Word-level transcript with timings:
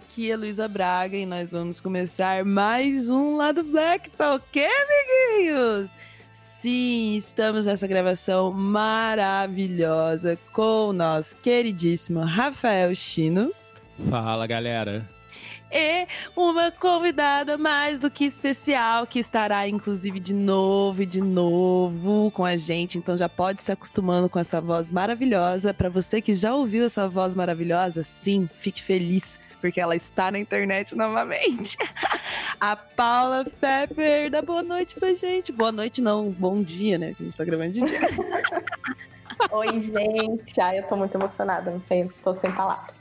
Aqui 0.00 0.30
é 0.30 0.36
Luísa 0.36 0.66
Braga 0.66 1.14
e 1.14 1.26
nós 1.26 1.52
vamos 1.52 1.78
começar 1.78 2.42
mais 2.42 3.10
um 3.10 3.36
Lado 3.36 3.62
Black, 3.62 4.08
tá 4.08 4.34
ok, 4.34 4.66
amiguinhos? 4.66 5.90
Sim, 6.32 7.16
estamos 7.16 7.66
nessa 7.66 7.86
gravação 7.86 8.50
maravilhosa 8.50 10.38
com 10.54 10.88
o 10.88 10.92
nosso 10.94 11.36
queridíssimo 11.36 12.20
Rafael 12.20 12.94
Chino. 12.94 13.52
Fala, 14.08 14.46
galera 14.46 15.06
e 15.72 16.06
uma 16.34 16.72
convidada 16.72 17.56
mais 17.56 17.98
do 17.98 18.10
que 18.10 18.24
especial, 18.24 19.06
que 19.06 19.20
estará 19.20 19.68
inclusive 19.68 20.18
de 20.18 20.34
novo 20.34 21.02
e 21.02 21.06
de 21.06 21.20
novo 21.20 22.30
com 22.32 22.44
a 22.44 22.56
gente. 22.56 22.98
Então 22.98 23.16
já 23.16 23.28
pode 23.28 23.62
se 23.62 23.70
acostumando 23.70 24.28
com 24.28 24.38
essa 24.38 24.60
voz 24.60 24.90
maravilhosa. 24.90 25.72
Para 25.72 25.88
você 25.88 26.20
que 26.20 26.34
já 26.34 26.54
ouviu 26.54 26.84
essa 26.84 27.08
voz 27.08 27.34
maravilhosa, 27.34 28.02
sim, 28.02 28.48
fique 28.58 28.82
feliz. 28.82 29.38
Porque 29.60 29.80
ela 29.80 29.94
está 29.94 30.30
na 30.30 30.38
internet 30.38 30.96
novamente. 30.96 31.76
A 32.58 32.76
Paula 32.76 33.44
Pepper, 33.44 34.30
dá 34.30 34.42
boa 34.42 34.62
noite 34.62 34.94
pra 34.94 35.14
gente. 35.14 35.52
Boa 35.52 35.72
noite, 35.72 36.00
não, 36.00 36.30
bom 36.30 36.62
dia, 36.62 36.98
né? 36.98 37.14
Que 37.14 37.22
a 37.22 37.26
gente 37.26 37.36
tá 37.36 37.44
gravando 37.44 37.72
de 37.72 37.80
dia. 37.80 38.00
Oi, 39.52 39.80
gente. 39.80 40.60
Ai, 40.60 40.80
eu 40.80 40.82
tô 40.84 40.96
muito 40.96 41.14
emocionada, 41.14 41.70
não 41.70 41.80
sei, 41.80 42.10
tô 42.22 42.34
sem 42.34 42.52
palavras. 42.52 42.99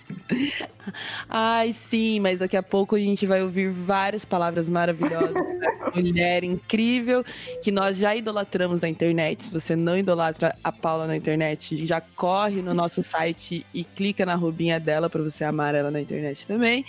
Ai, 1.29 1.71
sim, 1.71 2.19
mas 2.19 2.39
daqui 2.39 2.57
a 2.57 2.63
pouco 2.63 2.95
a 2.95 2.99
gente 2.99 3.25
vai 3.25 3.43
ouvir 3.43 3.69
várias 3.69 4.25
palavras 4.25 4.67
maravilhosas. 4.67 5.33
mulher 5.95 6.43
incrível 6.43 7.23
que 7.61 7.71
nós 7.71 7.97
já 7.97 8.15
idolatramos 8.15 8.81
na 8.81 8.89
internet. 8.89 9.43
Se 9.43 9.51
você 9.51 9.75
não 9.75 9.97
idolatra 9.97 10.55
a 10.63 10.71
Paula 10.71 11.07
na 11.07 11.15
internet, 11.15 11.85
já 11.85 12.01
corre 12.01 12.61
no 12.61 12.73
nosso 12.73 13.03
site 13.03 13.65
e 13.73 13.83
clica 13.83 14.25
na 14.25 14.35
rubinha 14.35 14.79
dela 14.79 15.09
para 15.09 15.21
você 15.21 15.43
amar 15.43 15.75
ela 15.75 15.91
na 15.91 16.01
internet 16.01 16.45
também. 16.47 16.85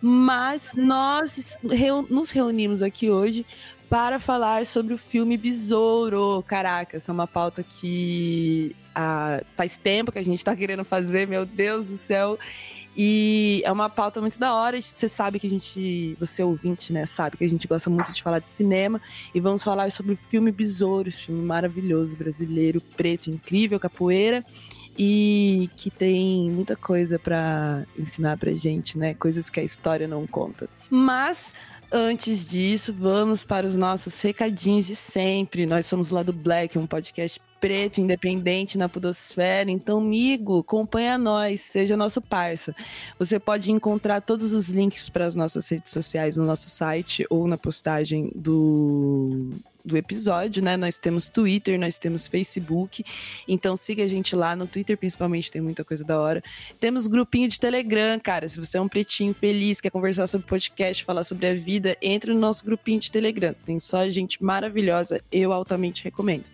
Mas 0.00 0.72
nós 0.76 1.58
nos 2.10 2.30
reunimos 2.30 2.82
aqui 2.82 3.10
hoje 3.10 3.46
para 3.88 4.18
falar 4.18 4.66
sobre 4.66 4.92
o 4.92 4.98
filme 4.98 5.36
Besouro. 5.36 6.44
Caraca, 6.46 6.96
essa 6.96 7.10
é 7.10 7.14
uma 7.14 7.26
pauta 7.26 7.62
que 7.62 8.76
faz 9.56 9.76
tempo 9.76 10.12
que 10.12 10.18
a 10.18 10.24
gente 10.24 10.38
está 10.38 10.54
querendo 10.54 10.84
fazer, 10.84 11.26
meu 11.26 11.44
Deus 11.44 11.88
do 11.88 11.96
céu. 11.96 12.38
E 12.96 13.60
é 13.64 13.72
uma 13.72 13.90
pauta 13.90 14.20
muito 14.20 14.38
da 14.38 14.54
hora. 14.54 14.80
Você 14.80 15.08
sabe 15.08 15.40
que 15.40 15.46
a 15.46 15.50
gente, 15.50 16.16
você 16.18 16.42
ouvinte, 16.42 16.92
né, 16.92 17.04
sabe 17.06 17.36
que 17.36 17.44
a 17.44 17.48
gente 17.48 17.66
gosta 17.66 17.90
muito 17.90 18.12
de 18.12 18.22
falar 18.22 18.38
de 18.38 18.46
cinema. 18.54 19.00
E 19.34 19.40
vamos 19.40 19.64
falar 19.64 19.90
sobre 19.90 20.12
o 20.12 20.16
filme 20.16 20.52
Besouro, 20.52 21.08
esse 21.08 21.22
filme 21.22 21.44
maravilhoso, 21.44 22.16
brasileiro, 22.16 22.80
preto, 22.80 23.30
incrível, 23.30 23.80
capoeira. 23.80 24.44
E 24.96 25.68
que 25.76 25.90
tem 25.90 26.48
muita 26.52 26.76
coisa 26.76 27.18
para 27.18 27.84
ensinar 27.98 28.38
pra 28.38 28.52
gente, 28.52 28.96
né? 28.96 29.12
Coisas 29.14 29.50
que 29.50 29.58
a 29.58 29.64
história 29.64 30.06
não 30.06 30.24
conta. 30.24 30.68
Mas 30.88 31.52
Antes 31.96 32.44
disso, 32.44 32.92
vamos 32.92 33.44
para 33.44 33.64
os 33.64 33.76
nossos 33.76 34.20
recadinhos 34.20 34.84
de 34.84 34.96
sempre. 34.96 35.64
Nós 35.64 35.86
somos 35.86 36.10
lá 36.10 36.24
do 36.24 36.32
Black, 36.32 36.76
um 36.76 36.88
podcast 36.88 37.40
preto, 37.60 38.00
independente 38.00 38.76
na 38.76 38.88
podosfera. 38.88 39.70
Então, 39.70 39.98
amigo, 39.98 40.58
acompanha 40.58 41.16
nós, 41.16 41.60
seja 41.60 41.96
nosso 41.96 42.20
parça. 42.20 42.74
Você 43.16 43.38
pode 43.38 43.70
encontrar 43.70 44.22
todos 44.22 44.52
os 44.52 44.68
links 44.68 45.08
para 45.08 45.24
as 45.24 45.36
nossas 45.36 45.68
redes 45.68 45.92
sociais 45.92 46.36
no 46.36 46.44
nosso 46.44 46.68
site 46.68 47.24
ou 47.30 47.46
na 47.46 47.56
postagem 47.56 48.28
do 48.34 49.52
do 49.84 49.96
episódio, 49.96 50.62
né? 50.62 50.76
Nós 50.76 50.98
temos 50.98 51.28
Twitter, 51.28 51.78
nós 51.78 51.98
temos 51.98 52.26
Facebook. 52.26 53.04
Então 53.46 53.76
siga 53.76 54.04
a 54.04 54.08
gente 54.08 54.34
lá 54.34 54.56
no 54.56 54.66
Twitter, 54.66 54.96
principalmente, 54.96 55.52
tem 55.52 55.60
muita 55.60 55.84
coisa 55.84 56.02
da 56.04 56.18
hora. 56.18 56.42
Temos 56.80 57.06
grupinho 57.06 57.48
de 57.48 57.60
Telegram, 57.60 58.18
cara. 58.18 58.48
Se 58.48 58.58
você 58.58 58.78
é 58.78 58.80
um 58.80 58.88
pretinho 58.88 59.34
feliz, 59.34 59.80
quer 59.80 59.90
conversar 59.90 60.26
sobre 60.26 60.46
podcast, 60.46 61.04
falar 61.04 61.24
sobre 61.24 61.46
a 61.46 61.54
vida, 61.54 61.96
entre 62.00 62.32
no 62.32 62.40
nosso 62.40 62.64
grupinho 62.64 63.00
de 63.00 63.10
Telegram. 63.10 63.54
Tem 63.66 63.78
só 63.78 64.08
gente 64.08 64.42
maravilhosa, 64.42 65.20
eu 65.30 65.52
altamente 65.52 66.02
recomendo. 66.02 66.48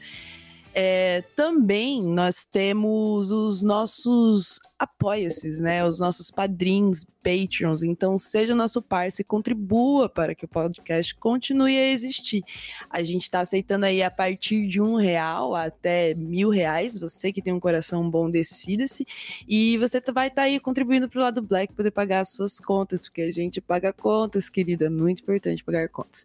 É, 0.75 1.23
também 1.35 2.03
nós 2.03 2.45
temos 2.45 3.31
os 3.31 3.61
nossos 3.61 4.61
apoia-se, 4.81 5.61
né? 5.61 5.85
Os 5.85 6.01
nossos 6.01 6.31
padrinhos, 6.31 7.05
Patreons. 7.23 7.83
Então, 7.83 8.17
seja 8.17 8.55
nosso 8.55 8.81
parceiro 8.81 9.27
e 9.27 9.29
contribua 9.29 10.09
para 10.09 10.35
que 10.35 10.47
o 10.47 10.49
podcast 10.49 11.15
continue 11.17 11.77
a 11.77 11.91
existir. 11.91 12.43
A 12.89 13.03
gente 13.03 13.23
está 13.23 13.41
aceitando 13.41 13.85
aí 13.85 14.03
a 14.03 14.11
partir 14.11 14.67
de 14.67 14.81
um 14.81 14.95
real 14.95 15.55
até 15.55 16.15
mil 16.15 16.49
reais. 16.49 16.99
Você 16.99 17.31
que 17.31 17.43
tem 17.43 17.53
um 17.53 17.61
coração 17.61 18.09
bom, 18.09 18.31
decida-se. 18.31 19.07
E 19.47 19.77
você 19.77 20.01
vai 20.13 20.29
estar 20.29 20.43
tá 20.43 20.47
aí 20.47 20.59
contribuindo 20.59 21.11
para 21.11 21.19
o 21.19 21.23
lado 21.23 21.43
Black 21.43 21.75
poder 21.75 21.91
pagar 21.91 22.21
as 22.21 22.31
suas 22.31 22.59
contas, 22.59 23.07
porque 23.07 23.21
a 23.21 23.31
gente 23.31 23.61
paga 23.61 23.93
contas, 23.93 24.49
querida. 24.49 24.89
Muito 24.89 25.21
importante 25.21 25.63
pagar 25.63 25.91
contas. 25.91 26.25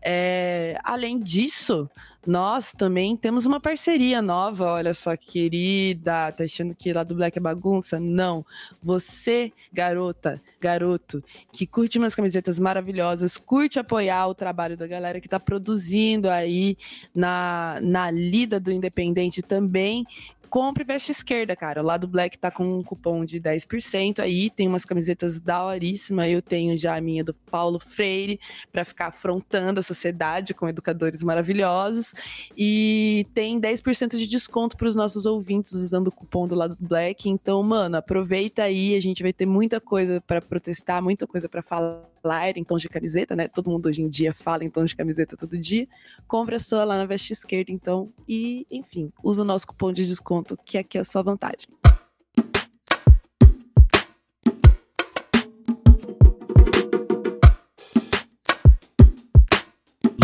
É, 0.00 0.78
além 0.84 1.18
disso, 1.18 1.90
nós 2.28 2.74
também 2.74 3.16
temos 3.16 3.46
uma 3.46 3.58
parceria 3.58 4.20
nova. 4.20 4.66
Olha 4.72 4.92
só, 4.92 5.16
querida. 5.16 6.30
Tá 6.30 6.44
achando 6.44 6.74
que 6.74 6.92
lá 6.92 7.02
do 7.02 7.14
Black 7.14 7.38
é 7.38 7.40
bagunça? 7.40 7.98
Não. 7.98 8.44
Você, 8.82 9.50
garota, 9.72 10.38
garoto, 10.60 11.24
que 11.50 11.66
curte 11.66 11.96
umas 11.96 12.14
camisetas 12.14 12.58
maravilhosas, 12.58 13.38
curte 13.38 13.78
apoiar 13.78 14.26
o 14.26 14.34
trabalho 14.34 14.76
da 14.76 14.86
galera 14.86 15.20
que 15.20 15.26
está 15.26 15.40
produzindo 15.40 16.28
aí 16.28 16.76
na, 17.14 17.78
na 17.80 18.10
lida 18.10 18.60
do 18.60 18.70
Independente 18.70 19.40
também, 19.40 20.04
compre 20.48 20.84
veste 20.84 21.12
esquerda, 21.12 21.54
cara. 21.54 21.82
O 21.82 21.84
lado 21.84 22.08
Black 22.08 22.38
tá 22.38 22.50
com 22.50 22.78
um 22.78 22.82
cupom 22.82 23.24
de 23.24 23.40
10% 23.40 24.20
aí, 24.20 24.50
tem 24.50 24.66
umas 24.66 24.84
camisetas 24.84 25.40
daoríssimas. 25.40 26.28
Eu 26.28 26.42
tenho 26.42 26.76
já 26.76 26.96
a 26.96 27.00
minha 27.00 27.22
do 27.22 27.34
Paulo 27.34 27.78
Freire 27.78 28.40
para 28.72 28.84
ficar 28.84 29.08
afrontando 29.08 29.80
a 29.80 29.82
sociedade 29.82 30.54
com 30.54 30.68
educadores 30.68 31.22
maravilhosos 31.22 32.14
e 32.56 33.26
tem 33.34 33.60
10% 33.60 34.16
de 34.16 34.26
desconto 34.26 34.76
para 34.76 34.88
os 34.88 34.96
nossos 34.96 35.26
ouvintes 35.26 35.72
usando 35.72 36.08
o 36.08 36.12
cupom 36.12 36.46
do 36.46 36.54
lado 36.54 36.76
Black. 36.80 37.28
Então, 37.28 37.62
mano, 37.62 37.96
aproveita 37.96 38.62
aí, 38.62 38.94
a 38.94 39.00
gente 39.00 39.22
vai 39.22 39.32
ter 39.32 39.46
muita 39.46 39.80
coisa 39.80 40.20
para 40.20 40.40
protestar, 40.40 41.02
muita 41.02 41.26
coisa 41.26 41.48
para 41.48 41.62
falar 41.62 42.56
em 42.56 42.64
tons 42.64 42.82
de 42.82 42.88
camiseta, 42.88 43.36
né? 43.36 43.48
Todo 43.48 43.70
mundo 43.70 43.86
hoje 43.86 44.02
em 44.02 44.08
dia 44.08 44.32
fala 44.32 44.64
em 44.64 44.70
tons 44.70 44.90
de 44.90 44.96
camiseta 44.96 45.36
todo 45.36 45.56
dia. 45.58 45.86
Compre 46.26 46.56
a 46.56 46.58
sua 46.58 46.84
lá 46.84 46.96
na 46.96 47.06
veste 47.06 47.32
esquerda, 47.32 47.70
então, 47.70 48.12
e 48.28 48.66
enfim, 48.70 49.12
usa 49.22 49.42
o 49.42 49.44
nosso 49.44 49.66
cupom 49.66 49.92
de 49.92 50.04
desconto 50.06 50.37
ponto, 50.38 50.56
que 50.64 50.78
aqui 50.78 50.98
é 50.98 51.00
a 51.00 51.04
sua 51.04 51.22
vantagem. 51.22 51.68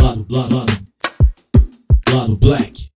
Lado, 0.01 0.27
lado, 0.29 0.55
lado, 0.55 0.87
lado 2.11 2.37
black. 2.37 2.94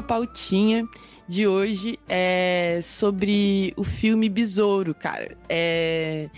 a 0.00 0.02
pautinha 0.02 0.88
de 1.28 1.46
hoje 1.46 1.98
é 2.08 2.80
sobre 2.82 3.72
o 3.76 3.84
filme 3.84 4.28
Besouro, 4.28 4.94
cara. 4.94 5.36
É... 5.48 6.28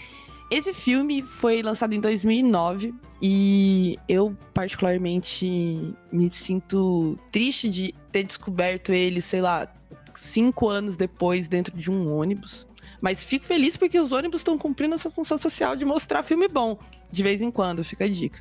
Esse 0.51 0.75
filme 0.75 1.23
foi 1.23 1.63
lançado 1.63 1.95
em 1.95 2.01
2009 2.01 2.93
e 3.23 3.97
eu 4.07 4.37
particularmente 4.53 5.95
me 6.13 6.31
sinto 6.31 7.19
triste 7.31 7.71
de 7.71 7.95
ter 8.11 8.25
descoberto 8.25 8.93
ele, 8.93 9.23
sei 9.23 9.41
lá, 9.41 9.73
cinco 10.15 10.69
anos 10.69 10.95
depois 10.95 11.49
dentro 11.49 11.75
de 11.75 11.91
um 11.91 12.15
ônibus. 12.15 12.67
Mas 13.01 13.25
fico 13.25 13.47
feliz 13.47 13.79
porque 13.79 13.99
os 13.99 14.13
ônibus 14.13 14.41
estão 14.41 14.59
cumprindo 14.59 14.95
a 14.95 14.99
sua 14.99 15.11
função 15.11 15.39
social 15.39 15.75
de 15.75 15.87
mostrar 15.87 16.23
filme 16.23 16.49
bom, 16.49 16.79
de 17.11 17.23
vez 17.23 17.41
em 17.41 17.51
quando, 17.51 17.83
fica 17.83 18.05
a 18.05 18.09
dica. 18.09 18.41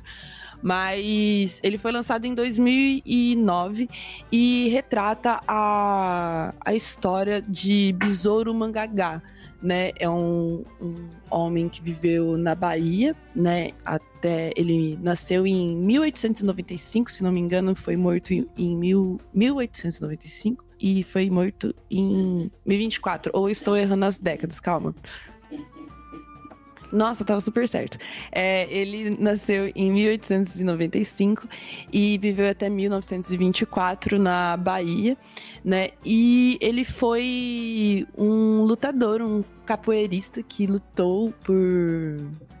Mas 0.62 1.60
ele 1.62 1.76
foi 1.76 1.90
lançado 1.90 2.24
em 2.24 2.34
2009 2.34 3.88
e 4.30 4.68
retrata 4.68 5.40
a, 5.46 6.54
a 6.60 6.74
história 6.74 7.42
de 7.42 7.92
Besouro 7.98 8.54
Mangagá, 8.54 9.20
né? 9.60 9.90
É 9.98 10.08
um, 10.08 10.64
um 10.80 10.94
homem 11.30 11.68
que 11.68 11.82
viveu 11.82 12.36
na 12.36 12.54
Bahia, 12.54 13.16
né? 13.34 13.70
Até 13.84 14.52
ele 14.56 14.98
nasceu 15.02 15.46
em 15.46 15.76
1895, 15.76 17.10
se 17.10 17.22
não 17.22 17.32
me 17.32 17.40
engano, 17.40 17.74
foi 17.74 17.96
morto 17.96 18.32
em, 18.32 18.46
em 18.56 18.76
mil, 18.76 19.20
1895 19.34 20.64
e 20.80 21.04
foi 21.04 21.30
morto 21.30 21.74
em 21.90 22.50
1024. 22.66 23.30
Ou 23.34 23.48
estou 23.48 23.76
errando 23.76 24.04
as 24.04 24.18
décadas, 24.18 24.58
calma. 24.58 24.94
Nossa, 26.92 27.24
tava 27.24 27.40
super 27.40 27.66
certo. 27.66 27.96
É, 28.30 28.66
ele 28.70 29.16
nasceu 29.18 29.72
em 29.74 29.90
1895 29.90 31.48
e 31.90 32.18
viveu 32.18 32.50
até 32.50 32.68
1924 32.68 34.18
na 34.18 34.56
Bahia, 34.58 35.16
né? 35.64 35.90
E 36.04 36.58
ele 36.60 36.84
foi 36.84 38.06
um 38.16 38.62
lutador, 38.62 39.22
um 39.22 39.42
capoeirista 39.64 40.42
que 40.42 40.66
lutou 40.66 41.32
por 41.44 41.56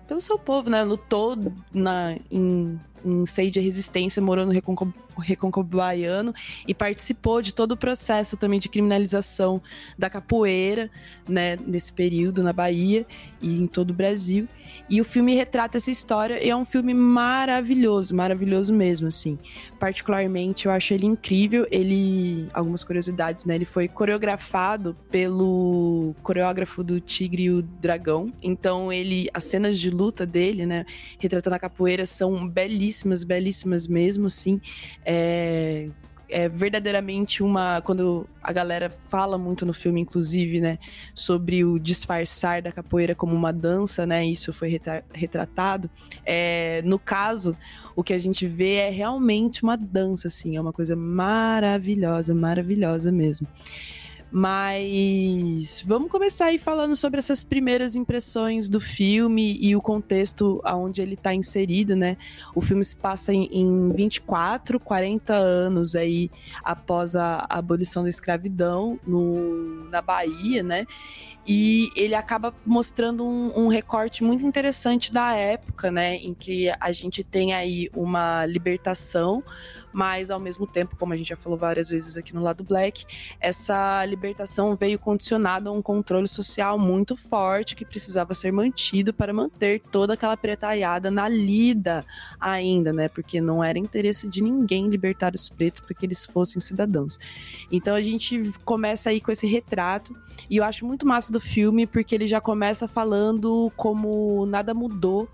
pelo 0.06 0.20
seu 0.20 0.38
povo, 0.38 0.68
né? 0.68 0.82
Lutou 0.82 1.36
na, 1.72 2.16
em 2.30 2.78
em 3.04 3.26
seio 3.26 3.50
de 3.50 3.60
resistência, 3.60 4.22
morou 4.22 4.46
no 4.46 4.52
Recôncavo 4.52 5.68
Baiano 5.68 6.34
e 6.66 6.74
participou 6.74 7.42
de 7.42 7.52
todo 7.52 7.72
o 7.72 7.76
processo 7.76 8.36
também 8.36 8.60
de 8.60 8.68
criminalização 8.68 9.60
da 9.98 10.08
capoeira, 10.08 10.90
né, 11.28 11.56
nesse 11.66 11.92
período 11.92 12.42
na 12.42 12.52
Bahia 12.52 13.06
e 13.40 13.58
em 13.58 13.66
todo 13.66 13.90
o 13.90 13.94
Brasil. 13.94 14.48
E 14.88 15.00
o 15.00 15.04
filme 15.04 15.34
retrata 15.34 15.76
essa 15.76 15.90
história 15.90 16.42
e 16.42 16.48
é 16.48 16.56
um 16.56 16.64
filme 16.64 16.94
maravilhoso, 16.94 18.14
maravilhoso 18.14 18.72
mesmo, 18.72 19.08
assim. 19.08 19.38
Particularmente, 19.78 20.66
eu 20.66 20.72
acho 20.72 20.94
ele 20.94 21.06
incrível. 21.06 21.66
Ele, 21.70 22.48
algumas 22.54 22.82
curiosidades, 22.82 23.44
né? 23.44 23.54
Ele 23.54 23.64
foi 23.64 23.86
coreografado 23.86 24.96
pelo 25.10 26.14
coreógrafo 26.22 26.82
do 26.82 26.91
Tigre 27.00 27.44
e 27.44 27.50
o 27.50 27.62
Dragão. 27.62 28.32
Então, 28.42 28.92
ele, 28.92 29.28
as 29.32 29.44
cenas 29.44 29.78
de 29.78 29.90
luta 29.90 30.26
dele, 30.26 30.66
né, 30.66 30.84
retratando 31.18 31.56
a 31.56 31.58
capoeira, 31.58 32.06
são 32.06 32.48
belíssimas, 32.48 33.24
belíssimas 33.24 33.86
mesmo, 33.86 34.26
assim. 34.26 34.60
É, 35.04 35.88
é 36.32 36.48
verdadeiramente 36.48 37.42
uma. 37.42 37.80
Quando 37.82 38.26
a 38.42 38.52
galera 38.52 38.88
fala 38.90 39.36
muito 39.36 39.64
no 39.66 39.72
filme, 39.72 40.00
inclusive, 40.00 40.60
né, 40.60 40.78
sobre 41.14 41.64
o 41.64 41.78
disfarçar 41.78 42.62
da 42.62 42.72
capoeira 42.72 43.14
como 43.14 43.34
uma 43.34 43.52
dança, 43.52 44.06
né, 44.06 44.24
isso 44.24 44.52
foi 44.52 44.80
retratado. 45.12 45.90
É, 46.24 46.80
no 46.84 46.98
caso, 46.98 47.56
o 47.94 48.02
que 48.02 48.14
a 48.14 48.18
gente 48.18 48.46
vê 48.46 48.74
é 48.74 48.90
realmente 48.90 49.62
uma 49.62 49.76
dança, 49.76 50.28
assim, 50.28 50.56
é 50.56 50.60
uma 50.60 50.72
coisa 50.72 50.96
maravilhosa, 50.96 52.34
maravilhosa 52.34 53.12
mesmo. 53.12 53.46
Mas 54.34 55.84
vamos 55.86 56.10
começar 56.10 56.46
aí 56.46 56.58
falando 56.58 56.96
sobre 56.96 57.18
essas 57.18 57.44
primeiras 57.44 57.94
impressões 57.94 58.66
do 58.70 58.80
filme 58.80 59.58
e 59.60 59.76
o 59.76 59.82
contexto 59.82 60.58
aonde 60.64 61.02
ele 61.02 61.12
está 61.12 61.34
inserido, 61.34 61.94
né? 61.94 62.16
O 62.54 62.62
filme 62.62 62.82
se 62.82 62.96
passa 62.96 63.34
em, 63.34 63.44
em 63.52 63.90
24, 63.90 64.80
40 64.80 65.34
anos 65.34 65.94
aí 65.94 66.30
após 66.64 67.14
a, 67.14 67.44
abolição 67.46 68.04
da 68.04 68.08
escravidão 68.08 68.98
no, 69.06 69.84
na 69.90 70.00
Bahia, 70.00 70.62
né? 70.62 70.86
E 71.46 71.90
ele 71.94 72.14
acaba 72.14 72.54
mostrando 72.64 73.26
um, 73.26 73.64
um, 73.64 73.68
recorte 73.68 74.24
muito 74.24 74.46
interessante 74.46 75.12
da 75.12 75.34
época, 75.34 75.90
né? 75.90 76.14
Em 76.16 76.32
que 76.32 76.72
a 76.80 76.90
gente 76.90 77.22
tem 77.22 77.52
aí 77.52 77.90
uma 77.94 78.46
libertação 78.46 79.44
mas 79.92 80.30
ao 80.30 80.40
mesmo 80.40 80.66
tempo, 80.66 80.96
como 80.96 81.12
a 81.12 81.16
gente 81.16 81.28
já 81.28 81.36
falou 81.36 81.58
várias 81.58 81.88
vezes 81.88 82.16
aqui 82.16 82.34
no 82.34 82.42
lado 82.42 82.64
Black, 82.64 83.04
essa 83.40 84.04
libertação 84.06 84.74
veio 84.74 84.98
condicionada 84.98 85.68
a 85.68 85.72
um 85.72 85.82
controle 85.82 86.26
social 86.26 86.78
muito 86.78 87.16
forte 87.16 87.76
que 87.76 87.84
precisava 87.84 88.34
ser 88.34 88.52
mantido 88.52 89.12
para 89.12 89.32
manter 89.32 89.80
toda 89.90 90.14
aquela 90.14 90.36
pretaiada 90.36 91.10
na 91.10 91.28
lida 91.28 92.04
ainda, 92.40 92.92
né? 92.92 93.08
Porque 93.08 93.40
não 93.40 93.62
era 93.62 93.78
interesse 93.78 94.28
de 94.28 94.42
ninguém 94.42 94.88
libertar 94.88 95.34
os 95.34 95.48
pretos 95.48 95.80
para 95.80 95.94
que 95.94 96.06
eles 96.06 96.24
fossem 96.24 96.60
cidadãos. 96.60 97.18
Então 97.70 97.94
a 97.94 98.00
gente 98.00 98.52
começa 98.64 99.10
aí 99.10 99.20
com 99.20 99.30
esse 99.30 99.46
retrato 99.46 100.14
e 100.48 100.56
eu 100.56 100.64
acho 100.64 100.86
muito 100.86 101.06
massa 101.06 101.32
do 101.32 101.40
filme 101.40 101.86
porque 101.86 102.14
ele 102.14 102.26
já 102.26 102.40
começa 102.40 102.88
falando 102.88 103.70
como 103.76 104.46
nada 104.46 104.72
mudou 104.72 105.28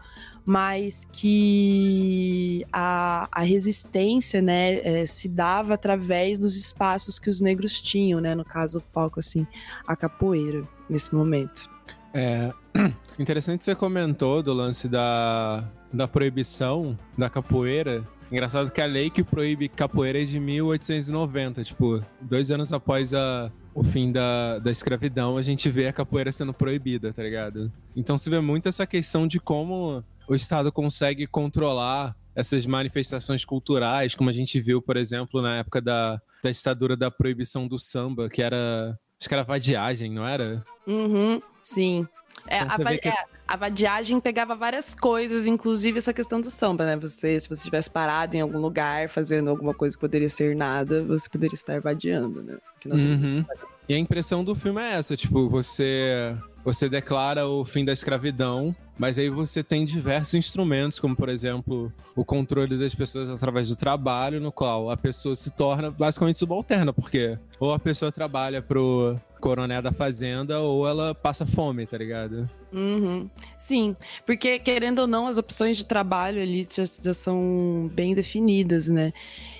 mas 0.49 1.05
que 1.05 2.65
a, 2.73 3.29
a 3.31 3.43
resistência, 3.43 4.41
né, 4.41 4.77
é, 4.77 5.05
se 5.05 5.29
dava 5.29 5.75
através 5.75 6.39
dos 6.39 6.57
espaços 6.57 7.19
que 7.19 7.29
os 7.29 7.39
negros 7.39 7.83
tinham, 7.83 8.19
né, 8.19 8.35
no 8.35 8.47
caso 8.47 8.79
o 8.79 8.81
foco, 8.81 9.21
assim, 9.21 9.47
a 9.87 9.95
capoeira, 9.95 10.67
nesse 10.89 11.15
momento. 11.15 11.69
É, 12.15 12.51
interessante 13.21 13.63
você 13.63 13.75
comentou 13.75 14.43
do 14.43 14.55
lance 14.55 14.89
da, 14.89 15.71
da 15.93 16.09
proibição 16.09 16.99
da 17.17 17.29
capoeira, 17.29 18.03
Engraçado 18.31 18.71
que 18.71 18.81
a 18.81 18.85
lei 18.85 19.09
que 19.09 19.25
proíbe 19.25 19.71
capoeira 19.71 20.21
é 20.21 20.25
de 20.25 20.39
1890, 20.39 21.65
tipo, 21.65 22.03
dois 22.21 22.51
anos 22.51 22.71
após 22.75 23.15
a, 23.15 23.51
o 23.75 23.83
fim 23.83 24.13
da, 24.13 24.59
da 24.59 24.71
escravidão, 24.71 25.39
a 25.39 25.43
gente 25.43 25.71
vê 25.71 25.89
a 25.89 25.95
capoeira 25.95 26.31
sendo 26.31 26.53
proibida, 26.53 27.11
tá 27.11 27.23
ligado? 27.23 27.73
Então 27.97 28.19
se 28.19 28.29
vê 28.29 28.39
muito 28.39 28.69
essa 28.69 28.87
questão 28.87 29.27
de 29.27 29.41
como 29.41 30.05
o 30.29 30.35
Estado 30.35 30.71
consegue 30.71 31.27
controlar 31.27 32.15
essas 32.35 32.67
manifestações 32.67 33.45
culturais, 33.45 34.15
como 34.15 34.31
a 34.31 34.33
gente 34.33 34.61
viu, 34.61 34.81
por 34.81 34.97
exemplo, 34.97 35.43
na 35.43 35.59
época 35.59 35.81
da, 35.81 36.21
da 36.43 36.51
ditadura 36.51 36.97
da 36.97 37.11
proibição 37.11 37.67
do 37.67 37.79
samba, 37.79 38.29
que 38.29 38.43
era 38.43 38.97
escravadiagem, 39.19 40.13
não 40.13 40.27
era? 40.27 40.63
Uhum, 40.87 41.43
sim. 41.63 42.07
É, 42.47 42.63
então, 42.63 42.87
a, 42.87 42.97
que... 42.97 43.09
é, 43.09 43.15
a 43.47 43.57
vadiagem 43.57 44.21
pegava 44.21 44.55
várias 44.55 44.95
coisas, 44.95 45.47
inclusive 45.47 45.99
essa 45.99 46.13
questão 46.13 46.41
do 46.41 46.51
samba, 46.51 46.87
né? 46.87 46.97
Você, 46.97 47.41
se 47.41 47.49
você 47.49 47.65
tivesse 47.65 47.91
parado 47.91 48.37
em 48.37 48.41
algum 48.41 48.61
lugar 48.61 49.09
fazendo 49.09 49.51
alguma 49.51 49.75
coisa 49.75 49.97
que 49.97 50.01
poderia 50.01 50.29
ser 50.29 50.55
nada, 50.55 51.03
você 51.03 51.29
poderia 51.29 51.55
estar 51.55 51.81
vadiando, 51.81 52.43
né? 52.43 52.59
Uhum. 52.87 53.45
E 53.89 53.95
a 53.95 53.99
impressão 53.99 54.45
do 54.45 54.55
filme 54.55 54.83
é 54.83 54.95
essa, 54.95 55.17
tipo, 55.17 55.49
você 55.49 56.37
você 56.65 56.87
declara 56.87 57.47
o 57.47 57.65
fim 57.65 57.83
da 57.83 57.93
escravidão, 57.95 58.77
mas 58.99 59.19
aí 59.19 59.31
você 59.31 59.63
tem 59.63 59.87
diversos 59.87 60.35
instrumentos, 60.35 60.99
como 60.99 61.17
por 61.17 61.31
exemplo 61.31 61.91
o 62.15 62.25
controle 62.25 62.77
das 62.77 62.95
pessoas 62.95 63.31
através 63.31 63.69
do 63.69 63.77
trabalho, 63.77 64.39
no 64.41 64.53
qual 64.53 64.91
a 64.91 64.97
pessoa 64.97 65.35
se 65.35 65.51
torna 65.57 65.91
basicamente 65.91 66.37
subalterna, 66.37 66.93
porque 66.93 67.39
ou 67.59 67.73
a 67.73 67.79
pessoa 67.79 68.13
trabalha 68.13 68.61
pro 68.61 69.19
coronel 69.41 69.81
da 69.81 69.93
fazenda 69.93 70.61
ou 70.61 70.87
ela 70.87 71.15
passa 71.15 71.47
fome, 71.47 71.87
tá 71.87 71.97
ligado? 71.97 72.51
Uhum. 72.73 73.31
Sim, 73.57 73.97
porque 74.27 74.59
querendo 74.59 74.99
ou 74.99 75.07
não, 75.07 75.27
as 75.27 75.39
opções 75.39 75.77
de 75.77 75.87
trabalho 75.87 76.43
ali 76.43 76.67
já, 76.71 76.85
já 76.85 77.15
são 77.15 77.91
bem 77.95 78.15
definidas, 78.15 78.89
né? 78.89 79.13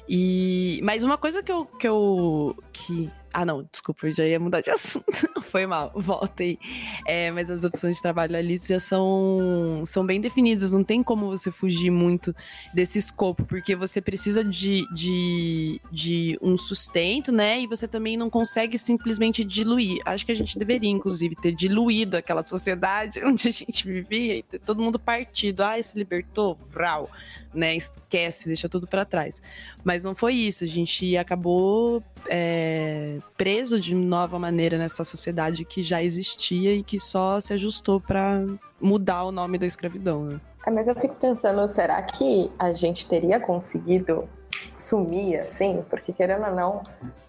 E 0.07 0.81
mas 0.83 1.03
uma 1.03 1.17
coisa 1.17 1.43
que 1.43 1.53
eu 1.53 1.65
que 1.65 1.89
eu 1.89 2.57
que 2.73 3.11
ah, 3.33 3.45
não, 3.45 3.69
desculpa, 3.71 4.07
eu 4.07 4.13
já 4.13 4.25
ia 4.25 4.41
mudar 4.41 4.61
de 4.61 4.71
assunto. 4.73 5.29
Foi 5.51 5.67
mal, 5.67 5.93
volta 5.95 6.43
aí. 6.43 6.59
É, 7.07 7.31
mas 7.31 7.51
as 7.51 7.65
opções 7.65 7.97
de 7.97 8.03
trabalho 8.03 8.37
ali 8.37 8.59
já 8.59 8.79
são, 8.79 9.83
são 9.85 10.05
bem 10.05 10.21
definidas, 10.21 10.73
não 10.73 10.85
tem 10.85 11.03
como 11.03 11.27
você 11.27 11.51
fugir 11.51 11.91
muito 11.91 12.35
desse 12.73 12.99
escopo, 12.99 13.45
porque 13.45 13.75
você 13.75 14.01
precisa 14.01 14.45
de, 14.45 14.87
de, 14.95 15.81
de 15.91 16.39
um 16.43 16.57
sustento, 16.57 17.33
né? 17.33 17.61
E 17.61 17.67
você 17.67 17.87
também 17.87 18.17
não 18.17 18.31
consegue 18.31 18.79
simplesmente 18.79 19.45
diluir. 19.45 20.01
Acho 20.05 20.25
que 20.27 20.33
a 20.33 20.37
gente 20.37 20.59
deveria, 20.59 20.91
inclusive, 20.91 21.35
ter 21.37 21.53
diluído 21.53 22.17
aquela 22.17 22.43
sociedade 22.43 23.21
onde 23.25 23.49
a 23.49 23.53
gente 23.53 23.87
vivia 23.87 24.37
e 24.37 24.43
ter 24.43 24.59
todo 24.59 24.83
mundo 24.83 24.99
partido. 24.99 25.63
Ah, 25.63 25.81
se 25.83 25.97
libertou? 25.97 26.59
Vral 26.73 27.11
né? 27.55 27.77
Esquece, 27.77 28.47
deixa 28.47 28.69
tudo 28.69 28.87
para 28.87 29.05
trás. 29.05 29.43
Mas 29.85 30.05
não 30.05 30.15
foi 30.15 30.35
isso. 30.35 30.65
A 30.65 30.67
gente 30.67 31.17
acabou 31.17 32.03
é, 32.29 33.19
preso 33.37 33.79
de 33.79 33.95
nova 33.95 34.39
maneira 34.39 34.79
nessa 34.79 35.05
sociedade 35.05 35.65
que 35.65 35.83
já 35.83 36.03
existia 36.03 36.75
e 36.75 36.83
que 36.83 36.99
só 36.99 37.41
se 37.41 37.53
ajustou 37.53 38.01
para 38.01 38.45
mudar 38.81 39.25
o 39.25 39.33
nome 39.33 39.59
da 39.59 39.67
escravidão. 39.67 40.25
Né? 40.25 40.41
É, 40.67 40.71
mas 40.71 40.89
eu 40.89 40.95
fico 40.95 41.15
pensando, 41.17 41.67
será 41.67 42.03
que 42.03 42.51
a 42.59 42.73
gente 42.73 43.09
teria 43.09 43.39
conseguido 43.41 44.29
sumir 44.71 45.41
assim? 45.41 45.85
Porque 45.89 46.13
querendo 46.13 46.47
ou 46.47 46.55
não, 46.55 46.83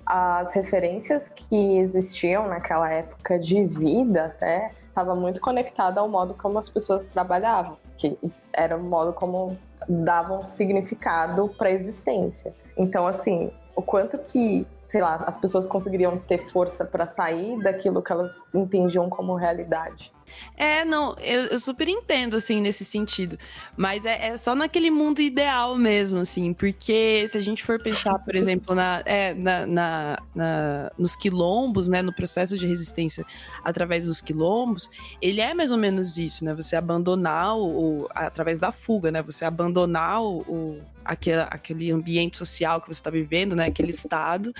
as 0.05 0.53
referências 0.53 1.29
que 1.35 1.77
existiam 1.77 2.47
naquela 2.47 2.91
época 2.91 3.37
de 3.37 3.65
vida 3.65 4.25
até 4.25 4.71
estava 4.87 5.15
muito 5.15 5.39
conectada 5.39 6.01
ao 6.01 6.09
modo 6.09 6.33
como 6.33 6.57
as 6.57 6.67
pessoas 6.67 7.07
trabalhavam, 7.07 7.77
que 7.97 8.17
era 8.51 8.75
o 8.75 8.83
modo 8.83 9.13
como 9.13 9.57
davam 9.87 10.43
significado 10.43 11.49
para 11.57 11.69
a 11.69 11.71
existência. 11.71 12.53
Então, 12.77 13.07
assim, 13.07 13.51
o 13.75 13.81
quanto 13.81 14.17
que, 14.17 14.67
sei 14.89 15.01
lá, 15.01 15.23
as 15.27 15.37
pessoas 15.37 15.67
conseguiriam 15.67 16.17
ter 16.17 16.39
força 16.49 16.83
para 16.83 17.05
sair 17.05 17.61
daquilo 17.61 18.01
que 18.01 18.11
elas 18.11 18.43
entendiam 18.51 19.07
como 19.07 19.35
realidade. 19.35 20.11
É, 20.57 20.83
não, 20.83 21.15
eu, 21.19 21.45
eu, 21.45 21.59
super 21.59 21.87
entendo, 21.87 22.35
assim, 22.35 22.59
nesse 22.59 22.83
sentido. 22.83 23.37
Mas 23.77 24.03
é, 24.03 24.29
é, 24.29 24.37
só 24.37 24.55
naquele 24.55 24.89
mundo 24.89 25.21
ideal 25.21 25.77
mesmo, 25.77 26.19
assim. 26.19 26.53
Porque 26.53 27.27
se 27.27 27.37
a 27.37 27.41
gente 27.41 27.63
for 27.63 27.81
pensar, 27.81 28.17
por 28.19 28.35
exemplo, 28.35 28.73
na, 28.73 29.01
é, 29.05 29.33
na, 29.33 29.65
na, 29.67 30.19
na, 30.33 30.91
nos 30.97 31.15
quilombos, 31.15 31.87
né? 31.87 32.01
No 32.01 32.13
processo 32.13 32.57
de 32.57 32.67
resistência 32.67 33.25
através 33.63 34.05
dos 34.05 34.21
quilombos, 34.21 34.89
ele 35.21 35.41
é 35.41 35.53
mais 35.53 35.71
ou 35.71 35.77
menos 35.77 36.17
isso, 36.17 36.43
né? 36.43 36.53
Você 36.53 36.75
abandonar 36.75 37.55
o, 37.57 38.01
o 38.01 38.07
através 38.13 38.59
da 38.59 38.71
fuga, 38.71 39.11
né? 39.11 39.21
Você 39.21 39.45
abandonar 39.45 40.21
o, 40.21 40.39
o 40.41 40.81
aquele, 41.09 41.41
aquele 41.41 41.91
ambiente 41.91 42.37
social 42.37 42.79
que 42.79 42.87
você 42.87 42.99
está 42.99 43.09
vivendo, 43.09 43.55
né? 43.55 43.65
Aquele 43.65 43.89
estado, 43.89 44.53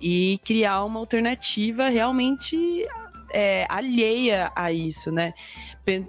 e 0.00 0.38
criar 0.44 0.84
uma 0.84 1.00
alternativa 1.00 1.88
realmente 1.88 2.56
é, 3.36 3.66
alheia 3.68 4.50
a 4.56 4.72
isso, 4.72 5.12
né? 5.12 5.34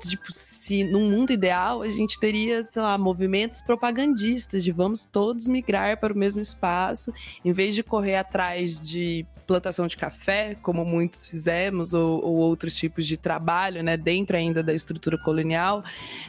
Tipo, 0.07 0.31
se 0.31 0.85
num 0.85 1.11
mundo 1.11 1.31
ideal 1.31 1.81
a 1.81 1.89
gente 1.89 2.17
teria, 2.17 2.65
sei 2.65 2.81
lá, 2.81 2.97
movimentos 2.97 3.59
propagandistas 3.59 4.63
de 4.63 4.71
vamos 4.71 5.03
todos 5.03 5.45
migrar 5.45 5.99
para 5.99 6.13
o 6.13 6.17
mesmo 6.17 6.41
espaço, 6.41 7.13
em 7.43 7.51
vez 7.51 7.75
de 7.75 7.83
correr 7.83 8.15
atrás 8.15 8.79
de 8.79 9.25
plantação 9.45 9.87
de 9.87 9.97
café, 9.97 10.55
como 10.61 10.85
muitos 10.85 11.27
fizemos, 11.27 11.93
ou, 11.93 12.23
ou 12.23 12.35
outros 12.37 12.73
tipos 12.73 13.05
de 13.05 13.17
trabalho, 13.17 13.83
né, 13.83 13.97
dentro 13.97 14.37
ainda 14.37 14.63
da 14.63 14.73
estrutura 14.73 15.17
colonial, 15.17 15.83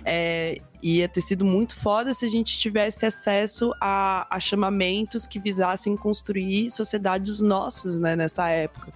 é, 0.04 0.58
ia 0.82 1.08
ter 1.08 1.20
sido 1.20 1.44
muito 1.44 1.76
foda 1.76 2.12
se 2.12 2.26
a 2.26 2.28
gente 2.28 2.58
tivesse 2.58 3.06
acesso 3.06 3.72
a, 3.80 4.26
a 4.28 4.40
chamamentos 4.40 5.28
que 5.28 5.38
visassem 5.38 5.96
construir 5.96 6.70
sociedades 6.70 7.40
nossas, 7.40 8.00
né, 8.00 8.16
nessa 8.16 8.48
época 8.50 8.92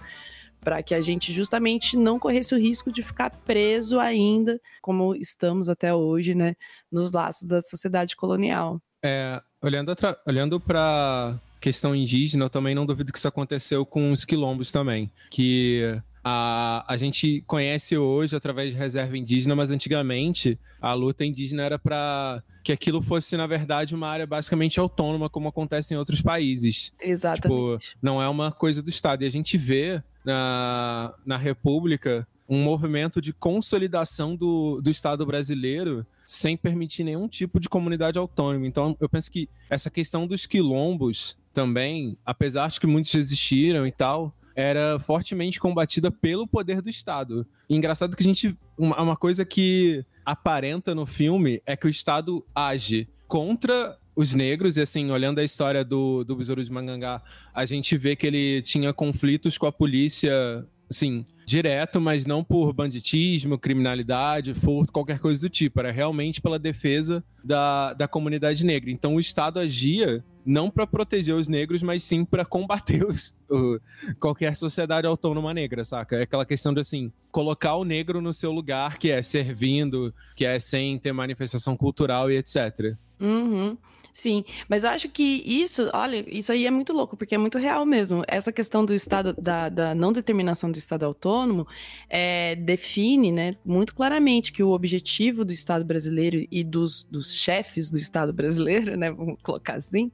para 0.63 0.81
que 0.81 0.95
a 0.95 1.01
gente 1.01 1.33
justamente 1.33 1.97
não 1.97 2.17
corresse 2.17 2.55
o 2.55 2.59
risco 2.59 2.91
de 2.91 3.03
ficar 3.03 3.29
preso 3.29 3.99
ainda, 3.99 4.59
como 4.81 5.15
estamos 5.15 5.69
até 5.69 5.93
hoje, 5.93 6.33
né, 6.33 6.55
nos 6.91 7.11
laços 7.11 7.47
da 7.47 7.61
sociedade 7.61 8.15
colonial. 8.15 8.81
É, 9.03 9.41
olhando 9.61 9.93
olhando 10.25 10.59
para 10.59 11.37
questão 11.59 11.95
indígena, 11.95 12.45
eu 12.45 12.49
também 12.49 12.75
não 12.75 12.85
duvido 12.85 13.11
que 13.11 13.17
isso 13.17 13.27
aconteceu 13.27 13.85
com 13.85 14.11
os 14.11 14.25
quilombos 14.25 14.71
também, 14.71 15.11
que 15.29 16.01
a, 16.23 16.85
a 16.87 16.95
gente 16.95 17.43
conhece 17.45 17.97
hoje 17.97 18.35
através 18.35 18.71
de 18.73 18.79
reserva 18.79 19.17
indígena, 19.17 19.55
mas 19.55 19.71
antigamente 19.71 20.57
a 20.81 20.93
luta 20.93 21.25
indígena 21.25 21.63
era 21.63 21.77
para 21.77 22.41
que 22.63 22.71
aquilo 22.71 23.01
fosse, 23.01 23.35
na 23.35 23.45
verdade, 23.45 23.93
uma 23.93 24.07
área 24.07 24.25
basicamente 24.25 24.79
autônoma, 24.79 25.29
como 25.29 25.49
acontece 25.49 25.93
em 25.93 25.97
outros 25.97 26.21
países. 26.21 26.93
Exatamente. 27.01 27.89
Tipo, 27.89 27.97
não 28.01 28.21
é 28.21 28.29
uma 28.29 28.51
coisa 28.53 28.81
do 28.81 28.89
Estado. 28.89 29.23
E 29.23 29.27
a 29.27 29.29
gente 29.29 29.57
vê 29.57 30.01
na, 30.23 31.13
na 31.25 31.37
República 31.37 32.27
um 32.47 32.61
movimento 32.61 33.21
de 33.21 33.33
consolidação 33.33 34.35
do, 34.35 34.81
do 34.81 34.89
Estado 34.89 35.25
brasileiro 35.25 36.05
sem 36.27 36.57
permitir 36.57 37.03
nenhum 37.03 37.27
tipo 37.27 37.59
de 37.59 37.69
comunidade 37.69 38.17
autônoma. 38.19 38.67
Então, 38.67 38.95
eu 38.99 39.09
penso 39.09 39.31
que 39.31 39.49
essa 39.69 39.89
questão 39.89 40.27
dos 40.27 40.45
quilombos 40.45 41.37
também, 41.53 42.17
apesar 42.25 42.69
de 42.69 42.79
que 42.79 42.87
muitos 42.87 43.13
existiram 43.13 43.85
e 43.85 43.91
tal, 43.91 44.33
era 44.55 44.99
fortemente 44.99 45.59
combatida 45.59 46.11
pelo 46.11 46.47
poder 46.47 46.81
do 46.81 46.89
Estado. 46.89 47.45
E 47.69 47.75
engraçado 47.75 48.15
que 48.15 48.23
a 48.23 48.25
gente. 48.25 48.57
Uma, 48.77 49.01
uma 49.01 49.15
coisa 49.15 49.45
que 49.45 50.05
aparenta 50.25 50.95
no 50.95 51.05
filme 51.05 51.61
é 51.65 51.75
que 51.75 51.87
o 51.87 51.89
Estado 51.89 52.45
age 52.55 53.07
contra 53.27 53.97
os 54.15 54.33
negros, 54.33 54.77
e 54.77 54.81
assim, 54.81 55.11
olhando 55.11 55.39
a 55.39 55.43
história 55.43 55.83
do, 55.83 56.23
do 56.23 56.35
Besouro 56.35 56.63
de 56.63 56.71
Mangangá, 56.71 57.21
a 57.53 57.65
gente 57.65 57.97
vê 57.97 58.15
que 58.15 58.27
ele 58.27 58.61
tinha 58.61 58.93
conflitos 58.93 59.57
com 59.57 59.65
a 59.65 59.71
polícia, 59.71 60.65
assim, 60.89 61.25
direto, 61.45 61.99
mas 61.99 62.25
não 62.25 62.43
por 62.43 62.73
banditismo, 62.73 63.57
criminalidade, 63.57 64.53
furto, 64.53 64.93
qualquer 64.93 65.19
coisa 65.19 65.41
do 65.41 65.49
tipo. 65.49 65.79
Era 65.79 65.91
realmente 65.91 66.41
pela 66.41 66.57
defesa 66.57 67.23
da, 67.43 67.93
da 67.93 68.07
comunidade 68.07 68.63
negra. 68.65 68.91
Então 68.91 69.15
o 69.15 69.19
Estado 69.19 69.59
agia 69.59 70.23
não 70.45 70.69
para 70.69 70.85
proteger 70.85 71.35
os 71.35 71.47
negros, 71.47 71.81
mas 71.81 72.03
sim 72.03 72.25
para 72.25 72.45
combater 72.45 73.03
os, 73.07 73.35
o, 73.49 73.79
qualquer 74.19 74.55
sociedade 74.55 75.07
autônoma 75.07 75.53
negra, 75.53 75.83
saca? 75.83 76.17
É 76.17 76.23
aquela 76.23 76.45
questão 76.45 76.73
de 76.73 76.81
assim, 76.81 77.11
colocar 77.31 77.75
o 77.75 77.85
negro 77.85 78.21
no 78.21 78.33
seu 78.33 78.51
lugar, 78.51 78.97
que 78.97 79.09
é 79.11 79.21
servindo, 79.21 80.13
que 80.35 80.45
é 80.45 80.59
sem 80.59 80.97
ter 80.99 81.13
manifestação 81.13 81.75
cultural 81.77 82.31
e 82.31 82.37
etc. 82.37 82.95
Uhum. 83.19 83.77
Sim, 84.13 84.45
mas 84.69 84.83
eu 84.83 84.91
acho 84.91 85.09
que 85.09 85.41
isso, 85.43 85.89
olha, 85.91 86.23
isso 86.27 86.51
aí 86.51 86.67
é 86.67 86.71
muito 86.71 86.93
louco, 86.93 87.17
porque 87.17 87.33
é 87.33 87.37
muito 87.37 87.57
real 87.57 87.83
mesmo. 87.83 88.23
Essa 88.27 88.53
questão 88.53 88.85
do 88.85 88.93
Estado, 88.93 89.33
da, 89.33 89.69
da 89.69 89.95
não 89.95 90.13
determinação 90.13 90.71
do 90.71 90.77
Estado 90.77 91.03
autônomo, 91.03 91.67
é, 92.07 92.55
define, 92.55 93.31
né, 93.31 93.57
muito 93.65 93.95
claramente 93.95 94.51
que 94.51 94.61
o 94.61 94.69
objetivo 94.69 95.43
do 95.43 95.51
Estado 95.51 95.83
brasileiro 95.83 96.45
e 96.51 96.63
dos, 96.63 97.05
dos 97.05 97.33
chefes 97.33 97.89
do 97.89 97.97
Estado 97.97 98.31
brasileiro, 98.31 98.95
né, 98.95 99.09
vamos 99.09 99.37
colocar 99.41 99.73
assim, 99.77 100.11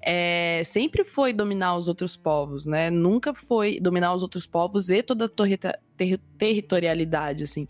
é, 0.00 0.62
sempre 0.64 1.04
foi 1.04 1.34
dominar 1.34 1.76
os 1.76 1.88
outros 1.88 2.16
povos, 2.16 2.64
né? 2.64 2.90
Nunca 2.90 3.34
foi 3.34 3.78
dominar 3.80 4.14
os 4.14 4.22
outros 4.22 4.46
povos 4.46 4.88
e 4.88 5.02
toda 5.02 5.26
a 5.26 5.28
ter 5.96 6.18
territorialidade, 6.38 7.44
assim. 7.44 7.66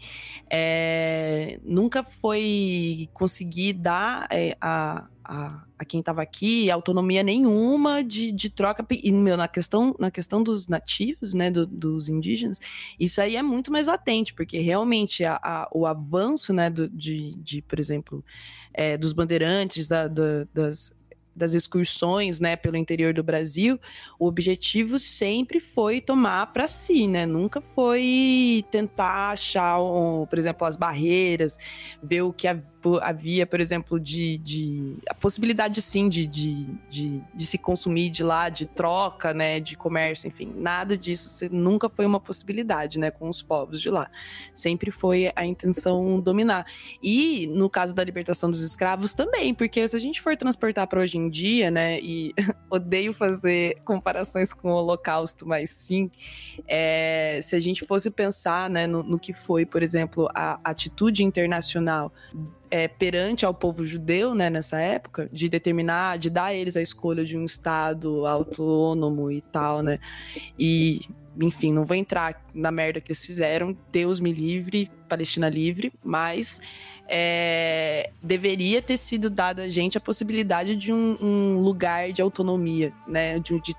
É, 0.50 1.59
nunca 1.64 2.02
foi 2.02 3.09
conseguir 3.12 3.75
dar 3.75 4.26
é, 4.31 4.57
a, 4.61 5.07
a, 5.25 5.64
a, 5.79 5.85
quem 5.85 6.00
estava 6.00 6.23
aqui 6.23 6.71
autonomia 6.71 7.23
nenhuma 7.23 8.02
de, 8.02 8.33
de 8.33 8.50
troca. 8.50 8.85
E, 8.91 9.12
meu, 9.12 9.37
na 9.37 9.49
questão, 9.49 9.95
na 9.99 10.11
questão 10.11 10.43
dos 10.43 10.69
nativos, 10.69 11.35
né, 11.35 11.50
do, 11.50 11.67
dos 11.67 12.09
indígenas, 12.09 12.59
isso 12.99 13.21
aí 13.21 13.37
é 13.37 13.43
muito 13.43 13.71
mais 13.71 13.87
latente, 13.87 14.35
porque 14.35 14.59
realmente 14.61 15.25
a, 15.25 15.35
a, 15.43 15.69
o 15.73 15.87
avanço, 15.87 16.52
né, 16.52 16.71
do, 16.71 16.88
de, 16.88 17.35
de, 17.37 17.62
por 17.62 17.79
exemplo, 17.79 18.25
é, 18.73 18.97
dos 18.97 19.12
bandeirantes, 19.12 19.88
da, 19.88 20.09
da, 20.09 20.47
das 20.52 20.93
das 21.35 21.55
excursões, 21.55 22.41
né, 22.41 22.57
pelo 22.57 22.77
interior 22.77 23.15
do 23.15 23.23
Brasil, 23.23 23.81
o 24.19 24.27
objetivo 24.27 24.99
sempre 24.99 25.61
foi 25.61 26.01
tomar 26.01 26.53
para 26.53 26.67
si, 26.67 27.07
né? 27.07 27.27
Nunca 27.27 27.61
foi 27.61 28.65
tentar 28.71 29.31
achar, 29.33 29.81
um, 29.81 30.27
por 30.27 30.39
exemplo, 30.39 30.67
as 30.67 30.77
barreiras, 30.77 31.59
ver 32.03 32.23
o 32.23 32.33
que 32.33 32.47
havia, 33.03 33.47
por 33.47 33.61
exemplo, 33.61 33.99
de, 33.99 34.39
de 34.39 34.97
a 35.09 35.15
possibilidade 35.15 35.81
sim 35.81 36.09
de, 36.09 36.27
de, 36.27 36.65
de, 36.89 37.23
de, 37.35 37.47
se 37.47 37.59
consumir 37.59 38.11
de 38.11 38.23
lá, 38.23 38.49
de 38.49 38.67
troca, 38.67 39.33
né, 39.33 39.61
de 39.61 39.77
comércio, 39.77 40.29
enfim, 40.29 40.53
nada 40.57 40.97
disso 40.97 41.49
nunca 41.51 41.89
foi 41.89 42.07
uma 42.07 42.21
possibilidade, 42.21 42.99
né, 42.99 43.11
com 43.11 43.29
os 43.29 43.43
povos 43.43 43.81
de 43.81 43.91
lá. 43.91 44.11
Sempre 44.55 44.91
foi 44.91 45.33
a 45.35 45.45
intenção 45.45 46.21
dominar. 46.21 46.67
E 47.03 47.47
no 47.49 47.69
caso 47.69 47.95
da 47.95 48.05
libertação 48.05 48.51
dos 48.51 48.61
escravos 48.61 49.15
também, 49.15 49.55
porque 49.55 49.87
se 49.87 49.97
a 49.97 49.99
gente 49.99 50.21
for 50.21 50.37
transportar 50.37 50.87
para 50.87 51.01
hoje 51.01 51.19
em 51.19 51.29
dia, 51.29 51.71
né, 51.71 51.99
e 52.01 52.33
odeio 52.71 53.12
fazer 53.12 53.77
comparações 53.85 54.53
com 54.53 54.71
o 54.71 54.75
Holocausto, 54.75 55.47
mas 55.47 55.71
sim, 55.71 56.11
é, 56.67 57.41
se 57.43 57.55
a 57.57 57.61
gente 57.61 57.85
fosse 57.85 58.11
pensar, 58.11 58.69
né, 58.69 58.87
no, 58.87 59.03
no 59.03 59.19
que 59.19 59.33
foi, 59.33 59.65
por 59.65 59.83
exemplo, 59.83 60.29
a 60.35 60.59
atitude 60.65 61.25
internacional 61.25 62.12
é, 62.73 62.88
perante 62.88 63.45
ao 63.45 63.52
povo 63.52 63.85
judeu, 63.85 64.35
né, 64.35 64.49
nessa 64.49 64.81
época, 64.81 65.29
de 65.31 65.47
determinar, 65.47 66.17
de 66.17 66.31
dar 66.31 66.47
a 66.47 66.55
eles 66.55 66.75
a 66.75 66.81
escolha 66.81 67.23
de 67.23 67.37
um 67.37 67.45
Estado 67.45 68.26
autônomo 68.26 69.31
e 69.31 69.43
tal, 69.43 69.83
né? 69.83 69.99
E, 70.59 71.02
enfim, 71.38 71.71
não 71.71 71.85
vou 71.85 71.95
entrar 71.95 72.43
na 72.55 72.71
merda 72.71 72.99
que 72.99 73.12
eles 73.12 73.23
fizeram, 73.26 73.76
Deus 73.93 74.21
me 74.21 74.33
livre, 74.33 74.91
Palestina 75.07 75.50
livre, 75.50 75.93
mas 76.02 76.62
é, 77.14 78.11
deveria 78.23 78.81
ter 78.81 78.97
sido 78.97 79.28
dada 79.28 79.64
a 79.64 79.69
gente 79.69 79.99
a 79.99 80.00
possibilidade 80.00 80.75
de 80.75 80.90
um, 80.90 81.14
um 81.21 81.61
lugar 81.61 82.11
de 82.11 82.23
autonomia, 82.23 82.90
né? 83.07 83.38
De, 83.38 83.61
de, 83.61 83.76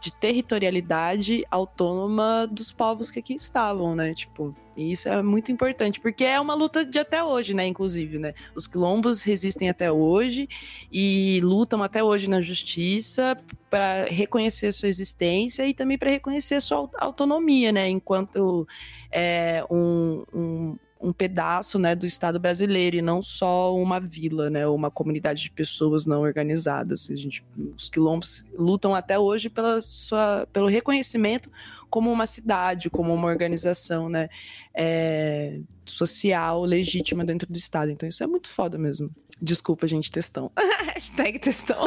de 0.00 0.12
territorialidade 0.12 1.44
autônoma 1.50 2.46
dos 2.48 2.70
povos 2.70 3.10
que 3.10 3.18
aqui 3.18 3.34
estavam, 3.34 3.96
né? 3.96 4.14
Tipo, 4.14 4.54
e 4.76 4.92
isso 4.92 5.08
é 5.08 5.20
muito 5.20 5.50
importante, 5.50 5.98
porque 5.98 6.22
é 6.22 6.38
uma 6.38 6.54
luta 6.54 6.84
de 6.84 6.96
até 7.00 7.24
hoje, 7.24 7.54
né? 7.54 7.66
Inclusive, 7.66 8.20
né? 8.20 8.34
Os 8.54 8.68
quilombos 8.68 9.20
resistem 9.20 9.68
até 9.68 9.90
hoje 9.90 10.48
e 10.92 11.40
lutam 11.42 11.82
até 11.82 12.04
hoje 12.04 12.30
na 12.30 12.40
justiça 12.40 13.36
para 13.68 14.04
reconhecer 14.04 14.70
sua 14.70 14.88
existência 14.88 15.66
e 15.66 15.74
também 15.74 15.98
para 15.98 16.10
reconhecer 16.10 16.60
sua 16.60 16.88
autonomia, 16.98 17.72
né? 17.72 17.88
Enquanto 17.88 18.64
é, 19.10 19.64
um, 19.68 20.24
um 20.32 20.76
um 21.00 21.12
pedaço 21.12 21.78
né, 21.78 21.94
do 21.94 22.06
Estado 22.06 22.40
brasileiro 22.40 22.96
e 22.96 23.02
não 23.02 23.20
só 23.20 23.74
uma 23.76 24.00
vila, 24.00 24.48
né, 24.48 24.66
uma 24.66 24.90
comunidade 24.90 25.42
de 25.42 25.50
pessoas 25.50 26.06
não 26.06 26.22
organizadas. 26.22 27.08
A 27.10 27.14
gente, 27.14 27.44
os 27.76 27.88
quilombos 27.88 28.44
lutam 28.58 28.94
até 28.94 29.18
hoje 29.18 29.50
pela 29.50 29.80
sua, 29.82 30.48
pelo 30.52 30.66
reconhecimento 30.66 31.50
como 31.90 32.10
uma 32.10 32.26
cidade, 32.26 32.90
como 32.90 33.14
uma 33.14 33.28
organização 33.28 34.08
né, 34.08 34.28
é, 34.74 35.60
social 35.84 36.62
legítima 36.64 37.24
dentro 37.24 37.50
do 37.50 37.58
Estado. 37.58 37.90
Então 37.90 38.08
isso 38.08 38.24
é 38.24 38.26
muito 38.26 38.48
foda 38.48 38.78
mesmo. 38.78 39.10
Desculpa, 39.40 39.86
gente, 39.86 40.10
textão. 40.10 40.50
Hashtag 40.94 41.38
textão. 41.38 41.76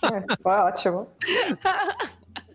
É, 0.00 0.22
foi 0.42 0.52
ótimo. 0.52 1.08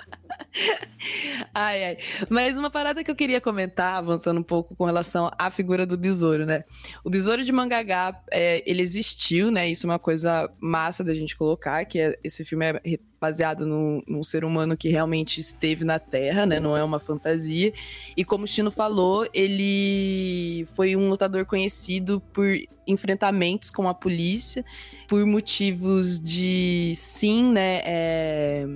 ai, 1.54 1.84
ai. 1.84 1.98
Mas 2.30 2.58
uma 2.58 2.70
parada 2.70 3.04
que 3.04 3.10
eu 3.12 3.16
queria 3.16 3.42
comentar, 3.42 3.96
avançando 3.96 4.40
um 4.40 4.44
pouco 4.44 4.76
com 4.76 4.86
relação 4.86 5.32
à 5.38 5.50
figura 5.50 5.86
do 5.86 5.98
besouro, 5.98 6.46
né? 6.46 6.64
O 7.04 7.10
besouro 7.10 7.44
de 7.44 7.52
Mangagá, 7.52 8.20
é, 8.32 8.64
ele 8.70 8.82
existiu, 8.82 9.52
né? 9.52 9.70
Isso 9.70 9.86
é 9.86 9.90
uma 9.90 10.00
coisa 10.00 10.50
massa 10.60 11.04
da 11.04 11.14
gente 11.14 11.36
colocar, 11.36 11.86
que 11.86 12.00
é, 12.00 12.18
esse 12.24 12.46
filme 12.46 12.66
é 12.66 13.00
baseado 13.20 13.66
num, 13.66 14.02
num, 14.06 14.22
ser 14.22 14.44
humano 14.44 14.76
que 14.76 14.90
realmente 14.90 15.40
esteve 15.40 15.86
na 15.86 15.98
Terra, 15.98 16.46
né? 16.46 16.60
Não 16.60 16.76
é 16.76 16.84
uma 16.84 17.00
fantasia. 17.00 17.74
E 18.18 18.26
como 18.26 18.44
o 18.44 18.48
Chino 18.48 18.70
falou, 18.70 19.28
ele 19.34 20.68
foi 20.76 20.96
um 20.96 21.10
lutador 21.10 21.46
conhecido 21.46 22.22
por 22.34 22.54
enfrentamentos 22.86 23.72
com 23.72 23.88
a 23.88 23.94
polícia, 23.94 24.66
por 25.08 25.26
motivos 25.26 26.20
de, 26.20 26.94
sim, 26.96 27.52
né? 27.52 27.82
É 27.86 28.68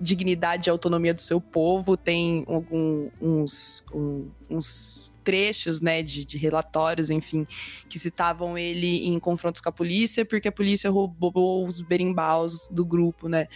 dignidade 0.00 0.68
e 0.68 0.70
autonomia 0.70 1.12
do 1.12 1.20
seu 1.20 1.40
povo, 1.40 1.96
tem 1.96 2.44
um, 2.48 3.10
uns, 3.20 3.84
um, 3.92 4.28
alguns 4.48 5.10
trechos, 5.22 5.80
né, 5.80 6.02
de, 6.02 6.24
de, 6.24 6.38
relatórios, 6.38 7.10
enfim, 7.10 7.46
que 7.88 7.98
citavam 7.98 8.56
ele 8.56 9.06
em 9.06 9.18
confrontos 9.18 9.60
com 9.60 9.68
a 9.68 9.72
polícia, 9.72 10.24
porque 10.24 10.48
a 10.48 10.52
polícia 10.52 10.90
roubou 10.90 11.66
os 11.66 11.80
berimbaus 11.80 12.68
do 12.68 12.84
grupo, 12.84 13.28
né, 13.28 13.46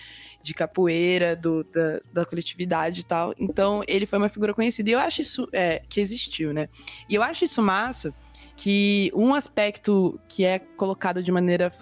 de 0.42 0.52
capoeira, 0.52 1.34
do, 1.34 1.64
da, 1.64 2.00
da 2.12 2.24
coletividade 2.26 3.00
e 3.00 3.04
tal. 3.04 3.34
Então, 3.38 3.82
ele 3.88 4.04
foi 4.04 4.18
uma 4.18 4.28
figura 4.28 4.52
conhecida. 4.52 4.90
E 4.90 4.92
eu 4.92 4.98
acho 4.98 5.22
isso, 5.22 5.48
é, 5.52 5.82
que 5.88 6.00
existiu, 6.00 6.52
né. 6.52 6.68
E 7.08 7.14
eu 7.14 7.22
acho 7.22 7.44
isso 7.44 7.62
massa, 7.62 8.14
que 8.56 9.10
um 9.14 9.34
aspecto 9.34 10.18
que 10.28 10.44
é 10.44 10.58
colocado 10.58 11.22
de 11.22 11.32
maneira, 11.32 11.72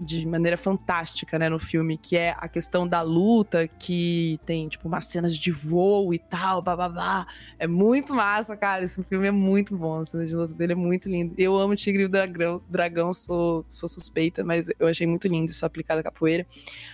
de 0.00 0.26
maneira 0.26 0.56
fantástica, 0.56 1.38
né, 1.38 1.48
no 1.48 1.58
filme, 1.58 1.98
que 1.98 2.16
é 2.16 2.34
a 2.38 2.48
questão 2.48 2.88
da 2.88 3.02
luta, 3.02 3.68
que 3.68 4.40
tem, 4.46 4.68
tipo, 4.68 4.88
umas 4.88 5.06
cenas 5.06 5.36
de 5.36 5.50
voo 5.50 6.14
e 6.14 6.18
tal, 6.18 6.62
bababá. 6.62 7.26
É 7.58 7.66
muito 7.66 8.14
massa, 8.14 8.56
cara. 8.56 8.84
Esse 8.84 9.02
filme 9.04 9.26
é 9.26 9.30
muito 9.30 9.76
bom, 9.76 10.00
a 10.00 10.04
cena 10.04 10.24
de 10.24 10.34
luta 10.34 10.54
dele 10.54 10.72
é 10.72 10.76
muito 10.76 11.08
lindo. 11.08 11.34
Eu 11.36 11.56
amo 11.58 11.76
Tigre 11.76 12.02
e 12.02 12.06
o 12.06 12.08
Dragão, 12.08 12.60
dragão 12.68 13.12
sou, 13.12 13.64
sou 13.68 13.88
suspeita, 13.88 14.42
mas 14.42 14.68
eu 14.78 14.86
achei 14.86 15.06
muito 15.06 15.28
lindo 15.28 15.50
isso 15.50 15.66
aplicado 15.66 16.00
à 16.00 16.02
capoeira. 16.02 16.46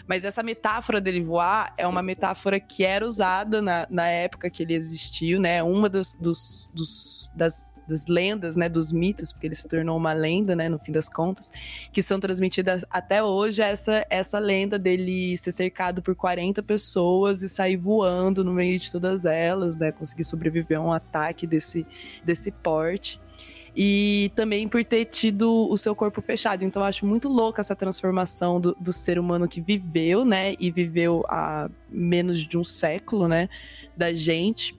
Mas 0.07 0.25
essa 0.25 0.43
metáfora 0.43 1.01
dele 1.01 1.23
voar 1.23 1.73
é 1.77 1.87
uma 1.87 2.03
metáfora 2.03 2.59
que 2.59 2.85
era 2.85 3.07
usada 3.07 3.63
na, 3.63 3.87
na 3.89 4.09
época 4.09 4.51
que 4.51 4.63
ele 4.63 4.75
existiu, 4.75 5.41
né? 5.41 5.63
Uma 5.63 5.89
dos, 5.89 6.15
dos, 6.15 6.71
dos 6.75 7.31
das 7.35 7.78
das 7.89 8.07
lendas, 8.07 8.55
né, 8.55 8.69
dos 8.69 8.93
mitos, 8.93 9.33
porque 9.33 9.47
ele 9.47 9.55
se 9.55 9.67
tornou 9.67 9.97
uma 9.97 10.13
lenda, 10.13 10.55
né, 10.55 10.69
no 10.69 10.79
fim 10.79 10.93
das 10.93 11.09
contas, 11.09 11.51
que 11.93 12.03
são 12.03 12.21
transmitidas 12.21 12.85
até 12.91 13.23
hoje 13.23 13.63
essa 13.63 14.07
essa 14.11 14.39
lenda 14.39 14.79
dele 14.79 15.37
ser 15.37 15.53
cercado 15.53 16.03
por 16.03 16.15
40 16.15 16.63
pessoas 16.63 17.43
e 17.43 17.49
sair 17.49 17.77
voando 17.77 18.45
no 18.45 18.53
meio 18.53 18.79
de 18.79 18.93
todas 18.93 19.25
elas, 19.25 19.77
né, 19.77 19.91
conseguir 19.91 20.25
sobreviver 20.25 20.79
a 20.79 20.81
um 20.81 20.93
ataque 20.93 21.47
desse 21.47 21.87
desse 22.25 22.51
porte. 22.51 23.21
E 23.81 24.33
também 24.35 24.67
por 24.67 24.85
ter 24.85 25.05
tido 25.05 25.69
o 25.71 25.77
seu 25.77 25.95
corpo 25.95 26.21
fechado. 26.21 26.65
Então, 26.65 26.83
eu 26.83 26.87
acho 26.87 27.07
muito 27.07 27.29
louca 27.29 27.61
essa 27.61 27.77
transformação 27.77 28.61
do, 28.61 28.77
do 28.81 28.93
ser 28.93 29.21
humano 29.21 29.47
que 29.47 29.61
viveu, 29.61 30.25
né? 30.25 30.55
E 30.59 30.69
viveu 30.69 31.25
há 31.29 31.71
menos 31.89 32.41
de 32.41 32.59
um 32.59 32.65
século, 32.65 33.29
né? 33.29 33.49
Da 33.97 34.13
gente 34.13 34.77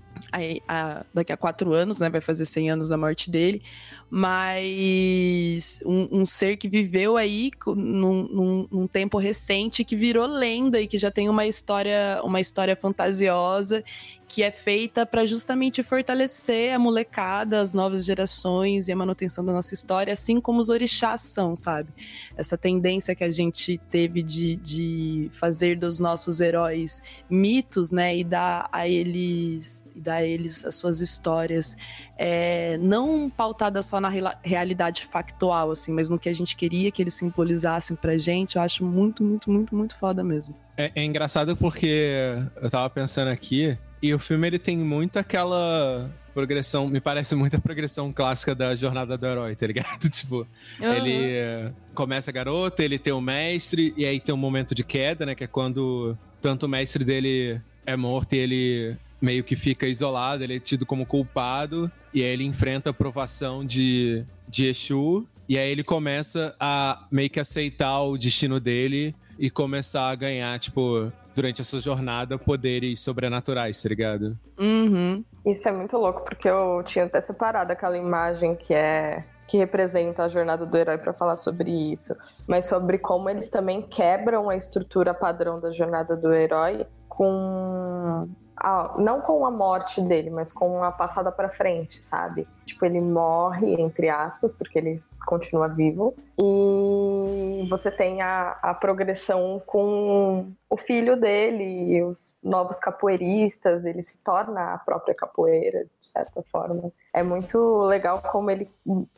a, 0.67 1.05
daqui 1.13 1.31
a 1.31 1.37
quatro 1.37 1.73
anos, 1.73 1.99
né? 1.99 2.09
Vai 2.09 2.21
fazer 2.21 2.45
100 2.45 2.71
anos 2.71 2.89
da 2.89 2.97
morte 2.97 3.29
dele. 3.29 3.61
Mas 4.09 5.79
um, 5.85 6.21
um 6.21 6.25
ser 6.25 6.57
que 6.57 6.67
viveu 6.67 7.15
aí 7.15 7.51
num, 7.67 8.27
num, 8.27 8.67
num, 8.71 8.87
tempo 8.87 9.17
recente, 9.19 9.83
que 9.83 9.95
virou 9.95 10.25
lenda 10.25 10.81
e 10.81 10.87
que 10.87 10.97
já 10.97 11.11
tem 11.11 11.29
uma 11.29 11.45
história, 11.45 12.19
uma 12.23 12.41
história 12.41 12.75
fantasiosa 12.75 13.83
que 14.29 14.43
é 14.43 14.51
feita 14.51 15.07
para 15.07 15.25
justamente 15.25 15.81
fortalecer 15.81 16.71
a 16.71 16.77
molecada, 16.77 17.59
as 17.59 17.73
novas 17.73 18.05
gerações 18.05 18.87
e 18.87 18.91
a 18.91 18.95
manutenção 18.95 19.43
da 19.43 19.51
nossa 19.51 19.73
história, 19.73 20.13
assim 20.13 20.39
como 20.39 20.59
os 20.59 20.69
orixás 20.69 21.21
são, 21.21 21.55
sabe? 21.55 21.89
Essa 22.37 22.55
tendência 22.55 23.15
que 23.15 23.23
a 23.23 23.31
gente 23.31 23.79
teve 23.89 24.21
de, 24.21 24.55
de 24.57 25.29
fazer 25.31 25.75
dos 25.75 25.99
nossos 25.99 26.39
heróis 26.41 27.01
mitos, 27.27 27.91
né, 27.91 28.15
e 28.15 28.23
dar 28.23 28.69
a 28.71 28.87
eles, 28.87 29.83
dar 29.95 30.17
a 30.17 30.23
eles 30.23 30.63
as 30.63 30.75
suas 30.75 31.01
histórias, 31.01 31.75
é, 32.15 32.77
não 32.77 33.31
pautada 33.31 33.81
só 33.81 33.99
na 33.99 34.11
realidade 34.43 35.05
factual, 35.07 35.71
assim, 35.71 35.91
mas 35.91 36.07
no 36.07 36.19
que 36.19 36.29
a 36.29 36.33
gente 36.33 36.55
queria 36.55 36.91
que 36.91 37.01
eles 37.01 37.15
simbolizassem 37.15 37.97
pra 37.97 38.15
gente, 38.15 38.57
eu 38.57 38.61
acho 38.61 38.85
muito, 38.85 39.23
muito, 39.23 39.49
muito, 39.49 39.75
muito 39.75 39.95
foda 39.95 40.23
mesmo. 40.23 40.55
É, 40.77 40.91
é 40.95 41.03
engraçado 41.03 41.57
porque 41.57 42.37
eu 42.61 42.69
tava 42.69 42.87
pensando 42.91 43.29
aqui, 43.29 43.75
e 44.01 44.13
o 44.13 44.19
filme 44.19 44.47
ele 44.47 44.59
tem 44.59 44.77
muito 44.77 45.17
aquela 45.17 46.09
progressão, 46.33 46.87
me 46.87 47.01
parece 47.01 47.35
muito 47.35 47.55
a 47.55 47.59
progressão 47.59 48.13
clássica 48.13 48.55
da 48.55 48.73
jornada 48.75 49.17
do 49.17 49.25
herói, 49.25 49.55
tá 49.55 49.67
ligado? 49.67 50.07
tipo, 50.09 50.47
uhum. 50.79 50.93
ele 50.93 51.73
começa 51.93 52.31
garoto, 52.31 52.81
ele 52.81 52.97
tem 52.97 53.11
o 53.11 53.17
um 53.17 53.21
mestre, 53.21 53.93
e 53.97 54.05
aí 54.05 54.19
tem 54.19 54.33
um 54.33 54.37
momento 54.37 54.73
de 54.73 54.83
queda, 54.83 55.25
né? 55.25 55.35
Que 55.35 55.43
é 55.43 55.47
quando 55.47 56.17
tanto 56.41 56.65
o 56.65 56.69
mestre 56.69 57.03
dele 57.03 57.61
é 57.85 57.95
morto 57.95 58.33
e 58.33 58.37
ele 58.37 58.97
meio 59.21 59.43
que 59.43 59.55
fica 59.55 59.85
isolado, 59.85 60.43
ele 60.43 60.55
é 60.55 60.59
tido 60.59 60.85
como 60.85 61.05
culpado, 61.05 61.91
e 62.13 62.23
aí 62.23 62.29
ele 62.29 62.45
enfrenta 62.45 62.91
a 62.91 62.93
provação 62.93 63.65
de, 63.65 64.23
de 64.47 64.67
Exu, 64.67 65.27
e 65.47 65.57
aí 65.57 65.69
ele 65.69 65.83
começa 65.83 66.55
a 66.59 67.05
meio 67.11 67.29
que 67.29 67.39
aceitar 67.39 67.99
o 68.01 68.17
destino 68.17 68.59
dele 68.59 69.13
e 69.37 69.49
começar 69.49 70.09
a 70.09 70.15
ganhar, 70.15 70.57
tipo, 70.59 71.11
durante 71.39 71.61
a 71.61 71.65
sua 71.65 71.79
jornada 71.79 72.37
poderes 72.37 72.99
sobrenaturais, 72.99 73.81
tá 73.81 73.87
ligado? 73.87 74.37
Uhum. 74.59 75.23
Isso 75.45 75.69
é 75.69 75.71
muito 75.71 75.97
louco, 75.97 76.21
porque 76.25 76.49
eu 76.49 76.83
tinha 76.83 77.05
até 77.05 77.21
separado 77.21 77.71
aquela 77.71 77.97
imagem 77.97 78.55
que 78.55 78.73
é 78.73 79.23
que 79.47 79.57
representa 79.57 80.25
a 80.25 80.27
jornada 80.27 80.63
do 80.63 80.77
herói 80.77 80.97
para 80.99 81.11
falar 81.11 81.35
sobre 81.35 81.71
isso, 81.71 82.13
mas 82.45 82.65
sobre 82.65 82.99
como 82.99 83.29
eles 83.31 83.49
também 83.49 83.81
quebram 83.81 84.47
a 84.47 84.55
estrutura 84.55 85.11
padrão 85.11 85.59
da 85.59 85.71
jornada 85.71 86.15
do 86.15 86.31
herói 86.31 86.85
com 87.07 88.29
a, 88.55 88.95
não 88.99 89.21
com 89.21 89.43
a 89.45 89.49
morte 89.49 90.01
dele, 90.01 90.29
mas 90.29 90.51
com 90.51 90.83
a 90.83 90.91
passada 90.91 91.31
para 91.31 91.49
frente, 91.49 91.99
sabe? 92.03 92.47
Tipo, 92.65 92.85
ele 92.85 93.01
morre 93.01 93.73
entre 93.81 94.07
aspas 94.09 94.53
porque 94.53 94.77
ele 94.77 95.01
continua 95.25 95.67
vivo. 95.67 96.15
E 96.37 97.67
você 97.69 97.91
tem 97.91 98.21
a, 98.21 98.57
a 98.61 98.73
progressão 98.73 99.61
com 99.65 100.51
o 100.69 100.77
filho 100.77 101.19
dele, 101.19 102.01
os 102.03 102.35
novos 102.43 102.79
capoeiristas, 102.79 103.85
ele 103.85 104.01
se 104.01 104.17
torna 104.19 104.73
a 104.73 104.77
própria 104.77 105.15
capoeira, 105.15 105.83
de 105.83 106.07
certa 106.07 106.43
forma. 106.51 106.91
É 107.13 107.23
muito 107.23 107.81
legal 107.85 108.21
como 108.21 108.51
ele 108.51 108.69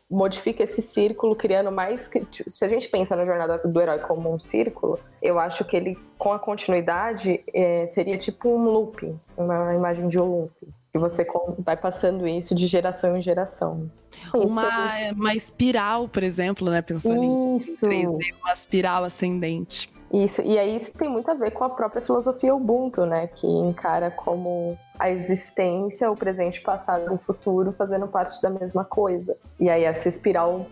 modifica 0.09 0.63
esse 0.63 0.81
círculo, 0.81 1.35
criando 1.35 1.71
mais. 1.71 2.09
Se 2.49 2.65
a 2.65 2.67
gente 2.67 2.89
pensa 2.89 3.15
na 3.15 3.25
jornada 3.25 3.57
do 3.57 3.81
herói 3.81 3.99
como 3.99 4.33
um 4.33 4.39
círculo, 4.39 4.99
eu 5.21 5.39
acho 5.39 5.63
que 5.63 5.75
ele, 5.75 5.97
com 6.17 6.33
a 6.33 6.39
continuidade, 6.39 7.43
é, 7.53 7.87
seria 7.87 8.17
tipo 8.17 8.49
um 8.49 8.63
looping, 8.65 9.19
uma 9.37 9.73
imagem 9.73 10.07
de 10.07 10.19
um 10.19 10.25
looping. 10.25 10.73
Que 10.93 10.99
você 10.99 11.25
vai 11.59 11.77
passando 11.77 12.27
isso 12.27 12.53
de 12.53 12.67
geração 12.67 13.15
em 13.15 13.21
geração. 13.21 13.89
Uma, 14.33 15.11
uma 15.13 15.33
espiral, 15.33 16.07
por 16.07 16.23
exemplo, 16.23 16.69
né? 16.69 16.81
Pensando 16.81 17.57
isso. 17.57 17.85
em 17.89 18.05
3D, 18.05 18.35
uma 18.41 18.51
espiral 18.51 19.03
ascendente. 19.03 19.91
Isso, 20.13 20.41
e 20.41 20.59
aí 20.59 20.75
isso 20.75 20.93
tem 20.93 21.07
muito 21.07 21.31
a 21.31 21.33
ver 21.33 21.51
com 21.51 21.63
a 21.63 21.69
própria 21.69 22.01
filosofia 22.01 22.53
Ubuntu, 22.53 23.05
né? 23.05 23.27
Que 23.27 23.47
encara 23.47 24.11
como 24.11 24.77
a 24.99 25.09
existência, 25.09 26.11
o 26.11 26.17
presente, 26.17 26.59
o 26.59 26.63
passado 26.63 27.09
e 27.09 27.13
o 27.13 27.17
futuro 27.17 27.73
fazendo 27.77 28.07
parte 28.07 28.41
da 28.41 28.49
mesma 28.49 28.83
coisa. 28.83 29.37
E 29.57 29.69
aí 29.69 29.85
essa 29.85 30.09
espiral 30.09 30.67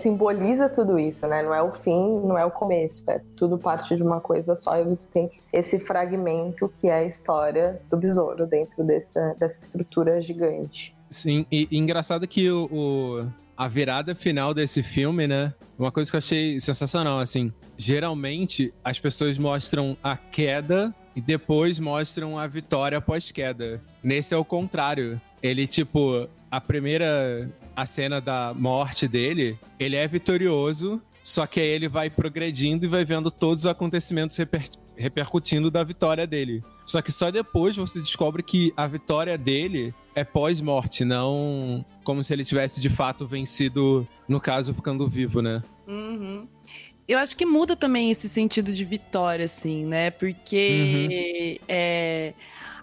simboliza 0.00 0.68
tudo 0.68 0.98
isso, 0.98 1.26
né? 1.26 1.42
Não 1.42 1.54
é 1.54 1.62
o 1.62 1.72
fim, 1.72 2.20
não 2.24 2.38
é 2.38 2.44
o 2.44 2.50
começo, 2.50 3.02
é 3.10 3.20
tudo 3.36 3.58
parte 3.58 3.96
de 3.96 4.02
uma 4.02 4.20
coisa 4.20 4.54
só 4.54 4.78
e 4.78 4.84
você 4.84 5.08
tem 5.08 5.30
esse 5.52 5.78
fragmento 5.78 6.70
que 6.76 6.88
é 6.88 6.94
a 6.94 7.04
história 7.04 7.80
do 7.90 7.96
besouro 7.96 8.46
dentro 8.46 8.84
dessa, 8.84 9.34
dessa 9.38 9.58
estrutura 9.58 10.20
gigante. 10.20 10.94
Sim, 11.10 11.46
e, 11.50 11.66
e 11.70 11.78
engraçado 11.78 12.26
que 12.26 12.50
o, 12.50 12.68
o, 12.70 13.26
a 13.56 13.66
virada 13.66 14.14
final 14.14 14.52
desse 14.52 14.82
filme, 14.82 15.26
né? 15.26 15.52
Uma 15.78 15.90
coisa 15.90 16.10
que 16.10 16.16
eu 16.16 16.18
achei 16.18 16.60
sensacional, 16.60 17.18
assim. 17.18 17.52
Geralmente, 17.76 18.72
as 18.84 19.00
pessoas 19.00 19.38
mostram 19.38 19.96
a 20.02 20.16
queda 20.16 20.94
e 21.16 21.20
depois 21.20 21.78
mostram 21.78 22.38
a 22.38 22.46
vitória 22.46 22.98
após 22.98 23.32
queda. 23.32 23.80
Nesse 24.02 24.34
é 24.34 24.36
o 24.36 24.44
contrário. 24.44 25.20
Ele, 25.42 25.66
tipo, 25.66 26.28
a 26.50 26.60
primeira. 26.60 27.48
A 27.78 27.86
cena 27.86 28.20
da 28.20 28.52
morte 28.52 29.06
dele, 29.06 29.56
ele 29.78 29.94
é 29.94 30.08
vitorioso, 30.08 31.00
só 31.22 31.46
que 31.46 31.60
aí 31.60 31.68
ele 31.68 31.88
vai 31.88 32.10
progredindo 32.10 32.84
e 32.84 32.88
vai 32.88 33.04
vendo 33.04 33.30
todos 33.30 33.60
os 33.60 33.66
acontecimentos 33.68 34.36
reper 34.36 34.68
repercutindo 34.96 35.70
da 35.70 35.84
vitória 35.84 36.26
dele. 36.26 36.60
Só 36.84 37.00
que 37.00 37.12
só 37.12 37.30
depois 37.30 37.76
você 37.76 38.00
descobre 38.00 38.42
que 38.42 38.72
a 38.76 38.84
vitória 38.84 39.38
dele 39.38 39.94
é 40.12 40.24
pós-morte, 40.24 41.04
não 41.04 41.86
como 42.02 42.24
se 42.24 42.32
ele 42.32 42.44
tivesse 42.44 42.80
de 42.80 42.90
fato 42.90 43.24
vencido, 43.24 44.08
no 44.26 44.40
caso, 44.40 44.74
ficando 44.74 45.06
vivo, 45.06 45.40
né? 45.40 45.62
Uhum. 45.86 46.48
Eu 47.06 47.20
acho 47.20 47.36
que 47.36 47.46
muda 47.46 47.76
também 47.76 48.10
esse 48.10 48.28
sentido 48.28 48.72
de 48.72 48.84
vitória, 48.84 49.44
assim, 49.44 49.86
né? 49.86 50.10
Porque 50.10 51.58
uhum. 51.60 51.64
é, 51.68 52.34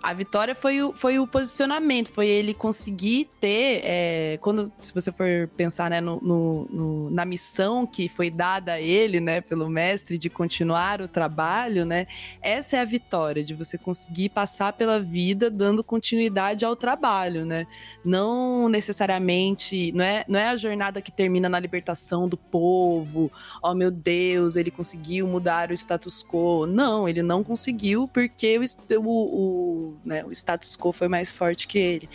a 0.05 0.13
vitória 0.13 0.53
foi 0.53 0.83
o, 0.83 0.93
foi 0.93 1.17
o 1.17 1.25
posicionamento, 1.25 2.11
foi 2.11 2.27
ele 2.27 2.53
conseguir 2.53 3.27
ter, 3.41 3.81
é, 3.83 4.37
quando 4.39 4.71
se 4.77 4.93
você 4.93 5.11
for 5.11 5.49
pensar 5.57 5.89
né, 5.89 5.99
no, 5.99 6.21
no, 6.21 6.65
no, 6.65 7.09
na 7.09 7.25
missão 7.25 7.87
que 7.87 8.07
foi 8.07 8.29
dada 8.29 8.73
a 8.73 8.79
ele, 8.81 9.19
né, 9.19 9.41
pelo 9.41 9.67
mestre 9.67 10.19
de 10.19 10.29
continuar 10.29 11.01
o 11.01 11.07
trabalho, 11.07 11.85
né, 11.85 12.05
essa 12.39 12.77
é 12.77 12.81
a 12.81 12.85
vitória 12.85 13.43
de 13.43 13.55
você 13.55 13.79
conseguir 13.79 14.29
passar 14.29 14.73
pela 14.73 14.99
vida 14.99 15.49
dando 15.49 15.83
continuidade 15.83 16.63
ao 16.63 16.75
trabalho, 16.75 17.43
né, 17.43 17.65
não 18.03 18.69
necessariamente, 18.69 19.91
não 19.91 20.05
é, 20.05 20.23
não 20.27 20.39
é 20.39 20.49
a 20.49 20.55
jornada 20.55 21.01
que 21.01 21.11
termina 21.11 21.49
na 21.49 21.59
libertação 21.59 22.29
do 22.29 22.37
povo, 22.37 23.31
oh 23.59 23.73
meu 23.73 23.89
Deus, 23.89 24.55
ele 24.55 24.69
conseguiu 24.69 25.25
mudar 25.25 25.71
o 25.71 25.73
status 25.73 26.23
quo, 26.23 26.67
não, 26.67 27.09
ele 27.09 27.23
não 27.23 27.43
conseguiu 27.43 28.07
porque 28.07 28.59
o, 28.59 29.01
o, 29.01 29.94
o 30.03 30.07
né? 30.07 30.23
O 30.25 30.31
status 30.31 30.75
quo 30.75 30.91
foi 30.91 31.07
mais 31.07 31.31
forte 31.31 31.67
que 31.67 31.77
ele. 31.77 32.09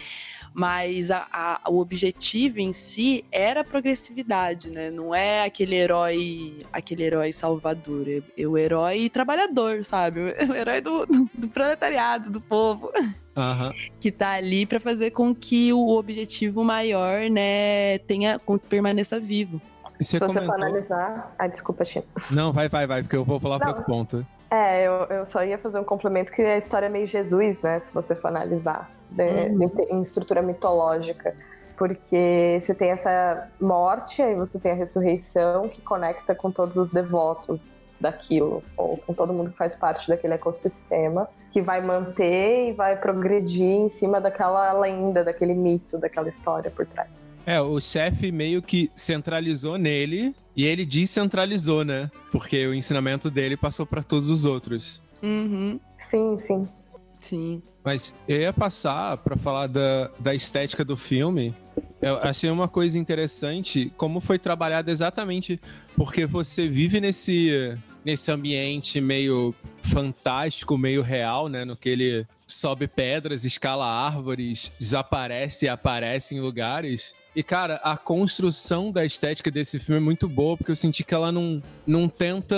mas 0.52 1.10
a, 1.10 1.26
a, 1.32 1.70
o 1.70 1.78
objetivo 1.78 2.58
em 2.58 2.72
si 2.72 3.24
era 3.30 3.60
a 3.60 3.64
progressividade, 3.64 4.70
né? 4.70 4.90
Não 4.90 5.14
é 5.14 5.44
aquele 5.44 5.76
herói, 5.76 6.58
aquele 6.72 7.04
herói 7.04 7.32
salvador, 7.32 8.08
é, 8.08 8.22
é 8.36 8.46
o 8.46 8.58
herói 8.58 9.08
trabalhador, 9.08 9.84
sabe? 9.84 10.20
O 10.50 10.54
herói 10.54 10.80
do, 10.80 11.06
do, 11.06 11.30
do 11.32 11.48
proletariado, 11.48 12.30
do 12.30 12.40
povo. 12.40 12.90
Uhum. 13.36 13.72
que 14.00 14.10
tá 14.10 14.32
ali 14.32 14.66
para 14.66 14.80
fazer 14.80 15.12
com 15.12 15.32
que 15.34 15.72
o 15.72 15.88
objetivo 15.96 16.64
maior, 16.64 17.30
né, 17.30 17.98
tenha 17.98 18.38
com 18.40 18.58
que 18.58 18.66
permaneça 18.66 19.20
vivo. 19.20 19.62
Se 20.00 20.18
você 20.18 20.20
comentou... 20.20 20.46
for 20.46 20.54
analisar. 20.54 21.34
Ah, 21.38 21.46
desculpa, 21.46 21.84
Chico. 21.84 22.08
Não, 22.30 22.52
vai, 22.52 22.68
vai, 22.68 22.86
vai, 22.86 23.02
porque 23.02 23.16
eu 23.16 23.24
vou 23.24 23.38
falar 23.38 23.58
para 23.58 23.68
outro 23.68 23.84
ponto. 23.84 24.26
É, 24.50 24.82
eu, 24.84 24.92
eu 25.04 25.26
só 25.26 25.44
ia 25.44 25.56
fazer 25.56 25.78
um 25.78 25.84
complemento 25.84 26.32
que 26.32 26.42
a 26.42 26.58
história 26.58 26.86
é 26.86 26.88
meio 26.88 27.06
Jesus, 27.06 27.62
né? 27.62 27.78
Se 27.78 27.92
você 27.94 28.16
for 28.16 28.28
analisar 28.28 28.90
de, 29.08 29.22
uhum. 29.22 29.70
em 29.88 30.02
estrutura 30.02 30.42
mitológica. 30.42 31.34
Porque 31.76 32.58
você 32.60 32.74
tem 32.74 32.90
essa 32.90 33.48
morte, 33.58 34.20
aí 34.20 34.34
você 34.34 34.58
tem 34.58 34.72
a 34.72 34.74
ressurreição 34.74 35.66
que 35.66 35.80
conecta 35.80 36.34
com 36.34 36.50
todos 36.50 36.76
os 36.76 36.90
devotos 36.90 37.88
daquilo, 37.98 38.62
ou 38.76 38.98
com 38.98 39.14
todo 39.14 39.32
mundo 39.32 39.50
que 39.50 39.56
faz 39.56 39.76
parte 39.76 40.06
daquele 40.06 40.34
ecossistema, 40.34 41.26
que 41.50 41.62
vai 41.62 41.80
manter 41.80 42.68
e 42.68 42.72
vai 42.72 42.96
progredir 42.96 43.64
em 43.64 43.88
cima 43.88 44.20
daquela 44.20 44.72
lenda, 44.74 45.24
daquele 45.24 45.54
mito, 45.54 45.96
daquela 45.96 46.28
história 46.28 46.70
por 46.70 46.84
trás. 46.84 47.29
É, 47.46 47.60
o 47.60 47.80
chefe 47.80 48.30
meio 48.30 48.62
que 48.62 48.90
centralizou 48.94 49.78
nele 49.78 50.34
e 50.54 50.64
ele 50.64 50.84
descentralizou, 50.84 51.84
né? 51.84 52.10
Porque 52.30 52.66
o 52.66 52.74
ensinamento 52.74 53.30
dele 53.30 53.56
passou 53.56 53.86
para 53.86 54.02
todos 54.02 54.30
os 54.30 54.44
outros. 54.44 55.02
Uhum. 55.22 55.80
Sim, 55.96 56.38
sim. 56.38 56.68
Sim. 57.18 57.62
Mas 57.84 58.14
eu 58.28 58.40
ia 58.40 58.52
passar 58.52 59.16
para 59.18 59.36
falar 59.36 59.66
da, 59.66 60.10
da 60.18 60.34
estética 60.34 60.84
do 60.84 60.96
filme. 60.96 61.54
Eu 62.00 62.16
achei 62.18 62.50
uma 62.50 62.68
coisa 62.68 62.98
interessante 62.98 63.92
como 63.96 64.20
foi 64.20 64.38
trabalhado 64.38 64.90
exatamente 64.90 65.60
porque 65.96 66.26
você 66.26 66.68
vive 66.68 67.00
nesse, 67.00 67.76
nesse 68.04 68.30
ambiente 68.30 69.00
meio 69.00 69.54
fantástico, 69.82 70.76
meio 70.76 71.02
real, 71.02 71.48
né? 71.48 71.64
No 71.64 71.76
que 71.76 71.88
ele 71.88 72.26
sobe 72.46 72.86
pedras, 72.86 73.44
escala 73.44 73.86
árvores, 73.86 74.72
desaparece 74.78 75.66
e 75.66 75.68
aparece 75.68 76.34
em 76.34 76.40
lugares. 76.40 77.14
E, 77.34 77.42
cara, 77.42 77.76
a 77.76 77.96
construção 77.96 78.90
da 78.90 79.04
estética 79.04 79.50
desse 79.50 79.78
filme 79.78 80.00
é 80.00 80.04
muito 80.04 80.28
boa, 80.28 80.56
porque 80.56 80.72
eu 80.72 80.76
senti 80.76 81.04
que 81.04 81.14
ela 81.14 81.30
não, 81.30 81.62
não 81.86 82.08
tenta 82.08 82.56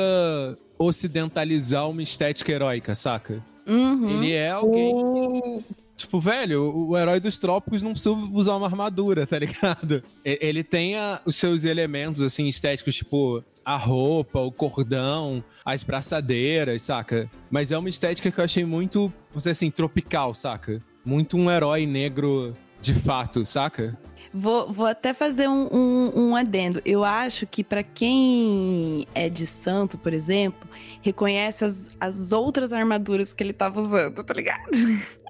ocidentalizar 0.78 1.88
uma 1.88 2.02
estética 2.02 2.50
heróica, 2.52 2.94
saca? 2.94 3.44
Uhum. 3.66 4.08
Ele 4.08 4.32
é 4.32 4.50
alguém. 4.50 5.64
Tipo, 5.96 6.18
velho, 6.18 6.88
o 6.88 6.98
herói 6.98 7.20
dos 7.20 7.38
trópicos 7.38 7.82
não 7.82 7.92
precisa 7.92 8.11
usar 8.11 8.56
uma 8.56 8.66
armadura, 8.66 9.26
tá 9.26 9.38
ligado? 9.38 10.02
Ele 10.24 10.64
tem 10.64 10.96
a, 10.96 11.20
os 11.24 11.37
seus 11.37 11.64
elementos, 11.64 12.22
assim, 12.22 12.48
estéticos, 12.48 12.94
tipo 12.96 13.44
a 13.64 13.76
roupa, 13.76 14.40
o 14.40 14.50
cordão, 14.50 15.44
as 15.64 15.85
braçadeiras, 15.85 16.82
saca? 16.82 17.30
Mas 17.48 17.70
é 17.70 17.78
uma 17.78 17.88
estética 17.88 18.32
que 18.32 18.40
eu 18.40 18.44
achei 18.44 18.64
muito, 18.64 19.12
vamos 19.28 19.44
dizer 19.44 19.50
assim, 19.50 19.70
tropical, 19.70 20.35
saca? 20.35 20.82
Muito 21.04 21.37
um 21.37 21.48
herói 21.48 21.87
negro 21.87 22.56
de 22.80 22.94
fato, 22.94 23.46
saca? 23.46 23.96
Vou, 24.35 24.73
vou 24.73 24.87
até 24.87 25.12
fazer 25.12 25.49
um, 25.49 25.68
um, 25.71 26.12
um 26.14 26.37
adendo. 26.37 26.81
Eu 26.85 27.05
acho 27.05 27.47
que 27.47 27.62
para 27.62 27.83
quem 27.83 29.07
é 29.14 29.29
de 29.29 29.47
santo, 29.47 29.99
por 29.99 30.14
exemplo, 30.14 30.68
reconhece 31.03 31.64
as, 31.64 31.90
as 32.01 32.33
outras 32.33 32.73
armaduras 32.73 33.33
que 33.33 33.42
ele 33.42 33.53
tava 33.53 33.79
usando, 33.79 34.25
tá 34.25 34.33
ligado? 34.33 34.71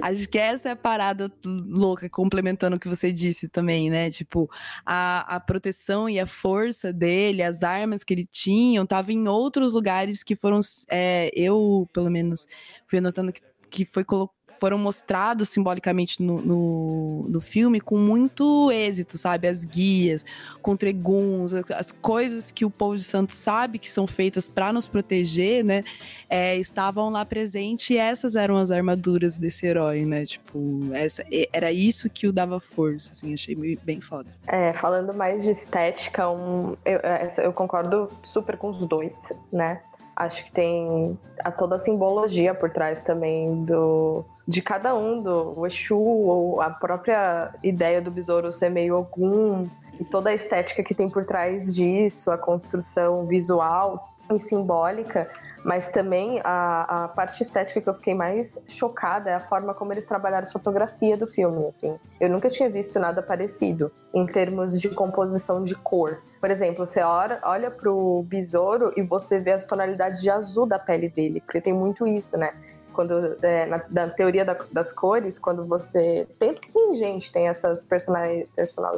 Acho 0.00 0.28
que 0.28 0.38
essa 0.38 0.68
é 0.68 0.72
a 0.72 0.76
parada 0.76 1.32
louca, 1.44 2.08
complementando 2.08 2.76
o 2.76 2.78
que 2.78 2.88
você 2.88 3.12
disse 3.12 3.48
também, 3.48 3.90
né? 3.90 4.08
Tipo, 4.08 4.48
a, 4.86 5.36
a 5.36 5.40
proteção 5.40 6.08
e 6.08 6.20
a 6.20 6.26
força 6.26 6.92
dele, 6.92 7.42
as 7.42 7.64
armas 7.64 8.04
que 8.04 8.14
ele 8.14 8.24
tinha, 8.24 8.80
estavam 8.80 9.12
em 9.12 9.26
outros 9.26 9.72
lugares 9.72 10.22
que 10.22 10.36
foram. 10.36 10.60
É, 10.88 11.28
eu, 11.34 11.88
pelo 11.92 12.08
menos, 12.08 12.46
fui 12.86 13.00
notando 13.00 13.32
que, 13.32 13.40
que 13.68 13.84
foi 13.84 14.04
colocado 14.04 14.43
foram 14.58 14.78
mostrados 14.78 15.48
simbolicamente 15.48 16.22
no, 16.22 16.40
no, 16.40 17.26
no, 17.28 17.40
filme 17.40 17.80
com 17.80 17.98
muito 17.98 18.70
êxito, 18.70 19.18
sabe? 19.18 19.48
As 19.48 19.64
guias, 19.64 20.24
com 20.62 20.76
treguns, 20.76 21.52
as 21.54 21.92
coisas 21.92 22.50
que 22.50 22.64
o 22.64 22.70
povo 22.70 22.96
de 22.96 23.04
Santos 23.04 23.36
sabe 23.36 23.78
que 23.78 23.90
são 23.90 24.06
feitas 24.06 24.48
para 24.48 24.72
nos 24.72 24.88
proteger, 24.88 25.64
né? 25.64 25.84
É, 26.28 26.56
estavam 26.56 27.10
lá 27.10 27.24
presentes 27.24 27.90
e 27.90 27.98
essas 27.98 28.34
eram 28.36 28.56
as 28.56 28.70
armaduras 28.70 29.38
desse 29.38 29.66
herói, 29.66 30.04
né? 30.04 30.24
Tipo, 30.24 30.60
essa, 30.92 31.24
era 31.52 31.70
isso 31.70 32.08
que 32.10 32.26
o 32.26 32.32
dava 32.32 32.58
força, 32.58 33.12
assim, 33.12 33.32
achei 33.32 33.54
bem 33.82 34.00
foda. 34.00 34.30
É, 34.46 34.72
falando 34.72 35.12
mais 35.14 35.42
de 35.42 35.50
estética, 35.50 36.28
um, 36.30 36.76
eu, 36.84 37.00
eu 37.42 37.52
concordo 37.52 38.08
super 38.22 38.56
com 38.56 38.68
os 38.68 38.84
dois, 38.86 39.12
né? 39.52 39.80
Acho 40.16 40.44
que 40.44 40.52
tem 40.52 41.18
a 41.40 41.50
toda 41.50 41.74
a 41.74 41.78
simbologia 41.78 42.54
por 42.54 42.70
trás 42.70 43.02
também 43.02 43.64
do 43.64 44.24
de 44.46 44.60
cada 44.60 44.94
um, 44.94 45.22
do 45.22 45.66
Exu, 45.66 45.98
ou 45.98 46.60
a 46.60 46.70
própria 46.70 47.54
ideia 47.62 48.00
do 48.00 48.10
besouro 48.10 48.52
ser 48.52 48.70
meio 48.70 48.94
algum, 48.94 49.64
e 49.98 50.04
toda 50.04 50.30
a 50.30 50.34
estética 50.34 50.82
que 50.82 50.94
tem 50.94 51.08
por 51.08 51.24
trás 51.24 51.74
disso, 51.74 52.30
a 52.30 52.38
construção 52.38 53.26
visual 53.26 54.14
e 54.32 54.38
simbólica, 54.38 55.30
mas 55.64 55.88
também 55.88 56.40
a, 56.42 57.04
a 57.04 57.08
parte 57.08 57.42
estética 57.42 57.80
que 57.80 57.88
eu 57.88 57.94
fiquei 57.94 58.14
mais 58.14 58.58
chocada 58.66 59.30
é 59.30 59.34
a 59.34 59.40
forma 59.40 59.74
como 59.74 59.92
eles 59.92 60.04
trabalharam 60.04 60.46
a 60.46 60.50
fotografia 60.50 61.16
do 61.16 61.26
filme, 61.26 61.66
assim. 61.66 61.98
Eu 62.18 62.30
nunca 62.30 62.48
tinha 62.48 62.68
visto 62.70 62.98
nada 62.98 63.22
parecido 63.22 63.92
em 64.12 64.24
termos 64.24 64.80
de 64.80 64.88
composição 64.88 65.62
de 65.62 65.74
cor. 65.74 66.22
Por 66.40 66.50
exemplo, 66.50 66.86
você 66.86 67.00
olha, 67.02 67.70
pro 67.70 68.22
besouro 68.26 68.92
e 68.96 69.02
você 69.02 69.38
vê 69.38 69.52
as 69.52 69.64
tonalidades 69.64 70.20
de 70.20 70.30
azul 70.30 70.66
da 70.66 70.78
pele 70.78 71.08
dele, 71.08 71.40
porque 71.40 71.60
tem 71.60 71.72
muito 71.72 72.06
isso, 72.06 72.36
né? 72.36 72.52
Quando 72.94 73.36
é, 73.42 73.66
na, 73.66 73.82
na, 73.90 74.08
teoria 74.08 74.44
da, 74.44 74.56
das 74.72 74.92
cores, 74.92 75.38
quando 75.38 75.66
você 75.66 76.26
tem 76.38 76.54
tem 76.54 76.94
gente 76.94 77.32
tem 77.32 77.48
essas 77.48 77.84
personal, 77.84 78.22
personal 78.54 78.96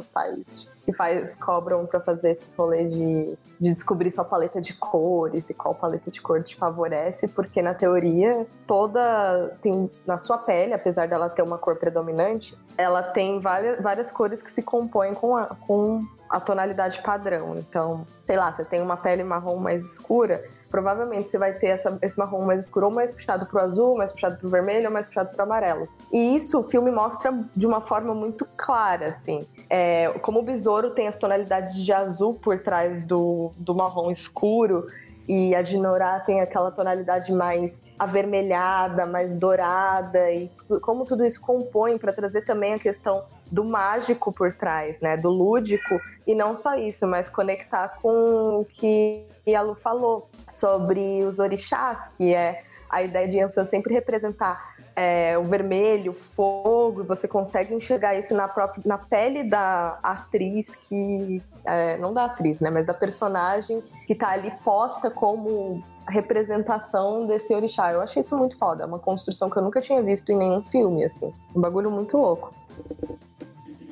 que 0.85 0.93
faz 0.93 1.35
cobram 1.35 1.85
para 1.85 1.99
fazer 1.99 2.31
esses 2.31 2.53
rolês 2.53 2.93
de, 2.93 3.37
de 3.59 3.73
descobrir 3.73 4.09
sua 4.09 4.23
paleta 4.23 4.61
de 4.61 4.73
cores 4.73 5.49
e 5.49 5.53
qual 5.53 5.75
paleta 5.75 6.09
de 6.09 6.21
cor 6.21 6.41
te 6.41 6.55
favorece, 6.55 7.27
porque 7.27 7.61
na 7.61 7.73
teoria 7.73 8.47
toda 8.65 9.57
tem 9.61 9.91
na 10.05 10.17
sua 10.17 10.37
pele, 10.37 10.73
apesar 10.73 11.07
dela 11.07 11.29
ter 11.29 11.41
uma 11.41 11.57
cor 11.57 11.75
predominante, 11.75 12.57
ela 12.77 13.03
tem 13.03 13.39
várias, 13.41 13.81
várias 13.81 14.11
cores 14.11 14.41
que 14.41 14.51
se 14.51 14.61
compõem 14.61 15.13
com 15.13 15.35
a, 15.35 15.47
com 15.47 16.05
a 16.29 16.39
tonalidade 16.39 17.01
padrão. 17.01 17.55
Então, 17.57 18.05
sei 18.23 18.37
lá, 18.37 18.51
você 18.51 18.63
tem 18.63 18.81
uma 18.81 18.95
pele 18.95 19.23
marrom 19.23 19.57
mais 19.57 19.81
escura, 19.81 20.43
provavelmente 20.69 21.29
você 21.29 21.37
vai 21.37 21.53
ter 21.53 21.67
essa, 21.67 21.97
esse 22.01 22.17
marrom 22.17 22.45
mais 22.45 22.61
escuro 22.61 22.91
mais 22.91 23.13
puxado 23.13 23.45
pro 23.45 23.59
azul, 23.59 23.97
mais 23.97 24.11
puxado 24.11 24.37
pro 24.37 24.49
vermelho 24.49 24.87
ou 24.87 24.91
mais 24.91 25.07
puxado 25.07 25.31
pro 25.31 25.43
amarelo. 25.43 25.87
E 26.11 26.35
isso 26.35 26.59
o 26.59 26.63
filme 26.63 26.91
mostra 26.91 27.33
de 27.55 27.67
uma 27.67 27.81
forma 27.81 28.13
muito 28.13 28.47
clara, 28.57 29.07
assim. 29.07 29.45
É, 29.69 30.09
como 30.21 30.39
o 30.39 30.43
besouro 30.43 30.91
tem 30.91 31.07
as 31.07 31.17
tonalidades 31.17 31.75
de 31.75 31.91
azul 31.91 32.33
por 32.33 32.59
trás 32.59 33.03
do, 33.05 33.51
do 33.57 33.75
marrom 33.75 34.11
escuro, 34.11 34.87
e 35.27 35.53
a 35.53 35.61
de 35.61 35.77
Norá 35.77 36.19
tem 36.21 36.39
aquela 36.39 36.71
tonalidade 36.71 37.33
mais 37.33 37.81
avermelhada, 37.99 39.05
mais 39.05 39.35
dourada, 39.35 40.31
e 40.31 40.49
como 40.81 41.03
tudo 41.03 41.25
isso 41.25 41.41
compõe 41.41 41.97
para 41.97 42.13
trazer 42.13 42.45
também 42.45 42.75
a 42.75 42.79
questão 42.79 43.25
do 43.51 43.63
mágico 43.63 44.31
por 44.31 44.53
trás, 44.53 44.99
né, 45.01 45.17
do 45.17 45.29
lúdico, 45.29 45.99
e 46.25 46.33
não 46.33 46.55
só 46.55 46.75
isso, 46.75 47.05
mas 47.07 47.27
conectar 47.29 47.99
com 48.01 48.61
o 48.61 48.65
que 48.65 49.25
a 49.55 49.61
Lu 49.61 49.75
falou 49.75 50.29
sobre 50.47 51.23
os 51.23 51.39
orixás, 51.39 52.07
que 52.09 52.33
é 52.33 52.61
a 52.89 53.03
ideia 53.03 53.27
de 53.27 53.37
Yansan 53.37 53.65
sempre 53.65 53.93
representar 53.93 54.75
é, 54.95 55.37
o 55.37 55.43
vermelho, 55.43 56.11
o 56.11 56.15
fogo, 56.15 57.01
e 57.01 57.05
você 57.05 57.27
consegue 57.27 57.73
enxergar 57.73 58.15
isso 58.15 58.33
na 58.33 58.47
própria 58.47 58.81
na 58.85 58.97
pele 58.97 59.43
da 59.43 59.99
atriz 60.01 60.73
que 60.87 61.41
é, 61.65 61.97
não 61.97 62.13
da 62.13 62.25
atriz, 62.25 62.59
né, 62.59 62.69
mas 62.69 62.85
da 62.85 62.93
personagem 62.93 63.83
que 64.07 64.15
tá 64.15 64.29
ali 64.29 64.51
posta 64.63 65.11
como 65.11 65.83
representação 66.07 67.27
desse 67.27 67.53
orixá. 67.53 67.91
Eu 67.91 68.01
achei 68.01 68.21
isso 68.21 68.35
muito 68.37 68.57
foda, 68.57 68.83
é 68.83 68.87
uma 68.87 68.99
construção 68.99 69.49
que 69.49 69.57
eu 69.57 69.63
nunca 69.63 69.81
tinha 69.81 70.01
visto 70.01 70.31
em 70.31 70.37
nenhum 70.37 70.63
filme, 70.63 71.03
assim, 71.03 71.31
um 71.55 71.61
bagulho 71.61 71.91
muito 71.91 72.17
louco. 72.17 72.53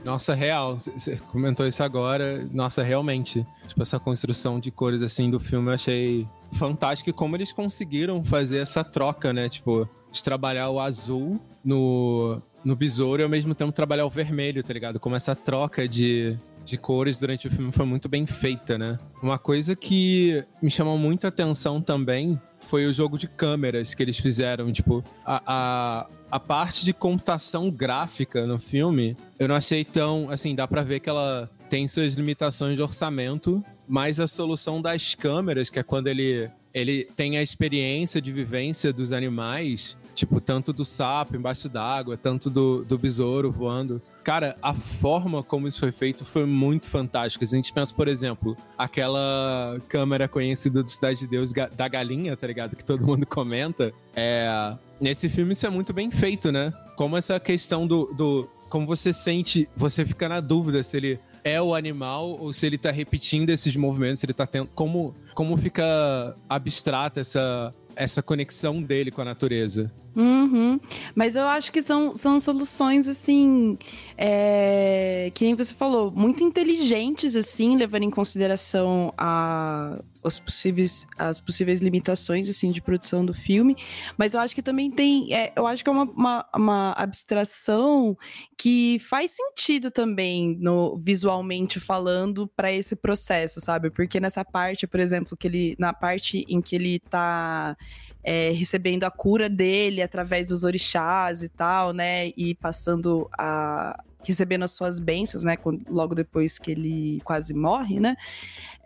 Nossa, 0.06 0.36
real, 0.36 0.78
você 0.80 1.16
comentou 1.32 1.66
isso 1.66 1.82
agora. 1.82 2.48
Nossa, 2.54 2.84
realmente. 2.84 3.44
Tipo, 3.68 3.82
essa 3.82 4.00
construção 4.00 4.60
de 4.60 4.70
cores 4.70 5.02
assim 5.02 5.32
do 5.32 5.40
filme 5.40 5.70
eu 5.70 5.74
achei 5.74 6.28
fantástico 6.52 7.10
e 7.10 7.14
como 7.14 7.36
eles 7.36 7.52
conseguiram 7.52 8.24
fazer 8.24 8.60
essa 8.60 8.84
troca, 8.84 9.34
né? 9.34 9.50
Tipo, 9.50 9.90
de 10.12 10.24
trabalhar 10.24 10.70
o 10.70 10.80
azul 10.80 11.42
no, 11.64 12.40
no 12.64 12.76
besouro 12.76 13.24
e 13.24 13.24
ao 13.24 13.30
mesmo 13.30 13.56
tempo 13.56 13.72
trabalhar 13.72 14.06
o 14.06 14.10
vermelho, 14.10 14.64
tá 14.64 14.72
ligado? 14.72 15.00
Como 15.00 15.16
essa 15.16 15.36
troca 15.36 15.88
de, 15.88 16.38
de 16.64 16.78
cores 16.78 17.20
durante 17.20 17.48
o 17.48 17.52
filme 17.52 17.72
foi 17.72 17.86
muito 17.88 18.08
bem 18.08 18.28
feita, 18.28 18.78
né? 18.78 19.00
Uma 19.24 19.40
coisa 19.40 19.76
que 19.76 20.46
me 20.62 20.70
chamou 20.70 21.00
muito 21.00 21.26
a 21.26 21.30
atenção 21.30 21.82
também 21.82 22.40
foi 22.66 22.86
o 22.86 22.94
jogo 22.94 23.18
de 23.18 23.28
câmeras 23.28 23.94
que 23.94 24.04
eles 24.04 24.18
fizeram. 24.18 24.72
Tipo, 24.72 25.04
a, 25.26 25.42
a, 25.46 26.08
a 26.32 26.40
parte 26.40 26.84
de 26.84 26.94
computação 26.94 27.72
gráfica 27.72 28.46
no 28.46 28.60
filme, 28.60 29.16
eu 29.40 29.48
não 29.48 29.56
achei 29.56 29.84
tão. 29.86 30.30
Assim, 30.30 30.56
dá 30.56 30.68
pra 30.68 30.82
ver 30.82 31.00
que 31.00 31.10
ela 31.10 31.50
tem 31.70 31.88
suas 31.88 32.14
limitações 32.16 32.76
de 32.76 32.82
orçamento, 32.82 33.64
mas 33.88 34.20
a 34.20 34.28
solução 34.28 34.82
das 34.82 35.16
câmeras, 35.16 35.70
que 35.70 35.80
é 35.80 35.84
quando 35.84 36.08
ele, 36.08 36.50
ele 36.74 37.08
tem 37.16 37.38
a 37.38 37.44
experiência 37.44 38.22
de 38.22 38.32
vivência 38.32 38.94
dos 38.94 39.12
animais, 39.12 39.98
tipo, 40.14 40.40
tanto 40.40 40.72
do 40.72 40.86
sapo 40.86 41.36
embaixo 41.36 41.68
d'água, 41.68 42.18
tanto 42.18 42.50
do, 42.50 42.84
do 42.84 42.98
besouro 42.98 43.52
voando. 43.52 44.02
Cara, 44.26 44.58
a 44.60 44.74
forma 44.74 45.44
como 45.44 45.68
isso 45.68 45.80
foi 45.80 45.92
feito 45.92 46.26
foi 46.26 46.48
muito 46.48 46.90
fantástica. 46.90 47.46
Se 47.46 47.54
a 47.54 47.58
gente 47.58 47.72
pensa, 47.72 47.94
por 47.94 48.08
exemplo, 48.08 48.58
aquela 48.76 49.80
câmera 49.88 50.28
conhecida 50.28 50.82
do 50.82 50.90
Cidade 50.90 51.20
de 51.20 51.28
Deus 51.28 51.54
da 51.54 51.88
galinha, 51.88 52.36
tá 52.36 52.48
ligado? 52.48 52.76
Que 52.76 52.84
todo 52.84 53.06
mundo 53.06 53.24
comenta. 53.28 53.94
É. 54.16 54.76
Nesse 55.00 55.30
filme 55.30 55.54
isso 55.54 55.68
é 55.68 55.70
muito 55.70 55.94
bem 55.94 56.10
feito, 56.10 56.52
né? 56.52 56.74
Como 56.98 57.16
essa 57.16 57.40
questão 57.40 57.86
do, 57.86 58.12
do 58.16 58.50
como 58.68 58.88
você 58.88 59.14
sente, 59.14 59.70
você 59.78 60.04
fica 60.04 60.28
na 60.28 60.40
dúvida 60.40 60.82
se 60.82 60.98
ele 60.98 61.20
é 61.44 61.62
o 61.62 61.76
animal 61.76 62.32
ou 62.32 62.52
se 62.52 62.66
ele 62.66 62.80
tá 62.80 62.90
repetindo 62.90 63.52
esses 63.52 63.76
movimentos, 63.76 64.22
se 64.22 64.26
ele 64.26 64.34
tá 64.34 64.48
tendo. 64.48 64.72
Como, 64.74 65.14
como 65.36 65.56
fica 65.56 66.36
abstrata 66.50 67.20
essa, 67.20 67.72
essa 67.96 68.22
conexão 68.22 68.82
dele 68.82 69.12
com 69.12 69.22
a 69.22 69.26
natureza. 69.26 69.92
Uhum. 70.16 70.80
Mas 71.14 71.36
eu 71.36 71.46
acho 71.46 71.72
que 71.72 71.82
são, 71.82 72.16
são 72.16 72.40
soluções, 72.40 73.08
assim, 73.08 73.78
é, 74.18 75.30
que 75.34 75.44
nem 75.44 75.56
você 75.56 75.74
falou, 75.74 76.10
muito 76.12 76.44
inteligentes, 76.44 77.36
assim, 77.36 77.76
levando 77.76 78.04
em 78.04 78.10
consideração 78.10 79.14
a, 79.18 80.00
os 80.26 80.40
possíveis, 80.40 81.06
as 81.18 81.40
possíveis 81.40 81.82
limitações, 81.82 82.50
assim, 82.50 82.72
de 82.72 82.82
produção 82.82 83.26
do 83.26 83.34
filme. 83.34 83.76
Mas 84.18 84.34
eu 84.34 84.40
acho 84.40 84.56
que 84.56 84.62
também 84.62 84.90
tem, 84.92 85.34
é, 85.34 85.54
eu 85.56 85.68
acho 85.68 85.84
que 85.84 85.90
é 85.90 85.94
uma, 85.94 86.04
uma, 86.04 86.46
uma, 86.56 86.92
abstração 86.94 88.18
que 88.58 88.98
faz 89.00 89.32
sentido 89.32 89.92
também, 89.92 90.58
no, 90.60 90.98
visualmente 90.98 91.80
falando, 91.80 92.48
para 92.48 92.72
esse 92.72 92.96
processo, 92.96 93.62
sabe? 93.62 93.90
Porque 93.90 94.20
nessa 94.20 94.44
parte, 94.44 94.88
por 94.88 95.00
exemplo, 95.00 95.38
que 95.38 95.48
ele, 95.48 95.76
na 95.78 95.94
parte 95.94 96.46
em 96.50 96.62
que 96.62 96.76
ele 96.76 97.00
tá 97.00 97.78
é, 98.26 98.50
recebendo 98.50 99.04
a 99.04 99.12
cura 99.12 99.48
dele 99.48 100.02
através 100.02 100.50
dos 100.50 100.64
orixás 100.64 101.44
e 101.44 101.50
tal, 101.50 101.94
né? 101.94 102.30
E 102.36 102.56
passando 102.56 103.30
a. 103.38 104.04
recebendo 104.24 104.64
as 104.64 104.72
suas 104.72 105.00
bênçãos, 105.00 105.44
né? 105.44 105.56
Logo 105.88 106.16
depois 106.16 106.58
que 106.58 106.72
ele 106.72 107.22
quase 107.24 107.54
morre, 107.54 108.00
né? 108.00 108.16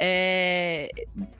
É, 0.01 0.89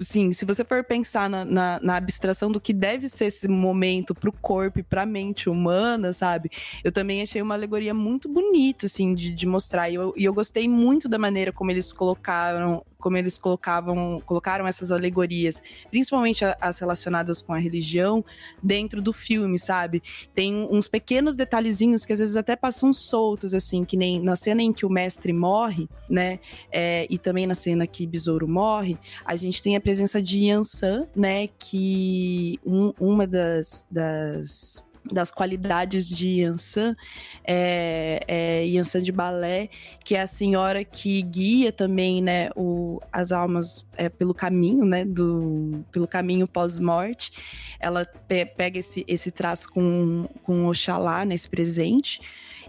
sim, 0.01 0.33
se 0.33 0.43
você 0.43 0.65
for 0.65 0.83
pensar 0.83 1.29
na, 1.29 1.45
na, 1.45 1.79
na, 1.81 1.95
abstração 1.95 2.51
do 2.51 2.59
que 2.59 2.73
deve 2.73 3.07
ser 3.07 3.27
esse 3.27 3.47
momento 3.47 4.13
para 4.13 4.29
o 4.29 4.33
corpo 4.33 4.79
e 4.79 4.83
para 4.83 5.03
a 5.03 5.05
mente 5.05 5.49
humana, 5.49 6.11
sabe? 6.11 6.51
Eu 6.83 6.91
também 6.91 7.21
achei 7.21 7.41
uma 7.41 7.55
alegoria 7.55 7.93
muito 7.93 8.27
bonita, 8.27 8.87
assim, 8.87 9.15
de, 9.15 9.33
de 9.33 9.47
mostrar. 9.47 9.89
E 9.89 9.95
eu, 9.95 10.13
e 10.17 10.25
eu 10.25 10.33
gostei 10.33 10.67
muito 10.67 11.07
da 11.07 11.17
maneira 11.17 11.53
como 11.53 11.71
eles 11.71 11.93
colocaram 11.93 12.83
como 12.99 13.15
eles 13.15 13.37
colocavam, 13.37 14.21
colocaram 14.25 14.67
essas 14.67 14.91
alegorias, 14.91 15.63
principalmente 15.89 16.43
as 16.59 16.79
relacionadas 16.79 17.41
com 17.41 17.53
a 17.53 17.57
religião, 17.57 18.23
dentro 18.61 19.01
do 19.01 19.13
filme, 19.13 19.57
sabe? 19.57 20.03
Tem 20.35 20.67
uns 20.69 20.89
pequenos 20.89 21.35
detalhezinhos 21.35 22.05
que 22.05 22.11
às 22.11 22.19
vezes 22.19 22.35
até 22.35 22.55
passam 22.55 22.91
soltos, 22.91 23.53
assim, 23.53 23.85
que 23.85 23.95
nem 23.95 24.19
na 24.19 24.35
cena 24.35 24.61
em 24.61 24.73
que 24.73 24.85
o 24.85 24.89
mestre 24.89 25.31
morre, 25.31 25.87
né? 26.09 26.39
É, 26.71 27.07
e 27.09 27.17
também 27.17 27.47
na 27.47 27.55
cena 27.55 27.87
que 27.87 28.05
Besouro 28.05 28.47
morre, 28.49 28.97
a 29.25 29.35
gente 29.35 29.62
tem 29.62 29.75
a 29.75 29.81
presença 29.81 30.21
de 30.21 30.45
Yansan, 30.45 31.07
né? 31.15 31.47
Que 31.59 32.59
um, 32.65 32.93
uma 32.99 33.25
das, 33.25 33.88
das 33.89 34.85
das 35.12 35.31
qualidades 35.31 36.07
de 36.07 36.41
Yansan, 36.41 36.95
é, 37.43 38.19
é 38.27 38.65
Yansan 38.65 39.01
de 39.01 39.12
balé, 39.12 39.69
que 40.03 40.15
é 40.15 40.21
a 40.21 40.27
senhora 40.27 40.83
que 40.83 41.21
guia 41.21 41.71
também, 41.71 42.21
né, 42.21 42.49
o, 42.55 42.99
as 43.12 43.31
almas 43.31 43.88
é, 43.97 44.09
pelo 44.09 44.33
caminho, 44.33 44.85
né, 44.85 45.05
do, 45.05 45.83
pelo 45.91 46.07
caminho 46.07 46.47
pós-morte. 46.47 47.31
Ela 47.79 48.05
pe 48.05 48.45
pega 48.45 48.79
esse, 48.79 49.03
esse 49.07 49.31
traço 49.31 49.69
com, 49.71 50.27
com 50.43 50.67
Oxalá 50.67 51.25
nesse 51.25 51.49
presente. 51.49 52.19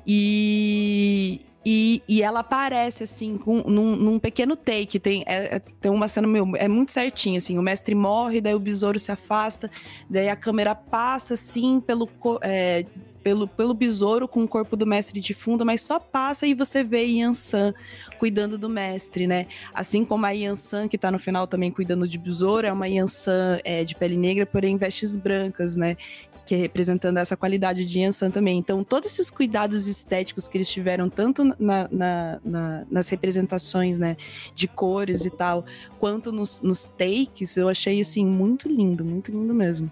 E, 0.07 1.41
e, 1.65 2.03
e 2.09 2.23
ela 2.23 2.41
aparece, 2.41 3.05
assim, 3.05 3.37
com, 3.37 3.59
num, 3.59 3.97
num 3.97 4.19
pequeno 4.19 4.57
take. 4.57 4.99
Tem, 4.99 5.23
é, 5.27 5.57
é, 5.57 5.59
tem 5.59 5.91
uma 5.91 6.09
cena, 6.09 6.27
meu, 6.27 6.57
é 6.57 6.69
muito 6.69 6.93
certinho, 6.93 7.37
assim. 7.37 7.59
O 7.59 7.63
mestre 7.63 7.95
morre, 7.95 8.41
daí 8.41 8.55
o 8.55 8.61
besouro 8.61 8.99
se 8.99 9.13
afasta, 9.13 9.71
daí 10.09 10.29
a 10.29 10.37
câmera 10.37 10.75
passa, 10.75 11.35
assim, 11.35 11.81
pelo... 11.81 12.09
É, 12.43 12.85
pelo, 13.23 13.47
pelo 13.47 13.75
besouro 13.75 14.27
com 14.27 14.45
o 14.45 14.49
corpo 14.49 14.77
do 14.77 14.87
mestre 14.87 15.21
de 15.21 15.35
fundo, 15.35 15.65
mas 15.65 15.83
só 15.83 15.99
passa 15.99 16.47
e 16.47 16.55
você 16.55 16.83
vê 16.83 17.05
Yansan 17.05 17.75
cuidando 18.19 18.59
do 18.59 18.69
mestre, 18.69 19.27
né? 19.27 19.47
Assim 19.73 20.05
como 20.05 20.27
a 20.27 20.31
Yansan, 20.31 20.89
que 20.89 20.99
tá 20.99 21.11
no 21.11 21.19
final 21.19 21.47
também 21.47 21.71
cuidando 21.71 22.07
de 22.07 22.19
besouro, 22.19 22.67
é 22.67 22.73
uma 22.73 22.89
Yansan 22.89 23.59
é, 23.65 23.85
de 23.85 23.95
pele 23.95 24.17
negra, 24.17 24.47
porém 24.47 24.77
vestes 24.77 25.17
brancas, 25.17 25.77
né? 25.77 25.97
Que 26.51 26.57
é 26.57 26.59
representando 26.59 27.19
essa 27.19 27.37
qualidade 27.37 27.87
de 27.87 28.01
Yansan 28.01 28.29
também. 28.29 28.59
Então, 28.59 28.83
todos 28.83 29.13
esses 29.13 29.31
cuidados 29.31 29.87
estéticos 29.87 30.49
que 30.49 30.59
eles 30.59 30.69
tiveram, 30.69 31.09
tanto 31.09 31.45
na, 31.45 31.89
na, 31.89 32.41
na, 32.45 32.87
nas 32.91 33.09
representações, 33.09 34.01
né, 34.01 34.17
de 34.53 34.67
cores 34.67 35.25
e 35.25 35.31
tal, 35.31 35.65
quanto 36.01 36.33
nos, 36.33 36.61
nos 36.61 36.89
takes, 36.89 37.57
eu 37.57 37.69
achei, 37.69 38.01
assim, 38.01 38.27
muito 38.27 38.69
lindo, 38.69 39.05
muito 39.05 39.31
lindo 39.31 39.55
mesmo. 39.55 39.89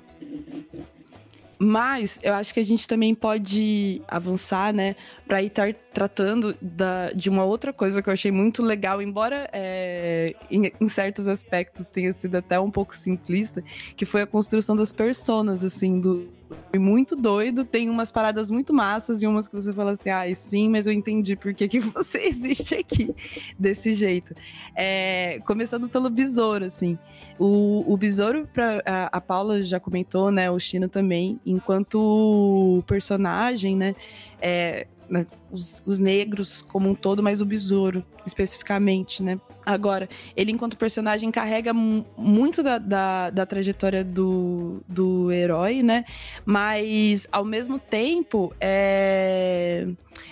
Mas 1.61 2.19
eu 2.25 2.35
acho 2.35 2.53
que 2.53 2.59
a 2.59 2.65
gente 2.65 2.89
também 2.89 3.15
pode 3.15 4.03
avançar, 4.09 4.73
né, 4.73 4.97
para 5.29 5.41
ir 5.41 5.53
tratando 5.95 6.57
da, 6.61 7.13
de 7.13 7.31
uma 7.31 7.45
outra 7.45 7.73
coisa 7.73 8.03
que 8.03 8.09
eu 8.09 8.13
achei 8.13 8.33
muito 8.33 8.65
legal, 8.65 9.01
embora 9.01 9.49
é, 9.53 10.35
em, 10.51 10.73
em, 10.81 10.89
certos 10.89 11.29
aspectos 11.29 11.89
tenha 11.89 12.13
sido 12.13 12.35
até 12.35 12.59
um 12.59 12.71
pouco 12.71 12.97
simplista, 12.97 13.63
que 13.97 14.05
foi 14.05 14.23
a 14.23 14.27
construção 14.27 14.75
das 14.75 14.93
personas, 14.93 15.63
assim, 15.63 16.01
do, 16.01 16.37
muito 16.79 17.17
doido, 17.17 17.65
tem 17.65 17.89
umas 17.89 18.11
paradas 18.11 18.51
muito 18.51 18.73
massas 18.73 19.23
e 19.23 19.27
umas 19.27 19.49
que 19.49 19.55
você 19.55 19.73
fala 19.73 19.93
assim, 19.93 20.11
ah, 20.11 20.35
sim, 20.35 20.69
mas 20.69 20.87
eu 20.87 20.93
entendi 20.93 21.37
por 21.37 21.53
que, 21.55 21.69
que 21.69 21.81
você 21.81 22.23
existe 22.27 22.75
aqui 22.75 23.15
desse 23.59 23.95
jeito. 23.95 24.35
É, 24.75 25.41
começando 25.47 25.89
pelo 25.89 26.11
besouro, 26.11 26.65
assim. 26.65 26.99
O, 27.39 27.85
o 27.93 27.97
besouro, 27.97 28.49
pra, 28.53 28.83
a, 28.85 29.19
a 29.19 29.21
Paula 29.21 29.63
já 29.63 29.79
comentou, 29.79 30.31
né? 30.31 30.51
O 30.51 30.59
Chino 30.59 30.89
também, 30.89 31.41
enquanto 31.47 32.83
personagem, 32.87 33.77
né? 33.77 33.95
É, 34.41 34.87
né, 35.09 35.25
os, 35.51 35.83
os, 35.87 35.99
negros 35.99 36.63
como 36.63 36.89
um 36.89 36.95
todo, 36.95 37.23
mas 37.23 37.41
o 37.41 37.45
besouro 37.45 38.05
especificamente, 38.27 39.23
né? 39.23 39.41
Agora, 39.65 40.09
ele 40.37 40.53
enquanto 40.53 40.77
personagem 40.77 41.31
carrega 41.31 41.73
muito 41.73 42.63
da, 42.63 42.79
da, 42.79 43.31
da, 43.31 43.47
trajetória 43.47 44.05
do, 44.05 44.83
do 44.89 45.31
herói, 45.31 45.83
né? 45.83 46.05
Mas 46.45 47.27
ao 47.31 47.45
mesmo 47.45 47.79
tempo, 47.79 48.55
é... 48.61 49.87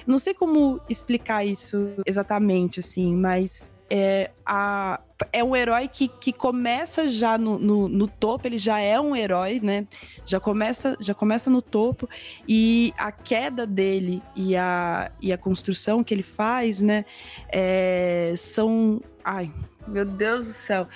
não 0.07 0.19
sei 0.19 0.35
como 0.35 0.81
explicar 0.89 1.45
isso 1.45 1.91
exatamente, 2.07 2.81
assim, 2.81 3.15
mas 3.15 3.71
é, 3.91 4.31
a, 4.45 5.01
é 5.33 5.43
um 5.43 5.57
herói 5.57 5.89
que, 5.89 6.09
que 6.09 6.33
começa 6.33 7.09
já 7.09 7.39
no, 7.39 7.59
no, 7.59 7.89
no, 7.89 8.07
topo, 8.07 8.47
ele 8.47 8.59
já 8.59 8.79
é 8.79 9.01
um 9.01 9.17
herói, 9.17 9.61
né? 9.63 9.87
Já 10.27 10.39
começa, 10.39 10.97
já 11.01 11.15
começa 11.15 11.49
no 11.49 11.63
topo, 11.63 12.09
e 12.47 12.93
a 12.99 13.11
queda 13.11 13.67
dele 13.67 14.23
e 14.35 14.57
a, 14.57 15.11
e 15.21 15.33
a 15.33 15.39
construção 15.39 16.05
que 16.05 16.13
ele 16.13 16.23
faz, 16.23 16.83
né? 16.83 17.05
É, 17.49 18.35
são. 18.37 19.01
Ai, 19.25 19.51
meu 19.87 20.05
Deus 20.05 20.47
do 20.47 20.53
céu. 20.53 20.87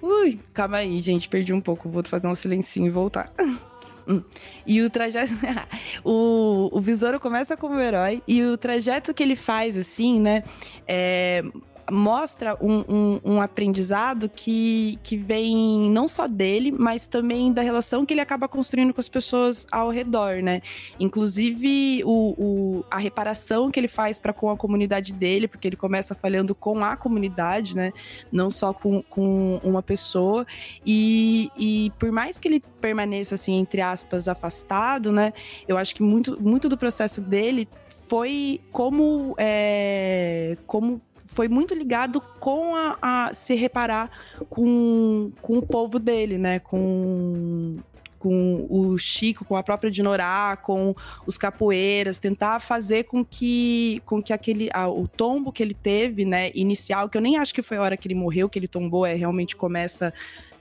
Ui, 0.00 0.40
calma 0.54 0.78
aí, 0.78 1.00
gente, 1.00 1.28
perdi 1.28 1.52
um 1.52 1.60
pouco. 1.60 1.88
Vou 1.88 2.02
fazer 2.04 2.26
um 2.26 2.34
silencinho 2.34 2.86
e 2.86 2.90
voltar. 2.90 3.32
Hum. 4.08 4.24
E 4.66 4.82
o 4.82 4.90
trajeto. 4.90 5.32
o, 6.02 6.68
o 6.72 6.80
Besouro 6.80 7.20
começa 7.20 7.56
como 7.56 7.78
herói, 7.78 8.20
e 8.26 8.42
o 8.42 8.56
trajeto 8.56 9.14
que 9.14 9.22
ele 9.22 9.36
faz, 9.36 9.78
assim, 9.78 10.18
né? 10.18 10.42
É, 10.88 11.44
mostra 11.90 12.56
um, 12.60 12.84
um, 12.88 13.20
um, 13.24 13.40
aprendizado 13.42 14.28
que, 14.28 14.98
que 15.02 15.16
vem 15.16 15.90
não 15.90 16.06
só 16.06 16.26
dele, 16.26 16.70
mas 16.70 17.06
também 17.06 17.52
da 17.52 17.62
relação 17.62 18.04
que 18.04 18.14
ele 18.14 18.20
acaba 18.20 18.48
construindo 18.48 18.92
com 18.94 19.00
as 19.00 19.08
pessoas 19.08 19.66
ao 19.70 19.90
redor, 19.90 20.42
né? 20.42 20.62
Inclusive 20.98 22.02
o, 22.04 22.34
o 22.38 22.84
a 22.90 22.98
reparação 22.98 23.70
que 23.70 23.78
ele 23.78 23.88
faz 23.88 24.18
para 24.18 24.32
com 24.32 24.50
a 24.50 24.56
comunidade 24.56 25.12
dele, 25.12 25.48
porque 25.48 25.68
ele 25.68 25.76
começa 25.76 26.14
falhando 26.14 26.54
com 26.54 26.84
a 26.84 26.96
comunidade, 26.96 27.76
né? 27.76 27.92
Não 28.30 28.50
só 28.50 28.72
com, 28.72 29.02
com 29.02 29.60
uma 29.62 29.82
pessoa. 29.82 30.46
E, 30.84 31.50
e 31.56 31.92
por 31.98 32.10
mais 32.12 32.38
que 32.38 32.48
ele 32.48 32.60
permaneça, 32.80 33.34
assim, 33.34 33.54
entre 33.54 33.80
aspas, 33.80 34.28
afastado, 34.28 35.12
né? 35.12 35.32
Eu 35.66 35.76
acho 35.76 35.94
que 35.94 36.02
muito, 36.02 36.40
muito 36.40 36.68
do 36.68 36.76
processo 36.76 37.20
dele 37.20 37.68
foi 38.08 38.60
como, 38.72 39.36
é, 39.38 40.56
como 40.66 41.00
foi 41.32 41.48
muito 41.48 41.74
ligado 41.74 42.20
com 42.38 42.74
a, 42.74 42.98
a, 43.00 43.32
se 43.32 43.54
reparar 43.54 44.10
com, 44.48 45.30
com 45.40 45.58
o 45.58 45.66
povo 45.66 45.98
dele, 45.98 46.36
né? 46.36 46.58
Com, 46.58 47.76
com 48.18 48.66
o 48.68 48.98
Chico, 48.98 49.44
com 49.44 49.56
a 49.56 49.62
própria 49.62 49.90
Dinorá, 49.90 50.58
com 50.62 50.94
os 51.26 51.38
capoeiras, 51.38 52.18
tentar 52.18 52.60
fazer 52.60 53.04
com 53.04 53.24
que, 53.24 54.02
com 54.04 54.20
que 54.20 54.32
aquele 54.32 54.68
o 54.94 55.08
tombo 55.08 55.50
que 55.50 55.62
ele 55.62 55.74
teve, 55.74 56.24
né, 56.24 56.50
inicial, 56.54 57.08
que 57.08 57.16
eu 57.16 57.22
nem 57.22 57.38
acho 57.38 57.54
que 57.54 57.62
foi 57.62 57.78
a 57.78 57.82
hora 57.82 57.96
que 57.96 58.06
ele 58.06 58.14
morreu, 58.14 58.48
que 58.48 58.58
ele 58.58 58.68
tombou, 58.68 59.06
é 59.06 59.14
realmente 59.14 59.56
começa 59.56 60.12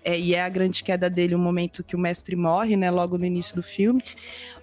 é, 0.03 0.17
e 0.17 0.33
é 0.33 0.41
a 0.41 0.49
grande 0.49 0.83
queda 0.83 1.09
dele 1.09 1.35
o 1.35 1.39
momento 1.39 1.83
que 1.83 1.95
o 1.95 1.99
mestre 1.99 2.35
morre, 2.35 2.75
né? 2.75 2.89
Logo 2.89 3.17
no 3.17 3.25
início 3.25 3.55
do 3.55 3.63
filme. 3.63 4.01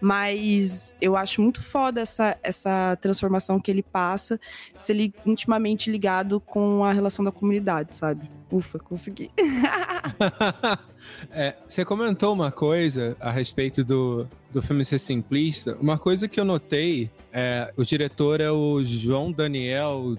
Mas 0.00 0.96
eu 1.00 1.16
acho 1.16 1.40
muito 1.40 1.62
foda 1.62 2.00
essa, 2.00 2.36
essa 2.42 2.96
transformação 3.00 3.58
que 3.58 3.70
ele 3.70 3.82
passa, 3.82 4.38
se 4.74 4.92
ele 4.92 5.14
intimamente 5.24 5.90
ligado 5.90 6.40
com 6.40 6.84
a 6.84 6.92
relação 6.92 7.24
da 7.24 7.32
comunidade, 7.32 7.96
sabe? 7.96 8.30
Ufa, 8.50 8.78
consegui. 8.78 9.30
é, 11.30 11.56
você 11.66 11.84
comentou 11.84 12.32
uma 12.32 12.52
coisa 12.52 13.16
a 13.20 13.30
respeito 13.30 13.82
do, 13.82 14.28
do 14.52 14.62
filme 14.62 14.84
ser 14.84 14.98
simplista. 14.98 15.76
Uma 15.80 15.98
coisa 15.98 16.28
que 16.28 16.38
eu 16.38 16.44
notei, 16.44 17.10
é, 17.32 17.72
o 17.76 17.84
diretor 17.84 18.40
é 18.40 18.50
o 18.50 18.82
João 18.82 19.32
Daniel 19.32 20.16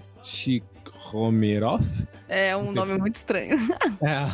Tikhomirov. 1.08 1.84
É 2.28 2.56
um 2.56 2.72
nome 2.72 2.96
muito 2.98 3.16
estranho. 3.16 3.56
É. 4.00 4.26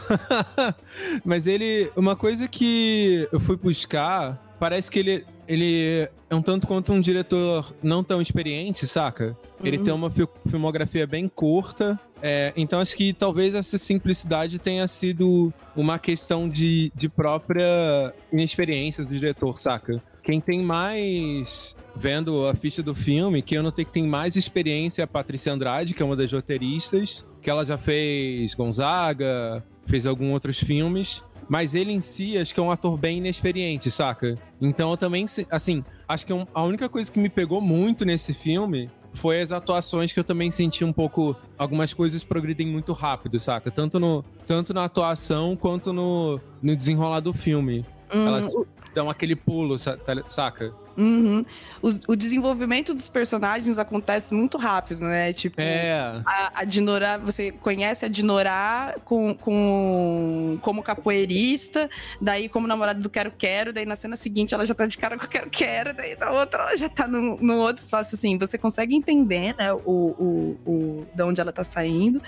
Mas 1.24 1.46
ele. 1.46 1.90
Uma 1.96 2.16
coisa 2.16 2.46
que 2.48 3.28
eu 3.32 3.40
fui 3.40 3.56
buscar, 3.56 4.54
parece 4.58 4.90
que 4.90 4.98
ele, 4.98 5.24
ele 5.48 6.08
é 6.28 6.34
um 6.34 6.42
tanto 6.42 6.66
quanto 6.66 6.92
um 6.92 7.00
diretor 7.00 7.74
não 7.82 8.02
tão 8.04 8.20
experiente, 8.20 8.86
saca? 8.86 9.36
Ele 9.62 9.78
uhum. 9.78 9.84
tem 9.84 9.94
uma 9.94 10.10
filmografia 10.46 11.06
bem 11.06 11.28
curta. 11.28 11.98
É, 12.20 12.52
então 12.56 12.80
acho 12.80 12.96
que 12.96 13.12
talvez 13.12 13.54
essa 13.54 13.78
simplicidade 13.78 14.58
tenha 14.58 14.86
sido 14.88 15.52
uma 15.76 15.98
questão 15.98 16.48
de, 16.48 16.92
de 16.94 17.08
própria 17.08 18.12
inexperiência 18.32 19.04
do 19.04 19.12
diretor, 19.12 19.58
saca? 19.58 20.02
Quem 20.22 20.40
tem 20.40 20.62
mais 20.62 21.76
vendo 21.96 22.46
a 22.46 22.54
ficha 22.54 22.82
do 22.82 22.94
filme, 22.94 23.42
que 23.42 23.56
eu 23.56 23.62
notei 23.62 23.84
que 23.84 23.92
tem 23.92 24.06
mais 24.06 24.36
experiência 24.36 25.04
a 25.04 25.06
Patrícia 25.06 25.52
Andrade, 25.52 25.94
que 25.94 26.02
é 26.02 26.06
uma 26.06 26.16
das 26.16 26.32
roteiristas, 26.32 27.24
que 27.40 27.48
ela 27.48 27.64
já 27.64 27.78
fez 27.78 28.54
Gonzaga, 28.54 29.64
fez 29.86 30.06
alguns 30.06 30.32
outros 30.32 30.58
filmes. 30.58 31.22
Mas 31.48 31.74
ele 31.74 31.92
em 31.92 32.00
si, 32.00 32.38
acho 32.38 32.54
que 32.54 32.60
é 32.60 32.62
um 32.62 32.70
ator 32.70 32.96
bem 32.96 33.18
inexperiente, 33.18 33.90
saca? 33.90 34.36
Então 34.60 34.90
eu 34.90 34.96
também, 34.96 35.26
assim, 35.50 35.84
acho 36.08 36.24
que 36.26 36.32
é 36.32 36.46
a 36.54 36.62
única 36.62 36.88
coisa 36.88 37.12
que 37.12 37.18
me 37.18 37.28
pegou 37.28 37.60
muito 37.60 38.04
nesse 38.04 38.32
filme 38.32 38.90
foi 39.14 39.40
as 39.40 39.52
atuações 39.52 40.12
que 40.12 40.18
eu 40.18 40.24
também 40.24 40.50
senti 40.50 40.84
um 40.84 40.92
pouco. 40.92 41.36
Algumas 41.56 41.94
coisas 41.94 42.24
progridem 42.24 42.66
muito 42.66 42.92
rápido, 42.92 43.38
saca? 43.38 43.70
Tanto, 43.70 44.00
no, 44.00 44.24
tanto 44.44 44.74
na 44.74 44.84
atuação 44.84 45.56
quanto 45.56 45.92
no, 45.92 46.40
no 46.60 46.74
desenrolar 46.76 47.20
do 47.20 47.32
filme. 47.32 47.84
Hum, 48.12 48.26
Elas 48.26 48.52
dão 48.94 49.10
aquele 49.10 49.34
pulo, 49.34 49.76
saca? 49.78 50.72
Uhum. 50.96 51.44
O, 51.82 52.12
o, 52.12 52.16
desenvolvimento 52.16 52.94
dos 52.94 53.08
personagens 53.08 53.78
acontece 53.78 54.32
muito 54.32 54.56
rápido, 54.56 55.00
né? 55.00 55.32
Tipo, 55.32 55.60
é. 55.60 56.22
a, 56.24 56.60
a 56.60 56.64
Dinorá, 56.64 57.18
você 57.18 57.50
conhece 57.50 58.04
a 58.04 58.08
Dinorá 58.08 58.94
com, 59.04 59.34
com, 59.34 60.56
como 60.62 60.82
capoeirista, 60.82 61.90
daí 62.20 62.48
como 62.48 62.68
namorada 62.68 63.00
do 63.00 63.10
Quero 63.10 63.32
Quero, 63.32 63.72
daí 63.72 63.84
na 63.84 63.96
cena 63.96 64.14
seguinte 64.14 64.54
ela 64.54 64.64
já 64.64 64.74
tá 64.74 64.86
de 64.86 64.96
cara 64.96 65.18
com 65.18 65.24
o 65.24 65.28
Quero 65.28 65.50
Quero, 65.50 65.94
daí 65.94 66.16
na 66.16 66.30
outra 66.30 66.62
ela 66.62 66.76
já 66.76 66.88
tá 66.88 67.08
no, 67.08 67.38
no 67.38 67.58
outro 67.58 67.82
espaço, 67.82 68.14
assim. 68.14 68.38
Você 68.38 68.56
consegue 68.56 68.94
entender, 68.94 69.54
né, 69.56 69.72
o, 69.72 69.78
o, 69.84 70.60
o, 70.64 71.06
de 71.12 71.22
onde 71.24 71.40
ela 71.40 71.52
tá 71.52 71.64
saindo 71.64 72.22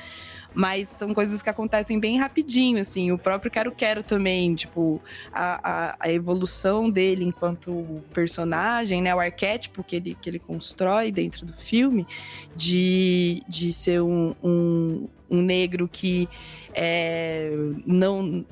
mas 0.57 0.88
são 0.88 1.12
coisas 1.12 1.42
que 1.42 1.51
acontecem 1.51 2.01
bem 2.01 2.16
rapidinho, 2.16 2.81
assim. 2.81 3.12
O 3.12 3.19
próprio 3.19 3.51
Quero 3.51 3.71
Quero 3.71 4.03
também, 4.03 4.55
tipo, 4.55 5.03
a, 5.31 5.61
a, 5.90 5.97
a 6.01 6.11
evolução 6.11 6.88
dele 6.88 7.27
enquanto 7.27 8.03
personagem, 8.14 9.03
né? 9.03 9.14
O 9.14 9.21
arquétipo 9.21 9.85
que 9.85 9.97
ele, 9.97 10.16
que 10.19 10.31
ele 10.31 10.38
constrói 10.38 11.12
dentro 11.12 11.45
do 11.45 11.53
filme 11.53 12.07
de, 12.57 13.42
de 13.47 13.71
ser 13.71 14.01
um, 14.01 14.35
um, 14.42 15.07
um 15.31 15.42
negro 15.42 15.87
que 15.87 16.27
é, 16.75 17.51
não 17.87 18.42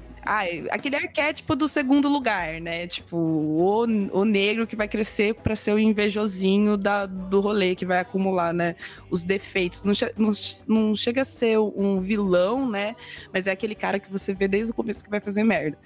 aquele 0.70 0.96
arquétipo 0.96 1.54
do 1.54 1.68
segundo 1.68 2.08
lugar, 2.08 2.60
né? 2.60 2.86
Tipo, 2.86 3.16
o, 3.16 3.82
o 4.12 4.24
negro 4.24 4.66
que 4.66 4.74
vai 4.74 4.88
crescer 4.88 5.34
para 5.34 5.54
ser 5.54 5.72
o 5.72 5.78
invejosinho 5.78 6.76
da, 6.76 7.06
do 7.06 7.40
rolê, 7.40 7.74
que 7.74 7.84
vai 7.84 7.98
acumular, 7.98 8.52
né? 8.52 8.76
Os 9.10 9.22
defeitos. 9.22 9.82
Não, 9.82 9.92
não, 10.16 10.30
não 10.66 10.96
chega 10.96 11.22
a 11.22 11.24
ser 11.24 11.58
um 11.58 12.00
vilão, 12.00 12.68
né? 12.68 12.96
Mas 13.32 13.46
é 13.46 13.52
aquele 13.52 13.74
cara 13.74 13.98
que 13.98 14.10
você 14.10 14.32
vê 14.32 14.48
desde 14.48 14.72
o 14.72 14.74
começo 14.74 15.04
que 15.04 15.10
vai 15.10 15.20
fazer 15.20 15.44
merda. 15.44 15.78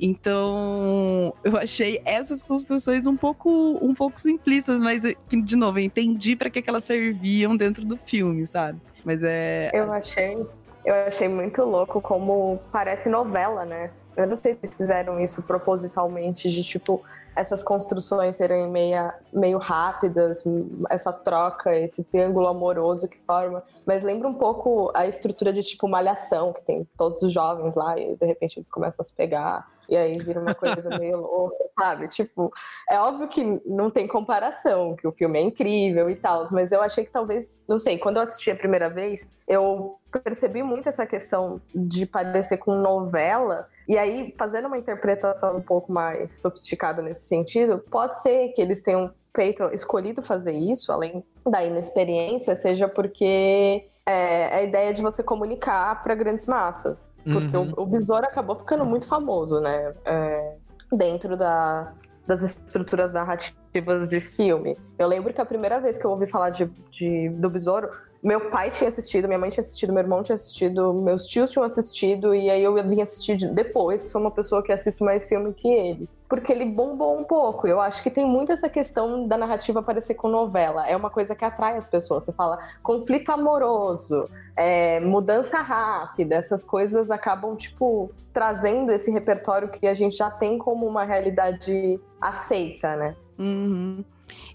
Então, 0.00 1.34
eu 1.44 1.56
achei 1.56 2.00
essas 2.04 2.42
construções 2.42 3.06
um 3.06 3.16
pouco, 3.16 3.78
um 3.80 3.94
pouco 3.94 4.18
simplistas, 4.18 4.80
mas, 4.80 5.02
de 5.02 5.56
novo, 5.56 5.78
eu 5.78 5.84
entendi 5.84 6.34
para 6.34 6.50
que, 6.50 6.60
que 6.60 6.68
elas 6.68 6.84
serviam 6.84 7.56
dentro 7.56 7.84
do 7.84 7.96
filme, 7.96 8.46
sabe? 8.46 8.80
Mas 9.04 9.22
é. 9.22 9.70
Eu 9.72 9.92
achei 9.92 10.36
eu 10.84 10.94
achei 10.94 11.28
muito 11.28 11.62
louco 11.64 12.00
como 12.00 12.60
parece 12.70 13.08
novela, 13.08 13.64
né? 13.64 13.90
Eu 14.16 14.26
não 14.26 14.36
sei 14.36 14.54
se 14.54 14.60
eles 14.62 14.76
fizeram 14.76 15.18
isso 15.18 15.42
propositalmente, 15.42 16.48
de 16.48 16.62
tipo, 16.62 17.02
essas 17.36 17.62
construções 17.62 18.36
serem 18.36 18.70
meia, 18.70 19.14
meio 19.32 19.58
rápidas, 19.58 20.44
essa 20.90 21.12
troca, 21.12 21.76
esse 21.76 22.04
triângulo 22.04 22.46
amoroso 22.46 23.08
que 23.08 23.18
forma. 23.26 23.62
Mas 23.84 24.02
lembra 24.02 24.28
um 24.28 24.34
pouco 24.34 24.90
a 24.94 25.06
estrutura 25.06 25.52
de 25.52 25.62
tipo 25.62 25.88
malhação, 25.88 26.52
que 26.52 26.62
tem 26.62 26.88
todos 26.96 27.22
os 27.22 27.32
jovens 27.32 27.74
lá 27.74 27.98
e 27.98 28.16
de 28.16 28.26
repente 28.26 28.58
eles 28.58 28.70
começam 28.70 29.02
a 29.02 29.06
se 29.06 29.12
pegar. 29.12 29.68
E 29.88 29.96
aí 29.96 30.16
vira 30.18 30.40
uma 30.40 30.54
coisa 30.54 30.88
meio 30.98 31.20
louca, 31.20 31.64
sabe? 31.78 32.08
Tipo, 32.08 32.52
é 32.88 32.98
óbvio 32.98 33.28
que 33.28 33.60
não 33.66 33.90
tem 33.90 34.06
comparação, 34.06 34.96
que 34.96 35.06
o 35.06 35.12
filme 35.12 35.38
é 35.38 35.42
incrível 35.42 36.08
e 36.08 36.16
tal, 36.16 36.46
mas 36.52 36.72
eu 36.72 36.80
achei 36.80 37.04
que 37.04 37.10
talvez, 37.10 37.62
não 37.68 37.78
sei, 37.78 37.98
quando 37.98 38.16
eu 38.16 38.22
assisti 38.22 38.50
a 38.50 38.56
primeira 38.56 38.88
vez, 38.88 39.28
eu 39.46 39.98
percebi 40.22 40.62
muito 40.62 40.88
essa 40.88 41.04
questão 41.04 41.60
de 41.74 42.06
parecer 42.06 42.58
com 42.58 42.76
novela, 42.76 43.68
e 43.88 43.98
aí, 43.98 44.34
fazendo 44.38 44.66
uma 44.66 44.78
interpretação 44.78 45.56
um 45.56 45.62
pouco 45.62 45.92
mais 45.92 46.40
sofisticada 46.40 47.02
nesse 47.02 47.26
sentido, 47.26 47.78
pode 47.90 48.22
ser 48.22 48.48
que 48.48 48.62
eles 48.62 48.82
tenham 48.82 49.12
feito, 49.34 49.64
escolhido 49.74 50.22
fazer 50.22 50.52
isso, 50.52 50.90
além 50.90 51.24
da 51.46 51.62
inexperiência, 51.62 52.56
seja 52.56 52.88
porque 52.88 53.86
é, 54.06 54.56
é 54.56 54.56
a 54.56 54.62
ideia 54.62 54.92
de 54.92 55.02
você 55.02 55.22
comunicar 55.22 56.02
para 56.02 56.14
grandes 56.14 56.46
massas. 56.46 57.12
Porque 57.24 57.56
uhum. 57.56 57.72
o, 57.76 57.82
o 57.82 57.86
Besouro 57.86 58.24
acabou 58.24 58.56
ficando 58.56 58.84
muito 58.84 59.06
famoso, 59.06 59.60
né? 59.60 59.94
É, 60.04 60.56
dentro 60.92 61.36
da, 61.36 61.92
das 62.26 62.42
estruturas 62.42 63.12
narrativas 63.12 64.08
de 64.08 64.20
filme. 64.20 64.76
Eu 64.98 65.08
lembro 65.08 65.32
que 65.32 65.40
a 65.40 65.46
primeira 65.46 65.80
vez 65.80 65.98
que 65.98 66.04
eu 66.04 66.10
ouvi 66.10 66.26
falar 66.26 66.50
de, 66.50 66.66
de, 66.90 67.28
do 67.30 67.50
Besouro 67.50 67.90
meu 68.24 68.48
pai 68.48 68.70
tinha 68.70 68.88
assistido, 68.88 69.28
minha 69.28 69.38
mãe 69.38 69.50
tinha 69.50 69.60
assistido, 69.60 69.92
meu 69.92 70.02
irmão 70.02 70.22
tinha 70.22 70.34
assistido, 70.34 70.94
meus 70.94 71.26
tios 71.26 71.50
tinham 71.50 71.62
assistido, 71.62 72.34
e 72.34 72.48
aí 72.48 72.64
eu 72.64 72.74
vim 72.82 73.02
assistir 73.02 73.36
depois, 73.52 74.02
que 74.02 74.08
sou 74.08 74.18
uma 74.18 74.30
pessoa 74.30 74.62
que 74.62 74.72
assiste 74.72 75.04
mais 75.04 75.28
filme 75.28 75.52
que 75.52 75.68
ele. 75.68 76.08
Porque 76.26 76.50
ele 76.50 76.64
bombou 76.64 77.18
um 77.18 77.22
pouco. 77.22 77.68
Eu 77.68 77.82
acho 77.82 78.02
que 78.02 78.10
tem 78.10 78.26
muito 78.26 78.50
essa 78.50 78.66
questão 78.66 79.28
da 79.28 79.36
narrativa 79.36 79.82
parecer 79.82 80.14
com 80.14 80.28
novela. 80.28 80.88
É 80.88 80.96
uma 80.96 81.10
coisa 81.10 81.34
que 81.34 81.44
atrai 81.44 81.76
as 81.76 81.86
pessoas. 81.86 82.24
Você 82.24 82.32
fala 82.32 82.58
conflito 82.82 83.28
amoroso, 83.30 84.24
é, 84.56 85.00
mudança 85.00 85.58
rápida, 85.58 86.36
essas 86.36 86.64
coisas 86.64 87.10
acabam, 87.10 87.54
tipo, 87.54 88.10
trazendo 88.32 88.90
esse 88.90 89.10
repertório 89.10 89.68
que 89.68 89.86
a 89.86 89.92
gente 89.92 90.16
já 90.16 90.30
tem 90.30 90.56
como 90.56 90.86
uma 90.86 91.04
realidade 91.04 92.00
aceita, 92.18 92.96
né? 92.96 93.14
Uhum. 93.38 94.02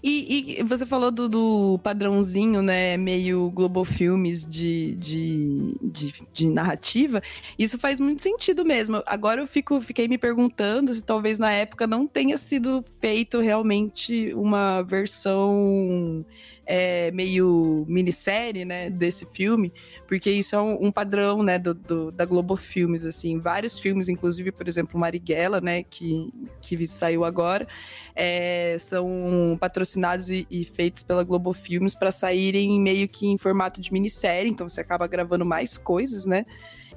E, 0.02 0.58
e, 0.58 0.62
você 0.62 0.86
falou 0.86 1.10
do, 1.10 1.28
do, 1.28 1.80
padrãozinho, 1.82 2.62
né, 2.62 2.96
meio 2.96 3.50
Globo 3.50 3.84
Filmes 3.84 4.46
de, 4.46 4.96
de, 4.96 5.74
de, 5.82 6.14
de, 6.32 6.50
narrativa. 6.50 7.22
Isso 7.58 7.78
faz 7.78 8.00
muito 8.00 8.22
sentido 8.22 8.64
mesmo. 8.64 9.02
Agora 9.06 9.42
eu 9.42 9.46
fico, 9.46 9.80
fiquei 9.80 10.08
me 10.08 10.16
perguntando 10.16 10.92
se 10.94 11.04
talvez 11.04 11.38
na 11.38 11.52
época 11.52 11.86
não 11.86 12.06
tenha 12.06 12.38
sido 12.38 12.82
feito 13.00 13.40
realmente 13.40 14.32
uma 14.34 14.82
versão 14.82 16.24
é, 16.72 17.10
meio 17.10 17.84
minissérie, 17.88 18.64
né, 18.64 18.88
desse 18.88 19.26
filme, 19.26 19.72
porque 20.06 20.30
isso 20.30 20.54
é 20.54 20.62
um, 20.62 20.86
um 20.86 20.92
padrão, 20.92 21.42
né, 21.42 21.58
do, 21.58 21.74
do, 21.74 22.12
da 22.12 22.24
Globo 22.24 22.54
Filmes, 22.54 23.04
assim, 23.04 23.40
vários 23.40 23.76
filmes, 23.76 24.08
inclusive, 24.08 24.52
por 24.52 24.68
exemplo, 24.68 24.98
Marighella, 24.98 25.60
né, 25.60 25.82
que, 25.82 26.32
que 26.60 26.86
saiu 26.86 27.24
agora, 27.24 27.66
é, 28.14 28.76
são 28.78 29.58
patrocinados 29.58 30.30
e, 30.30 30.46
e, 30.48 30.64
feitos 30.64 31.02
pela 31.02 31.24
Globo 31.24 31.52
Filmes 31.52 31.96
para 31.96 32.12
saírem 32.12 32.80
meio 32.80 33.08
que 33.08 33.26
em 33.26 33.36
formato 33.36 33.80
de 33.80 33.92
minissérie, 33.92 34.48
então 34.48 34.68
você 34.68 34.80
acaba 34.80 35.08
gravando 35.08 35.44
mais 35.44 35.76
coisas, 35.76 36.24
né, 36.24 36.46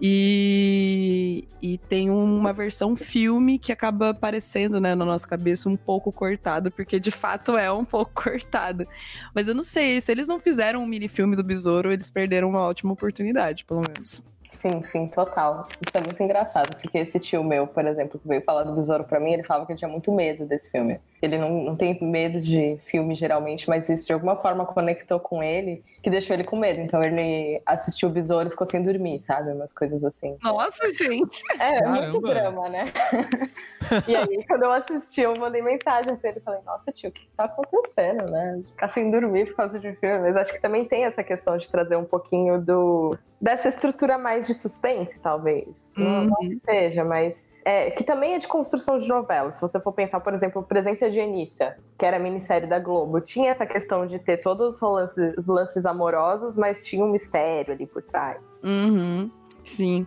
E, 0.01 1.47
e 1.61 1.77
tem 1.77 2.09
uma 2.09 2.51
versão 2.51 2.95
filme 2.95 3.59
que 3.59 3.71
acaba 3.71 4.09
aparecendo, 4.09 4.79
né, 4.79 4.95
na 4.95 5.05
nossa 5.05 5.27
cabeça 5.27 5.69
um 5.69 5.77
pouco 5.77 6.11
cortado, 6.11 6.71
porque 6.71 6.99
de 6.99 7.11
fato 7.11 7.57
é 7.57 7.71
um 7.71 7.85
pouco 7.85 8.11
cortado. 8.23 8.85
Mas 9.33 9.47
eu 9.47 9.55
não 9.55 9.63
sei, 9.63 10.01
se 10.01 10.11
eles 10.11 10.27
não 10.27 10.39
fizeram 10.39 10.81
um 10.83 10.87
mini 10.87 11.07
filme 11.07 11.35
do 11.35 11.43
Besouro, 11.43 11.91
eles 11.91 12.09
perderam 12.09 12.49
uma 12.49 12.61
ótima 12.61 12.93
oportunidade, 12.93 13.65
pelo 13.65 13.81
menos. 13.81 14.23
Sim, 14.49 14.83
sim, 14.83 15.07
total. 15.07 15.67
Isso 15.85 15.97
é 15.97 16.01
muito 16.01 16.21
engraçado, 16.21 16.75
porque 16.77 16.97
esse 16.99 17.19
tio 17.19 17.43
meu, 17.43 17.67
por 17.67 17.85
exemplo, 17.85 18.19
que 18.19 18.27
veio 18.27 18.41
falar 18.43 18.63
do 18.63 18.73
Besouro 18.73 19.03
pra 19.03 19.19
mim, 19.19 19.33
ele 19.33 19.43
falava 19.43 19.65
que 19.65 19.71
ele 19.71 19.79
tinha 19.79 19.89
muito 19.89 20.11
medo 20.11 20.45
desse 20.45 20.69
filme. 20.69 20.99
Ele 21.23 21.37
não, 21.37 21.63
não 21.63 21.75
tem 21.75 21.97
medo 22.01 22.41
de 22.41 22.77
filme 22.85 23.15
geralmente, 23.15 23.69
mas 23.69 23.87
isso 23.87 24.05
de 24.05 24.13
alguma 24.13 24.35
forma 24.35 24.65
conectou 24.65 25.19
com 25.19 25.41
ele 25.41 25.83
que 26.03 26.09
deixou 26.09 26.35
ele 26.35 26.43
com 26.43 26.57
medo. 26.57 26.81
Então 26.81 27.01
ele 27.01 27.61
assistiu 27.65 28.09
o 28.09 28.11
Besouro 28.11 28.47
e 28.47 28.51
ficou 28.51 28.67
sem 28.67 28.83
dormir, 28.83 29.21
sabe? 29.21 29.51
Umas 29.53 29.71
coisas 29.71 30.03
assim. 30.03 30.37
Nossa, 30.43 30.91
gente! 30.93 31.41
É, 31.57 31.77
é 31.77 31.87
muito 31.87 32.19
drama, 32.19 32.67
né? 32.67 32.91
e 34.05 34.15
aí, 34.15 34.45
quando 34.45 34.63
eu 34.63 34.71
assisti, 34.73 35.21
eu 35.21 35.33
mandei 35.39 35.61
mensagem 35.61 36.13
pra 36.17 36.29
ele. 36.29 36.41
Falei, 36.41 36.59
nossa, 36.65 36.91
tio, 36.91 37.09
o 37.09 37.13
que 37.13 37.25
tá 37.37 37.45
acontecendo, 37.45 38.25
né? 38.29 38.61
Ficar 38.67 38.89
sem 38.89 39.09
dormir 39.09 39.45
por 39.47 39.55
causa 39.55 39.79
de 39.79 39.93
filme. 39.93 40.19
Mas 40.19 40.35
acho 40.35 40.51
que 40.51 40.61
também 40.61 40.83
tem 40.83 41.05
essa 41.05 41.23
questão 41.23 41.55
de 41.55 41.69
trazer 41.69 41.95
um 41.95 42.05
pouquinho 42.05 42.61
do 42.61 43.17
dessa 43.39 43.67
estrutura 43.67 44.17
mais 44.17 44.47
de 44.47 44.53
suspense, 44.53 45.19
talvez. 45.21 45.91
Uhum. 45.97 46.03
Não, 46.03 46.23
não 46.25 46.37
uhum. 46.41 46.59
seja, 46.65 47.03
mas 47.03 47.45
é, 47.65 47.91
que 47.91 48.03
também 48.03 48.33
é 48.33 48.39
de 48.39 48.47
construção 48.47 48.97
de 48.97 49.07
novela. 49.07 49.51
Se 49.51 49.61
você 49.61 49.79
for 49.79 49.91
pensar, 49.91 50.19
por 50.19 50.33
exemplo, 50.33 50.63
Presença 50.63 51.09
de 51.09 51.19
Anitta, 51.19 51.77
que 51.97 52.05
era 52.05 52.17
a 52.17 52.19
minissérie 52.19 52.67
da 52.67 52.79
Globo, 52.79 53.21
tinha 53.21 53.51
essa 53.51 53.65
questão 53.65 54.05
de 54.05 54.19
ter 54.19 54.37
todos 54.37 54.75
os 54.75 54.81
lances, 54.81 55.37
os 55.37 55.47
lances 55.47 55.85
amorosos, 55.85 56.55
mas 56.55 56.85
tinha 56.85 57.03
um 57.03 57.11
mistério 57.11 57.73
ali 57.73 57.85
por 57.85 58.01
trás. 58.01 58.41
Uhum, 58.63 59.31
sim. 59.63 60.05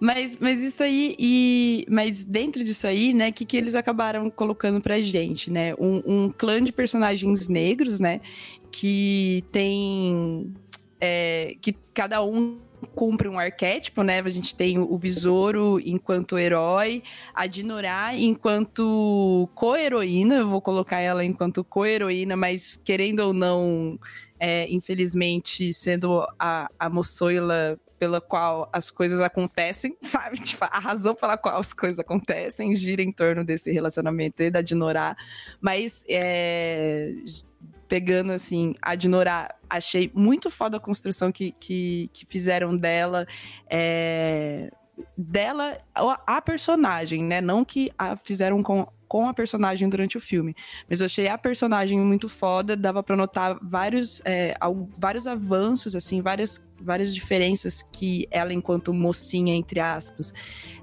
Mas, 0.00 0.38
mas 0.38 0.60
isso 0.62 0.82
aí, 0.82 1.16
e, 1.18 1.84
mas 1.90 2.22
dentro 2.22 2.62
disso 2.62 2.86
aí, 2.86 3.12
né, 3.12 3.30
o 3.30 3.32
que, 3.32 3.44
que 3.44 3.56
eles 3.56 3.74
acabaram 3.74 4.30
colocando 4.30 4.80
pra 4.80 5.00
gente, 5.00 5.50
né? 5.50 5.74
Um, 5.74 6.02
um 6.06 6.30
clã 6.30 6.62
de 6.62 6.72
personagens 6.72 7.48
negros, 7.48 7.98
né? 7.98 8.20
Que 8.70 9.44
tem. 9.50 10.54
É, 11.00 11.56
que 11.60 11.74
cada 11.92 12.22
um 12.22 12.58
cumpre 12.94 13.28
um 13.28 13.38
arquétipo, 13.38 14.02
né? 14.02 14.20
A 14.20 14.28
gente 14.28 14.54
tem 14.54 14.78
o 14.78 14.98
besouro 14.98 15.80
enquanto 15.84 16.38
herói, 16.38 17.02
a 17.34 17.46
Dinorá 17.46 18.14
enquanto 18.14 19.48
co-heroína, 19.54 20.36
eu 20.36 20.48
vou 20.48 20.60
colocar 20.60 21.00
ela 21.00 21.24
enquanto 21.24 21.64
co-heroína, 21.64 22.36
mas 22.36 22.76
querendo 22.76 23.20
ou 23.20 23.32
não, 23.32 23.98
é, 24.38 24.70
infelizmente, 24.70 25.72
sendo 25.72 26.26
a, 26.38 26.68
a 26.78 26.88
moçoila 26.88 27.78
pela 27.98 28.20
qual 28.20 28.68
as 28.72 28.90
coisas 28.90 29.20
acontecem, 29.20 29.96
sabe? 30.00 30.38
Tipo, 30.38 30.64
a 30.64 30.78
razão 30.78 31.14
pela 31.14 31.36
qual 31.36 31.58
as 31.58 31.72
coisas 31.72 31.98
acontecem 31.98 32.74
gira 32.74 33.02
em 33.02 33.10
torno 33.10 33.44
desse 33.44 33.72
relacionamento 33.72 34.42
e 34.42 34.50
da 34.50 34.62
Dinorá. 34.62 35.16
Mas 35.60 36.04
é, 36.08 37.12
pegando 37.88 38.32
assim, 38.32 38.74
a 38.80 38.94
Dinorá, 38.94 39.54
achei 39.68 40.10
muito 40.14 40.50
foda 40.50 40.76
a 40.76 40.80
construção 40.80 41.30
que, 41.30 41.52
que, 41.52 42.10
que 42.12 42.26
fizeram 42.26 42.76
dela. 42.76 43.26
É, 43.68 44.70
dela, 45.16 45.78
a 45.94 46.40
personagem, 46.40 47.22
né? 47.22 47.40
Não 47.40 47.64
que 47.64 47.90
a 47.96 48.16
fizeram 48.16 48.62
com, 48.62 48.86
com 49.06 49.28
a 49.28 49.34
personagem 49.34 49.88
durante 49.88 50.16
o 50.16 50.20
filme. 50.20 50.54
Mas 50.88 51.00
eu 51.00 51.06
achei 51.06 51.28
a 51.28 51.38
personagem 51.38 51.98
muito 51.98 52.28
foda, 52.28 52.76
dava 52.76 53.02
para 53.02 53.16
notar 53.16 53.58
vários, 53.62 54.20
é, 54.24 54.54
vários 54.96 55.26
avanços, 55.26 55.94
assim, 55.96 56.20
várias, 56.20 56.67
várias 56.80 57.14
diferenças 57.14 57.82
que 57.82 58.26
ela, 58.30 58.52
enquanto 58.52 58.92
mocinha, 58.92 59.54
entre 59.54 59.80
aspas, 59.80 60.32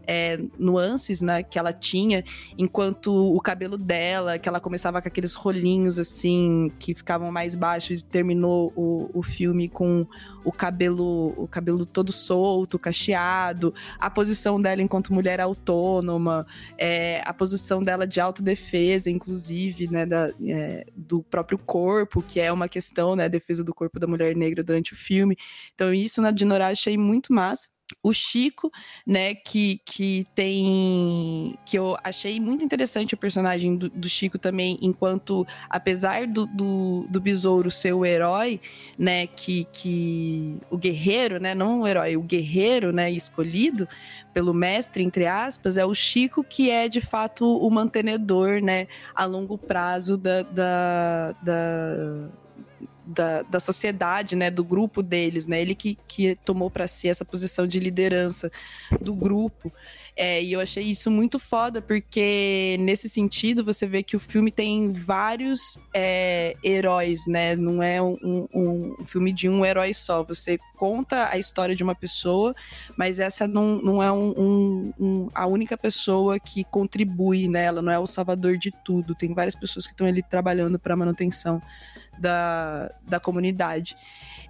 é, 0.08 0.40
nuances, 0.58 1.22
né, 1.22 1.44
que 1.44 1.58
ela 1.58 1.74
tinha, 1.74 2.24
enquanto 2.58 3.12
o 3.14 3.40
cabelo 3.42 3.78
dela, 3.78 4.38
que 4.38 4.48
ela 4.48 4.60
começava 4.60 5.02
com 5.02 5.08
aqueles 5.08 5.34
rolinhos 5.34 5.98
assim, 6.00 6.72
que 6.80 6.94
ficavam 6.94 7.32
mais 7.32 7.56
baixos, 7.56 8.02
e 8.02 8.04
terminou 8.04 8.72
o, 8.76 9.10
o 9.14 9.24
filme 9.24 9.68
com 9.68 10.06
o 10.44 10.52
cabelo, 10.52 11.34
o 11.38 11.48
cabelo 11.48 11.86
todo 11.86 12.12
solto, 12.12 12.78
cacheado, 12.78 13.74
a 14.00 14.10
posição 14.10 14.60
dela 14.60 14.82
enquanto 14.82 15.12
mulher 15.12 15.42
autônoma, 15.42 16.46
é, 16.78 17.22
a 17.26 17.34
posição 17.34 17.84
dela 17.84 18.06
de 18.06 18.22
autodefesa, 18.22 19.10
inclusive, 19.10 19.90
né, 19.90 20.06
da, 20.06 20.30
é, 20.48 20.86
do 20.96 21.24
próprio 21.24 21.58
corpo, 21.58 22.22
que 22.22 22.40
é 22.40 22.52
uma 22.52 22.70
questão, 22.70 23.16
né, 23.16 23.26
a 23.26 23.28
defesa 23.28 23.64
do 23.64 23.74
corpo 23.74 24.00
da 24.00 24.06
mulher 24.06 24.36
negra 24.36 24.64
durante 24.64 24.94
o 24.94 24.96
filme. 24.96 25.36
Então, 25.74 25.85
isso 25.94 26.22
na 26.22 26.32
Dinorah 26.32 26.70
achei 26.70 26.98
muito 26.98 27.34
massa 27.34 27.70
o 28.02 28.12
Chico, 28.12 28.72
né, 29.06 29.36
que, 29.36 29.80
que 29.86 30.26
tem. 30.34 31.58
que 31.66 31.78
eu 31.78 31.98
achei 32.04 32.40
muito 32.40 32.64
interessante 32.64 33.14
o 33.14 33.18
personagem 33.18 33.76
do, 33.76 33.90
do 33.90 34.10
Chico 34.10 34.40
também, 34.40 34.78
enquanto, 34.82 35.46
apesar 35.70 36.26
do, 36.28 36.46
do, 36.46 37.06
do, 37.10 37.22
Besouro 37.22 37.70
ser 37.70 37.94
o 37.94 38.06
herói, 38.06 38.60
né, 38.98 39.28
que, 39.28 39.66
que. 39.66 40.58
o 40.70 40.78
guerreiro, 40.78 41.40
né, 41.40 41.54
não 41.54 41.82
o 41.82 41.88
herói, 41.88 42.18
o 42.18 42.22
guerreiro, 42.22 42.92
né, 42.92 43.12
escolhido 43.12 43.88
pelo 44.34 44.54
mestre, 44.54 45.04
entre 45.04 45.26
aspas, 45.28 45.78
é 45.78 45.86
o 45.86 45.94
Chico 45.96 46.44
que 46.44 46.70
é 46.70 46.88
de 46.88 47.02
fato 47.02 47.46
o 47.46 47.70
mantenedor, 47.70 48.62
né, 48.62 48.88
a 49.14 49.26
longo 49.26 49.58
prazo 49.58 50.18
da, 50.18 50.42
da, 50.42 51.32
da 51.42 52.30
da, 53.06 53.44
da 53.44 53.60
sociedade, 53.60 54.36
né, 54.36 54.50
do 54.50 54.64
grupo 54.64 55.04
deles, 55.04 55.48
né, 55.48 55.62
ele 55.62 55.76
que, 55.76 55.98
que 56.08 56.36
tomou 56.44 56.70
para 56.70 56.88
si 56.88 57.08
essa 57.08 57.24
posição 57.24 57.68
de 57.68 57.80
liderança 57.80 58.52
do 59.02 59.14
grupo. 59.14 59.72
É, 60.18 60.42
e 60.42 60.54
eu 60.54 60.62
achei 60.62 60.84
isso 60.84 61.12
muito 61.12 61.38
foda, 61.38 61.82
porque 61.82 62.78
nesse 62.80 63.10
sentido 63.10 63.66
você 63.66 63.86
vê 63.86 64.02
que 64.02 64.16
o 64.16 64.20
filme 64.20 64.50
tem 64.50 64.90
vários 64.90 65.78
é, 65.94 66.56
heróis, 66.64 67.28
né? 67.28 67.54
Não 67.54 67.84
é 67.84 68.02
um, 68.02 68.18
um, 68.24 68.96
um, 69.02 69.04
filme 69.04 69.34
de 69.34 69.50
um 69.50 69.66
herói 69.66 69.94
só. 69.94 70.24
Você 70.24 70.58
conta 70.78 71.28
a 71.30 71.38
história 71.38 71.76
de 71.76 71.84
uma 71.84 71.94
pessoa, 71.94 72.56
mas 72.98 73.20
essa 73.20 73.46
não, 73.46 73.82
não 73.82 74.02
é 74.02 74.10
um, 74.10 75.30
a 75.36 75.46
única 75.48 75.76
pessoa 75.76 76.40
que 76.40 76.64
contribui 76.64 77.50
nela, 77.50 77.82
não 77.82 77.92
é 77.92 78.00
o 78.00 78.08
salvador 78.08 78.58
de 78.58 78.72
tudo. 78.86 79.14
Tem 79.14 79.34
várias 79.34 79.56
pessoas 79.56 79.86
que 79.86 79.92
estão 79.92 80.08
ali 80.08 80.24
trabalhando 80.24 80.80
para 80.80 80.94
a 80.94 80.98
manutenção 80.98 81.62
da, 82.18 82.92
da 83.08 83.20
comunidade. 83.20 83.96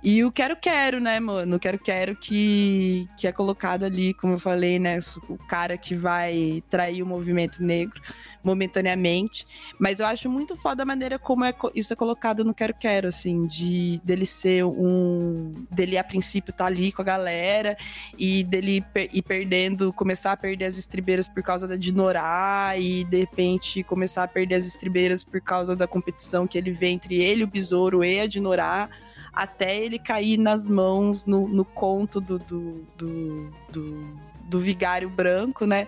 E 0.03 0.23
o 0.23 0.31
Quero 0.31 0.55
Quero, 0.55 0.99
né, 0.99 1.19
mano? 1.19 1.55
O 1.55 1.59
Quero 1.59 1.79
Quero 1.79 2.15
que, 2.15 3.09
que 3.17 3.25
é 3.27 3.31
colocado 3.31 3.83
ali, 3.83 4.13
como 4.13 4.33
eu 4.33 4.39
falei, 4.39 4.77
né? 4.77 4.99
O 5.27 5.35
cara 5.35 5.77
que 5.77 5.95
vai 5.95 6.63
trair 6.69 7.01
o 7.01 7.07
movimento 7.07 7.63
negro 7.63 7.99
momentaneamente. 8.45 9.47
Mas 9.79 9.99
eu 9.99 10.05
acho 10.05 10.29
muito 10.29 10.55
foda 10.55 10.83
a 10.83 10.85
maneira 10.85 11.17
como 11.17 11.43
é, 11.43 11.51
isso 11.73 11.91
é 11.91 11.95
colocado 11.95 12.45
no 12.45 12.53
Quero 12.53 12.75
Quero, 12.75 13.07
assim, 13.07 13.47
de 13.47 13.99
dele 14.03 14.27
ser 14.27 14.63
um. 14.63 15.65
dele 15.71 15.97
a 15.97 16.03
princípio 16.03 16.53
tá 16.53 16.67
ali 16.67 16.91
com 16.91 17.01
a 17.01 17.05
galera 17.05 17.75
e 18.15 18.43
dele 18.43 18.85
ir 19.11 19.21
perdendo, 19.23 19.91
começar 19.91 20.33
a 20.33 20.37
perder 20.37 20.65
as 20.65 20.77
estribeiras 20.77 21.27
por 21.27 21.41
causa 21.41 21.67
da 21.67 21.75
Dinorá 21.75 22.75
e 22.77 23.03
de 23.05 23.17
repente 23.17 23.81
começar 23.81 24.23
a 24.23 24.27
perder 24.27 24.55
as 24.55 24.67
estribeiras 24.67 25.23
por 25.23 25.41
causa 25.41 25.75
da 25.75 25.87
competição 25.87 26.45
que 26.45 26.59
ele 26.59 26.69
vê 26.69 26.89
entre 26.89 27.15
ele, 27.15 27.43
o 27.43 27.47
Besouro 27.55 28.03
e 28.03 28.19
a 28.19 28.27
Dinorá 28.27 28.89
até 29.31 29.77
ele 29.81 29.97
cair 29.97 30.37
nas 30.37 30.67
mãos 30.67 31.23
no, 31.25 31.47
no 31.47 31.63
conto 31.63 32.19
do, 32.19 32.37
do, 32.37 32.85
do, 32.97 33.51
do, 33.71 34.19
do 34.43 34.59
vigário 34.59 35.09
branco, 35.09 35.65
né? 35.65 35.87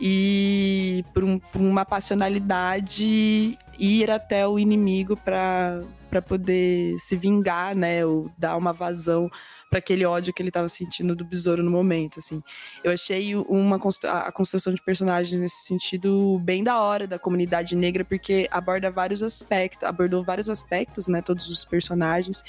E 0.00 1.04
por, 1.12 1.24
um, 1.24 1.38
por 1.38 1.60
uma 1.60 1.84
passionalidade 1.84 3.58
ir 3.78 4.10
até 4.10 4.46
o 4.46 4.58
inimigo 4.58 5.16
para 5.16 5.82
poder 6.26 6.96
se 6.98 7.16
vingar, 7.16 7.74
né? 7.74 8.04
Ou 8.06 8.30
dar 8.38 8.56
uma 8.56 8.72
vazão 8.72 9.28
para 9.68 9.78
aquele 9.78 10.04
ódio 10.04 10.32
que 10.32 10.42
ele 10.42 10.50
estava 10.50 10.68
sentindo 10.68 11.14
do 11.14 11.24
besouro 11.24 11.62
no 11.62 11.70
momento, 11.70 12.18
assim. 12.18 12.42
Eu 12.82 12.92
achei 12.92 13.34
uma 13.36 13.78
a 14.04 14.32
construção 14.32 14.72
de 14.72 14.82
personagens 14.82 15.40
nesse 15.40 15.64
sentido 15.64 16.38
bem 16.40 16.64
da 16.64 16.80
hora 16.80 17.06
da 17.06 17.18
comunidade 17.18 17.76
negra, 17.76 18.04
porque 18.04 18.48
aborda 18.50 18.90
vários 18.90 19.22
aspectos, 19.22 19.88
abordou 19.88 20.22
vários 20.22 20.48
aspectos, 20.48 21.08
né, 21.08 21.22
todos 21.22 21.48
os 21.48 21.64
personagens 21.64 22.42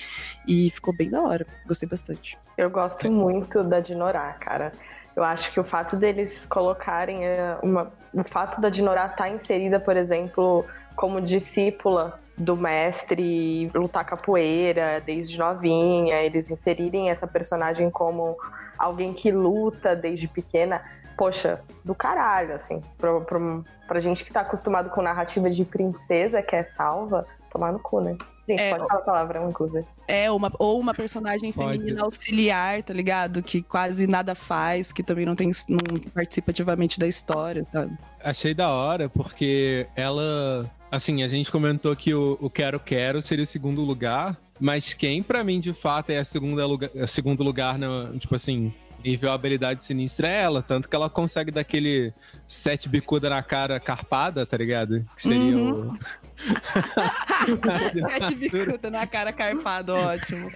e 0.47 0.69
ficou 0.69 0.95
bem 0.95 1.09
da 1.09 1.21
hora. 1.21 1.45
Gostei 1.67 1.87
bastante. 1.87 2.37
Eu 2.57 2.69
gosto 2.69 3.11
muito 3.11 3.63
da 3.63 3.79
Dinorá, 3.79 4.33
cara. 4.33 4.71
Eu 5.15 5.23
acho 5.23 5.51
que 5.51 5.59
o 5.59 5.63
fato 5.63 5.95
deles 5.95 6.31
colocarem 6.47 7.25
eh, 7.25 7.57
uma, 7.61 7.91
o 8.13 8.23
fato 8.23 8.61
da 8.61 8.69
Dinorá 8.69 9.05
estar 9.05 9.17
tá 9.17 9.29
inserida, 9.29 9.79
por 9.79 9.97
exemplo, 9.97 10.65
como 10.95 11.19
discípula 11.19 12.19
do 12.39 12.55
mestre 12.55 13.69
lutar 13.75 14.05
capoeira 14.05 15.03
desde 15.05 15.37
novinha, 15.37 16.15
eles 16.21 16.49
inserirem 16.49 17.09
essa 17.09 17.27
personagem 17.27 17.89
como 17.89 18.37
alguém 18.77 19.13
que 19.13 19.29
luta 19.29 19.93
desde 19.93 20.27
pequena, 20.27 20.81
poxa, 21.17 21.59
do 21.83 21.93
caralho, 21.93 22.55
assim, 22.55 22.81
pra, 22.97 23.19
pra, 23.19 23.39
pra 23.85 23.99
gente 23.99 24.23
que 24.23 24.31
tá 24.31 24.39
acostumado 24.39 24.89
com 24.89 25.01
narrativa 25.01 25.49
de 25.49 25.65
princesa 25.65 26.41
que 26.41 26.55
é 26.55 26.63
salva, 26.63 27.27
tomar 27.51 27.73
no 27.73 27.79
cu, 27.79 27.99
né? 27.99 28.15
Gente, 28.47 28.61
É, 28.61 28.71
pode 28.71 28.87
falar 28.87 28.99
a 28.99 29.03
palavra, 29.03 29.43
inclusive. 29.47 29.85
É, 30.07 30.31
uma, 30.31 30.51
ou 30.57 30.79
uma 30.79 30.93
personagem 30.93 31.51
Pode. 31.53 31.77
feminina 31.77 32.03
auxiliar, 32.03 32.81
tá 32.81 32.93
ligado? 32.93 33.43
Que 33.43 33.61
quase 33.61 34.07
nada 34.07 34.33
faz, 34.33 34.91
que 34.91 35.03
também 35.03 35.23
não, 35.23 35.35
tem, 35.35 35.51
não 35.67 35.99
participa 36.11 36.49
ativamente 36.49 36.99
da 36.99 37.05
história, 37.05 37.63
sabe? 37.65 37.95
Achei 38.23 38.53
da 38.53 38.69
hora, 38.69 39.07
porque 39.09 39.87
ela. 39.95 40.69
Assim, 40.91 41.21
a 41.23 41.27
gente 41.27 41.51
comentou 41.51 41.95
que 41.95 42.13
o, 42.13 42.37
o 42.41 42.49
Quero 42.49 42.79
Quero 42.79 43.21
seria 43.21 43.43
o 43.43 43.45
segundo 43.45 43.81
lugar, 43.83 44.35
mas 44.59 44.93
quem 44.93 45.21
pra 45.21 45.43
mim 45.43 45.59
de 45.59 45.71
fato 45.73 46.09
é 46.09 46.17
a 46.17 46.23
segunda 46.23 46.65
lugar, 46.65 46.89
a 46.99 47.05
segundo 47.07 47.43
lugar, 47.43 47.77
no, 47.77 48.17
tipo 48.17 48.33
assim, 48.35 48.73
nível 49.05 49.31
habilidade 49.31 49.83
sinistra 49.83 50.27
é 50.27 50.41
ela. 50.41 50.61
Tanto 50.63 50.89
que 50.89 50.95
ela 50.95 51.09
consegue 51.09 51.51
dar 51.51 51.61
aquele 51.61 52.11
sete 52.47 52.89
bicuda 52.89 53.29
na 53.29 53.43
cara 53.43 53.79
carpada, 53.79 54.45
tá 54.45 54.57
ligado? 54.57 55.05
Que 55.15 55.21
seria 55.21 55.55
Uhum. 55.57 55.91
o. 55.91 55.99
Sete 58.09 58.35
bicuda 58.35 58.89
na 58.89 59.05
cara 59.05 59.31
carpado, 59.33 59.93
ótimo. 59.93 60.49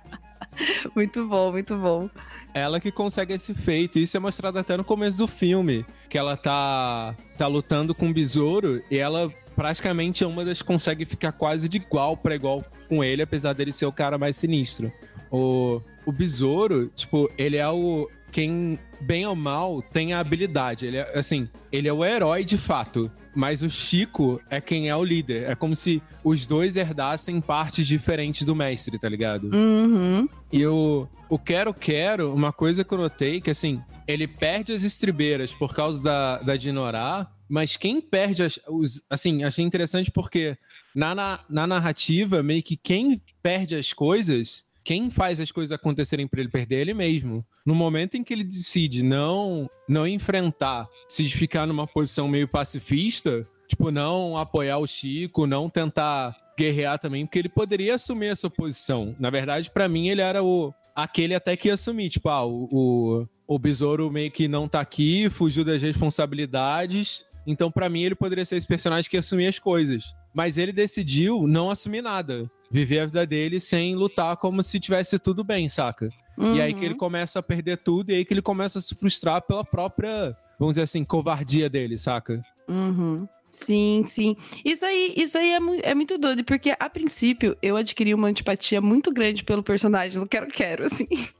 muito 0.94 1.26
bom, 1.26 1.52
muito 1.52 1.76
bom. 1.76 2.10
Ela 2.52 2.80
que 2.80 2.90
consegue 2.90 3.34
esse 3.34 3.54
feito. 3.54 3.98
Isso 3.98 4.16
é 4.16 4.20
mostrado 4.20 4.58
até 4.58 4.76
no 4.76 4.84
começo 4.84 5.18
do 5.18 5.26
filme. 5.26 5.84
Que 6.08 6.18
ela 6.18 6.36
tá, 6.36 7.14
tá 7.36 7.46
lutando 7.46 7.94
com 7.94 8.10
o 8.10 8.12
besouro 8.12 8.82
e 8.90 8.98
ela 8.98 9.32
praticamente 9.54 10.24
é 10.24 10.26
uma 10.26 10.44
das 10.44 10.62
que 10.62 10.66
consegue 10.66 11.04
ficar 11.04 11.32
quase 11.32 11.68
de 11.68 11.76
igual 11.76 12.16
pra 12.16 12.34
igual 12.34 12.64
com 12.88 13.04
ele, 13.04 13.22
apesar 13.22 13.52
dele 13.52 13.72
ser 13.72 13.86
o 13.86 13.92
cara 13.92 14.16
mais 14.16 14.36
sinistro. 14.36 14.90
O, 15.30 15.80
o 16.04 16.10
besouro, 16.10 16.90
tipo, 16.96 17.30
ele 17.38 17.56
é 17.56 17.68
o. 17.68 18.08
Quem, 18.32 18.78
bem 19.00 19.26
ou 19.26 19.34
mal, 19.34 19.82
tem 19.82 20.12
a 20.12 20.20
habilidade. 20.20 20.86
Ele 20.86 20.96
é, 20.98 21.18
assim, 21.18 21.48
ele 21.70 21.88
é 21.88 21.92
o 21.92 22.04
herói 22.04 22.44
de 22.44 22.56
fato. 22.56 23.10
Mas 23.34 23.62
o 23.62 23.70
Chico 23.70 24.40
é 24.50 24.60
quem 24.60 24.88
é 24.88 24.96
o 24.96 25.04
líder. 25.04 25.48
É 25.48 25.54
como 25.54 25.74
se 25.74 26.02
os 26.24 26.46
dois 26.46 26.76
herdassem 26.76 27.40
partes 27.40 27.86
diferentes 27.86 28.44
do 28.44 28.54
mestre, 28.54 28.98
tá 28.98 29.08
ligado? 29.08 29.50
Uhum. 29.54 30.28
E 30.52 30.66
o, 30.66 31.08
o 31.28 31.38
Quero 31.38 31.72
Quero, 31.72 32.34
uma 32.34 32.52
coisa 32.52 32.84
que 32.84 32.92
eu 32.92 32.98
notei 32.98 33.40
que, 33.40 33.50
assim, 33.50 33.80
ele 34.06 34.26
perde 34.26 34.72
as 34.72 34.82
estribeiras 34.82 35.54
por 35.54 35.74
causa 35.74 36.02
da, 36.02 36.38
da 36.38 36.56
Dinorá, 36.56 37.30
mas 37.48 37.76
quem 37.76 38.00
perde 38.00 38.42
as, 38.42 38.58
os. 38.68 39.02
Assim, 39.08 39.44
achei 39.44 39.64
interessante 39.64 40.10
porque 40.10 40.56
na, 40.94 41.14
na, 41.14 41.40
na 41.48 41.66
narrativa, 41.66 42.42
meio 42.42 42.62
que 42.62 42.76
quem 42.76 43.20
perde 43.42 43.76
as 43.76 43.92
coisas, 43.92 44.64
quem 44.84 45.10
faz 45.10 45.40
as 45.40 45.52
coisas 45.52 45.72
acontecerem 45.72 46.26
pra 46.26 46.40
ele 46.40 46.48
perder 46.48 46.76
é 46.76 46.80
ele 46.80 46.94
mesmo. 46.94 47.44
No 47.70 47.76
momento 47.76 48.16
em 48.16 48.24
que 48.24 48.32
ele 48.32 48.42
decide 48.42 49.04
não, 49.04 49.70
não 49.88 50.04
enfrentar, 50.04 50.88
se 51.08 51.28
ficar 51.28 51.68
numa 51.68 51.86
posição 51.86 52.26
meio 52.26 52.48
pacifista, 52.48 53.46
tipo, 53.68 53.92
não 53.92 54.36
apoiar 54.36 54.78
o 54.78 54.88
Chico, 54.88 55.46
não 55.46 55.70
tentar 55.70 56.36
guerrear 56.58 56.98
também, 56.98 57.24
porque 57.24 57.38
ele 57.38 57.48
poderia 57.48 57.94
assumir 57.94 58.26
essa 58.26 58.50
posição. 58.50 59.14
Na 59.20 59.30
verdade, 59.30 59.70
pra 59.70 59.88
mim, 59.88 60.08
ele 60.08 60.20
era 60.20 60.42
o 60.42 60.74
aquele 60.96 61.32
até 61.32 61.56
que 61.56 61.68
ia 61.68 61.74
assumir, 61.74 62.08
tipo, 62.08 62.28
ah, 62.28 62.44
o, 62.44 62.68
o, 62.72 63.28
o 63.46 63.56
besouro 63.56 64.10
meio 64.10 64.32
que 64.32 64.48
não 64.48 64.66
tá 64.66 64.80
aqui, 64.80 65.30
fugiu 65.30 65.64
das 65.64 65.80
responsabilidades. 65.80 67.24
Então, 67.46 67.70
pra 67.70 67.88
mim, 67.88 68.02
ele 68.02 68.16
poderia 68.16 68.44
ser 68.44 68.56
esse 68.56 68.66
personagem 68.66 69.08
que 69.08 69.14
ia 69.16 69.20
assumir 69.20 69.46
as 69.46 69.60
coisas. 69.60 70.12
Mas 70.34 70.58
ele 70.58 70.72
decidiu 70.72 71.46
não 71.46 71.70
assumir 71.70 72.02
nada. 72.02 72.50
Viver 72.68 72.98
a 72.98 73.06
vida 73.06 73.24
dele 73.24 73.60
sem 73.60 73.94
lutar 73.94 74.36
como 74.38 74.60
se 74.60 74.80
tivesse 74.80 75.20
tudo 75.20 75.44
bem, 75.44 75.68
saca? 75.68 76.10
E 76.54 76.60
aí 76.60 76.72
que 76.74 76.84
ele 76.84 76.94
começa 76.94 77.38
a 77.38 77.42
perder 77.42 77.78
tudo, 77.78 78.10
e 78.10 78.14
aí 78.14 78.24
que 78.24 78.32
ele 78.32 78.42
começa 78.42 78.78
a 78.78 78.82
se 78.82 78.94
frustrar 78.94 79.42
pela 79.42 79.64
própria, 79.64 80.36
vamos 80.58 80.72
dizer 80.74 80.82
assim, 80.82 81.04
covardia 81.04 81.68
dele, 81.68 81.98
saca? 81.98 82.42
Uhum. 82.68 83.28
Sim, 83.50 84.02
sim. 84.06 84.36
Isso 84.64 84.84
aí, 84.86 85.12
isso 85.16 85.36
aí 85.36 85.50
é, 85.50 85.58
mu- 85.60 85.80
é 85.82 85.92
muito 85.94 86.16
doido, 86.16 86.44
porque 86.44 86.74
a 86.78 86.88
princípio 86.88 87.56
eu 87.60 87.76
adquiri 87.76 88.14
uma 88.14 88.28
antipatia 88.28 88.80
muito 88.80 89.12
grande 89.12 89.42
pelo 89.42 89.62
personagem 89.62 90.20
do 90.20 90.26
Quero 90.28 90.46
Quero, 90.48 90.84
assim. 90.84 91.06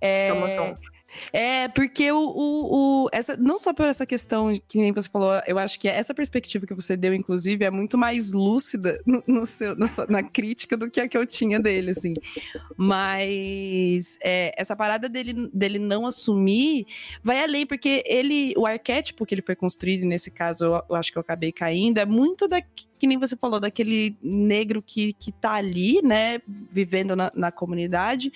É, 0.00 0.28
Tamo 0.32 0.46
junto. 0.46 0.89
É 1.32 1.68
porque 1.68 2.10
o, 2.12 2.18
o, 2.18 3.04
o- 3.04 3.08
essa, 3.12 3.36
não 3.36 3.58
só 3.58 3.72
por 3.72 3.86
essa 3.86 4.06
questão 4.06 4.52
que 4.68 4.78
nem 4.78 4.92
você 4.92 5.08
falou, 5.08 5.40
eu 5.46 5.58
acho 5.58 5.78
que 5.78 5.88
essa 5.88 6.14
perspectiva 6.14 6.66
que 6.66 6.74
você 6.74 6.96
deu, 6.96 7.12
inclusive, 7.14 7.64
é 7.64 7.70
muito 7.70 7.96
mais 7.98 8.32
lúcida 8.32 9.00
no, 9.06 9.22
no 9.26 9.46
seu, 9.46 9.76
na, 9.76 9.86
sua- 9.86 10.06
na 10.08 10.22
crítica 10.22 10.76
do 10.76 10.90
que 10.90 11.00
a 11.00 11.08
que 11.08 11.16
eu 11.16 11.26
tinha 11.26 11.58
dele, 11.58 11.90
assim. 11.90 12.14
Mas 12.76 14.18
é, 14.22 14.54
essa 14.56 14.74
parada 14.74 15.08
dele, 15.08 15.48
dele 15.52 15.78
não 15.78 16.06
assumir 16.06 16.86
vai 17.22 17.42
além, 17.42 17.66
porque 17.66 18.02
ele, 18.06 18.54
o 18.56 18.66
arquétipo 18.66 19.26
que 19.26 19.34
ele 19.34 19.42
foi 19.42 19.54
construído, 19.54 20.04
nesse 20.06 20.30
caso 20.30 20.64
eu, 20.64 20.82
eu 20.90 20.96
acho 20.96 21.12
que 21.12 21.18
eu 21.18 21.22
acabei 21.22 21.52
caindo, 21.52 21.98
é 21.98 22.06
muito 22.06 22.48
da, 22.48 22.60
que 22.60 23.06
nem 23.06 23.18
você 23.18 23.36
falou, 23.36 23.58
daquele 23.60 24.16
negro 24.22 24.82
que, 24.82 25.12
que 25.14 25.32
tá 25.32 25.52
ali, 25.54 26.00
né, 26.02 26.40
vivendo 26.70 27.14
na, 27.16 27.30
na 27.34 27.50
comunidade, 27.52 28.30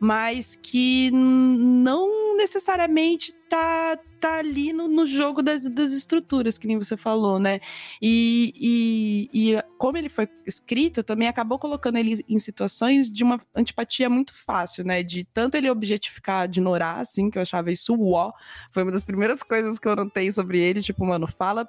mas 0.00 0.56
que 0.56 1.10
não 1.12 2.34
necessariamente 2.36 3.34
tá, 3.50 3.98
tá 4.20 4.38
ali 4.38 4.72
no, 4.72 4.86
no 4.86 5.04
jogo 5.04 5.42
das, 5.42 5.68
das 5.68 5.92
estruturas, 5.92 6.56
que 6.56 6.68
nem 6.68 6.78
você 6.78 6.96
falou, 6.96 7.40
né? 7.40 7.60
E, 8.00 9.28
e, 9.32 9.52
e 9.52 9.62
como 9.76 9.98
ele 9.98 10.08
foi 10.08 10.28
escrito, 10.46 11.02
também 11.02 11.26
acabou 11.26 11.58
colocando 11.58 11.96
ele 11.96 12.24
em 12.28 12.38
situações 12.38 13.10
de 13.10 13.24
uma 13.24 13.40
antipatia 13.54 14.08
muito 14.08 14.32
fácil, 14.32 14.84
né? 14.84 15.02
De 15.02 15.24
tanto 15.24 15.56
ele 15.56 15.68
objetificar 15.68 16.46
de 16.46 16.60
assim, 17.00 17.30
que 17.30 17.38
eu 17.38 17.42
achava 17.42 17.72
isso 17.72 17.94
uó. 17.96 18.32
Foi 18.70 18.84
uma 18.84 18.92
das 18.92 19.02
primeiras 19.02 19.42
coisas 19.42 19.78
que 19.78 19.88
eu 19.88 19.96
notei 19.96 20.30
sobre 20.30 20.60
ele, 20.60 20.80
tipo, 20.80 21.04
mano, 21.04 21.26
fala 21.26 21.68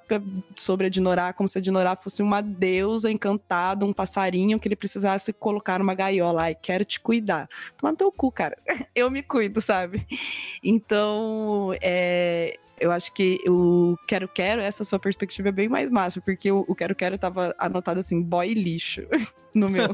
sobre 0.56 0.86
a 0.86 0.90
Dinorá 0.90 1.34
como 1.34 1.50
se 1.50 1.58
a 1.58 1.62
Dinorá 1.62 1.96
fosse 1.96 2.22
uma 2.22 2.42
deusa 2.42 3.10
encantada, 3.10 3.86
um 3.86 3.94
passarinho 3.94 4.60
que 4.60 4.68
ele 4.68 4.76
precisasse 4.76 5.34
colocar 5.34 5.80
numa 5.80 5.96
gaiola. 5.96 6.44
Ai, 6.44 6.56
quero 6.56 6.86
te 6.86 7.00
cuidar. 7.00 7.50
Toma 7.78 7.92
no 7.92 7.98
teu 7.98 8.12
cu, 8.12 8.32
cara. 8.32 8.56
Eu 8.94 9.10
me 9.10 9.24
cuido, 9.24 9.62
sabe? 9.62 10.06
Então, 10.64 11.71
é, 11.82 12.56
eu 12.80 12.92
acho 12.92 13.14
que 13.14 13.40
o 13.48 13.96
Quero 14.08 14.28
Quero, 14.28 14.62
essa 14.62 14.84
sua 14.84 15.00
perspectiva 15.00 15.50
é 15.50 15.52
bem 15.52 15.70
mais 15.70 15.90
massa, 15.90 16.20
porque 16.22 16.52
o, 16.52 16.66
o 16.68 16.76
Quero 16.76 16.96
Quero 16.96 17.18
tava 17.18 17.54
anotado 17.58 18.00
assim, 18.00 18.22
boy 18.22 18.54
lixo, 18.54 19.02
no 19.54 19.70
meu. 19.70 19.90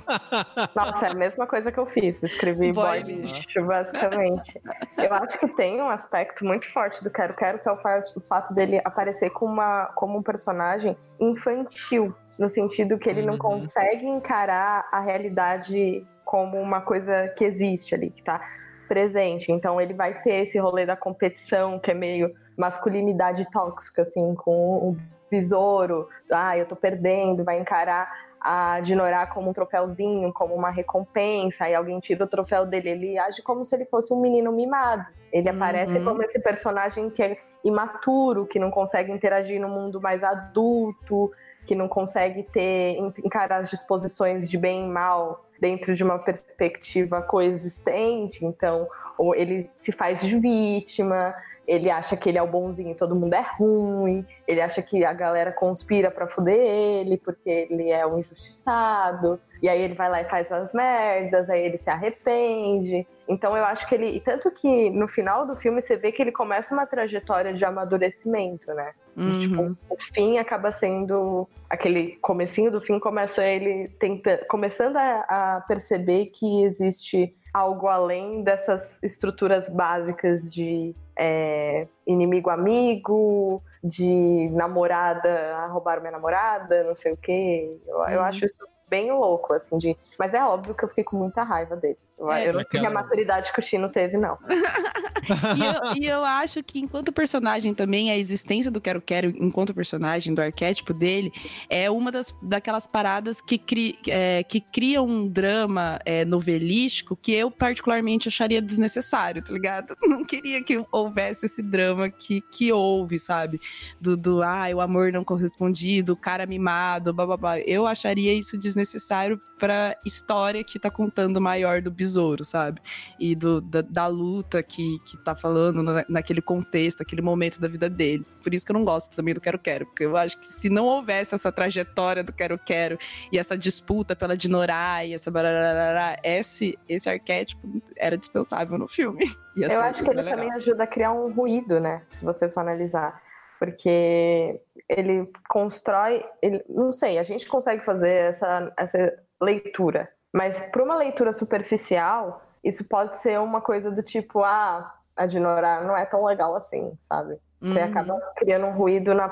Nossa, 0.76 1.08
é 1.08 1.12
a 1.12 1.16
mesma 1.16 1.46
coisa 1.48 1.72
que 1.72 1.78
eu 1.80 1.86
fiz. 1.86 2.22
Escrevi 2.24 2.72
Boy 2.72 3.04
boy, 3.04 3.16
lixo. 3.16 3.42
lixo, 3.42 3.64
basicamente. 3.66 4.62
Eu 4.98 5.14
acho 5.14 5.38
que 5.40 5.48
tem 5.50 5.82
um 5.82 5.90
aspecto 5.90 6.46
muito 6.46 6.66
forte 6.72 7.04
do 7.04 7.10
Quero 7.10 7.34
Quero, 7.36 7.60
que 7.60 7.68
é 7.68 7.72
o 7.72 7.78
fato, 7.78 8.18
o 8.18 8.22
fato 8.22 8.54
dele 8.54 8.80
aparecer 8.86 9.30
como, 9.32 9.52
uma, 9.54 9.88
como 9.96 10.18
um 10.18 10.24
personagem 10.24 10.96
infantil. 11.20 12.16
No 12.38 12.48
sentido 12.48 13.00
que 13.00 13.10
ele 13.10 13.24
não 13.24 13.34
Uhum. 13.34 13.40
consegue 13.40 14.06
encarar 14.06 14.88
a 14.92 15.00
realidade 15.00 16.06
como 16.24 16.62
uma 16.62 16.82
coisa 16.82 17.30
que 17.36 17.44
existe 17.44 17.96
ali, 17.96 18.12
que 18.12 18.22
tá 18.24 18.40
presente. 18.88 19.52
Então 19.52 19.80
ele 19.80 19.94
vai 19.94 20.22
ter 20.22 20.44
esse 20.44 20.58
rolê 20.58 20.86
da 20.86 20.96
competição, 20.96 21.80
que 21.80 21.92
é 21.92 21.94
meio 21.94 22.34
masculinidade 22.58 23.50
tóxica, 23.52 24.04
assim, 24.04 24.34
com 24.36 24.52
o 24.78 24.98
besouro. 25.30 26.08
Ah, 26.32 26.58
eu 26.58 26.66
tô 26.66 26.76
perdendo, 26.76 27.44
vai 27.44 27.60
encarar 27.60 28.12
a 28.40 28.80
Dinorá 28.80 29.26
como 29.28 29.50
um 29.50 29.54
troféuzinho, 29.54 30.32
como 30.32 30.54
uma 30.54 30.70
recompensa, 30.70 31.66
aí 31.66 31.76
alguém 31.76 32.00
tira 32.00 32.24
o 32.24 32.28
troféu 32.28 32.66
dele, 32.66 32.90
ele 32.90 33.18
age 33.18 33.42
como 33.42 33.66
se 33.66 33.76
ele 33.76 33.86
fosse 33.86 34.14
um 34.14 34.22
menino 34.22 34.52
mimado. 34.52 35.06
Ele 35.34 35.50
aparece 35.50 35.98
Uhum. 35.98 36.06
como 36.06 36.24
esse 36.24 36.40
personagem 36.40 37.10
que 37.10 37.22
é 37.22 37.38
imaturo, 37.64 38.46
que 38.46 38.60
não 38.60 38.72
consegue 38.72 39.12
interagir 39.12 39.60
no 39.60 39.68
mundo 39.68 40.00
mais 40.00 40.24
adulto, 40.24 41.32
que 41.68 41.76
não 41.76 41.88
consegue 41.88 42.44
ter 42.44 42.98
encarar 43.24 43.58
as 43.58 43.70
disposições 43.70 44.50
de 44.50 44.58
bem 44.58 44.86
e 44.86 44.88
mal 44.88 45.46
dentro 45.60 45.94
de 45.94 46.04
uma 46.04 46.18
perspectiva 46.18 47.22
coexistente. 47.22 48.46
Então, 48.46 48.88
ou 49.18 49.36
ele 49.36 49.70
se 49.78 49.92
faz 49.92 50.22
de 50.22 50.40
vítima, 50.40 51.36
ele 51.68 51.92
acha 51.92 52.16
que 52.16 52.30
ele 52.30 52.38
é 52.38 52.42
o 52.42 52.48
bonzinho, 52.48 52.92
e 52.92 52.96
todo 52.96 53.16
mundo 53.16 53.34
é 53.34 53.42
ruim, 53.42 54.26
ele 54.48 54.62
acha 54.62 54.82
que 54.82 55.04
a 55.04 55.12
galera 55.12 55.52
conspira 55.52 56.10
pra 56.10 56.28
fuder 56.28 56.56
ele 56.56 57.18
porque 57.18 57.50
ele 57.50 57.92
é 57.92 58.08
um 58.08 58.18
injustiçado, 58.18 59.40
e 59.62 59.68
aí 59.68 59.82
ele 59.82 59.94
vai 59.94 60.10
lá 60.10 60.22
e 60.22 60.26
faz 60.26 60.50
as 60.52 60.74
merdas, 60.74 61.50
aí 61.50 61.66
ele 61.66 61.78
se 61.78 61.90
arrepende. 61.90 63.06
Então 63.28 63.58
eu 63.58 63.66
acho 63.66 63.88
que 63.90 63.96
ele. 63.96 64.22
Tanto 64.22 64.50
que 64.52 64.90
no 64.92 65.08
final 65.08 65.46
do 65.46 65.58
filme 65.58 65.82
você 65.82 65.98
vê 65.98 66.12
que 66.12 66.22
ele 66.22 66.32
começa 66.32 66.74
uma 66.74 66.86
trajetória 66.86 67.54
de 67.54 67.66
amadurecimento, 67.66 68.74
né? 68.74 68.94
E, 69.18 69.22
Uhum. 69.22 69.40
tipo, 69.40 69.78
o 69.90 69.98
fim 70.14 70.38
acaba 70.38 70.72
sendo. 70.72 71.48
Aquele 71.70 72.16
comecinho 72.18 72.72
do 72.72 72.80
fim 72.80 73.00
começa 73.00 73.44
ele 73.44 73.90
tenta, 74.00 74.46
começando 74.50 74.96
a, 74.96 75.56
a 75.58 75.62
perceber 75.68 76.28
que 76.28 76.64
existe 76.64 77.36
algo 77.54 77.88
além 77.88 78.44
dessas 78.44 79.00
estruturas 79.02 79.68
básicas 79.68 80.54
de 80.54 80.94
é, 81.18 81.88
inimigo 82.06 82.50
amigo, 82.52 83.62
de 83.84 84.50
namorada, 84.52 85.56
ah, 85.56 85.68
roubaram 85.68 86.02
minha 86.02 86.12
namorada, 86.12 86.84
não 86.84 86.96
sei 86.96 87.14
o 87.14 87.18
quê. 87.18 87.76
Eu, 87.88 87.96
eu 88.04 88.20
Uhum. 88.20 88.26
acho 88.26 88.46
isso 88.46 88.56
bem 88.88 89.12
louco, 89.12 89.54
assim, 89.54 89.78
de. 89.78 89.98
Mas 90.18 90.34
é 90.34 90.44
óbvio 90.44 90.74
que 90.74 90.84
eu 90.84 90.90
fiquei 90.90 91.04
com 91.04 91.18
muita 91.18 91.44
raiva 91.44 91.76
dele. 91.76 91.98
É, 92.20 92.50
eu 92.50 92.54
não 92.54 92.64
tive 92.64 92.84
a 92.84 92.90
maturidade 92.90 93.54
que 93.54 93.60
o 93.60 93.62
Chino 93.62 93.90
teve, 93.90 94.18
não. 94.18 94.40
e, 95.56 95.64
eu, 95.64 96.02
e, 96.02 96.08
eu, 96.08 96.24
acho 96.26 96.64
que 96.64 96.80
enquanto 96.80 97.12
personagem 97.12 97.76
também, 97.76 98.10
a 98.10 98.18
existência 98.18 98.72
do 98.72 98.82
Quero 98.82 99.00
Quero, 99.00 99.30
enquanto 99.38 99.74
personagem, 99.74 100.34
do 100.34 100.42
arquétipo 100.42 100.96
dele, 100.96 101.32
é 101.70 101.92
uma 101.92 102.12
das, 102.12 102.36
daquelas 102.42 102.88
paradas 102.88 103.40
que, 103.40 103.60
cri, 103.60 104.00
é, 104.08 104.44
que 104.44 104.60
criam 104.60 105.06
um 105.06 105.28
drama 105.28 106.00
é, 106.06 106.26
novelístico 106.26 107.16
que 107.16 107.34
eu 107.34 107.52
particularmente 107.52 108.30
acharia 108.30 108.64
desnecessário, 108.64 109.44
tá 109.44 109.54
ligado? 109.54 109.96
Não 110.02 110.26
queria 110.26 110.64
que 110.64 110.84
houvesse 110.92 111.46
esse 111.46 111.62
drama 111.62 112.10
que, 112.10 112.42
que 112.52 112.72
houve, 112.74 113.20
sabe? 113.20 113.60
Do, 114.02 114.18
do 114.18 114.42
ah, 114.42 114.66
o 114.74 114.82
amor 114.82 115.12
não 115.12 115.24
correspondido, 115.24 116.14
o 116.14 116.18
cara 116.18 116.46
mimado, 116.46 117.14
blá 117.14 117.26
blá 117.26 117.38
blá. 117.38 117.60
Eu 117.60 117.86
acharia 117.86 118.34
isso 118.34 118.58
desnecessário 118.58 119.40
pra 119.60 119.96
história 120.08 120.64
que 120.64 120.80
tá 120.80 120.90
contando 120.90 121.42
maior 121.42 121.82
do 121.82 121.92
besouro, 121.92 122.44
sabe? 122.44 122.82
E 123.20 123.36
do, 123.36 123.62
da, 123.62 123.82
da 123.82 124.08
luta 124.08 124.64
que, 124.64 124.98
que 125.06 125.18
tá 125.18 125.36
falando 125.36 125.84
na, 125.84 126.06
naquele 126.08 126.42
contexto, 126.42 127.02
aquele 127.02 127.22
momento 127.22 127.60
da 127.60 127.68
vida 127.68 127.90
dele. 127.90 128.26
Por 128.44 128.54
isso 128.54 128.66
que 128.66 128.72
eu 128.72 128.76
não 128.76 128.86
gosto 128.86 129.16
também 129.16 129.34
do 129.34 129.42
Quero 129.42 129.60
Quero, 129.60 129.86
porque 129.86 130.06
eu 130.06 130.16
acho 130.18 130.38
que 130.40 130.48
se 130.48 130.70
não 130.70 130.86
houvesse 130.86 131.36
essa 131.36 131.52
trajetória 131.52 132.24
do 132.24 132.34
Quero 132.34 132.58
Quero 132.58 132.98
e 133.32 133.38
essa 133.38 133.58
disputa 133.58 134.16
pela 134.16 134.36
Dinorai 134.36 135.10
e 135.10 135.14
essa 135.14 135.30
bararará, 135.30 136.18
esse, 136.24 136.78
esse 136.88 137.10
arquétipo 137.10 137.82
era 137.96 138.18
dispensável 138.18 138.78
no 138.78 138.88
filme. 138.88 139.26
eu 139.56 139.82
acho 139.82 140.04
que 140.04 140.10
ele 140.10 140.22
legal. 140.22 140.36
também 140.36 140.52
ajuda 140.54 140.84
a 140.84 140.88
criar 140.88 141.12
um 141.12 141.32
ruído, 141.32 141.80
né? 141.80 142.04
Se 142.10 142.24
você 142.24 142.48
for 142.50 142.62
analisar 142.62 143.22
porque 143.60 144.62
ele 144.88 145.30
constrói, 145.50 146.24
ele, 146.42 146.64
não 146.70 146.92
sei, 146.92 147.18
a 147.18 147.24
gente 147.24 147.48
consegue 147.48 147.84
fazer 147.84 148.10
essa, 148.10 148.74
essa 148.78 149.24
leitura, 149.42 150.10
mas 150.34 150.60
para 150.72 150.84
uma 150.84 150.96
leitura 150.96 151.32
superficial, 151.32 152.44
isso 152.64 152.84
pode 152.84 153.20
ser 153.20 153.40
uma 153.40 153.62
coisa 153.62 153.92
do 153.92 154.04
tipo, 154.04 154.44
ah, 154.44 154.94
a 155.16 155.26
Dinora 155.26 155.82
não 155.84 155.96
é 155.96 156.06
tão 156.06 156.24
legal 156.24 156.56
assim, 156.56 156.94
sabe? 157.02 157.38
Você 157.60 157.80
uhum. 157.80 157.86
acaba 157.86 158.20
criando 158.36 158.68
um 158.68 158.72
ruído 158.72 159.14
na 159.14 159.28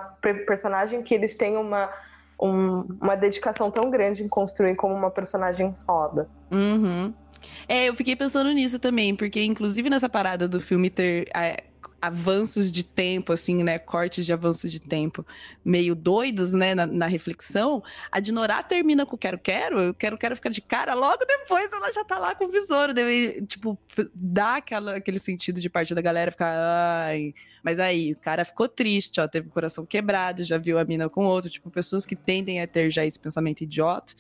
personagem 0.47 1.03
que 1.03 1.13
eles 1.13 1.35
têm 1.35 1.57
uma, 1.57 1.91
um, 2.41 2.81
uma 2.99 3.15
dedicação 3.15 3.69
tão 3.69 3.89
grande 3.91 4.23
em 4.23 4.27
construir 4.27 4.75
como 4.75 4.95
uma 4.95 5.11
personagem 5.11 5.75
foda. 5.85 6.27
Uhum. 6.51 7.13
É, 7.67 7.87
eu 7.87 7.93
fiquei 7.93 8.15
pensando 8.15 8.51
nisso 8.51 8.79
também, 8.79 9.15
porque 9.15 9.43
inclusive 9.43 9.89
nessa 9.89 10.09
parada 10.09 10.47
do 10.47 10.59
filme 10.59 10.89
ter 10.89 11.27
é, 11.35 11.63
avanços 12.01 12.71
de 12.71 12.83
tempo, 12.83 13.33
assim, 13.33 13.63
né? 13.63 13.79
Cortes 13.79 14.25
de 14.25 14.33
avanço 14.33 14.69
de 14.69 14.79
tempo 14.79 15.25
meio 15.63 15.95
doidos, 15.95 16.53
né? 16.53 16.75
Na, 16.75 16.85
na 16.85 17.07
reflexão, 17.07 17.83
a 18.11 18.19
Dinorá 18.19 18.61
termina 18.61 19.05
com 19.05 19.17
Quero 19.17 19.39
Quero, 19.39 19.79
eu 19.79 19.93
quero, 19.93 20.17
quero 20.17 20.35
ficar 20.35 20.49
de 20.49 20.61
cara, 20.61 20.93
logo 20.93 21.25
depois 21.25 21.71
ela 21.71 21.91
já 21.91 22.03
tá 22.03 22.17
lá 22.17 22.35
com 22.35 22.45
o 22.45 22.51
besouro. 22.51 22.93
Deve, 22.93 23.41
tipo, 23.47 23.77
dá 24.13 24.57
aquela, 24.57 24.97
aquele 24.97 25.19
sentido 25.19 25.59
de 25.59 25.69
parte 25.69 25.95
da 25.95 26.01
galera 26.01 26.31
ficar, 26.31 26.53
ai. 27.07 27.33
Mas 27.63 27.79
aí, 27.79 28.13
o 28.13 28.17
cara 28.17 28.45
ficou 28.45 28.67
triste, 28.67 29.19
ó, 29.19 29.27
teve 29.27 29.47
o 29.47 29.51
coração 29.51 29.85
quebrado, 29.85 30.43
já 30.43 30.57
viu 30.57 30.77
a 30.77 30.85
mina 30.85 31.09
com 31.09 31.25
outro, 31.25 31.49
tipo, 31.49 31.71
pessoas 31.71 32.05
que 32.05 32.15
tendem 32.15 32.61
a 32.61 32.67
ter 32.67 32.91
já 32.91 33.05
esse 33.05 33.19
pensamento 33.19 33.61
idiota. 33.61 34.13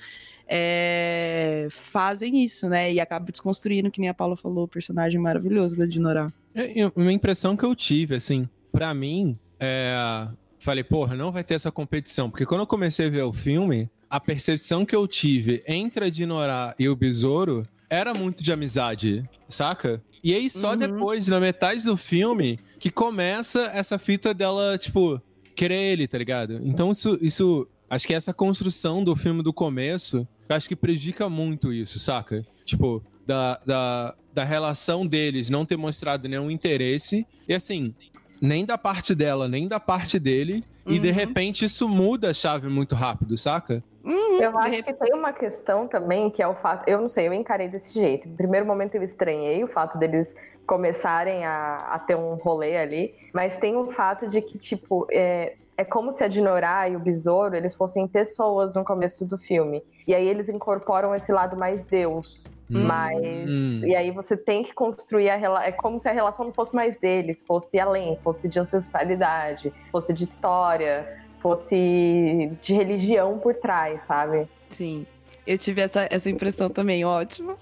É, 0.47 1.67
fazem 1.71 2.43
isso, 2.43 2.69
né? 2.69 2.93
E 2.93 2.99
acabam 2.99 3.29
desconstruindo, 3.31 3.89
que 3.89 3.99
nem 3.99 4.09
a 4.09 4.13
Paula 4.13 4.35
falou, 4.35 4.65
o 4.65 4.67
personagem 4.67 5.19
maravilhoso 5.19 5.77
da 5.77 5.85
Dinorá. 5.85 6.31
É, 6.53 6.73
uma 6.95 7.11
impressão 7.11 7.57
que 7.57 7.63
eu 7.63 7.75
tive, 7.75 8.15
assim, 8.15 8.47
para 8.71 8.93
mim, 8.93 9.37
é... 9.59 10.27
falei, 10.59 10.83
porra, 10.83 11.15
não 11.15 11.31
vai 11.31 11.43
ter 11.43 11.55
essa 11.55 11.71
competição. 11.71 12.29
Porque 12.29 12.45
quando 12.45 12.61
eu 12.61 12.67
comecei 12.67 13.07
a 13.07 13.09
ver 13.09 13.23
o 13.23 13.33
filme, 13.33 13.89
a 14.09 14.19
percepção 14.19 14.85
que 14.85 14.95
eu 14.95 15.07
tive 15.07 15.63
entre 15.67 16.05
a 16.05 16.09
Dinorá 16.09 16.75
e 16.77 16.87
o 16.87 16.95
Besouro 16.95 17.67
era 17.89 18.13
muito 18.13 18.43
de 18.43 18.51
amizade, 18.51 19.27
saca? 19.47 20.01
E 20.23 20.33
aí 20.33 20.49
só 20.49 20.71
uhum. 20.71 20.77
depois, 20.77 21.27
na 21.27 21.39
metade 21.39 21.83
do 21.85 21.95
filme, 21.95 22.59
que 22.79 22.89
começa 22.89 23.69
essa 23.73 23.99
fita 23.99 24.33
dela, 24.33 24.77
tipo, 24.77 25.21
querer 25.55 25.91
ele, 25.91 26.07
tá 26.07 26.17
ligado? 26.17 26.59
Então 26.63 26.91
isso, 26.91 27.17
isso 27.21 27.67
acho 27.89 28.07
que 28.07 28.13
essa 28.13 28.33
construção 28.33 29.03
do 29.03 29.15
filme 29.15 29.43
do 29.43 29.53
começo, 29.53 30.27
eu 30.47 30.55
acho 30.55 30.67
que 30.67 30.75
prejudica 30.75 31.29
muito 31.29 31.73
isso, 31.73 31.99
saca? 31.99 32.45
Tipo, 32.63 33.01
da, 33.25 33.59
da, 33.65 34.15
da 34.33 34.43
relação 34.43 35.05
deles 35.05 35.49
não 35.49 35.65
ter 35.65 35.77
mostrado 35.77 36.27
nenhum 36.27 36.51
interesse. 36.51 37.25
E 37.47 37.53
assim, 37.53 37.93
nem 38.39 38.65
da 38.65 38.77
parte 38.77 39.15
dela, 39.15 39.47
nem 39.47 39.67
da 39.67 39.79
parte 39.79 40.19
dele. 40.19 40.63
Uhum. 40.85 40.93
E 40.93 40.99
de 40.99 41.09
uhum. 41.09 41.13
repente 41.15 41.65
isso 41.65 41.89
muda 41.89 42.29
a 42.29 42.33
chave 42.33 42.67
muito 42.67 42.95
rápido, 42.95 43.37
saca? 43.37 43.83
Uhum. 44.03 44.39
Eu 44.39 44.57
acho 44.59 44.83
que 44.83 44.93
tem 44.93 45.13
uma 45.13 45.33
questão 45.33 45.87
também 45.87 46.29
que 46.29 46.41
é 46.41 46.47
o 46.47 46.55
fato. 46.55 46.87
Eu 46.87 47.01
não 47.01 47.09
sei, 47.09 47.27
eu 47.27 47.33
encarei 47.33 47.67
desse 47.67 47.93
jeito. 47.93 48.29
No 48.29 48.35
primeiro 48.35 48.65
momento 48.65 48.95
eu 48.95 49.03
estranhei 49.03 49.63
o 49.63 49.67
fato 49.67 49.97
deles 49.97 50.35
começarem 50.67 51.45
a, 51.45 51.89
a 51.91 51.99
ter 51.99 52.15
um 52.15 52.35
rolê 52.35 52.77
ali, 52.77 53.15
mas 53.33 53.55
tem 53.57 53.75
o 53.75 53.91
fato 53.91 54.27
de 54.27 54.41
que, 54.41 54.57
tipo, 54.57 55.07
é, 55.11 55.55
é 55.77 55.83
como 55.83 56.11
se 56.11 56.23
a 56.23 56.27
Dinorá 56.27 56.87
e 56.87 56.95
o 56.95 56.99
Besouro 56.99 57.55
eles 57.55 57.75
fossem 57.75 58.07
pessoas 58.07 58.73
no 58.73 58.83
começo 58.83 59.25
do 59.25 59.37
filme. 59.37 59.83
E 60.07 60.13
aí 60.13 60.27
eles 60.27 60.47
incorporam 60.47 61.13
esse 61.13 61.31
lado 61.31 61.57
mais 61.57 61.85
Deus. 61.85 62.47
Hum. 62.69 62.83
Mas. 62.85 63.19
Hum. 63.19 63.81
E 63.83 63.95
aí 63.95 64.11
você 64.11 64.37
tem 64.37 64.63
que 64.63 64.73
construir 64.73 65.29
a 65.29 65.35
relação. 65.35 65.67
É 65.67 65.71
como 65.71 65.99
se 65.99 66.07
a 66.07 66.11
relação 66.11 66.45
não 66.45 66.53
fosse 66.53 66.73
mais 66.75 66.97
deles, 66.97 67.41
fosse 67.41 67.79
além, 67.79 68.17
fosse 68.17 68.47
de 68.47 68.59
ancestralidade, 68.59 69.73
fosse 69.91 70.13
de 70.13 70.23
história, 70.23 71.21
fosse 71.39 72.51
de 72.61 72.73
religião 72.73 73.37
por 73.39 73.53
trás, 73.55 74.01
sabe? 74.03 74.47
Sim. 74.69 75.05
Eu 75.45 75.57
tive 75.57 75.81
essa, 75.81 76.07
essa 76.09 76.29
impressão 76.29 76.69
também, 76.69 77.05
ótimo. 77.05 77.57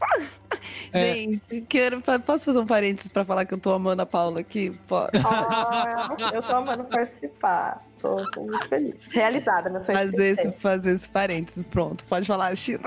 É. 0.94 1.14
Gente, 1.16 1.62
quero, 1.68 2.02
posso 2.02 2.46
fazer 2.46 2.60
um 2.60 2.68
parênteses 2.68 3.10
pra 3.10 3.26
falar 3.26 3.46
que 3.46 3.54
eu 3.54 3.58
tô 3.58 3.74
amando 3.74 4.02
a 4.02 4.06
Paula 4.06 4.40
aqui? 4.40 4.70
Posso? 4.88 5.12
Oh, 5.16 6.36
eu 6.36 6.42
tô 6.42 6.56
amando 6.56 6.84
participar. 6.86 7.82
Tô, 8.00 8.30
tô 8.32 8.42
muito 8.42 8.68
feliz. 8.68 8.96
Realizada 9.10 9.70
na 9.70 9.84
sua 9.84 9.94
fazer 9.94 10.26
esse, 10.28 10.52
fazer 10.54 10.92
esse 10.92 11.10
parênteses, 11.10 11.66
pronto. 11.66 12.06
Pode 12.06 12.28
falar, 12.28 12.56
Chino. 12.56 12.84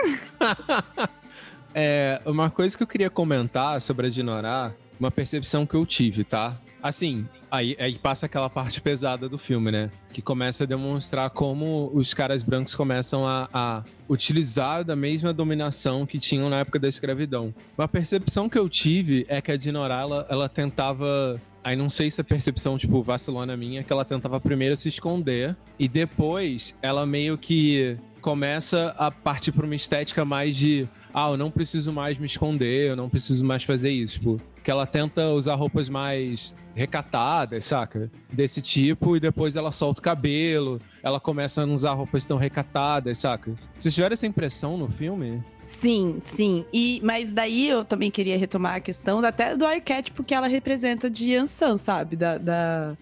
é, 1.74 2.20
uma 2.24 2.48
coisa 2.48 2.76
que 2.76 2.82
eu 2.82 2.86
queria 2.86 3.10
comentar 3.10 3.80
sobre 3.80 4.06
a 4.06 4.10
Dinorá, 4.10 4.72
uma 5.00 5.10
percepção 5.10 5.66
que 5.66 5.74
eu 5.74 5.84
tive, 5.84 6.22
tá? 6.22 6.56
Assim, 6.82 7.28
aí, 7.56 7.76
aí 7.78 7.98
passa 7.98 8.26
aquela 8.26 8.48
parte 8.48 8.80
pesada 8.80 9.28
do 9.28 9.38
filme, 9.38 9.70
né? 9.70 9.90
Que 10.12 10.22
começa 10.22 10.64
a 10.64 10.66
demonstrar 10.66 11.30
como 11.30 11.90
os 11.94 12.14
caras 12.14 12.42
brancos 12.42 12.74
começam 12.74 13.26
a, 13.26 13.48
a 13.52 13.84
utilizar 14.08 14.84
da 14.84 14.94
mesma 14.94 15.32
dominação 15.32 16.06
que 16.06 16.18
tinham 16.18 16.48
na 16.48 16.60
época 16.60 16.78
da 16.78 16.88
escravidão. 16.88 17.54
Uma 17.76 17.88
percepção 17.88 18.48
que 18.48 18.58
eu 18.58 18.68
tive 18.68 19.26
é 19.28 19.40
que 19.40 19.50
a 19.50 19.56
Dinorá, 19.56 20.00
ela, 20.00 20.26
ela 20.28 20.48
tentava 20.48 21.40
Aí 21.64 21.74
não 21.74 21.90
sei 21.90 22.08
se 22.12 22.20
a 22.20 22.24
percepção, 22.24 22.78
tipo, 22.78 23.02
vacilona 23.02 23.56
minha, 23.56 23.82
que 23.82 23.92
ela 23.92 24.04
tentava 24.04 24.38
primeiro 24.38 24.76
se 24.76 24.88
esconder 24.88 25.56
e 25.76 25.88
depois 25.88 26.76
ela 26.80 27.04
meio 27.04 27.36
que 27.36 27.98
começa 28.20 28.94
a 28.96 29.10
partir 29.10 29.50
para 29.50 29.66
uma 29.66 29.74
estética 29.74 30.24
mais 30.24 30.56
de 30.56 30.88
ah, 31.18 31.30
eu 31.30 31.38
não 31.38 31.50
preciso 31.50 31.94
mais 31.94 32.18
me 32.18 32.26
esconder, 32.26 32.90
eu 32.90 32.94
não 32.94 33.08
preciso 33.08 33.42
mais 33.42 33.62
fazer 33.64 33.90
isso. 33.90 34.18
Tipo, 34.18 34.38
que 34.62 34.70
ela 34.70 34.86
tenta 34.86 35.30
usar 35.30 35.54
roupas 35.54 35.88
mais 35.88 36.54
recatadas, 36.74 37.64
saca? 37.64 38.10
Desse 38.30 38.60
tipo, 38.60 39.16
e 39.16 39.20
depois 39.20 39.56
ela 39.56 39.72
solta 39.72 40.00
o 40.00 40.02
cabelo, 40.02 40.78
ela 41.02 41.18
começa 41.18 41.62
a 41.62 41.66
não 41.66 41.72
usar 41.72 41.94
roupas 41.94 42.26
tão 42.26 42.36
recatadas, 42.36 43.16
saca? 43.16 43.54
Vocês 43.78 43.94
tiveram 43.94 44.12
essa 44.12 44.26
impressão 44.26 44.76
no 44.76 44.90
filme? 44.90 45.42
Sim, 45.64 46.18
sim. 46.22 46.66
E, 46.70 47.00
mas 47.02 47.32
daí 47.32 47.66
eu 47.66 47.82
também 47.82 48.10
queria 48.10 48.36
retomar 48.36 48.74
a 48.74 48.80
questão 48.80 49.24
até 49.24 49.56
do 49.56 49.64
arquétipo 49.64 50.22
que 50.22 50.34
ela 50.34 50.48
representa 50.48 51.08
de 51.08 51.34
Ansan, 51.34 51.78
sabe? 51.78 52.14
Da, 52.14 52.36
da, 52.36 52.96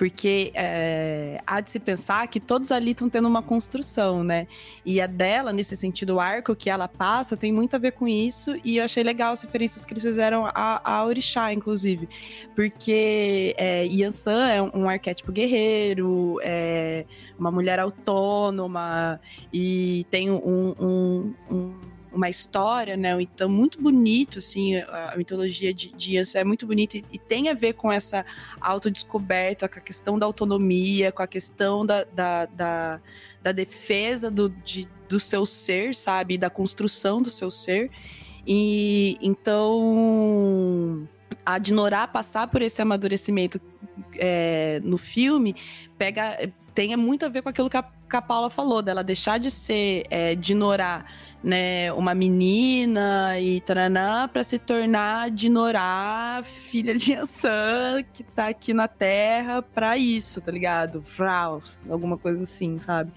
porque 0.00 0.50
é, 0.54 1.42
há 1.46 1.60
de 1.60 1.70
se 1.70 1.78
pensar 1.78 2.26
que 2.26 2.40
todos 2.40 2.72
ali 2.72 2.92
estão 2.92 3.10
tendo 3.10 3.28
uma 3.28 3.42
construção, 3.42 4.24
né? 4.24 4.46
E 4.82 4.98
a 4.98 5.06
dela, 5.06 5.52
nesse 5.52 5.76
sentido, 5.76 6.14
o 6.14 6.20
arco 6.20 6.56
que 6.56 6.70
ela 6.70 6.88
passa 6.88 7.36
tem 7.36 7.52
muito 7.52 7.76
a 7.76 7.78
ver 7.78 7.92
com 7.92 8.08
isso, 8.08 8.56
e 8.64 8.78
eu 8.78 8.84
achei 8.84 9.02
legal 9.02 9.32
as 9.32 9.42
referências 9.42 9.84
que 9.84 9.92
eles 9.92 10.02
fizeram 10.02 10.46
a, 10.46 10.80
a 10.82 11.04
Orixá, 11.04 11.52
inclusive, 11.52 12.08
porque 12.56 13.54
é, 13.58 13.84
Yansan 13.84 14.48
é 14.48 14.62
um, 14.62 14.70
um 14.72 14.88
arquétipo 14.88 15.30
guerreiro, 15.30 16.38
é 16.42 17.04
uma 17.38 17.50
mulher 17.50 17.78
autônoma, 17.78 19.20
e 19.52 20.06
tem 20.10 20.30
um, 20.30 20.74
um, 20.80 21.34
um 21.50 21.74
uma 22.12 22.28
história, 22.28 22.96
né? 22.96 23.20
Então, 23.20 23.48
muito 23.48 23.80
bonito, 23.80 24.38
assim, 24.38 24.76
a 24.76 25.14
mitologia 25.16 25.72
de 25.72 25.92
Dias 25.92 26.34
é 26.34 26.44
muito 26.44 26.66
bonita 26.66 26.96
e, 26.96 27.04
e, 27.12 27.18
tem 27.18 27.48
a 27.48 27.54
ver 27.54 27.74
com 27.74 27.90
essa 27.90 28.24
autodescoberta, 28.60 29.68
com 29.68 29.78
a 29.78 29.82
questão 29.82 30.18
da 30.18 30.26
autonomia, 30.26 31.12
com 31.12 31.22
a 31.22 31.26
questão 31.26 31.86
da, 31.86 32.04
da, 32.04 32.46
da, 32.46 33.00
da 33.42 33.52
defesa 33.52 34.30
do, 34.30 34.48
de, 34.48 34.88
do 35.08 35.20
seu 35.20 35.46
ser, 35.46 35.94
sabe? 35.94 36.36
Da 36.36 36.50
construção 36.50 37.22
do 37.22 37.30
seu 37.30 37.50
ser. 37.50 37.90
E 38.46 39.18
então 39.20 41.08
a 41.44 41.58
Dinorá 41.58 42.06
passar 42.06 42.48
por 42.48 42.62
esse 42.62 42.80
amadurecimento 42.80 43.60
é, 44.14 44.80
no 44.82 44.98
filme 44.98 45.54
pega 45.98 46.50
tem 46.74 46.96
muito 46.96 47.26
a 47.26 47.28
ver 47.28 47.42
com 47.42 47.48
aquilo 47.48 47.68
que 47.68 47.76
a, 47.76 47.84
que 48.10 48.16
a 48.16 48.22
Paula 48.22 48.50
falou, 48.50 48.82
dela 48.82 49.02
deixar 49.02 49.38
de 49.38 49.50
ser 49.50 50.04
é, 50.10 50.34
Dinorá 50.34 51.04
né, 51.42 51.92
uma 51.92 52.14
menina 52.14 53.38
e 53.40 53.60
taranã 53.60 54.28
para 54.28 54.44
se 54.44 54.58
tornar 54.58 55.30
Dinorá, 55.30 56.42
filha 56.44 56.94
de 56.94 57.12
Yansan, 57.12 58.02
que 58.12 58.22
tá 58.22 58.48
aqui 58.48 58.74
na 58.74 58.86
Terra 58.86 59.62
para 59.62 59.96
isso, 59.96 60.40
tá 60.40 60.52
ligado? 60.52 61.02
Frau, 61.02 61.62
alguma 61.88 62.18
coisa 62.18 62.42
assim, 62.42 62.78
sabe? 62.78 63.12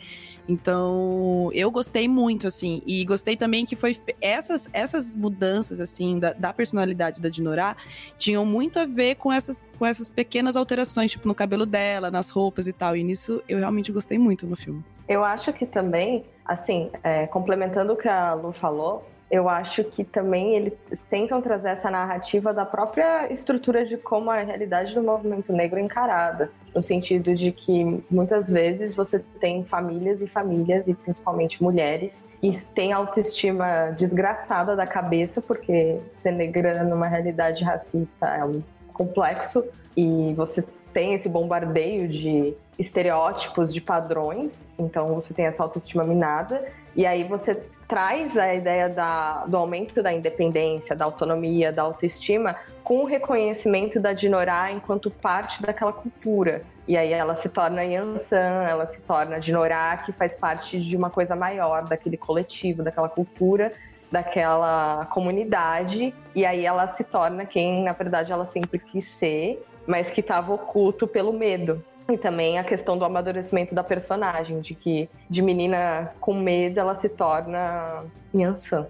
Então, 0.47 1.49
eu 1.53 1.71
gostei 1.71 2.07
muito, 2.07 2.47
assim. 2.47 2.81
E 2.85 3.03
gostei 3.05 3.37
também 3.37 3.65
que 3.65 3.75
foi. 3.75 3.97
Essas, 4.21 4.69
essas 4.73 5.15
mudanças, 5.15 5.79
assim, 5.79 6.19
da, 6.19 6.33
da 6.33 6.53
personalidade 6.53 7.21
da 7.21 7.29
Dinorá 7.29 7.75
tinham 8.17 8.45
muito 8.45 8.79
a 8.79 8.85
ver 8.85 9.15
com 9.15 9.31
essas, 9.31 9.61
com 9.77 9.85
essas 9.85 10.11
pequenas 10.11 10.55
alterações, 10.55 11.11
tipo, 11.11 11.27
no 11.27 11.35
cabelo 11.35 11.65
dela, 11.65 12.11
nas 12.11 12.29
roupas 12.29 12.67
e 12.67 12.73
tal. 12.73 12.95
E 12.95 13.03
nisso 13.03 13.41
eu 13.47 13.59
realmente 13.59 13.91
gostei 13.91 14.17
muito 14.17 14.45
no 14.45 14.55
filme. 14.55 14.83
Eu 15.07 15.23
acho 15.23 15.51
que 15.53 15.65
também, 15.65 16.25
assim, 16.45 16.89
é, 17.03 17.27
complementando 17.27 17.93
o 17.93 17.97
que 17.97 18.07
a 18.07 18.33
Lu 18.33 18.53
falou, 18.53 19.05
eu 19.33 19.49
acho 19.49 19.83
que 19.83 20.03
também 20.03 20.55
eles 20.55 20.73
tentam 21.09 21.41
trazer 21.41 21.69
essa 21.69 21.89
narrativa 21.89 22.53
da 22.53 22.67
própria 22.67 23.33
estrutura 23.33 23.83
de 23.83 23.97
como 23.97 24.29
a 24.29 24.35
realidade 24.35 24.93
do 24.93 25.01
movimento 25.01 25.51
negro 25.51 25.79
é 25.79 25.81
encarada, 25.81 26.51
no 26.75 26.83
sentido 26.83 27.33
de 27.33 27.51
que 27.51 28.03
muitas 28.11 28.47
vezes 28.47 28.93
você 28.93 29.17
tem 29.39 29.63
famílias 29.63 30.21
e 30.21 30.27
famílias, 30.27 30.87
e 30.87 30.93
principalmente 30.93 31.63
mulheres, 31.63 32.23
que 32.39 32.63
têm 32.75 32.93
autoestima 32.93 33.89
desgraçada 33.97 34.75
da 34.75 34.85
cabeça, 34.85 35.41
porque 35.41 35.97
ser 36.15 36.31
negra 36.31 36.83
numa 36.83 37.07
realidade 37.07 37.63
racista 37.63 38.27
é 38.27 38.45
um 38.45 38.61
complexo, 38.93 39.65
e 39.97 40.31
você 40.35 40.63
tem 40.93 41.15
esse 41.15 41.27
bombardeio 41.27 42.07
de 42.07 42.53
estereótipos, 42.77 43.73
de 43.73 43.81
padrões, 43.81 44.51
então 44.77 45.15
você 45.15 45.33
tem 45.33 45.45
essa 45.45 45.63
autoestima 45.63 46.03
minada, 46.03 46.63
e 46.95 47.03
aí 47.03 47.23
você 47.23 47.59
traz 47.87 48.37
a 48.37 48.53
ideia 48.53 48.89
da, 48.89 49.45
do 49.45 49.57
aumento 49.57 50.01
da 50.01 50.11
independência, 50.11 50.95
da 50.95 51.05
autonomia, 51.05 51.71
da 51.71 51.81
autoestima, 51.81 52.55
com 52.83 52.99
o 52.99 53.05
reconhecimento 53.05 53.99
da 53.99 54.13
Dinorá 54.13 54.71
enquanto 54.71 55.09
parte 55.09 55.61
daquela 55.61 55.93
cultura. 55.93 56.63
E 56.87 56.97
aí 56.97 57.13
ela 57.13 57.35
se 57.35 57.47
torna 57.47 57.83
Yansan, 57.83 58.63
ela 58.67 58.85
se 58.87 59.01
torna 59.01 59.39
Dinorá, 59.39 59.97
que 59.97 60.11
faz 60.11 60.33
parte 60.35 60.79
de 60.79 60.95
uma 60.95 61.09
coisa 61.09 61.35
maior, 61.35 61.83
daquele 61.85 62.17
coletivo, 62.17 62.83
daquela 62.83 63.07
cultura, 63.07 63.71
daquela 64.11 65.05
comunidade. 65.05 66.13
E 66.35 66.45
aí 66.45 66.65
ela 66.65 66.87
se 66.89 67.03
torna 67.03 67.45
quem, 67.45 67.83
na 67.83 67.93
verdade, 67.93 68.31
ela 68.31 68.45
sempre 68.45 68.79
quis 68.79 69.09
ser, 69.11 69.65
mas 69.87 70.09
que 70.09 70.19
estava 70.19 70.53
oculto 70.53 71.07
pelo 71.07 71.31
medo. 71.31 71.81
E 72.09 72.17
também 72.17 72.59
a 72.59 72.63
questão 72.63 72.97
do 72.97 73.05
amadurecimento 73.05 73.73
da 73.73 73.83
personagem, 73.83 74.59
de 74.59 74.75
que 74.75 75.09
de 75.29 75.41
menina 75.41 76.11
com 76.19 76.33
medo 76.33 76.79
ela 76.79 76.95
se 76.95 77.07
torna 77.07 78.03
Yansan. 78.35 78.87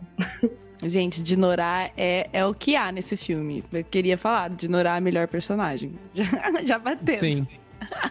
Gente, 0.82 1.22
Dinorá 1.22 1.91
é, 1.95 2.28
é 2.34 2.45
o 2.45 2.53
que 2.53 2.76
há 2.76 2.91
nesse 2.91 3.16
filme. 3.16 3.64
Eu 3.72 3.84
queria 3.84 4.18
falar, 4.18 4.49
Dinorá 4.49 4.95
é 4.95 4.97
a 4.97 5.01
melhor 5.01 5.28
personagem. 5.28 5.93
Já, 6.14 6.26
já 6.64 6.80
bateu. 6.80 7.18
Sim. 7.18 7.47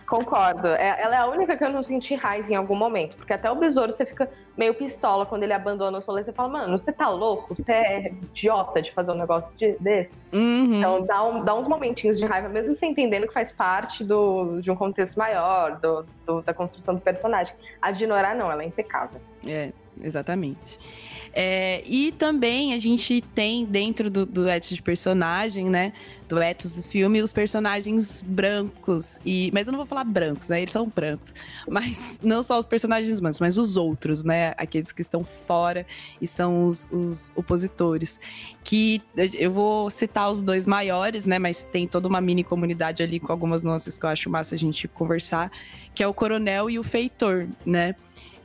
Concordo. 0.07 0.69
É, 0.69 1.01
ela 1.01 1.17
é 1.17 1.19
a 1.19 1.27
única 1.27 1.57
que 1.57 1.65
eu 1.65 1.71
não 1.71 1.83
senti 1.83 2.15
raiva 2.15 2.51
em 2.51 2.55
algum 2.55 2.75
momento. 2.75 3.17
Porque 3.17 3.33
até 3.33 3.51
o 3.51 3.55
besouro 3.55 3.93
você 3.93 4.05
fica 4.05 4.31
meio 4.57 4.75
pistola 4.75 5.25
quando 5.25 5.43
ele 5.43 5.53
abandona 5.53 5.99
o 5.99 6.01
rolê. 6.01 6.23
Você 6.23 6.33
fala, 6.33 6.49
mano, 6.49 6.79
você 6.79 6.93
tá 6.93 7.09
louco? 7.09 7.55
Você 7.55 7.73
é 7.73 8.09
idiota 8.09 8.83
de 8.83 8.93
fazer 8.93 9.11
um 9.11 9.17
negócio 9.17 9.49
de, 9.57 9.77
desse? 9.81 10.15
Uhum. 10.33 10.79
Então 10.79 11.05
dá, 11.05 11.23
um, 11.23 11.45
dá 11.45 11.55
uns 11.55 11.69
momentinhos 11.69 12.19
de 12.19 12.27
raiva, 12.27 12.49
mesmo 12.49 12.75
você 12.75 12.87
entendendo 12.87 13.27
que 13.27 13.33
faz 13.35 13.53
parte 13.53 14.05
do, 14.05 14.61
de 14.61 14.71
um 14.71 14.77
contexto 14.77 15.17
maior, 15.17 15.79
do, 15.79 16.07
do 16.27 16.43
da 16.43 16.53
construção 16.53 16.95
do 16.95 17.01
personagem. 17.01 17.55
A 17.81 17.91
Dinora 17.91 18.35
não, 18.35 18.51
ela 18.51 18.63
é 18.63 18.67
impecável. 18.67 19.21
É, 19.47 19.73
exatamente. 20.01 20.79
É, 21.35 21.83
e 21.87 22.13
também 22.13 22.75
a 22.75 22.79
gente 22.79 23.23
tem 23.35 23.65
dentro 23.65 24.11
do, 24.11 24.27
do 24.27 24.45
de 24.61 24.83
personagem, 24.83 25.71
né? 25.71 25.95
Do 26.29 26.37
do 26.37 26.83
filme, 26.83 27.23
os 27.23 27.33
personagens 27.33 28.23
brancos. 28.23 29.19
E, 29.25 29.51
mas 29.53 29.67
eu 29.67 29.73
não 29.73 29.79
vou 29.79 29.87
falar 29.87 30.05
brancos, 30.05 30.49
né? 30.49 30.61
Eles 30.61 30.71
são 30.71 30.87
brancos. 30.87 31.35
Mas 31.67 32.21
não 32.23 32.43
só 32.43 32.59
os 32.59 32.67
personagens 32.67 33.19
brancos, 33.19 33.41
mas 33.41 33.57
os 33.57 33.77
outros, 33.77 34.23
né? 34.23 34.53
Aqueles 34.59 34.93
que 34.93 35.01
estão 35.01 35.25
fora 35.25 35.87
e 36.21 36.27
são 36.27 36.65
os, 36.65 36.89
os 36.93 37.33
opositores. 37.35 38.21
Que 38.63 39.01
eu 39.17 39.51
vou 39.51 39.91
citar 39.91 40.31
os 40.31 40.43
dois 40.43 40.67
maiores, 40.67 41.25
né? 41.25 41.39
Mas 41.39 41.63
tem 41.63 41.89
toda 41.89 42.09
uma 42.09 42.21
mini 42.21 42.45
comunidade 42.45 43.03
ali 43.03 43.19
com 43.19 43.33
algumas 43.33 43.63
nuances 43.63 43.97
que 43.97 44.05
eu 44.05 44.11
acho 44.11 44.29
massa 44.29 44.55
a 44.55 44.59
gente 44.59 44.87
conversar, 44.87 45.51
que 45.95 46.03
é 46.03 46.07
o 46.07 46.13
Coronel 46.13 46.69
e 46.69 46.79
o 46.79 46.83
Feitor, 46.83 47.47
né? 47.65 47.95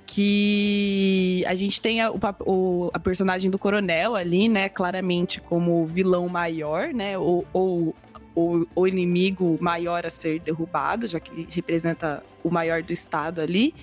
Que 0.07 1.43
a 1.45 1.53
gente 1.53 1.81
tem 1.81 2.01
a, 2.01 2.09
o, 2.45 2.89
a 2.93 2.97
personagem 2.97 3.51
do 3.51 3.59
coronel 3.59 4.15
ali, 4.15 4.47
né, 4.47 4.69
claramente 4.69 5.41
como 5.41 5.85
vilão 5.85 6.29
maior, 6.29 6.93
né, 6.93 7.17
ou, 7.17 7.45
ou 7.51 7.93
o, 8.33 8.65
o, 8.73 8.87
inimigo 8.87 9.57
maior 9.59 10.05
a 10.05 10.09
ser 10.09 10.39
derrubado, 10.39 11.07
já 11.07 11.19
que 11.19 11.47
representa 11.49 12.23
o 12.43 12.49
maior 12.49 12.81
do 12.81 12.93
estado 12.93 13.41
ali. 13.41 13.75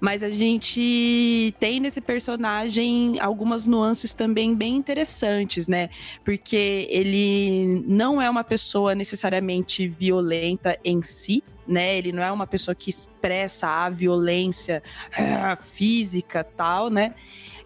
Mas 0.00 0.22
a 0.22 0.30
gente 0.30 1.54
tem 1.58 1.80
nesse 1.80 2.00
personagem 2.00 3.18
algumas 3.20 3.66
nuances 3.66 4.14
também 4.14 4.54
bem 4.54 4.76
interessantes, 4.76 5.66
né? 5.66 5.88
Porque 6.24 6.86
ele 6.90 7.82
não 7.86 8.20
é 8.20 8.28
uma 8.28 8.44
pessoa 8.44 8.94
necessariamente 8.94 9.88
violenta 9.88 10.78
em 10.84 11.02
si, 11.02 11.42
né? 11.66 11.96
Ele 11.96 12.12
não 12.12 12.22
é 12.22 12.30
uma 12.30 12.46
pessoa 12.46 12.74
que 12.74 12.90
expressa 12.90 13.66
a 13.66 13.88
violência 13.88 14.82
ah, 15.16 15.56
física 15.56 16.44
tal, 16.44 16.90
né? 16.90 17.14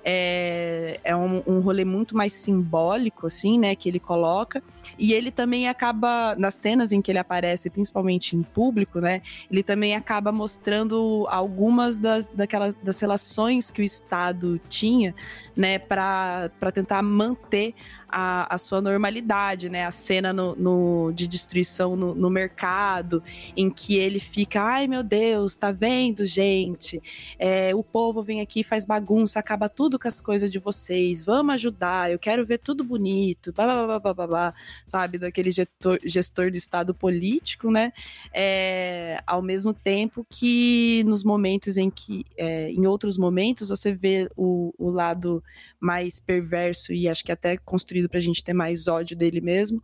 É, 0.03 0.99
é 1.05 1.15
um, 1.15 1.43
um 1.47 1.61
rolê 1.61 1.85
muito 1.85 2.17
mais 2.17 2.33
simbólico, 2.33 3.27
assim, 3.27 3.59
né? 3.59 3.77
Que 3.77 3.89
ele 3.89 4.01
coloca. 4.01 4.63
E 4.99 5.13
ele 5.13 5.31
também 5.31 5.69
acaba, 5.69 6.35
nas 6.37 6.55
cenas 6.55 6.91
em 6.93 7.03
que 7.03 7.11
ele 7.13 7.19
aparece, 7.19 7.69
principalmente 7.69 8.35
em 8.35 8.43
público, 8.43 8.99
né? 9.01 9.21
Ele 9.51 9.63
também 9.63 9.95
acaba 9.95 10.33
mostrando 10.33 11.27
algumas 11.29 11.99
das, 11.99 12.29
daquelas, 12.29 12.75
das 12.75 12.99
relações 12.99 13.71
que 13.71 13.83
o 13.83 13.85
Estado 13.85 14.59
tinha, 14.69 15.15
né? 15.55 15.79
Para 15.79 16.51
tentar 16.73 17.03
manter 17.03 17.75
a, 18.13 18.55
a 18.55 18.59
sua 18.59 18.81
normalidade, 18.81 19.69
né? 19.69 19.87
A 19.87 19.91
cena 19.91 20.33
no, 20.33 20.55
no 20.57 21.13
de 21.13 21.27
destruição 21.27 21.97
no, 21.97 22.15
no, 22.15 22.31
mercado, 22.31 23.23
em 23.57 23.71
que 23.71 23.97
ele 23.97 24.21
fica, 24.21 24.63
ai 24.63 24.87
meu 24.87 25.03
Deus, 25.03 25.57
tá 25.57 25.71
vendo, 25.71 26.25
gente? 26.25 27.03
É, 27.39 27.75
o 27.75 27.83
povo 27.83 28.23
vem 28.23 28.41
aqui, 28.41 28.63
faz 28.63 28.85
bagunça, 28.85 29.39
acaba 29.39 29.69
tudo 29.69 29.99
com 29.99 30.09
as 30.09 30.21
coisas 30.21 30.51
de 30.51 30.59
vocês, 30.59 31.25
vamos 31.25 31.55
ajudar, 31.55 32.11
eu 32.11 32.19
quero 32.19 32.45
ver 32.45 32.59
tudo 32.59 32.85
bonito, 32.85 33.53
blá, 33.53 33.65
blá, 33.65 33.87
blá, 33.87 33.99
blá, 33.99 34.15
blá, 34.15 34.27
blá 34.27 34.55
sabe? 34.87 35.19
Daquele 35.19 35.51
gestor, 35.51 35.99
gestor 36.05 36.51
do 36.51 36.57
Estado 36.57 36.95
político, 36.95 37.71
né? 37.71 37.93
É, 38.33 39.23
ao 39.27 39.43
mesmo 39.43 39.73
tempo 39.73 40.27
que 40.29 41.03
nos 41.07 41.25
momentos 41.25 41.77
em 41.77 41.91
que, 41.91 42.25
é, 42.37 42.71
em 42.71 42.87
outros 42.87 43.17
momentos, 43.19 43.69
você 43.69 43.93
vê 43.93 44.31
o, 44.37 44.73
o 44.79 44.91
lado 44.91 45.43
mais 45.81 46.21
perverso 46.21 46.93
e 46.93 47.09
acho 47.09 47.25
que 47.25 47.33
até 47.33 47.57
construído 47.57 48.00
para 48.09 48.19
a 48.19 48.23
gente 48.23 48.43
ter 48.43 48.53
mais 48.53 48.89
ódio 48.89 49.17
dele 49.17 49.41
mesmo, 49.41 49.83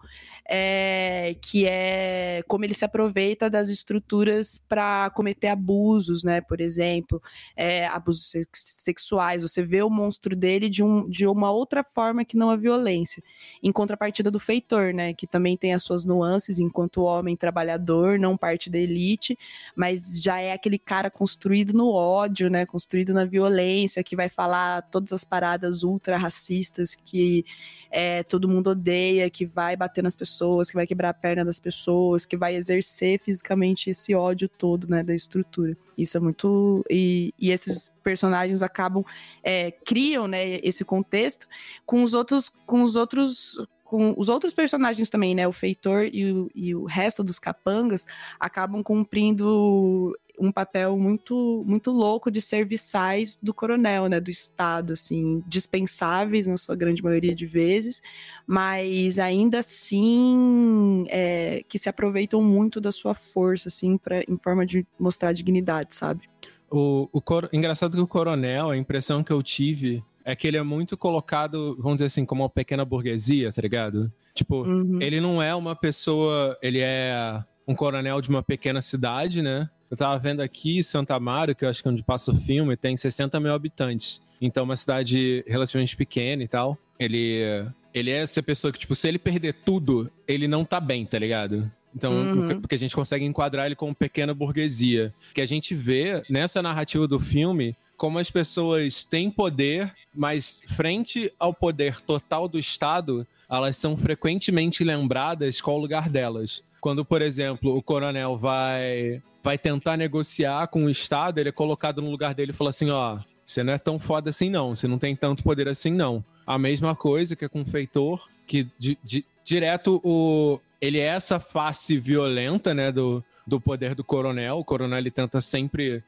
é, 0.48 1.36
que 1.40 1.66
é 1.66 2.42
como 2.46 2.64
ele 2.64 2.74
se 2.74 2.84
aproveita 2.84 3.50
das 3.50 3.68
estruturas 3.68 4.62
para 4.68 5.10
cometer 5.10 5.48
abusos, 5.48 6.22
né? 6.22 6.40
Por 6.40 6.60
exemplo, 6.60 7.20
é, 7.56 7.86
abusos 7.86 8.32
sexuais. 8.52 9.42
Você 9.42 9.62
vê 9.62 9.82
o 9.82 9.90
monstro 9.90 10.36
dele 10.36 10.68
de, 10.68 10.84
um, 10.84 11.08
de 11.08 11.26
uma 11.26 11.50
outra 11.50 11.82
forma 11.82 12.24
que 12.24 12.36
não 12.36 12.50
a 12.50 12.56
violência. 12.56 13.22
Em 13.62 13.72
contrapartida 13.72 14.30
do 14.30 14.38
feitor, 14.38 14.94
né? 14.94 15.12
Que 15.14 15.26
também 15.26 15.56
tem 15.56 15.74
as 15.74 15.82
suas 15.82 16.04
nuances 16.04 16.58
enquanto 16.58 17.02
homem 17.02 17.36
trabalhador, 17.36 18.18
não 18.18 18.36
parte 18.36 18.70
da 18.70 18.78
elite, 18.78 19.36
mas 19.74 20.20
já 20.20 20.40
é 20.40 20.52
aquele 20.52 20.78
cara 20.78 21.10
construído 21.10 21.72
no 21.72 21.90
ódio, 21.90 22.48
né? 22.48 22.64
Construído 22.64 23.12
na 23.12 23.24
violência, 23.24 24.04
que 24.04 24.14
vai 24.14 24.28
falar 24.28 24.82
todas 24.82 25.12
as 25.12 25.24
paradas 25.24 25.82
ultra 25.82 26.16
racistas 26.16 26.94
que 26.94 27.44
é, 27.90 28.05
todo 28.22 28.48
mundo 28.48 28.70
odeia, 28.70 29.30
que 29.30 29.44
vai 29.44 29.76
bater 29.76 30.02
nas 30.02 30.16
pessoas, 30.16 30.68
que 30.68 30.76
vai 30.76 30.86
quebrar 30.86 31.10
a 31.10 31.14
perna 31.14 31.44
das 31.44 31.60
pessoas, 31.60 32.26
que 32.26 32.36
vai 32.36 32.54
exercer 32.56 33.18
fisicamente 33.18 33.90
esse 33.90 34.14
ódio 34.14 34.48
todo, 34.48 34.88
né, 34.88 35.02
da 35.02 35.14
estrutura. 35.14 35.76
Isso 35.96 36.16
é 36.16 36.20
muito. 36.20 36.84
E, 36.90 37.32
e 37.38 37.50
esses 37.50 37.92
personagens 38.02 38.62
acabam. 38.62 39.04
É, 39.42 39.70
criam, 39.70 40.26
né, 40.26 40.56
esse 40.62 40.84
contexto 40.84 41.46
com 41.84 42.02
os 42.02 42.14
outros. 42.14 42.50
Com 42.66 42.82
os 42.82 42.96
outros 42.96 43.58
com 43.86 44.14
os 44.16 44.28
outros 44.28 44.52
personagens 44.52 45.08
também, 45.08 45.34
né? 45.34 45.46
O 45.46 45.52
Feitor 45.52 46.08
e 46.12 46.32
o, 46.32 46.50
e 46.54 46.74
o 46.74 46.84
resto 46.84 47.22
dos 47.22 47.38
capangas 47.38 48.04
acabam 48.38 48.82
cumprindo 48.82 50.12
um 50.38 50.52
papel 50.52 50.96
muito 50.98 51.62
muito 51.66 51.90
louco 51.90 52.30
de 52.30 52.40
serviçais 52.40 53.38
do 53.42 53.54
coronel, 53.54 54.08
né, 54.08 54.20
do 54.20 54.30
Estado, 54.30 54.92
assim, 54.92 55.42
dispensáveis 55.46 56.46
na 56.46 56.56
sua 56.56 56.76
grande 56.76 57.02
maioria 57.02 57.34
de 57.34 57.46
vezes, 57.46 58.02
mas 58.46 59.18
ainda 59.18 59.60
assim 59.60 61.06
é, 61.08 61.62
que 61.68 61.78
se 61.78 61.88
aproveitam 61.88 62.42
muito 62.42 62.80
da 62.80 62.92
sua 62.92 63.14
força, 63.14 63.68
assim, 63.68 63.96
pra, 63.96 64.22
em 64.28 64.38
forma 64.38 64.64
de 64.64 64.86
mostrar 64.98 65.32
dignidade, 65.32 65.94
sabe? 65.94 66.28
O, 66.70 67.08
o 67.12 67.20
cor... 67.20 67.48
engraçado 67.52 67.96
que 67.96 68.02
o 68.02 68.06
coronel, 68.06 68.70
a 68.70 68.76
impressão 68.76 69.22
que 69.22 69.32
eu 69.32 69.42
tive 69.42 70.02
é 70.24 70.34
que 70.34 70.46
ele 70.46 70.56
é 70.56 70.62
muito 70.62 70.96
colocado, 70.96 71.76
vamos 71.76 71.96
dizer 71.96 72.06
assim, 72.06 72.24
como 72.24 72.42
uma 72.42 72.50
pequena 72.50 72.84
burguesia, 72.84 73.52
tá 73.52 73.62
ligado? 73.62 74.12
Tipo, 74.34 74.64
uhum. 74.64 75.00
ele 75.00 75.20
não 75.20 75.40
é 75.40 75.54
uma 75.54 75.76
pessoa, 75.76 76.58
ele 76.60 76.80
é 76.80 77.42
um 77.66 77.74
coronel 77.74 78.20
de 78.20 78.28
uma 78.28 78.42
pequena 78.42 78.82
cidade, 78.82 79.40
né? 79.40 79.70
Eu 79.90 79.96
tava 79.96 80.18
vendo 80.18 80.40
aqui 80.40 80.82
Santa 80.82 81.14
Amaro, 81.14 81.54
que 81.54 81.64
eu 81.64 81.68
acho 81.68 81.82
que 81.82 81.88
é 81.88 81.90
onde 81.90 82.02
passa 82.02 82.32
o 82.32 82.34
filme, 82.34 82.76
tem 82.76 82.96
60 82.96 83.38
mil 83.40 83.52
habitantes. 83.52 84.20
Então, 84.40 84.64
uma 84.64 84.76
cidade 84.76 85.44
relativamente 85.46 85.96
pequena 85.96 86.42
e 86.42 86.48
tal. 86.48 86.76
Ele, 86.98 87.66
ele 87.94 88.10
é 88.10 88.18
essa 88.18 88.42
pessoa 88.42 88.72
que, 88.72 88.78
tipo, 88.78 88.94
se 88.94 89.08
ele 89.08 89.18
perder 89.18 89.54
tudo, 89.64 90.10
ele 90.26 90.46
não 90.48 90.64
tá 90.64 90.80
bem, 90.80 91.06
tá 91.06 91.18
ligado? 91.18 91.70
Então, 91.94 92.12
uhum. 92.12 92.60
porque 92.60 92.74
a 92.74 92.78
gente 92.78 92.94
consegue 92.94 93.24
enquadrar 93.24 93.66
ele 93.66 93.74
como 93.74 93.94
pequena 93.94 94.34
burguesia. 94.34 95.14
Que 95.32 95.40
a 95.40 95.46
gente 95.46 95.74
vê 95.74 96.22
nessa 96.28 96.60
narrativa 96.60 97.08
do 97.08 97.18
filme 97.18 97.74
como 97.96 98.18
as 98.18 98.30
pessoas 98.30 99.04
têm 99.04 99.30
poder, 99.30 99.94
mas 100.14 100.60
frente 100.68 101.32
ao 101.38 101.54
poder 101.54 101.98
total 102.02 102.46
do 102.46 102.58
Estado, 102.58 103.26
elas 103.48 103.78
são 103.78 103.96
frequentemente 103.96 104.84
lembradas 104.84 105.60
qual 105.62 105.78
o 105.78 105.80
lugar 105.80 106.10
delas. 106.10 106.62
Quando, 106.86 107.04
por 107.04 107.20
exemplo, 107.20 107.76
o 107.76 107.82
coronel 107.82 108.36
vai 108.36 109.20
vai 109.42 109.58
tentar 109.58 109.96
negociar 109.96 110.68
com 110.68 110.84
o 110.84 110.88
Estado, 110.88 111.40
ele 111.40 111.48
é 111.48 111.52
colocado 111.52 112.00
no 112.00 112.08
lugar 112.08 112.32
dele 112.32 112.52
e 112.52 112.54
fala 112.54 112.70
assim, 112.70 112.90
ó, 112.90 113.18
você 113.44 113.64
não 113.64 113.72
é 113.72 113.78
tão 113.78 113.98
foda 113.98 114.30
assim 114.30 114.48
não, 114.48 114.72
você 114.72 114.86
não 114.86 114.96
tem 114.96 115.16
tanto 115.16 115.42
poder 115.42 115.66
assim 115.66 115.90
não. 115.90 116.24
A 116.46 116.56
mesma 116.56 116.94
coisa 116.94 117.34
que 117.34 117.44
é 117.44 117.48
com 117.48 117.62
o 117.62 117.66
feitor, 117.66 118.28
que 118.46 118.68
di, 118.78 118.96
di, 119.02 119.26
direto 119.44 120.00
o 120.04 120.60
ele 120.80 121.00
é 121.00 121.06
essa 121.06 121.40
face 121.40 121.98
violenta, 121.98 122.72
né, 122.72 122.92
do, 122.92 123.20
do 123.44 123.60
poder 123.60 123.96
do 123.96 124.04
coronel. 124.04 124.58
O 124.58 124.64
coronel 124.64 125.00
ele 125.00 125.10
tenta 125.10 125.40
sempre 125.40 126.04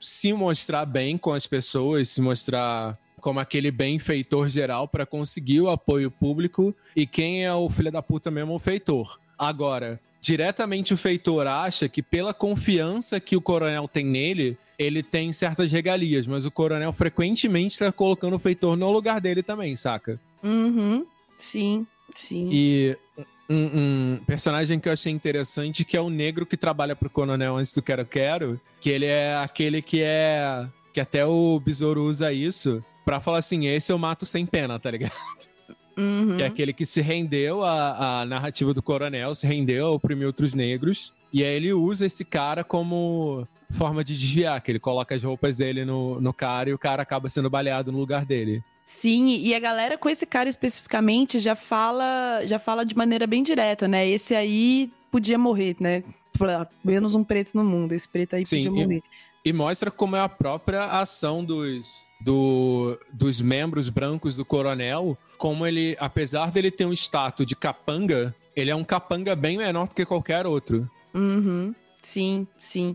se 0.00 0.32
mostrar 0.32 0.84
bem 0.84 1.16
com 1.16 1.32
as 1.32 1.46
pessoas, 1.46 2.08
se 2.08 2.20
mostrar 2.20 2.98
como 3.20 3.38
aquele 3.38 3.70
benfeitor 3.70 4.48
geral 4.48 4.88
para 4.88 5.06
conseguir 5.06 5.60
o 5.60 5.70
apoio 5.70 6.10
público. 6.10 6.74
E 6.96 7.06
quem 7.06 7.44
é 7.44 7.54
o 7.54 7.68
filho 7.68 7.92
da 7.92 8.02
puta 8.02 8.32
mesmo? 8.32 8.54
O 8.54 8.58
feitor. 8.58 9.20
Agora, 9.38 10.00
diretamente 10.20 10.92
o 10.92 10.96
feitor 10.96 11.46
acha 11.46 11.88
que 11.88 12.02
pela 12.02 12.34
confiança 12.34 13.20
que 13.20 13.36
o 13.36 13.40
coronel 13.40 13.86
tem 13.86 14.04
nele, 14.04 14.56
ele 14.78 15.02
tem 15.02 15.32
certas 15.32 15.70
regalias, 15.70 16.26
mas 16.26 16.44
o 16.44 16.50
coronel 16.50 16.92
frequentemente 16.92 17.72
está 17.72 17.92
colocando 17.92 18.36
o 18.36 18.38
feitor 18.38 18.76
no 18.76 18.90
lugar 18.90 19.20
dele 19.20 19.42
também, 19.42 19.74
saca? 19.76 20.20
Uhum. 20.42 21.06
Sim, 21.36 21.86
sim. 22.14 22.48
E 22.52 22.96
um, 23.48 24.16
um, 24.18 24.20
personagem 24.26 24.78
que 24.78 24.88
eu 24.88 24.92
achei 24.92 25.12
interessante, 25.12 25.84
que 25.84 25.96
é 25.96 26.00
o 26.00 26.10
negro 26.10 26.44
que 26.44 26.56
trabalha 26.56 26.94
pro 26.94 27.08
coronel 27.08 27.56
antes 27.56 27.72
do 27.72 27.82
Quero 27.82 28.04
Quero, 28.04 28.60
que 28.80 28.90
ele 28.90 29.06
é 29.06 29.36
aquele 29.36 29.80
que 29.80 30.02
é. 30.02 30.66
que 30.92 31.00
até 31.00 31.24
o 31.24 31.58
Besouro 31.60 32.02
usa 32.02 32.32
isso 32.32 32.84
pra 33.04 33.20
falar 33.20 33.38
assim: 33.38 33.66
esse 33.66 33.92
eu 33.92 33.98
mato 33.98 34.26
sem 34.26 34.44
pena, 34.44 34.78
tá 34.78 34.90
ligado? 34.90 35.12
Uhum. 35.98 36.36
Que 36.36 36.42
é 36.44 36.46
aquele 36.46 36.72
que 36.72 36.86
se 36.86 37.00
rendeu 37.00 37.64
à, 37.64 38.20
à 38.20 38.24
narrativa 38.24 38.72
do 38.72 38.80
coronel, 38.80 39.34
se 39.34 39.46
rendeu 39.46 39.86
a 39.86 39.90
oprimir 39.90 40.28
outros 40.28 40.54
negros. 40.54 41.12
E 41.32 41.42
aí 41.42 41.56
ele 41.56 41.72
usa 41.72 42.06
esse 42.06 42.24
cara 42.24 42.62
como 42.62 43.46
forma 43.70 44.04
de 44.04 44.16
desviar, 44.16 44.60
que 44.62 44.70
ele 44.70 44.78
coloca 44.78 45.14
as 45.14 45.22
roupas 45.22 45.58
dele 45.58 45.84
no, 45.84 46.20
no 46.20 46.32
cara 46.32 46.70
e 46.70 46.72
o 46.72 46.78
cara 46.78 47.02
acaba 47.02 47.28
sendo 47.28 47.50
baleado 47.50 47.90
no 47.90 47.98
lugar 47.98 48.24
dele. 48.24 48.62
Sim, 48.84 49.28
e 49.28 49.52
a 49.54 49.60
galera 49.60 49.98
com 49.98 50.08
esse 50.08 50.24
cara 50.24 50.48
especificamente 50.48 51.38
já 51.40 51.54
fala, 51.54 52.40
já 52.46 52.58
fala 52.58 52.84
de 52.84 52.96
maneira 52.96 53.26
bem 53.26 53.42
direta, 53.42 53.86
né? 53.86 54.08
Esse 54.08 54.34
aí 54.34 54.90
podia 55.10 55.36
morrer, 55.36 55.76
né? 55.80 56.02
Menos 56.82 57.14
um 57.14 57.24
preto 57.24 57.54
no 57.54 57.64
mundo, 57.64 57.92
esse 57.92 58.08
preto 58.08 58.36
aí 58.36 58.46
Sim, 58.46 58.64
podia 58.64 58.70
morrer. 58.70 59.02
E, 59.44 59.50
e 59.50 59.52
mostra 59.52 59.90
como 59.90 60.16
é 60.16 60.20
a 60.20 60.28
própria 60.28 60.84
ação 60.84 61.44
dos, 61.44 61.86
do, 62.20 62.98
dos 63.12 63.40
membros 63.42 63.90
brancos 63.90 64.36
do 64.36 64.44
coronel, 64.44 65.18
como 65.38 65.64
ele, 65.64 65.96
apesar 65.98 66.50
dele 66.50 66.70
ter 66.70 66.84
um 66.84 66.92
status 66.92 67.46
de 67.46 67.56
capanga, 67.56 68.34
ele 68.54 68.70
é 68.70 68.76
um 68.76 68.84
capanga 68.84 69.34
bem 69.36 69.56
menor 69.56 69.88
do 69.88 69.94
que 69.94 70.04
qualquer 70.04 70.46
outro. 70.46 70.90
Uhum. 71.14 71.74
Sim, 72.00 72.46
sim. 72.60 72.94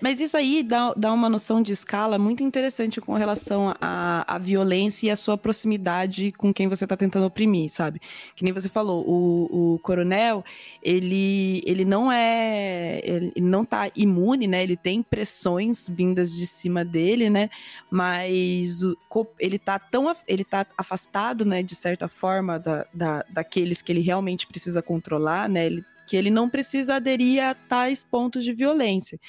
Mas 0.00 0.20
isso 0.20 0.36
aí 0.36 0.62
dá, 0.62 0.94
dá 0.96 1.12
uma 1.12 1.28
noção 1.28 1.60
de 1.60 1.72
escala 1.72 2.18
muito 2.18 2.42
interessante 2.42 2.98
com 3.00 3.12
relação 3.14 3.74
à, 3.78 4.38
violência 4.40 5.06
e 5.06 5.10
à 5.10 5.16
sua 5.16 5.36
proximidade 5.36 6.32
com 6.32 6.52
quem 6.52 6.66
você 6.66 6.84
está 6.84 6.96
tentando 6.96 7.26
oprimir, 7.26 7.70
sabe? 7.70 8.00
Que 8.34 8.42
nem 8.42 8.52
você 8.52 8.68
falou, 8.68 9.04
o, 9.06 9.74
o 9.74 9.78
coronel, 9.80 10.42
ele, 10.82 11.62
ele 11.66 11.84
não 11.84 12.10
é. 12.10 13.00
Ele 13.04 13.32
não 13.36 13.64
tá 13.64 13.90
imune, 13.94 14.46
né? 14.46 14.62
Ele 14.62 14.76
tem 14.76 15.02
pressões 15.02 15.86
vindas 15.88 16.34
de 16.34 16.46
cima 16.46 16.84
dele, 16.84 17.28
né? 17.28 17.50
Mas 17.90 18.82
o, 18.82 18.96
ele 19.38 19.58
tá 19.58 19.78
tão. 19.78 20.12
Ele 20.26 20.44
tá 20.44 20.66
afastado, 20.76 21.44
né, 21.44 21.62
de 21.62 21.74
certa 21.74 22.08
forma, 22.08 22.58
da, 22.58 22.86
da, 22.94 23.24
daqueles 23.28 23.82
que 23.82 23.92
ele 23.92 24.00
realmente 24.00 24.46
precisa 24.46 24.80
controlar, 24.80 25.48
né? 25.48 25.66
Ele 25.66 25.84
que 26.08 26.16
ele 26.16 26.30
não 26.30 26.48
precisa 26.48 26.94
aderir 26.94 27.42
a 27.44 27.54
tais 27.54 28.02
pontos 28.02 28.42
de 28.42 28.54
violência, 28.54 29.20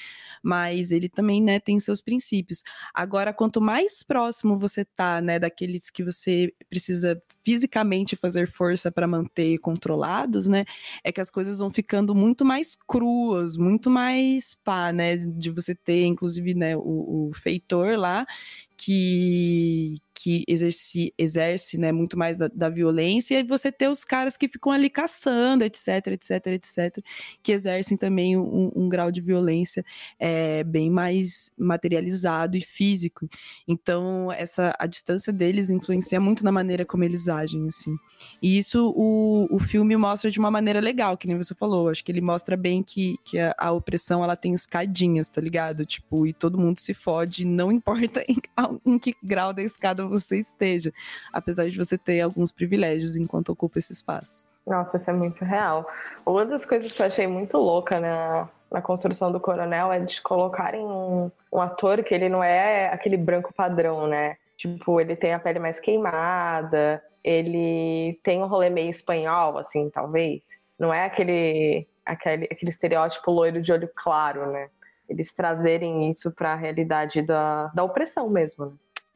mas 0.42 0.90
ele 0.90 1.10
também, 1.10 1.42
né, 1.42 1.60
tem 1.60 1.78
seus 1.78 2.00
princípios. 2.00 2.62
Agora, 2.94 3.34
quanto 3.34 3.60
mais 3.60 4.02
próximo 4.02 4.56
você 4.56 4.82
tá, 4.82 5.20
né, 5.20 5.38
daqueles 5.38 5.90
que 5.90 6.02
você 6.02 6.54
precisa 6.70 7.22
fisicamente 7.44 8.16
fazer 8.16 8.50
força 8.50 8.90
para 8.90 9.06
manter 9.06 9.58
controlados, 9.58 10.46
né, 10.46 10.64
é 11.04 11.12
que 11.12 11.20
as 11.20 11.30
coisas 11.30 11.58
vão 11.58 11.70
ficando 11.70 12.14
muito 12.14 12.46
mais 12.46 12.74
cruas, 12.88 13.58
muito 13.58 13.90
mais 13.90 14.54
pá, 14.54 14.90
né, 14.90 15.18
de 15.18 15.50
você 15.50 15.74
ter, 15.74 16.06
inclusive, 16.06 16.54
né, 16.54 16.74
o, 16.76 17.28
o 17.28 17.30
feitor 17.34 17.98
lá, 17.98 18.26
que, 18.74 20.00
que 20.22 20.44
exerce, 20.46 21.14
exerce 21.16 21.78
né, 21.78 21.90
muito 21.90 22.18
mais 22.18 22.36
da, 22.36 22.46
da, 22.46 22.68
violência, 22.68 23.40
e 23.40 23.42
você 23.42 23.72
ter 23.72 23.88
os 23.88 24.04
caras 24.04 24.36
que 24.36 24.48
ficam 24.48 24.70
ali 24.70 24.90
caçando, 24.90 25.64
etc, 25.64 26.08
etc, 26.08 26.46
etc, 26.48 26.98
que 27.42 27.52
exercem 27.52 27.96
também 27.96 28.36
um, 28.36 28.70
um 28.76 28.86
grau 28.86 29.10
de 29.10 29.22
violência 29.22 29.82
é, 30.18 30.62
bem 30.62 30.90
mais 30.90 31.50
materializado 31.56 32.58
e 32.58 32.60
físico. 32.60 33.26
Então, 33.66 34.30
essa 34.30 34.76
a 34.78 34.86
distância 34.86 35.32
deles 35.32 35.70
influencia 35.70 36.20
muito 36.20 36.44
na 36.44 36.52
maneira 36.52 36.84
como 36.84 37.02
eles 37.02 37.26
agem, 37.26 37.66
assim. 37.66 37.96
E 38.42 38.58
isso 38.58 38.92
o, 38.94 39.48
o 39.50 39.58
filme 39.58 39.96
mostra 39.96 40.30
de 40.30 40.38
uma 40.38 40.50
maneira 40.50 40.80
legal, 40.80 41.16
que 41.16 41.26
nem 41.26 41.38
você 41.38 41.54
falou. 41.54 41.88
Acho 41.88 42.04
que 42.04 42.12
ele 42.12 42.20
mostra 42.20 42.58
bem 42.58 42.82
que, 42.82 43.16
que 43.24 43.38
a, 43.38 43.54
a 43.56 43.72
opressão 43.72 44.22
ela 44.22 44.36
tem 44.36 44.52
escadinhas, 44.52 45.30
tá 45.30 45.40
ligado? 45.40 45.86
Tipo, 45.86 46.26
e 46.26 46.34
todo 46.34 46.58
mundo 46.58 46.78
se 46.78 46.92
fode, 46.92 47.46
não 47.46 47.72
importa 47.72 48.22
em, 48.28 48.36
em 48.84 48.98
que 48.98 49.16
grau 49.22 49.54
da 49.54 49.62
escada 49.62 50.09
você 50.10 50.38
esteja, 50.38 50.92
apesar 51.32 51.70
de 51.70 51.78
você 51.78 51.96
ter 51.96 52.20
alguns 52.20 52.52
privilégios 52.52 53.16
enquanto 53.16 53.50
ocupa 53.50 53.78
esse 53.78 53.92
espaço. 53.92 54.44
Nossa, 54.66 54.96
isso 54.96 55.10
é 55.10 55.12
muito 55.12 55.44
real. 55.44 55.88
Uma 56.26 56.44
das 56.44 56.64
coisas 56.64 56.92
que 56.92 57.00
eu 57.00 57.06
achei 57.06 57.26
muito 57.26 57.56
louca 57.56 57.98
na, 57.98 58.48
na 58.70 58.82
construção 58.82 59.32
do 59.32 59.40
Coronel 59.40 59.92
é 59.92 60.00
de 60.00 60.20
colocarem 60.22 60.84
um, 60.84 61.30
um 61.52 61.60
ator 61.60 62.02
que 62.04 62.14
ele 62.14 62.28
não 62.28 62.42
é 62.42 62.88
aquele 62.88 63.16
branco 63.16 63.52
padrão, 63.54 64.06
né? 64.06 64.36
Tipo, 64.56 65.00
ele 65.00 65.16
tem 65.16 65.32
a 65.32 65.38
pele 65.38 65.58
mais 65.58 65.80
queimada, 65.80 67.02
ele 67.24 68.18
tem 68.22 68.42
um 68.42 68.46
rolê 68.46 68.70
meio 68.70 68.90
espanhol, 68.90 69.58
assim, 69.58 69.88
talvez. 69.90 70.42
Não 70.78 70.92
é 70.92 71.04
aquele, 71.04 71.86
aquele, 72.04 72.44
aquele 72.44 72.70
estereótipo 72.70 73.30
loiro 73.30 73.60
de 73.60 73.72
olho 73.72 73.90
claro, 73.94 74.50
né? 74.52 74.68
Eles 75.08 75.32
trazerem 75.32 76.10
isso 76.10 76.30
para 76.30 76.52
a 76.52 76.56
realidade 76.56 77.22
da, 77.22 77.66
da 77.68 77.82
opressão 77.82 78.28
mesmo, 78.30 78.66
né? 78.66 78.72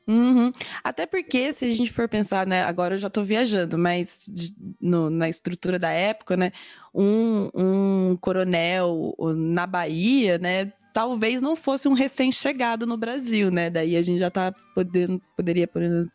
Uhum. 0.06 0.52
Até 0.82 1.06
porque, 1.06 1.52
se 1.52 1.64
a 1.64 1.68
gente 1.68 1.90
for 1.90 2.06
pensar, 2.08 2.46
né, 2.46 2.62
agora 2.62 2.94
eu 2.94 2.98
já 2.98 3.08
estou 3.08 3.24
viajando, 3.24 3.78
mas 3.78 4.26
de, 4.28 4.54
no, 4.80 5.08
na 5.08 5.28
estrutura 5.28 5.78
da 5.78 5.90
época, 5.90 6.36
né, 6.36 6.52
um, 6.94 7.48
um 7.54 8.16
coronel 8.20 9.14
na 9.34 9.66
Bahia, 9.66 10.36
né, 10.36 10.72
talvez 10.92 11.40
não 11.40 11.56
fosse 11.56 11.88
um 11.88 11.94
recém-chegado 11.94 12.86
no 12.86 12.98
Brasil, 12.98 13.50
né, 13.50 13.70
daí 13.70 13.96
a 13.96 14.02
gente 14.02 14.18
já 14.20 14.30
tá 14.30 14.54
podendo, 14.74 15.20
poderia, 15.34 15.68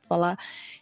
falar 0.07 0.37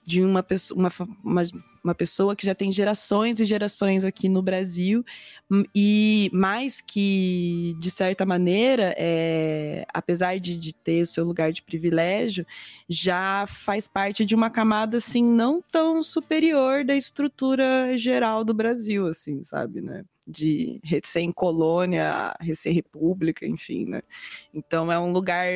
de 0.07 0.23
uma 0.23 0.41
pessoa, 0.41 0.79
uma, 0.79 0.89
uma, 1.21 1.41
uma, 1.83 1.93
pessoa 1.93 2.33
que 2.33 2.45
já 2.45 2.55
tem 2.55 2.71
gerações 2.71 3.41
e 3.41 3.45
gerações 3.45 4.05
aqui 4.05 4.29
no 4.29 4.41
Brasil, 4.41 5.03
hum, 5.51 5.65
e 5.75 6.29
mais 6.31 6.79
que, 6.79 7.75
de 7.77 7.91
certa 7.91 8.25
maneira, 8.25 8.95
é, 8.97 9.85
apesar 9.93 10.39
de, 10.39 10.57
de 10.57 10.71
ter 10.71 11.01
o 11.01 11.05
seu 11.05 11.25
lugar 11.25 11.51
de 11.51 11.61
privilégio, 11.61 12.45
já 12.87 13.45
faz 13.47 13.85
parte 13.85 14.23
de 14.23 14.33
uma 14.33 14.49
camada, 14.49 14.95
assim, 14.95 15.21
não 15.21 15.61
tão 15.61 16.01
superior 16.01 16.85
da 16.85 16.95
estrutura 16.95 17.97
geral 17.97 18.45
do 18.45 18.53
Brasil, 18.53 19.07
assim, 19.07 19.43
sabe, 19.43 19.81
né? 19.81 20.05
de 20.27 20.79
recém-colônia, 20.83 22.35
recém-república, 22.41 23.47
enfim, 23.47 23.85
né? 23.85 24.01
Então 24.53 24.91
é 24.91 24.99
um 24.99 25.11
lugar, 25.11 25.47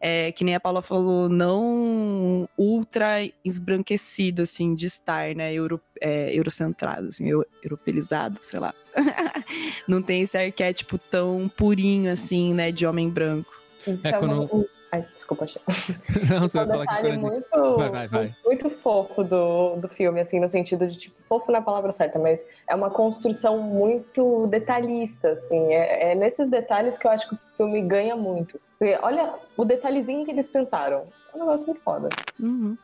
é, 0.00 0.30
que 0.30 0.44
nem 0.44 0.54
a 0.54 0.60
Paula 0.60 0.80
falou, 0.80 1.28
não 1.28 2.48
ultra 2.56 3.16
esbranquecido, 3.94 4.42
assim, 4.42 4.74
de 4.74 4.86
estar, 4.86 5.34
né? 5.34 5.52
Euro, 5.52 5.80
é, 6.00 6.36
eurocentrado, 6.36 7.08
assim, 7.08 7.28
europeizado, 7.62 8.38
sei 8.40 8.58
lá. 8.58 8.74
não 9.86 10.00
tem 10.02 10.22
esse 10.22 10.36
arquétipo 10.36 10.98
tão 10.98 11.48
purinho, 11.56 12.10
assim, 12.10 12.54
né, 12.54 12.72
de 12.72 12.86
homem 12.86 13.08
branco. 13.08 13.52
Isso 13.86 14.06
é, 14.06 14.10
é 14.10 14.12
quando... 14.14 14.66
Ai, 14.90 15.04
desculpa, 15.12 15.44
Chico. 15.44 15.64
Não, 16.30 16.42
você 16.42 16.56
É 16.56 16.64
vai 16.64 16.76
um 16.78 16.84
falar 16.84 17.00
que 17.00 17.06
a 17.08 17.10
gente- 17.10 17.20
muito, 17.20 17.76
Vai, 17.76 17.90
vai, 17.90 18.08
vai. 18.08 18.36
muito 18.44 18.70
fofo 18.70 19.24
do, 19.24 19.74
do 19.76 19.88
filme, 19.88 20.20
assim, 20.20 20.38
no 20.38 20.48
sentido 20.48 20.86
de, 20.86 20.96
tipo, 20.96 21.16
fofo 21.28 21.50
na 21.50 21.60
palavra 21.60 21.90
certa, 21.90 22.16
mas 22.16 22.40
é 22.68 22.76
uma 22.76 22.88
construção 22.90 23.58
muito 23.58 24.46
detalhista, 24.46 25.30
assim. 25.32 25.72
É, 25.72 26.12
é 26.12 26.14
nesses 26.14 26.48
detalhes 26.48 26.96
que 26.96 27.08
eu 27.08 27.10
acho 27.10 27.28
que 27.28 27.34
o 27.34 27.38
filme 27.56 27.82
ganha 27.82 28.14
muito. 28.14 28.60
Porque 28.78 28.96
olha 29.02 29.34
o 29.56 29.64
detalhezinho 29.64 30.24
que 30.24 30.30
eles 30.30 30.48
pensaram. 30.48 31.08
É 31.32 31.36
um 31.36 31.40
negócio 31.40 31.66
muito 31.66 31.80
foda. 31.80 32.08
Uhum. 32.38 32.76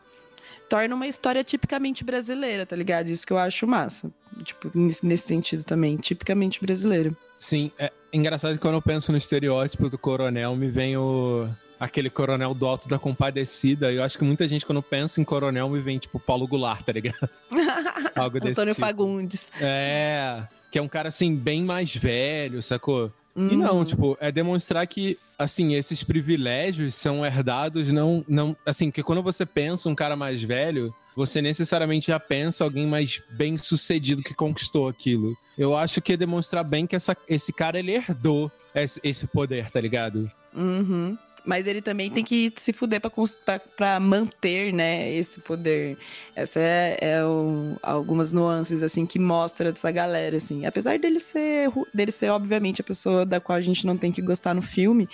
Torna 0.71 0.95
uma 0.95 1.09
história 1.09 1.43
tipicamente 1.43 2.05
brasileira, 2.05 2.65
tá 2.65 2.77
ligado? 2.77 3.09
Isso 3.09 3.27
que 3.27 3.33
eu 3.33 3.39
acho 3.39 3.67
massa. 3.67 4.09
Tipo, 4.45 4.71
nesse 5.03 5.27
sentido 5.27 5.65
também, 5.65 5.97
tipicamente 5.97 6.61
brasileiro. 6.61 7.15
Sim, 7.37 7.73
é 7.77 7.91
engraçado 8.13 8.53
que 8.53 8.61
quando 8.61 8.75
eu 8.75 8.83
penso 8.83 9.11
no 9.11 9.19
estereótipo 9.19 9.91
do 9.91 9.99
coronel, 9.99 10.55
me 10.55 10.69
vem 10.69 10.97
o. 10.97 11.49
Aquele 11.81 12.09
coronel 12.09 12.55
do 12.55 12.67
Alto 12.67 12.87
da 12.87 12.99
Compadecida. 12.99 13.91
Eu 13.91 14.05
acho 14.05 14.17
que 14.17 14.23
muita 14.23 14.47
gente, 14.47 14.65
quando 14.65 14.81
pensa 14.83 15.21
em 15.21 15.25
coronel, 15.25 15.69
me 15.69 15.81
vem 15.81 15.99
tipo 15.99 16.21
Paulo 16.21 16.47
Goulart, 16.47 16.85
tá 16.85 16.93
ligado? 16.93 17.29
Algo 18.15 18.39
desse 18.39 18.53
Antônio 18.53 18.75
tipo. 18.75 18.87
Fagundes. 18.87 19.51
É, 19.61 20.43
que 20.71 20.79
é 20.79 20.83
um 20.83 20.89
cara 20.89 21.09
assim, 21.09 21.35
bem 21.35 21.65
mais 21.65 21.97
velho, 21.97 22.63
sacou? 22.63 23.11
E 23.37 23.57
não, 23.57 23.85
tipo, 23.85 24.19
é 24.21 24.33
demonstrar 24.33 24.87
que, 24.87 25.17
assim, 25.39 25.75
esses 25.75 26.03
privilégios 26.03 26.95
são 26.95 27.25
herdados, 27.25 27.93
não, 27.93 28.25
não. 28.29 28.57
Assim, 28.67 28.91
que 28.91 29.03
quando 29.03 29.23
você 29.23 29.47
pensa 29.47 29.89
um 29.89 29.95
cara 29.95 30.17
mais 30.17 30.43
velho, 30.43 30.93
você 31.15 31.41
necessariamente 31.41 32.09
já 32.09 32.19
pensa 32.19 32.65
alguém 32.65 32.87
mais 32.87 33.23
bem 33.31 33.57
sucedido 33.57 34.23
que 34.23 34.35
conquistou 34.35 34.89
aquilo. 34.89 35.37
Eu 35.57 35.77
acho 35.77 36.01
que 36.01 36.15
é 36.15 36.17
demonstrar 36.17 36.65
bem 36.65 36.87
que 36.87 36.97
essa, 36.97 37.17
esse 37.29 37.53
cara, 37.53 37.79
ele 37.79 37.93
herdou 37.93 38.51
esse, 38.75 39.01
esse 39.03 39.27
poder, 39.27 39.71
tá 39.71 39.81
ligado? 39.81 40.31
Uhum. 40.55 41.17
Mas 41.45 41.67
ele 41.67 41.81
também 41.81 42.11
tem 42.11 42.23
que 42.25 42.53
se 42.57 42.73
fuder 42.73 43.01
pra, 43.01 43.11
cons- 43.11 43.35
pra, 43.35 43.59
pra 43.59 43.99
manter, 44.01 44.73
né, 44.73 45.13
esse 45.15 45.41
poder. 45.41 45.97
Essa 46.37 46.61
é, 46.61 46.99
é 47.01 47.25
o- 47.25 47.77
algumas 47.83 48.33
nuances, 48.33 48.83
assim, 48.83 49.07
que 49.07 49.19
mostra 49.19 49.73
dessa 49.73 49.91
galera, 49.91 50.37
assim. 50.37 50.67
Apesar 50.67 50.99
dele 50.99 51.19
ser, 51.19 51.71
dele 51.95 52.13
ser, 52.13 52.31
obviamente, 52.31 52.81
a 52.81 52.85
pessoa 52.85 53.25
da 53.25 53.41
qual 53.41 53.57
a 53.57 53.61
gente 53.61 53.87
não 53.87 53.97
tem 53.97 54.13
que 54.13 54.21
gostar 54.23 54.55
no 54.55 54.63
filme, 54.63 55.09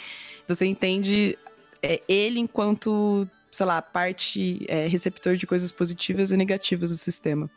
você 0.48 0.66
entende 0.66 1.38
é, 1.82 2.00
ele 2.08 2.40
enquanto, 2.40 3.26
sei 3.50 3.66
lá, 3.66 3.80
parte 3.82 4.64
é, 4.68 4.86
receptor 4.86 5.36
de 5.36 5.46
coisas 5.46 5.70
positivas 5.72 6.30
e 6.30 6.36
negativas 6.36 6.90
do 6.90 6.96
sistema. 6.96 7.48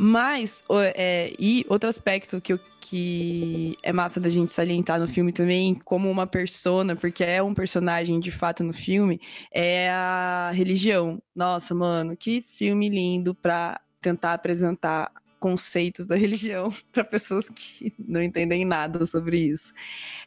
Mas, 0.00 0.64
é, 0.94 1.34
e 1.40 1.66
outro 1.68 1.88
aspecto 1.88 2.40
que, 2.40 2.56
que 2.80 3.76
é 3.82 3.92
massa 3.92 4.20
da 4.20 4.28
gente 4.28 4.52
salientar 4.52 5.00
no 5.00 5.08
filme 5.08 5.32
também, 5.32 5.74
como 5.74 6.08
uma 6.08 6.24
persona, 6.24 6.94
porque 6.94 7.24
é 7.24 7.42
um 7.42 7.52
personagem 7.52 8.20
de 8.20 8.30
fato 8.30 8.62
no 8.62 8.72
filme, 8.72 9.20
é 9.52 9.90
a 9.90 10.52
religião. 10.54 11.20
Nossa, 11.34 11.74
mano, 11.74 12.16
que 12.16 12.40
filme 12.40 12.88
lindo 12.88 13.34
pra 13.34 13.80
tentar 14.00 14.34
apresentar 14.34 15.10
conceitos 15.40 16.06
da 16.06 16.14
religião 16.16 16.72
para 16.92 17.02
pessoas 17.02 17.48
que 17.48 17.92
não 17.98 18.22
entendem 18.22 18.64
nada 18.64 19.04
sobre 19.04 19.38
isso. 19.40 19.74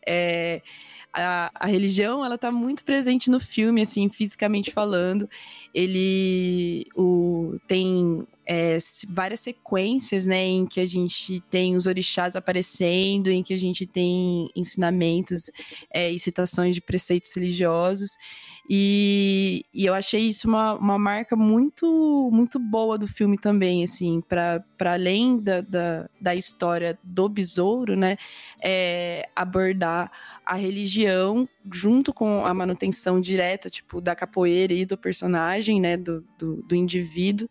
É, 0.05 0.61
a, 1.13 1.49
a 1.55 1.67
religião, 1.67 2.25
ela 2.25 2.37
tá 2.37 2.51
muito 2.51 2.83
presente 2.83 3.31
no 3.31 3.39
filme, 3.39 3.81
assim, 3.81 4.09
fisicamente 4.09 4.69
falando. 4.69 5.29
Ele 5.73 6.87
o, 6.93 7.57
tem 7.69 8.27
é, 8.53 8.77
várias 9.07 9.39
sequências, 9.39 10.25
né, 10.25 10.45
em 10.45 10.65
que 10.65 10.81
a 10.81 10.85
gente 10.85 11.39
tem 11.49 11.77
os 11.77 11.85
orixás 11.85 12.35
aparecendo, 12.35 13.29
em 13.29 13.41
que 13.41 13.53
a 13.53 13.57
gente 13.57 13.85
tem 13.85 14.49
ensinamentos 14.53 15.49
é, 15.89 16.11
e 16.11 16.19
citações 16.19 16.75
de 16.75 16.81
preceitos 16.81 17.31
religiosos. 17.33 18.17
E, 18.73 19.65
e 19.73 19.85
eu 19.85 19.93
achei 19.93 20.21
isso 20.29 20.47
uma, 20.47 20.75
uma 20.75 20.97
marca 20.97 21.35
muito 21.35 22.29
muito 22.31 22.57
boa 22.57 22.97
do 22.97 23.05
filme 23.05 23.37
também, 23.37 23.83
assim, 23.83 24.21
para 24.21 24.63
além 24.79 25.37
da, 25.37 25.59
da, 25.59 26.09
da 26.21 26.33
história 26.33 26.97
do 27.03 27.27
besouro, 27.27 27.97
né, 27.97 28.15
é, 28.63 29.27
abordar 29.35 30.09
a 30.45 30.55
religião 30.55 31.49
junto 31.69 32.13
com 32.13 32.45
a 32.45 32.53
manutenção 32.53 33.19
direta, 33.19 33.69
tipo, 33.69 33.99
da 33.99 34.15
capoeira 34.15 34.71
e 34.73 34.85
do 34.85 34.97
personagem, 34.97 35.81
né, 35.81 35.97
do, 35.97 36.23
do, 36.39 36.63
do 36.63 36.73
indivíduo, 36.73 37.49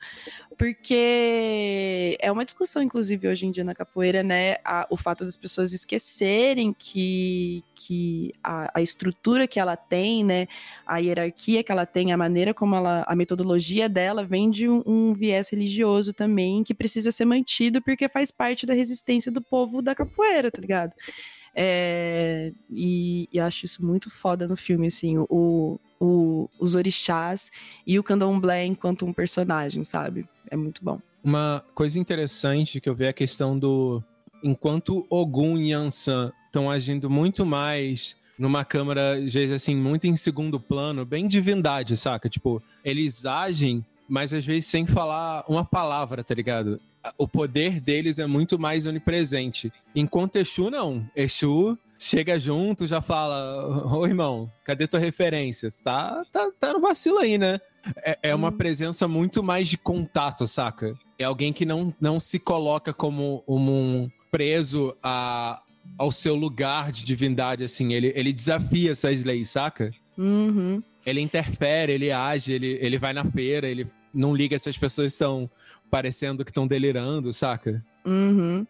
porque 0.58 2.16
é 2.20 2.30
uma 2.32 2.44
discussão, 2.44 2.82
inclusive, 2.82 3.28
hoje 3.28 3.46
em 3.46 3.50
dia 3.50 3.64
na 3.64 3.74
capoeira, 3.74 4.22
né, 4.22 4.56
a- 4.64 4.86
o 4.90 4.96
fato 4.96 5.24
das 5.24 5.36
pessoas 5.36 5.72
esquecerem 5.72 6.72
que, 6.72 7.62
que 7.87 8.31
a, 8.45 8.78
a 8.78 8.83
estrutura 8.83 9.49
que 9.49 9.59
ela 9.59 9.74
tem, 9.76 10.22
né, 10.22 10.47
a 10.87 10.99
hierarquia 10.99 11.64
que 11.64 11.72
ela 11.72 11.87
tem, 11.87 12.12
a 12.12 12.16
maneira 12.16 12.53
como 12.53 12.76
ela, 12.76 13.05
a 13.07 13.16
metodologia 13.16 13.89
dela 13.89 14.22
vem 14.22 14.51
de 14.51 14.68
um, 14.68 14.83
um 14.85 15.12
viés 15.14 15.49
religioso 15.49 16.12
também, 16.12 16.62
que 16.62 16.74
precisa 16.74 17.11
ser 17.11 17.24
mantido 17.24 17.81
porque 17.81 18.09
faz 18.09 18.31
parte 18.31 18.66
da 18.66 18.74
resistência 18.74 19.33
do 19.33 19.41
povo 19.41 19.81
da 19.81 19.95
capoeira, 19.95 20.51
tá 20.51 20.61
ligado? 20.61 20.93
É, 21.55 22.53
e, 22.70 23.28
e 23.33 23.41
acho 23.41 23.64
isso 23.64 23.85
muito 23.85 24.11
foda 24.11 24.47
no 24.47 24.57
filme, 24.57 24.87
assim, 24.89 25.16
o, 25.18 25.81
o, 25.99 26.49
os 26.59 26.74
orixás 26.74 27.51
e 27.87 27.99
o 27.99 28.03
candomblé 28.03 28.66
enquanto 28.66 29.07
um 29.07 29.12
personagem, 29.12 29.85
sabe? 29.85 30.28
É 30.51 30.57
muito 30.57 30.85
bom. 30.85 31.01
Uma 31.24 31.64
coisa 31.74 31.99
interessante 31.99 32.81
que 32.81 32.89
eu 32.89 32.95
vi 32.95 33.05
é 33.05 33.09
a 33.09 33.12
questão 33.12 33.59
do. 33.59 34.03
Enquanto 34.43 35.07
Ogum 35.11 35.59
Yansan 35.59 36.33
estão 36.51 36.68
agindo 36.68 37.09
muito 37.09 37.46
mais 37.46 38.16
numa 38.36 38.64
câmera, 38.64 39.14
às 39.14 39.32
vezes 39.32 39.55
assim, 39.55 39.76
muito 39.76 40.07
em 40.07 40.16
segundo 40.16 40.59
plano, 40.59 41.05
bem 41.05 41.28
divindade, 41.28 41.96
saca? 41.96 42.28
Tipo, 42.28 42.61
eles 42.84 43.24
agem, 43.24 43.84
mas 44.09 44.34
às 44.34 44.44
vezes 44.44 44.66
sem 44.66 44.86
falar 44.86 45.44
uma 45.48 45.64
palavra, 45.64 46.24
tá 46.24 46.34
ligado? 46.34 46.80
O 47.16 47.28
poder 47.28 47.80
deles 47.80 48.18
é 48.18 48.26
muito 48.26 48.59
mais 48.59 48.86
onipresente. 48.86 49.72
Enquanto 49.94 50.36
Exu, 50.36 50.70
não. 50.70 51.07
Exu 51.14 51.78
chega 51.98 52.38
junto, 52.38 52.86
já 52.86 53.01
fala: 53.03 53.86
Ô 53.94 54.07
irmão, 54.07 54.51
cadê 54.64 54.86
tua 54.86 55.01
referência? 55.01 55.68
Tá, 55.84 56.22
tá, 56.32 56.51
tá 56.59 56.72
no 56.72 56.80
vacilo 56.80 57.18
aí, 57.18 57.38
né? 57.38 57.61
É, 58.03 58.18
é 58.22 58.34
uma 58.34 58.48
Hum. 58.48 58.57
presença 58.57 59.07
muito 59.07 59.42
mais 59.42 59.68
de 59.68 59.78
contato, 59.78 60.46
saca? 60.46 60.94
É 61.18 61.24
alguém 61.24 61.53
que 61.53 61.64
não, 61.64 61.94
não 62.01 62.18
se 62.18 62.38
coloca 62.38 62.92
como 62.92 63.42
um 63.46 64.11
preso 64.30 64.94
a, 65.03 65.62
ao 65.99 66.11
seu 66.11 66.34
lugar 66.34 66.93
de 66.93 67.05
divindade, 67.05 67.64
assim. 67.64 67.93
Ele, 67.93 68.12
ele 68.14 68.32
desafia 68.32 68.93
essas 68.93 69.24
leis, 69.24 69.51
saca? 69.51 69.93
Uhum. 70.16 70.78
Ele 71.05 71.20
interfere, 71.20 71.93
ele 71.93 72.12
age, 72.12 72.53
ele, 72.53 72.78
ele 72.80 72.99
vai 72.99 73.12
na 73.12 73.24
feira, 73.24 73.68
ele 73.68 73.91
não 74.12 74.34
liga 74.34 74.59
se 74.59 74.68
as 74.68 74.76
pessoas 74.76 75.12
estão 75.12 75.51
parecendo 75.91 76.45
que 76.45 76.51
estão 76.51 76.66
delirando, 76.66 77.32
saca? 77.32 77.84
Uhum. 78.05 78.66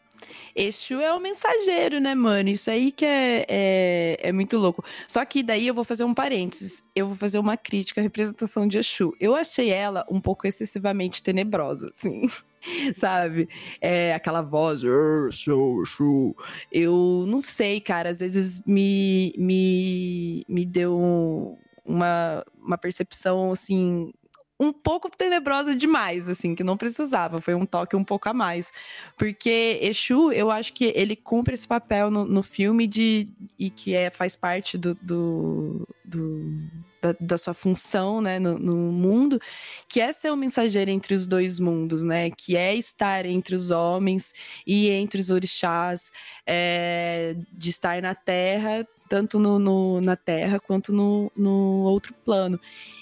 Exu 0.54 1.00
é 1.00 1.12
o 1.14 1.20
mensageiro, 1.20 2.00
né, 2.00 2.14
mano? 2.14 2.48
Isso 2.48 2.70
aí 2.70 2.92
que 2.92 3.04
é, 3.04 3.46
é, 3.48 4.18
é 4.20 4.32
muito 4.32 4.58
louco. 4.58 4.84
Só 5.08 5.24
que 5.24 5.42
daí 5.42 5.66
eu 5.66 5.74
vou 5.74 5.84
fazer 5.84 6.04
um 6.04 6.14
parênteses. 6.14 6.82
Eu 6.94 7.06
vou 7.06 7.16
fazer 7.16 7.38
uma 7.38 7.56
crítica 7.56 8.00
à 8.00 8.02
representação 8.02 8.66
de 8.66 8.78
Exu. 8.78 9.14
Eu 9.18 9.34
achei 9.34 9.70
ela 9.70 10.04
um 10.10 10.20
pouco 10.20 10.46
excessivamente 10.46 11.22
tenebrosa, 11.22 11.88
assim. 11.88 12.26
Sabe? 12.98 13.48
É 13.80 14.14
aquela 14.14 14.42
voz. 14.42 14.82
"Ah, 14.84 15.28
Exu, 15.28 15.82
Exu. 15.82 16.36
Eu 16.70 17.24
não 17.26 17.40
sei, 17.40 17.80
cara. 17.80 18.10
Às 18.10 18.20
vezes 18.20 18.62
me, 18.64 19.32
me, 19.38 20.44
me 20.48 20.64
deu 20.64 21.58
uma, 21.84 22.44
uma 22.62 22.78
percepção, 22.78 23.50
assim, 23.52 24.12
um 24.58 24.72
pouco 24.74 25.08
tenebrosa 25.10 25.74
demais, 25.74 26.28
assim, 26.28 26.54
que 26.54 26.62
não 26.62 26.76
precisava. 26.76 27.40
Foi 27.40 27.54
um 27.54 27.64
toque 27.64 27.96
um 27.96 28.04
pouco 28.04 28.28
a 28.28 28.34
mais. 28.34 28.70
Porque 29.16 29.78
Exu, 29.80 30.30
eu 30.32 30.50
acho 30.50 30.72
que 30.74 30.92
ele 30.94 31.16
cumpre 31.16 31.54
esse 31.54 31.66
papel 31.66 32.10
no, 32.10 32.26
no 32.26 32.42
filme 32.42 32.86
de, 32.86 33.28
e 33.58 33.70
que 33.70 33.94
é, 33.94 34.10
faz 34.10 34.36
parte 34.36 34.76
do, 34.76 34.94
do, 35.00 35.88
do- 36.04 36.68
da, 37.00 37.14
da 37.18 37.38
sua 37.38 37.54
função 37.54 38.20
né, 38.20 38.38
no, 38.38 38.58
no 38.58 38.76
mundo, 38.92 39.40
que 39.88 40.00
é 40.00 40.12
ser 40.12 40.30
o 40.30 40.36
mensageiro 40.36 40.90
entre 40.90 41.14
os 41.14 41.26
dois 41.26 41.58
mundos, 41.58 42.02
né? 42.02 42.30
Que 42.30 42.56
é 42.56 42.74
estar 42.74 43.26
entre 43.26 43.54
os 43.54 43.70
homens 43.70 44.32
e 44.66 44.90
entre 44.90 45.20
os 45.20 45.30
orixás, 45.30 46.10
é, 46.46 47.34
de 47.52 47.70
estar 47.70 48.00
na 48.02 48.14
terra, 48.14 48.86
tanto 49.10 49.40
no, 49.40 49.58
no- 49.58 50.00
na 50.00 50.14
terra 50.14 50.60
quanto 50.60 50.92
no, 50.92 51.32
no 51.36 51.82
outro 51.82 52.14
plano. 52.24 52.58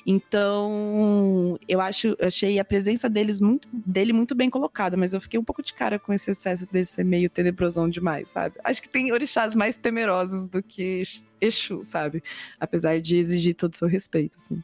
Então, 0.07 1.59
eu 1.69 1.83
acho, 1.83 2.17
achei 2.21 2.59
a 2.59 2.65
presença 2.65 3.11
deles 3.11 3.43
muito, 3.43 3.69
dele 3.71 4.15
muito 4.15 4.35
bem 4.35 4.49
colocada, 4.49 4.97
mas 4.97 5.13
eu 5.13 5.21
fiquei 5.21 5.39
um 5.39 5.45
pouco 5.45 5.63
de 5.63 5.75
cara 5.75 5.99
com 5.99 6.11
esse 6.13 6.31
excesso 6.31 6.67
de 6.73 6.83
ser 6.83 7.05
meio 7.05 7.29
tenebrosão 7.29 7.89
demais, 7.91 8.31
sabe? 8.31 8.55
Acho 8.65 8.81
que 8.81 8.89
tem 8.89 9.13
orixás 9.13 9.55
mais 9.55 9.77
temerosos 9.77 10.49
do 10.49 10.63
que 10.63 11.03
Exu, 11.41 11.83
sabe? 11.83 12.23
Apesar 12.59 13.01
de 13.01 13.19
exigir 13.19 13.55
todo 13.55 13.75
o 13.75 13.77
seu 13.77 13.87
respeito, 13.87 14.37
assim. 14.39 14.63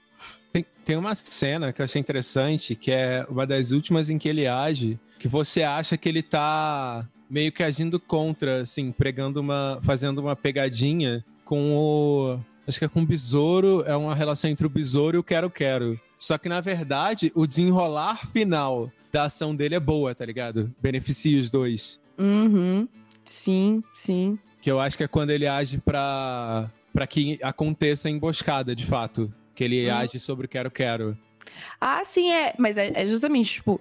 Tem, 0.51 0.65
tem 0.85 0.97
uma 0.97 1.15
cena 1.15 1.73
que 1.75 1.83
eu 1.83 1.85
achei 1.85 2.01
interessante, 2.01 2.75
que 2.75 2.91
é 2.91 3.27
uma 3.29 3.47
das 3.47 3.71
últimas 3.71 4.09
em 4.09 4.17
que 4.17 4.29
ele 4.29 4.47
age, 4.47 4.99
que 5.19 5.29
você 5.29 5.63
acha 5.63 5.97
que 5.99 6.09
ele 6.09 6.23
tá 6.23 7.07
meio 7.29 7.53
que 7.53 7.63
agindo 7.63 8.01
contra, 8.01 8.63
assim, 8.63 8.93
pregando 8.93 9.41
uma. 9.41 9.79
fazendo 9.83 10.19
uma 10.21 10.35
pegadinha 10.35 11.25
com 11.45 11.77
o. 11.77 12.39
Acho 12.67 12.79
que 12.79 12.85
é 12.85 12.89
com 12.89 13.03
o 13.03 13.07
besouro, 13.07 13.83
é 13.87 13.95
uma 13.95 14.15
relação 14.15 14.49
entre 14.51 14.67
o 14.67 14.71
besouro 14.71 15.17
e 15.17 15.21
o 15.21 15.23
quero-quero. 15.23 16.01
Só 16.19 16.39
que, 16.39 16.49
na 16.49 16.61
verdade, 16.61 17.31
o 17.35 17.47
desenrolar 17.47 18.27
final 18.33 18.91
da 19.13 19.25
ação 19.25 19.55
dele 19.55 19.75
é 19.75 19.81
boa, 19.81 20.15
tá 20.15 20.25
ligado? 20.25 20.73
Beneficia 20.81 21.39
os 21.39 21.51
dois. 21.51 22.01
Uhum. 22.19 22.89
Sim, 23.23 23.83
sim. 23.93 24.39
Que 24.63 24.71
eu 24.71 24.81
acho 24.81 24.97
que 24.97 25.05
é 25.05 25.09
quando 25.09 25.31
ele 25.31 25.47
age 25.47 25.77
pra, 25.79 26.71
pra 26.93 27.07
que 27.07 27.39
aconteça 27.43 28.09
a 28.09 28.11
emboscada, 28.11 28.75
de 28.75 28.87
fato. 28.87 29.33
Que 29.55 29.65
ele 29.65 29.87
Uhum. 29.89 29.95
age 29.97 30.19
sobre 30.19 30.47
o 30.47 30.49
quero-quero. 30.49 31.17
Ah, 31.81 32.03
sim, 32.05 32.33
é. 32.33 32.55
Mas 32.59 32.77
é, 32.77 32.93
é 32.95 33.07
justamente, 33.07 33.53
tipo, 33.55 33.81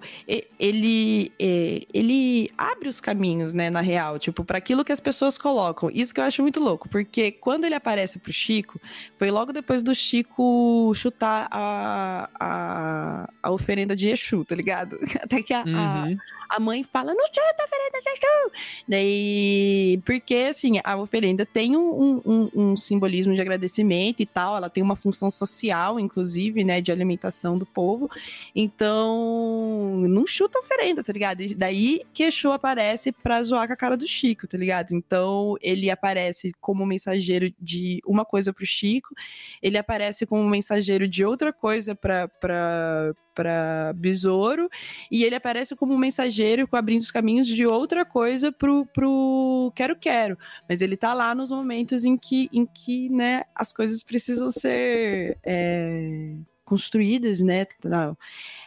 ele, 0.58 1.32
é, 1.38 1.82
ele 1.92 2.48
abre 2.56 2.88
os 2.88 3.00
caminhos, 3.00 3.52
né, 3.52 3.70
na 3.70 3.80
real, 3.80 4.18
tipo, 4.18 4.44
para 4.44 4.58
aquilo 4.58 4.84
que 4.84 4.92
as 4.92 5.00
pessoas 5.00 5.36
colocam. 5.38 5.90
Isso 5.92 6.14
que 6.14 6.20
eu 6.20 6.24
acho 6.24 6.42
muito 6.42 6.60
louco, 6.60 6.88
porque 6.88 7.30
quando 7.32 7.64
ele 7.64 7.74
aparece 7.74 8.18
pro 8.18 8.32
Chico, 8.32 8.80
foi 9.16 9.30
logo 9.30 9.52
depois 9.52 9.82
do 9.82 9.94
Chico 9.94 10.92
chutar 10.94 11.48
a, 11.50 12.28
a, 12.38 13.30
a 13.42 13.50
oferenda 13.50 13.94
de 13.96 14.08
Exu, 14.10 14.44
tá 14.44 14.54
ligado? 14.54 14.98
Até 15.22 15.42
que 15.42 15.52
a, 15.52 15.62
a, 15.62 15.64
Uhum. 15.66 16.16
a 16.50 16.60
mãe 16.60 16.82
fala, 16.84 17.12
não 17.14 17.26
chuta 17.26 17.40
a 17.60 17.64
oferenda 17.64 18.00
de 18.02 18.10
Exu! 18.10 18.52
Daí, 18.88 20.00
porque, 20.04 20.34
assim, 20.50 20.80
a 20.82 20.96
oferenda 20.96 21.44
tem 21.46 21.76
um, 21.76 22.20
um- 22.24 22.50
um 22.54 22.76
simbolismo 22.76 23.34
de 23.34 23.40
agradecimento 23.40 24.20
e 24.20 24.26
tal, 24.26 24.56
ela 24.56 24.70
tem 24.70 24.82
uma 24.82 24.96
função 24.96 25.30
social, 25.30 25.98
inclusive, 25.98 26.64
né, 26.64 26.80
de 26.80 26.90
alimentação 26.92 27.58
do 27.58 27.63
povo. 27.64 28.08
Então, 28.54 30.00
não 30.08 30.26
chuta 30.26 30.58
oferenda, 30.58 31.02
tá 31.02 31.12
ligado? 31.12 31.42
E 31.42 31.54
daí 31.54 32.02
que 32.12 32.24
Exu 32.24 32.52
aparece 32.52 33.12
pra 33.12 33.42
zoar 33.42 33.66
com 33.66 33.72
a 33.72 33.76
cara 33.76 33.96
do 33.96 34.06
Chico, 34.06 34.46
tá 34.46 34.56
ligado? 34.56 34.94
Então, 34.94 35.56
ele 35.60 35.90
aparece 35.90 36.52
como 36.60 36.84
mensageiro 36.86 37.52
de 37.60 38.00
uma 38.06 38.24
coisa 38.24 38.52
pro 38.52 38.66
Chico, 38.66 39.14
ele 39.62 39.78
aparece 39.78 40.26
como 40.26 40.48
mensageiro 40.48 41.08
de 41.08 41.24
outra 41.24 41.52
coisa 41.52 41.94
pra, 41.94 42.28
pra, 42.28 43.12
pra 43.34 43.92
Besouro, 43.94 44.68
e 45.10 45.24
ele 45.24 45.34
aparece 45.34 45.74
como 45.74 45.96
mensageiro 45.98 46.68
abrindo 46.72 47.00
os 47.00 47.10
caminhos 47.10 47.46
de 47.46 47.66
outra 47.66 48.04
coisa 48.04 48.52
pro, 48.52 48.86
pro 48.86 49.72
Quero 49.74 49.96
Quero. 49.96 50.38
Mas 50.68 50.80
ele 50.80 50.96
tá 50.96 51.14
lá 51.14 51.34
nos 51.34 51.50
momentos 51.50 52.04
em 52.04 52.16
que, 52.16 52.48
em 52.52 52.66
que 52.66 53.08
né, 53.08 53.44
as 53.54 53.72
coisas 53.72 54.02
precisam 54.02 54.50
ser 54.50 55.38
é, 55.42 56.34
construídas, 56.64 57.40
né? 57.40 57.66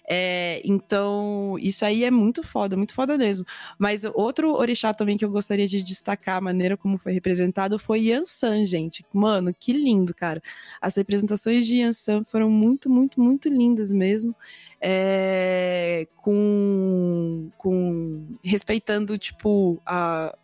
É, 0.07 0.61
então, 0.63 1.57
isso 1.59 1.83
aí 1.83 2.03
é 2.03 2.11
muito 2.11 2.43
foda, 2.43 2.77
muito 2.77 2.93
foda 2.93 3.17
mesmo. 3.17 3.45
Mas 3.77 4.03
outro 4.13 4.53
orixá 4.53 4.93
também 4.93 5.17
que 5.17 5.25
eu 5.25 5.29
gostaria 5.29 5.67
de 5.67 5.81
destacar 5.81 6.37
a 6.37 6.41
maneira 6.41 6.77
como 6.77 6.97
foi 6.97 7.11
representado 7.11 7.77
foi 7.79 8.01
Yansan, 8.07 8.63
gente. 8.65 9.05
Mano, 9.11 9.53
que 9.53 9.73
lindo, 9.73 10.13
cara. 10.13 10.41
As 10.81 10.95
representações 10.95 11.65
de 11.65 11.77
Yansan 11.81 12.23
foram 12.23 12.49
muito, 12.49 12.89
muito, 12.89 13.19
muito 13.19 13.49
lindas 13.49 13.91
mesmo. 13.91 14.35
É, 14.79 16.07
com, 16.17 17.49
com 17.57 18.27
respeitando 18.43 19.17
tipo 19.17 19.81
a, 19.83 20.37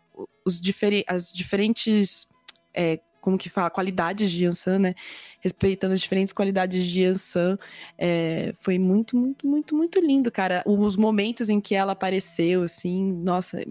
os 0.44 0.60
difere, 0.60 1.06
as 1.08 1.32
diferentes 1.32 2.28
é, 2.74 3.00
como 3.24 3.38
que 3.38 3.50
fala 3.50 3.70
qualidades 3.70 4.30
de 4.30 4.44
Yansan, 4.44 4.80
né? 4.80 4.96
Respeitando 5.40 5.94
as 5.94 6.02
diferentes 6.02 6.34
qualidades 6.34 6.86
de 6.86 7.04
Yansan, 7.04 7.58
é, 7.98 8.54
foi 8.60 8.78
muito, 8.78 9.16
muito, 9.16 9.48
muito, 9.48 9.74
muito 9.74 10.02
lindo, 10.02 10.30
cara. 10.30 10.62
Os 10.66 10.98
momentos 10.98 11.48
em 11.48 11.62
que 11.62 11.74
ela 11.74 11.94
apareceu, 11.94 12.64
assim, 12.64 13.14
nossa, 13.14 13.64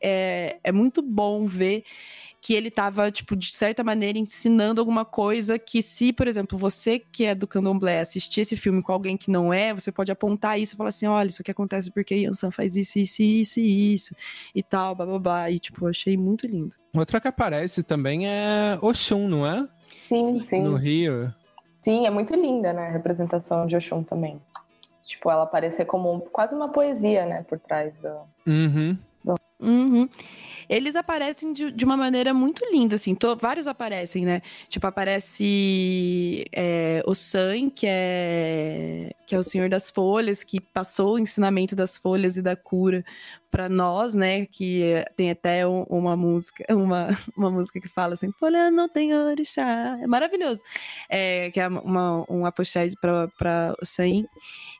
é, 0.00 0.56
é 0.62 0.70
muito 0.70 1.02
bom 1.02 1.44
ver 1.44 1.82
que 2.42 2.54
ele 2.54 2.72
tava, 2.72 3.08
tipo, 3.08 3.36
de 3.36 3.54
certa 3.54 3.84
maneira 3.84 4.18
ensinando 4.18 4.80
alguma 4.80 5.04
coisa 5.04 5.60
que 5.60 5.80
se, 5.80 6.12
por 6.12 6.26
exemplo, 6.26 6.58
você 6.58 6.98
que 6.98 7.24
é 7.24 7.36
do 7.36 7.46
candomblé 7.46 8.00
assistir 8.00 8.40
esse 8.40 8.56
filme 8.56 8.82
com 8.82 8.92
alguém 8.92 9.16
que 9.16 9.30
não 9.30 9.54
é, 9.54 9.72
você 9.72 9.92
pode 9.92 10.10
apontar 10.10 10.58
isso 10.58 10.74
e 10.74 10.76
falar 10.76 10.88
assim, 10.88 11.06
olha, 11.06 11.28
isso 11.28 11.40
aqui 11.40 11.52
acontece 11.52 11.92
porque 11.92 12.16
Yansan 12.16 12.50
faz 12.50 12.74
isso, 12.74 12.98
isso, 12.98 13.22
isso 13.22 13.60
e 13.60 13.94
isso 13.94 14.16
e 14.52 14.60
tal, 14.60 14.96
blá, 14.96 15.06
blá, 15.06 15.18
blá. 15.20 15.50
E, 15.52 15.60
tipo, 15.60 15.86
achei 15.86 16.16
muito 16.16 16.44
lindo. 16.48 16.74
Outra 16.92 17.20
que 17.20 17.28
aparece 17.28 17.84
também 17.84 18.28
é 18.28 18.76
Oxum, 18.82 19.28
não 19.28 19.46
é? 19.46 19.68
Sim, 20.08 20.42
sim. 20.42 20.62
No 20.62 20.74
Rio. 20.74 21.32
Sim, 21.80 22.06
é 22.06 22.10
muito 22.10 22.34
linda, 22.34 22.72
né? 22.72 22.88
A 22.88 22.90
representação 22.90 23.68
de 23.68 23.76
Oxum 23.76 24.02
também. 24.02 24.42
Tipo, 25.04 25.30
ela 25.30 25.44
aparecer 25.44 25.84
como 25.84 26.20
quase 26.22 26.56
uma 26.56 26.68
poesia, 26.68 27.24
né? 27.24 27.44
Por 27.48 27.60
trás 27.60 28.00
do. 28.00 28.08
Uhum. 28.46 28.98
Uhum. 29.62 30.08
Eles 30.68 30.96
aparecem 30.96 31.52
de, 31.52 31.70
de 31.70 31.84
uma 31.84 31.96
maneira 31.96 32.32
muito 32.34 32.62
linda, 32.72 32.94
assim. 32.96 33.14
to- 33.14 33.36
vários 33.36 33.66
aparecem, 33.66 34.24
né? 34.24 34.42
Tipo, 34.68 34.86
aparece 34.86 36.44
é, 36.52 37.02
o 37.06 37.14
San, 37.14 37.68
que 37.70 37.86
é, 37.88 39.12
que 39.26 39.34
é 39.34 39.38
o 39.38 39.42
Senhor 39.42 39.68
das 39.68 39.90
Folhas, 39.90 40.42
que 40.42 40.60
passou 40.60 41.14
o 41.14 41.18
ensinamento 41.18 41.76
das 41.76 41.96
folhas 41.98 42.36
e 42.36 42.42
da 42.42 42.56
cura 42.56 43.04
para 43.52 43.68
nós, 43.68 44.14
né? 44.14 44.46
Que 44.46 45.04
tem 45.14 45.30
até 45.30 45.66
um- 45.66 45.84
uma 45.84 46.16
música, 46.16 46.64
uma, 46.74 47.08
uma 47.36 47.50
música 47.50 47.78
que 47.80 47.88
fala 47.88 48.14
assim, 48.14 48.32
folha 48.32 48.70
não 48.70 48.88
tem 48.88 49.14
orixá. 49.14 49.98
É 50.02 50.06
maravilhoso. 50.06 50.62
É, 51.08 51.50
que 51.50 51.60
é 51.60 51.68
uma, 51.68 52.24
um 52.28 52.46
afoxé 52.46 52.88
para 53.00 53.76
o 53.80 53.84
San. 53.84 54.24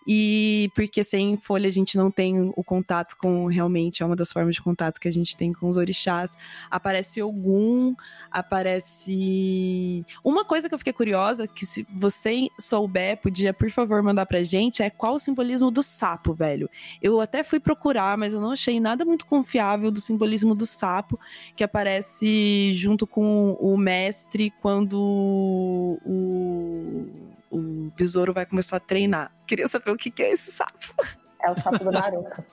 E 0.07 0.69
porque 0.75 1.05
sem 1.05 1.37
folha 1.37 1.69
a 1.69 1.71
gente 1.71 1.97
não 1.97 2.11
tem 2.11 2.51
o 2.57 2.65
contato 2.65 3.15
com 3.17 3.47
realmente, 3.47 4.03
é 4.03 4.07
uma 4.07 4.17
das 4.17 4.33
formas 4.33 4.57
de 4.57 4.63
contato 4.63 4.99
que 4.99 5.07
a 5.07 5.13
gente 5.13 5.37
tem 5.37 5.53
com 5.53 5.69
os 5.69 5.77
orixás. 5.77 6.37
Aparece 6.71 7.23
Ogum, 7.23 7.95
aparece. 8.31 10.05
Uma 10.25 10.45
coisa 10.45 10.69
que 10.69 10.75
eu 10.75 10.79
fiquei 10.79 10.93
curiosa, 10.93 11.47
que 11.47 11.65
se 11.65 11.87
você 11.95 12.49
souber, 12.59 13.19
podia, 13.19 13.53
por 13.53 13.71
favor, 13.71 14.03
mandar 14.03 14.27
pra 14.27 14.43
gente, 14.43 14.83
é 14.83 14.91
qual 14.91 15.15
o 15.15 15.19
simbolismo 15.19 15.71
do 15.71 15.83
sapo, 15.83 16.33
velho. 16.33 16.69
Eu 17.01 17.21
até 17.21 17.45
fui 17.45 17.61
procurar, 17.61 18.17
mas 18.19 18.35
eu 18.35 18.41
não 18.41 18.53
achei 18.63 18.79
nada 18.79 19.05
muito 19.05 19.27
confiável 19.27 19.91
do 19.91 20.01
simbolismo 20.01 20.55
do 20.55 20.65
sapo, 20.65 21.19
que 21.57 21.65
aparece 21.65 22.73
junto 22.75 23.07
com 23.07 23.57
o 23.61 23.77
mestre 23.77 24.53
quando 24.63 25.99
o, 26.05 27.07
o 27.51 27.91
besouro 27.97 28.33
vai 28.33 28.47
começar 28.47 28.77
a 28.77 28.81
treinar. 28.81 29.33
Queria 29.47 29.67
saber 29.67 29.91
o 29.91 29.97
que 29.97 30.11
que 30.11 30.23
é 30.23 30.33
esse 30.33 30.53
sapo. 30.53 30.95
É 31.43 31.51
o 31.51 31.61
sapo 31.61 31.85
do 31.85 31.91
Naruto. 31.91 32.45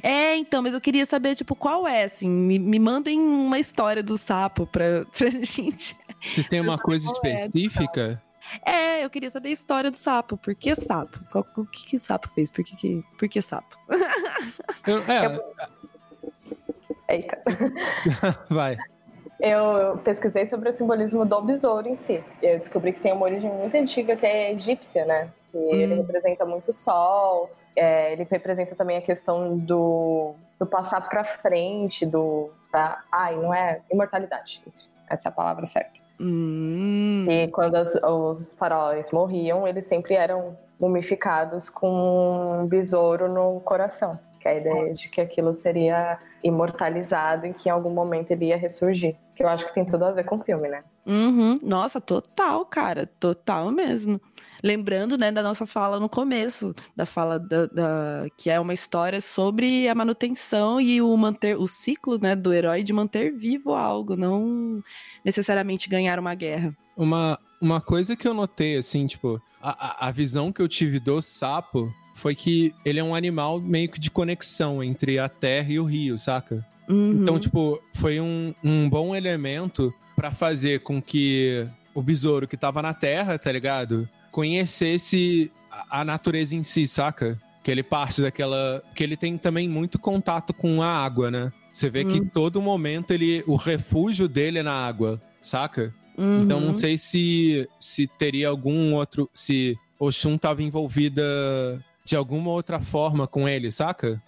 É, 0.00 0.36
então, 0.36 0.62
mas 0.62 0.72
eu 0.72 0.80
queria 0.80 1.04
saber, 1.04 1.34
tipo, 1.34 1.56
qual 1.56 1.88
é, 1.88 2.04
assim. 2.04 2.30
Me, 2.30 2.60
me 2.60 2.78
mandem 2.78 3.18
uma 3.18 3.58
história 3.58 4.04
do 4.04 4.16
sapo 4.16 4.64
pra, 4.68 5.04
pra 5.06 5.28
gente. 5.42 5.96
Se 6.22 6.44
tem 6.44 6.60
uma 6.60 6.78
coisa 6.78 7.08
é, 7.24 7.34
específica, 7.34 8.22
É, 8.64 9.04
eu 9.04 9.10
queria 9.10 9.30
saber 9.30 9.48
a 9.50 9.52
história 9.52 9.90
do 9.90 9.96
sapo. 9.96 10.36
Por 10.36 10.54
que 10.54 10.74
sapo? 10.74 11.18
Qual- 11.30 11.46
o 11.56 11.64
que, 11.66 11.86
que 11.86 11.96
o 11.96 11.98
sapo 11.98 12.28
fez? 12.28 12.50
Por 12.50 12.64
que, 12.64 12.76
que, 12.76 13.04
por 13.18 13.28
que 13.28 13.40
sapo? 13.42 13.76
eu- 14.86 15.02
é, 15.02 15.38
Eita. 17.08 17.38
vai. 18.50 18.76
Eu 19.40 19.98
pesquisei 19.98 20.46
sobre 20.46 20.68
o 20.68 20.72
simbolismo 20.72 21.24
do 21.24 21.40
besouro 21.42 21.86
em 21.88 21.96
si. 21.96 22.22
Eu 22.42 22.58
descobri 22.58 22.92
que 22.92 23.00
tem 23.00 23.12
uma 23.12 23.24
origem 23.24 23.50
muito 23.50 23.76
antiga 23.76 24.16
que 24.16 24.26
é 24.26 24.52
egípcia, 24.52 25.04
né? 25.04 25.30
Ele 25.54 25.94
Hum. 25.94 25.96
representa 25.98 26.44
muito 26.44 26.68
o 26.68 26.72
sol. 26.72 27.50
é, 27.76 28.12
ele 28.12 28.26
representa 28.28 28.74
também 28.74 28.96
a 28.96 29.00
questão 29.00 29.56
do, 29.56 30.34
do 30.58 30.66
passar 30.66 31.00
pra 31.08 31.22
frente, 31.24 32.04
do. 32.04 32.50
Da, 32.72 33.00
ai, 33.12 33.36
não 33.36 33.54
é? 33.54 33.80
Imortalidade. 33.90 34.60
Isso. 34.66 34.90
Essa 35.08 35.28
é 35.28 35.30
a 35.30 35.32
palavra 35.32 35.64
certa. 35.64 36.00
Hum. 36.20 37.26
E 37.28 37.48
quando 37.48 37.76
as- 37.76 37.94
os 38.02 38.52
faraós 38.54 39.10
morriam, 39.12 39.66
eles 39.66 39.84
sempre 39.86 40.14
eram 40.14 40.56
mumificados 40.80 41.68
com 41.70 42.60
um 42.62 42.66
besouro 42.66 43.28
no 43.32 43.60
coração. 43.60 44.18
Que 44.40 44.48
é 44.48 44.50
a 44.52 44.56
ideia 44.56 44.94
de 44.94 45.08
que 45.08 45.20
aquilo 45.20 45.52
seria 45.52 46.18
imortalizado 46.44 47.46
e 47.46 47.52
que 47.52 47.68
em 47.68 47.72
algum 47.72 47.90
momento 47.90 48.30
ele 48.30 48.46
ia 48.46 48.56
ressurgir. 48.56 49.16
Que 49.34 49.42
eu 49.42 49.48
acho 49.48 49.66
que 49.66 49.74
tem 49.74 49.84
tudo 49.84 50.04
a 50.04 50.12
ver 50.12 50.24
com 50.24 50.36
o 50.36 50.42
filme, 50.44 50.68
né? 50.68 50.82
Uhum. 51.08 51.58
Nossa, 51.62 52.00
total, 52.00 52.66
cara. 52.66 53.06
Total 53.18 53.72
mesmo. 53.72 54.20
Lembrando, 54.62 55.16
né, 55.16 55.30
da 55.32 55.42
nossa 55.42 55.64
fala 55.66 55.98
no 56.00 56.08
começo, 56.08 56.74
da 56.94 57.06
fala 57.06 57.38
da, 57.38 57.66
da- 57.66 58.26
que 58.36 58.50
é 58.50 58.58
uma 58.60 58.74
história 58.74 59.20
sobre 59.20 59.88
a 59.88 59.94
manutenção 59.94 60.80
e 60.80 61.00
o 61.00 61.16
manter 61.16 61.56
o 61.56 61.66
ciclo, 61.66 62.18
né, 62.18 62.34
do 62.36 62.52
herói 62.52 62.82
de 62.82 62.92
manter 62.92 63.32
vivo 63.32 63.72
algo, 63.72 64.16
não 64.16 64.82
necessariamente 65.24 65.88
ganhar 65.88 66.18
uma 66.18 66.34
guerra. 66.34 66.76
Uma, 66.96 67.38
uma 67.60 67.80
coisa 67.80 68.16
que 68.16 68.26
eu 68.26 68.34
notei, 68.34 68.76
assim, 68.76 69.06
tipo, 69.06 69.40
a, 69.62 70.08
a- 70.08 70.10
visão 70.10 70.52
que 70.52 70.60
eu 70.60 70.68
tive 70.68 70.98
do 70.98 71.22
sapo 71.22 71.90
foi 72.14 72.34
que 72.34 72.74
ele 72.84 72.98
é 72.98 73.04
um 73.04 73.14
animal 73.14 73.60
meio 73.60 73.88
que 73.88 74.00
de 74.00 74.10
conexão 74.10 74.82
entre 74.82 75.20
a 75.20 75.28
terra 75.28 75.70
e 75.70 75.78
o 75.78 75.84
rio, 75.84 76.18
saca? 76.18 76.66
Uhum. 76.88 77.12
Então, 77.22 77.38
tipo, 77.38 77.80
foi 77.94 78.20
um, 78.20 78.52
um 78.64 78.90
bom 78.90 79.14
elemento 79.14 79.94
pra 80.18 80.32
fazer 80.32 80.80
com 80.80 81.00
que 81.00 81.64
o 81.94 82.02
besouro 82.02 82.48
que 82.48 82.56
tava 82.56 82.82
na 82.82 82.92
terra, 82.92 83.38
tá 83.38 83.52
ligado? 83.52 84.08
Conhecesse 84.32 85.48
a, 85.88 86.04
natureza 86.04 86.56
em 86.56 86.62
si, 86.64 86.88
saca? 86.88 87.38
Que 87.62 87.70
ele 87.70 87.84
parte 87.84 88.20
daquela. 88.20 88.82
Que 88.96 89.04
ele 89.04 89.16
tem 89.16 89.38
também 89.38 89.68
muito 89.68 89.96
contato 89.96 90.52
com 90.52 90.82
a 90.82 90.88
água, 90.88 91.30
né? 91.30 91.52
Você 91.72 91.88
vê 91.88 92.04
que 92.04 92.20
Hum. 92.20 92.28
todo 92.34 92.60
momento 92.60 93.12
ele. 93.12 93.44
O 93.46 93.54
refúgio 93.54 94.26
dele 94.26 94.58
é 94.58 94.62
na 94.64 94.72
água, 94.72 95.22
saca? 95.40 95.94
Uhum. 96.16 96.42
Então 96.42 96.60
não 96.60 96.74
sei 96.74 96.98
se, 96.98 97.68
se 97.78 98.08
teria 98.08 98.48
algum 98.48 98.94
outro. 98.94 99.30
Se 99.32 99.76
Oxum 100.00 100.34
estava 100.34 100.64
envolvida 100.64 101.22
de 102.04 102.16
alguma 102.16 102.50
outra 102.50 102.80
forma 102.80 103.28
com 103.28 103.48
ele, 103.48 103.70
saca? 103.70 104.20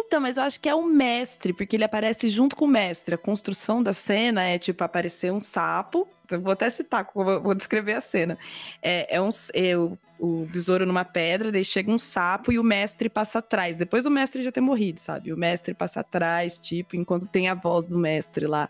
Então, 0.00 0.20
mas 0.20 0.36
eu 0.36 0.44
acho 0.44 0.60
que 0.60 0.68
é 0.68 0.74
o 0.74 0.84
mestre, 0.84 1.52
porque 1.52 1.74
ele 1.74 1.84
aparece 1.84 2.28
junto 2.28 2.54
com 2.54 2.64
o 2.64 2.68
mestre. 2.68 3.14
A 3.14 3.18
construção 3.18 3.82
da 3.82 3.92
cena 3.92 4.44
é 4.44 4.58
tipo 4.58 4.84
aparecer 4.84 5.32
um 5.32 5.40
sapo. 5.40 6.08
Eu 6.30 6.40
vou 6.40 6.52
até 6.52 6.70
citar, 6.70 7.08
vou 7.14 7.54
descrever 7.54 7.94
a 7.94 8.00
cena. 8.00 8.38
É, 8.80 9.16
é, 9.16 9.20
um, 9.20 9.30
é 9.52 9.76
o, 9.76 9.98
o 10.18 10.46
besouro 10.46 10.86
numa 10.86 11.04
pedra, 11.04 11.50
daí 11.50 11.64
chega 11.64 11.90
um 11.90 11.98
sapo 11.98 12.52
e 12.52 12.58
o 12.58 12.62
mestre 12.62 13.08
passa 13.08 13.40
atrás. 13.40 13.76
Depois 13.76 14.04
do 14.04 14.10
mestre 14.10 14.42
já 14.42 14.52
ter 14.52 14.60
morrido, 14.60 15.00
sabe? 15.00 15.32
O 15.32 15.36
mestre 15.36 15.74
passa 15.74 16.00
atrás, 16.00 16.58
tipo, 16.58 16.94
enquanto 16.94 17.26
tem 17.26 17.48
a 17.48 17.54
voz 17.54 17.84
do 17.84 17.98
mestre 17.98 18.46
lá 18.46 18.68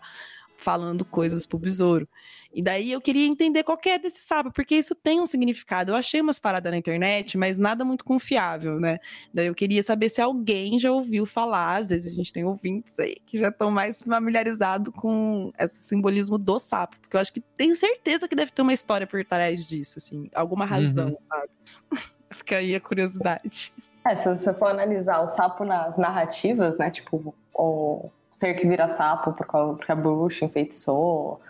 falando 0.57 1.05
coisas 1.05 1.45
pro 1.45 1.59
besouro. 1.59 2.07
E 2.51 2.63
daí 2.63 2.91
eu 2.91 2.99
queria 2.99 3.27
entender 3.27 3.63
qual 3.63 3.77
que 3.77 3.89
é 3.89 3.99
desse 3.99 4.21
sábio, 4.21 4.51
porque 4.51 4.75
isso 4.75 4.95
tem 4.95 5.21
um 5.21 5.25
significado. 5.25 5.91
Eu 5.91 5.95
achei 5.95 6.19
umas 6.19 6.39
paradas 6.39 6.71
na 6.71 6.77
internet, 6.77 7.37
mas 7.37 7.59
nada 7.59 7.85
muito 7.85 8.03
confiável, 8.03 8.79
né? 8.79 8.99
Daí 9.33 9.47
eu 9.47 9.55
queria 9.55 9.83
saber 9.83 10.09
se 10.09 10.19
alguém 10.19 10.79
já 10.79 10.91
ouviu 10.91 11.25
falar, 11.25 11.77
às 11.77 11.89
vezes 11.89 12.11
a 12.11 12.15
gente 12.15 12.33
tem 12.33 12.43
ouvintes 12.43 12.99
aí 12.99 13.17
que 13.25 13.37
já 13.37 13.49
estão 13.49 13.69
mais 13.69 14.01
familiarizados 14.01 14.93
com 14.95 15.51
esse 15.59 15.75
simbolismo 15.83 16.37
do 16.37 16.57
sapo, 16.57 16.97
porque 16.99 17.15
eu 17.15 17.21
acho 17.21 17.31
que 17.31 17.41
tenho 17.55 17.75
certeza 17.75 18.27
que 18.27 18.35
deve 18.35 18.51
ter 18.51 18.61
uma 18.63 18.73
história 18.73 19.05
por 19.05 19.23
trás 19.23 19.67
disso, 19.67 19.99
assim, 19.99 20.29
alguma 20.33 20.65
razão, 20.65 21.09
uhum. 21.09 21.17
sabe? 21.27 21.49
Fica 22.31 22.57
aí 22.57 22.75
a 22.75 22.79
curiosidade. 22.79 23.73
É, 24.05 24.15
se 24.15 24.27
você 24.27 24.53
for 24.53 24.69
analisar 24.69 25.21
o 25.21 25.29
sapo 25.29 25.63
nas 25.63 25.97
narrativas, 25.97 26.77
né? 26.77 26.89
Tipo, 26.89 27.35
o 27.53 28.09
ser 28.31 28.55
que 28.55 28.67
vira 28.67 28.87
sapo 28.87 29.33
porque 29.33 29.91
a 29.91 29.95
bruxa 29.95 30.45
enfeitiçou, 30.45 31.41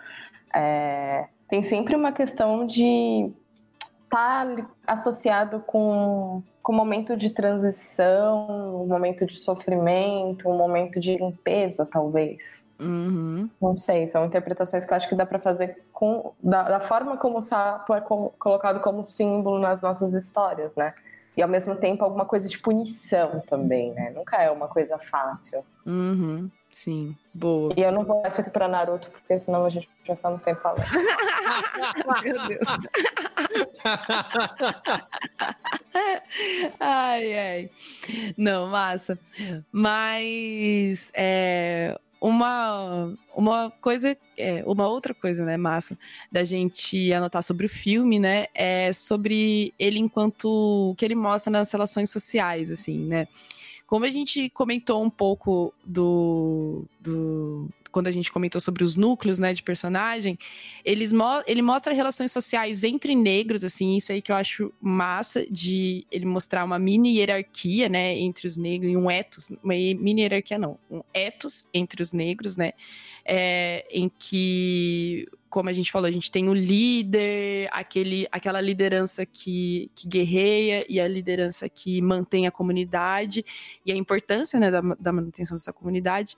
é, 0.54 1.28
tem 1.48 1.62
sempre 1.62 1.94
uma 1.94 2.12
questão 2.12 2.66
de 2.66 3.32
estar 4.04 4.56
tá 4.56 4.66
associado 4.86 5.60
com 5.60 6.42
com 6.62 6.72
um 6.72 6.76
momento 6.76 7.16
de 7.16 7.30
transição, 7.30 8.82
um 8.82 8.86
momento 8.86 9.24
de 9.24 9.36
sofrimento, 9.38 10.48
um 10.48 10.56
momento 10.56 11.00
de 11.00 11.16
limpeza, 11.16 11.86
talvez. 11.86 12.62
Uhum. 12.78 13.48
Não 13.60 13.76
sei, 13.76 14.08
são 14.08 14.24
interpretações 14.24 14.84
que 14.84 14.92
eu 14.92 14.96
acho 14.96 15.08
que 15.08 15.14
dá 15.14 15.26
para 15.26 15.38
fazer 15.38 15.82
com 15.92 16.32
da, 16.42 16.62
da, 16.62 16.80
forma 16.80 17.16
como 17.16 17.38
o 17.38 17.42
sapo 17.42 17.94
é 17.94 18.00
co 18.00 18.32
colocado 18.38 18.80
como 18.80 19.04
símbolo 19.04 19.58
nas 19.58 19.82
nossas 19.82 20.14
histórias, 20.14 20.74
né? 20.74 20.94
E 21.36 21.42
ao 21.42 21.48
mesmo 21.48 21.76
tempo 21.76 22.04
alguma 22.04 22.24
coisa 22.24 22.48
de 22.48 22.58
punição 22.58 23.40
também, 23.46 23.92
né? 23.92 24.10
Nunca 24.10 24.42
é 24.42 24.50
uma 24.50 24.66
coisa 24.66 24.98
fácil. 24.98 25.62
Uhum. 25.86 26.50
Sim, 26.70 27.16
boa. 27.34 27.74
E 27.76 27.82
eu 27.82 27.90
não 27.90 28.04
vou 28.04 28.22
isso 28.26 28.40
aqui 28.40 28.50
pra 28.50 28.68
Naruto, 28.68 29.10
porque 29.10 29.36
senão 29.38 29.66
a 29.66 29.70
gente 29.70 29.88
já 30.04 30.14
fica 30.14 30.30
muito 30.30 30.44
tempo 30.44 30.60
falando. 30.60 30.84
Meu 32.22 32.46
Deus. 32.46 32.60
ai, 36.78 37.38
ai. 37.38 37.70
Não, 38.36 38.68
massa. 38.68 39.18
Mas 39.72 41.10
é, 41.12 41.98
uma, 42.20 43.14
uma 43.34 43.70
coisa, 43.80 44.16
é, 44.36 44.62
uma 44.66 44.86
outra 44.86 45.14
coisa, 45.14 45.44
né, 45.44 45.56
massa, 45.56 45.98
da 46.30 46.44
gente 46.44 47.12
anotar 47.12 47.42
sobre 47.42 47.66
o 47.66 47.68
filme, 47.68 48.18
né, 48.18 48.46
é 48.54 48.92
sobre 48.92 49.72
ele 49.78 49.98
enquanto 49.98 50.94
que 50.98 51.04
ele 51.04 51.14
mostra 51.14 51.50
nas 51.50 51.72
relações 51.72 52.10
sociais, 52.10 52.70
assim, 52.70 53.06
né. 53.06 53.26
Como 53.90 54.04
a 54.04 54.08
gente 54.08 54.48
comentou 54.50 55.02
um 55.02 55.10
pouco 55.10 55.74
do, 55.84 56.84
do 57.00 57.68
quando 57.90 58.06
a 58.06 58.10
gente 58.12 58.30
comentou 58.30 58.60
sobre 58.60 58.84
os 58.84 58.96
núcleos, 58.96 59.40
né, 59.40 59.52
de 59.52 59.64
personagem, 59.64 60.38
eles 60.84 61.12
mo 61.12 61.42
ele 61.44 61.60
mostra 61.60 61.92
relações 61.92 62.30
sociais 62.30 62.84
entre 62.84 63.16
negros, 63.16 63.64
assim, 63.64 63.96
isso 63.96 64.12
aí 64.12 64.22
que 64.22 64.30
eu 64.30 64.36
acho 64.36 64.72
massa 64.80 65.44
de 65.50 66.06
ele 66.08 66.24
mostrar 66.24 66.64
uma 66.64 66.78
mini 66.78 67.16
hierarquia, 67.18 67.88
né, 67.88 68.16
entre 68.16 68.46
os 68.46 68.56
negros 68.56 68.92
e 68.92 68.96
um 68.96 69.10
etos, 69.10 69.50
uma 69.60 69.74
mini 69.74 70.22
hierarquia 70.22 70.56
não, 70.56 70.78
um 70.88 71.02
etos 71.12 71.64
entre 71.74 72.00
os 72.00 72.12
negros, 72.12 72.56
né, 72.56 72.70
é, 73.24 73.84
em 73.90 74.08
que 74.08 75.26
como 75.50 75.68
a 75.68 75.72
gente 75.72 75.90
falou, 75.90 76.06
a 76.06 76.12
gente 76.12 76.30
tem 76.30 76.48
o 76.48 76.54
líder, 76.54 77.68
aquele, 77.72 78.26
aquela 78.30 78.60
liderança 78.60 79.26
que, 79.26 79.90
que 79.96 80.06
guerreia 80.06 80.86
e 80.88 81.00
a 81.00 81.08
liderança 81.08 81.68
que 81.68 82.00
mantém 82.00 82.46
a 82.46 82.52
comunidade 82.52 83.44
e 83.84 83.90
a 83.90 83.96
importância 83.96 84.60
né, 84.60 84.70
da, 84.70 84.80
da 84.80 85.12
manutenção 85.12 85.56
dessa 85.56 85.72
comunidade. 85.72 86.36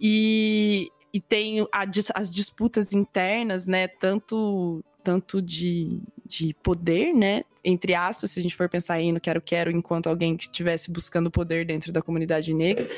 E, 0.00 0.90
e 1.12 1.20
tem 1.20 1.60
a, 1.60 1.86
as 2.14 2.28
disputas 2.28 2.92
internas, 2.92 3.66
né? 3.66 3.86
Tanto, 3.86 4.84
tanto 5.04 5.40
de, 5.40 6.00
de 6.26 6.52
poder, 6.54 7.14
né? 7.14 7.44
Entre 7.64 7.94
aspas, 7.94 8.32
se 8.32 8.40
a 8.40 8.42
gente 8.42 8.56
for 8.56 8.68
pensar 8.68 8.94
aí 8.94 9.12
no 9.12 9.20
quero-quero 9.20 9.70
enquanto 9.70 10.08
alguém 10.08 10.36
que 10.36 10.44
estivesse 10.44 10.90
buscando 10.90 11.30
poder 11.30 11.64
dentro 11.64 11.92
da 11.92 12.02
comunidade 12.02 12.52
negra 12.52 12.88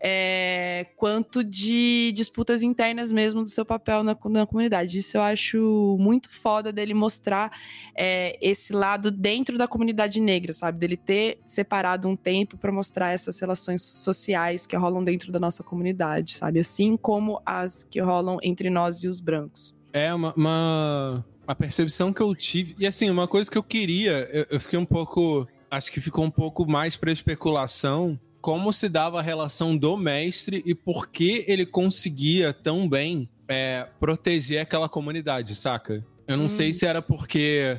é, 0.00 0.86
quanto 0.96 1.42
de 1.42 2.12
disputas 2.14 2.62
internas 2.62 3.10
mesmo 3.10 3.42
do 3.42 3.48
seu 3.48 3.64
papel 3.64 4.02
na, 4.02 4.16
na 4.26 4.46
comunidade. 4.46 4.98
Isso 4.98 5.16
eu 5.16 5.22
acho 5.22 5.96
muito 5.98 6.30
foda 6.30 6.72
dele 6.72 6.94
mostrar 6.94 7.50
é, 7.94 8.38
esse 8.40 8.72
lado 8.72 9.10
dentro 9.10 9.56
da 9.56 9.66
comunidade 9.66 10.20
negra, 10.20 10.52
sabe? 10.52 10.78
Dele 10.78 10.96
ter 10.96 11.38
separado 11.44 12.08
um 12.08 12.16
tempo 12.16 12.56
para 12.56 12.70
mostrar 12.70 13.12
essas 13.12 13.38
relações 13.38 13.82
sociais 13.82 14.66
que 14.66 14.76
rolam 14.76 15.02
dentro 15.02 15.32
da 15.32 15.40
nossa 15.40 15.62
comunidade, 15.62 16.36
sabe? 16.36 16.60
Assim 16.60 16.96
como 16.96 17.40
as 17.44 17.84
que 17.84 18.00
rolam 18.00 18.38
entre 18.42 18.68
nós 18.68 19.02
e 19.02 19.08
os 19.08 19.20
brancos. 19.20 19.74
É 19.92 20.12
uma, 20.12 20.34
uma, 20.34 21.24
uma 21.46 21.54
percepção 21.54 22.12
que 22.12 22.20
eu 22.20 22.34
tive. 22.34 22.76
E 22.78 22.86
assim, 22.86 23.08
uma 23.08 23.26
coisa 23.26 23.50
que 23.50 23.56
eu 23.56 23.62
queria, 23.62 24.28
eu, 24.30 24.46
eu 24.50 24.60
fiquei 24.60 24.78
um 24.78 24.84
pouco. 24.84 25.48
Acho 25.68 25.90
que 25.90 26.00
ficou 26.00 26.24
um 26.24 26.30
pouco 26.30 26.64
mais 26.64 26.96
para 26.96 27.10
especulação 27.10 28.18
como 28.46 28.72
se 28.72 28.88
dava 28.88 29.18
a 29.18 29.22
relação 29.22 29.76
do 29.76 29.96
mestre 29.96 30.62
e 30.64 30.72
por 30.72 31.08
que 31.08 31.44
ele 31.48 31.66
conseguia 31.66 32.52
tão 32.52 32.88
bem 32.88 33.28
é, 33.48 33.88
proteger 33.98 34.60
aquela 34.60 34.88
comunidade, 34.88 35.56
saca? 35.56 36.06
Eu 36.28 36.36
não 36.36 36.44
hum. 36.44 36.48
sei 36.48 36.72
se 36.72 36.86
era 36.86 37.02
porque 37.02 37.76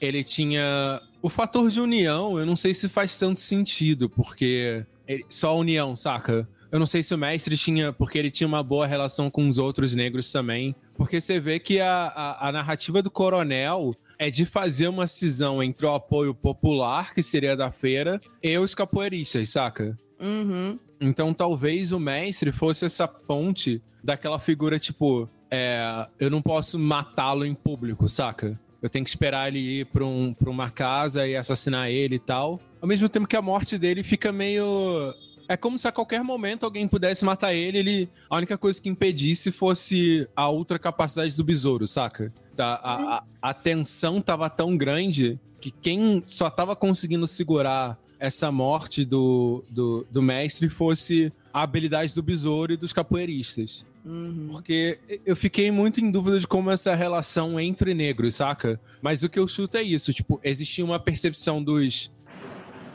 ele 0.00 0.24
tinha. 0.24 1.00
O 1.22 1.28
fator 1.28 1.70
de 1.70 1.80
união, 1.80 2.36
eu 2.36 2.44
não 2.44 2.56
sei 2.56 2.74
se 2.74 2.88
faz 2.88 3.16
tanto 3.16 3.38
sentido, 3.38 4.10
porque 4.10 4.84
ele... 5.06 5.24
só 5.28 5.50
a 5.50 5.54
união, 5.54 5.94
saca? 5.94 6.48
Eu 6.72 6.80
não 6.80 6.86
sei 6.86 7.04
se 7.04 7.14
o 7.14 7.18
mestre 7.18 7.56
tinha. 7.56 7.92
Porque 7.92 8.18
ele 8.18 8.32
tinha 8.32 8.48
uma 8.48 8.64
boa 8.64 8.88
relação 8.88 9.30
com 9.30 9.46
os 9.46 9.56
outros 9.56 9.94
negros 9.94 10.32
também. 10.32 10.74
Porque 10.96 11.20
você 11.20 11.38
vê 11.38 11.60
que 11.60 11.78
a, 11.78 12.06
a, 12.08 12.48
a 12.48 12.50
narrativa 12.50 13.00
do 13.00 13.10
coronel 13.10 13.94
é 14.18 14.30
de 14.30 14.44
fazer 14.44 14.88
uma 14.88 15.06
cisão 15.06 15.62
entre 15.62 15.86
o 15.86 15.94
apoio 15.94 16.34
popular, 16.34 17.14
que 17.14 17.22
seria 17.22 17.56
da 17.56 17.70
feira, 17.70 18.20
e 18.42 18.58
os 18.58 18.74
capoeiristas, 18.74 19.50
saca? 19.50 19.96
Uhum. 20.20 20.78
Então 21.00 21.32
talvez 21.32 21.92
o 21.92 21.98
mestre 21.98 22.52
fosse 22.52 22.84
essa 22.84 23.06
ponte 23.06 23.82
daquela 24.02 24.38
figura, 24.38 24.78
tipo, 24.78 25.28
é, 25.50 26.06
eu 26.18 26.30
não 26.30 26.42
posso 26.42 26.78
matá-lo 26.78 27.44
em 27.44 27.54
público, 27.54 28.08
saca? 28.08 28.58
Eu 28.80 28.88
tenho 28.88 29.04
que 29.04 29.10
esperar 29.10 29.48
ele 29.48 29.58
ir 29.58 29.86
pra, 29.86 30.04
um, 30.04 30.32
pra 30.32 30.50
uma 30.50 30.70
casa 30.70 31.26
e 31.26 31.36
assassinar 31.36 31.90
ele 31.90 32.16
e 32.16 32.20
tal. 32.20 32.60
Ao 32.80 32.86
mesmo 32.86 33.08
tempo 33.08 33.26
que 33.26 33.36
a 33.36 33.42
morte 33.42 33.76
dele 33.76 34.02
fica 34.02 34.30
meio. 34.30 35.12
É 35.48 35.56
como 35.56 35.78
se 35.78 35.88
a 35.88 35.92
qualquer 35.92 36.22
momento 36.22 36.64
alguém 36.64 36.86
pudesse 36.86 37.24
matar 37.24 37.54
ele, 37.54 37.78
ele. 37.78 38.10
A 38.30 38.36
única 38.36 38.56
coisa 38.56 38.80
que 38.80 38.88
impedisse 38.88 39.50
fosse 39.50 40.28
a 40.36 40.48
ultra 40.48 40.78
capacidade 40.78 41.36
do 41.36 41.42
besouro, 41.42 41.86
saca? 41.86 42.32
A, 42.56 42.62
a, 42.62 43.16
a, 43.16 43.24
a 43.42 43.54
tensão 43.54 44.20
tava 44.20 44.48
tão 44.48 44.76
grande 44.76 45.40
que 45.60 45.72
quem 45.72 46.22
só 46.24 46.48
tava 46.48 46.76
conseguindo 46.76 47.26
segurar 47.26 47.98
essa 48.18 48.50
morte 48.50 49.04
do, 49.04 49.62
do, 49.70 50.06
do 50.10 50.22
mestre 50.22 50.68
fosse 50.68 51.32
a 51.52 51.62
habilidade 51.62 52.14
do 52.14 52.22
besouro 52.22 52.72
e 52.72 52.76
dos 52.76 52.92
capoeiristas. 52.92 53.84
Uhum. 54.04 54.48
Porque 54.52 54.98
eu 55.26 55.36
fiquei 55.36 55.70
muito 55.70 56.00
em 56.00 56.10
dúvida 56.10 56.40
de 56.40 56.46
como 56.46 56.70
essa 56.70 56.94
relação 56.94 57.60
entre 57.60 57.94
negros, 57.94 58.36
saca? 58.36 58.80
Mas 59.02 59.22
o 59.22 59.28
que 59.28 59.38
eu 59.38 59.46
chuto 59.46 59.76
é 59.76 59.82
isso, 59.82 60.12
tipo, 60.12 60.40
existia 60.42 60.84
uma 60.84 60.98
percepção 60.98 61.62
dos... 61.62 62.10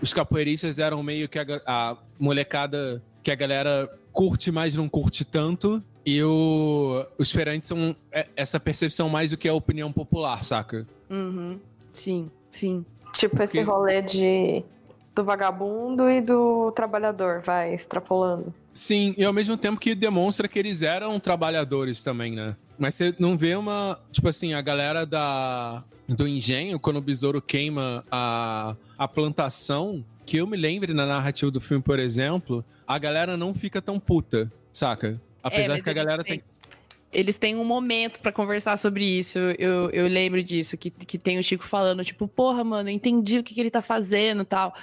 Os 0.01 0.13
capoeiristas 0.13 0.79
eram 0.79 1.01
meio 1.01 1.29
que 1.29 1.39
a, 1.39 1.45
a 1.65 1.97
molecada 2.19 3.01
que 3.21 3.31
a 3.31 3.35
galera 3.35 3.89
curte, 4.11 4.51
mas 4.51 4.75
não 4.75 4.89
curte 4.89 5.23
tanto. 5.23 5.81
E 6.05 6.21
o, 6.21 7.05
os 7.17 7.31
feirantes 7.31 7.69
são 7.69 7.95
é, 8.11 8.27
essa 8.35 8.59
percepção 8.59 9.07
mais 9.07 9.31
do 9.31 9.37
que 9.37 9.47
a 9.47 9.53
opinião 9.53 9.93
popular, 9.93 10.43
saca? 10.43 10.85
Uhum. 11.09 11.57
Sim, 11.93 12.29
sim. 12.51 12.85
Tipo 13.13 13.37
Porque... 13.37 13.57
esse 13.57 13.61
rolê 13.61 14.01
de 14.01 14.63
do 15.15 15.23
vagabundo 15.23 16.09
e 16.09 16.21
do 16.21 16.71
trabalhador, 16.71 17.41
vai 17.41 17.73
extrapolando. 17.73 18.53
Sim, 18.73 19.13
e 19.17 19.23
ao 19.23 19.33
mesmo 19.33 19.55
tempo 19.55 19.79
que 19.79 19.93
demonstra 19.93 20.47
que 20.47 20.57
eles 20.57 20.81
eram 20.81 21.19
trabalhadores 21.19 22.03
também, 22.03 22.33
né? 22.33 22.55
Mas 22.77 22.95
você 22.95 23.13
não 23.19 23.37
vê 23.37 23.55
uma. 23.55 23.99
Tipo 24.11 24.29
assim, 24.29 24.53
a 24.53 24.61
galera 24.61 25.05
da, 25.05 25.83
do 26.07 26.27
engenho, 26.27 26.79
quando 26.79 26.97
o 26.97 27.01
besouro 27.01 27.41
queima 27.41 28.03
a, 28.11 28.75
a 28.97 29.07
plantação, 29.07 30.03
que 30.25 30.37
eu 30.37 30.47
me 30.47 30.57
lembre 30.57 30.93
na 30.93 31.05
narrativa 31.05 31.51
do 31.51 31.61
filme, 31.61 31.83
por 31.83 31.99
exemplo, 31.99 32.65
a 32.87 32.97
galera 32.97 33.37
não 33.37 33.53
fica 33.53 33.81
tão 33.81 33.99
puta, 33.99 34.51
saca? 34.71 35.21
Apesar 35.41 35.77
é, 35.77 35.81
que 35.81 35.89
a 35.89 35.93
galera 35.93 36.23
tem. 36.23 36.41
Eles 37.11 37.37
têm 37.37 37.55
um 37.55 37.63
momento 37.63 38.19
para 38.19 38.31
conversar 38.31 38.75
sobre 38.75 39.05
isso. 39.05 39.37
Eu, 39.59 39.91
eu 39.91 40.07
lembro 40.07 40.43
disso, 40.43 40.75
que, 40.75 40.89
que 40.89 41.19
tem 41.19 41.37
o 41.37 41.43
Chico 41.43 41.63
falando, 41.63 42.03
tipo, 42.03 42.27
porra, 42.27 42.63
mano, 42.63 42.89
entendi 42.89 43.37
o 43.37 43.43
que, 43.43 43.53
que 43.53 43.59
ele 43.59 43.69
tá 43.69 43.83
fazendo 43.83 44.43
tal. 44.43 44.73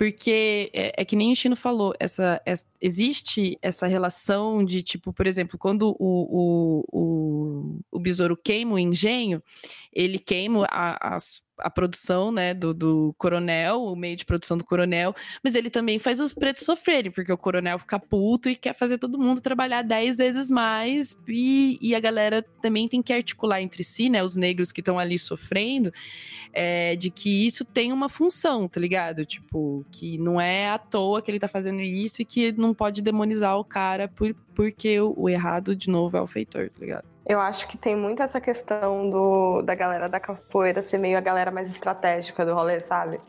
Porque 0.00 0.70
é, 0.72 1.02
é, 1.02 1.04
que 1.04 1.14
nem 1.14 1.30
o 1.30 1.36
Chino 1.36 1.54
falou, 1.54 1.92
essa, 2.00 2.40
essa, 2.46 2.64
existe 2.80 3.58
essa 3.60 3.86
relação 3.86 4.64
de, 4.64 4.82
tipo, 4.82 5.12
por 5.12 5.26
exemplo, 5.26 5.58
quando 5.58 5.94
o, 5.98 5.98
o, 6.00 6.84
o, 6.90 7.80
o 7.90 8.00
besouro 8.00 8.34
queima 8.34 8.72
o 8.72 8.78
engenho, 8.78 9.42
ele 9.92 10.18
queima 10.18 10.66
a, 10.70 11.16
as 11.16 11.42
a 11.60 11.70
produção, 11.70 12.32
né, 12.32 12.54
do, 12.54 12.72
do 12.72 13.14
coronel, 13.18 13.82
o 13.82 13.96
meio 13.96 14.16
de 14.16 14.24
produção 14.24 14.56
do 14.56 14.64
coronel, 14.64 15.14
mas 15.42 15.54
ele 15.54 15.70
também 15.70 15.98
faz 15.98 16.20
os 16.20 16.32
pretos 16.32 16.64
sofrerem, 16.64 17.10
porque 17.10 17.32
o 17.32 17.38
coronel 17.38 17.78
fica 17.78 17.98
puto 17.98 18.48
e 18.48 18.56
quer 18.56 18.74
fazer 18.74 18.98
todo 18.98 19.18
mundo 19.18 19.40
trabalhar 19.40 19.82
dez 19.82 20.16
vezes 20.16 20.50
mais, 20.50 21.16
e, 21.28 21.78
e 21.80 21.94
a 21.94 22.00
galera 22.00 22.42
também 22.62 22.88
tem 22.88 23.02
que 23.02 23.12
articular 23.12 23.60
entre 23.60 23.84
si, 23.84 24.08
né, 24.08 24.22
os 24.22 24.36
negros 24.36 24.72
que 24.72 24.80
estão 24.80 24.98
ali 24.98 25.18
sofrendo, 25.18 25.92
é, 26.52 26.96
de 26.96 27.10
que 27.10 27.46
isso 27.46 27.64
tem 27.64 27.92
uma 27.92 28.08
função, 28.08 28.68
tá 28.68 28.80
ligado? 28.80 29.24
Tipo, 29.24 29.84
que 29.90 30.18
não 30.18 30.40
é 30.40 30.68
à 30.68 30.78
toa 30.78 31.22
que 31.22 31.30
ele 31.30 31.38
tá 31.38 31.48
fazendo 31.48 31.80
isso 31.80 32.22
e 32.22 32.24
que 32.24 32.52
não 32.52 32.74
pode 32.74 33.02
demonizar 33.02 33.56
o 33.56 33.64
cara 33.64 34.08
por, 34.08 34.34
porque 34.54 35.00
o, 35.00 35.14
o 35.16 35.28
errado, 35.28 35.76
de 35.76 35.88
novo, 35.88 36.16
é 36.16 36.20
o 36.20 36.26
feitor, 36.26 36.68
tá 36.70 36.80
ligado? 36.80 37.04
Eu 37.30 37.40
acho 37.40 37.68
que 37.68 37.78
tem 37.78 37.94
muito 37.94 38.20
essa 38.24 38.40
questão 38.40 39.08
do, 39.08 39.62
da 39.62 39.72
galera 39.72 40.08
da 40.08 40.18
capoeira 40.18 40.82
ser 40.82 40.98
meio 40.98 41.16
a 41.16 41.20
galera 41.20 41.52
mais 41.52 41.70
estratégica 41.70 42.44
do 42.44 42.52
rolê, 42.52 42.80
sabe? 42.80 43.20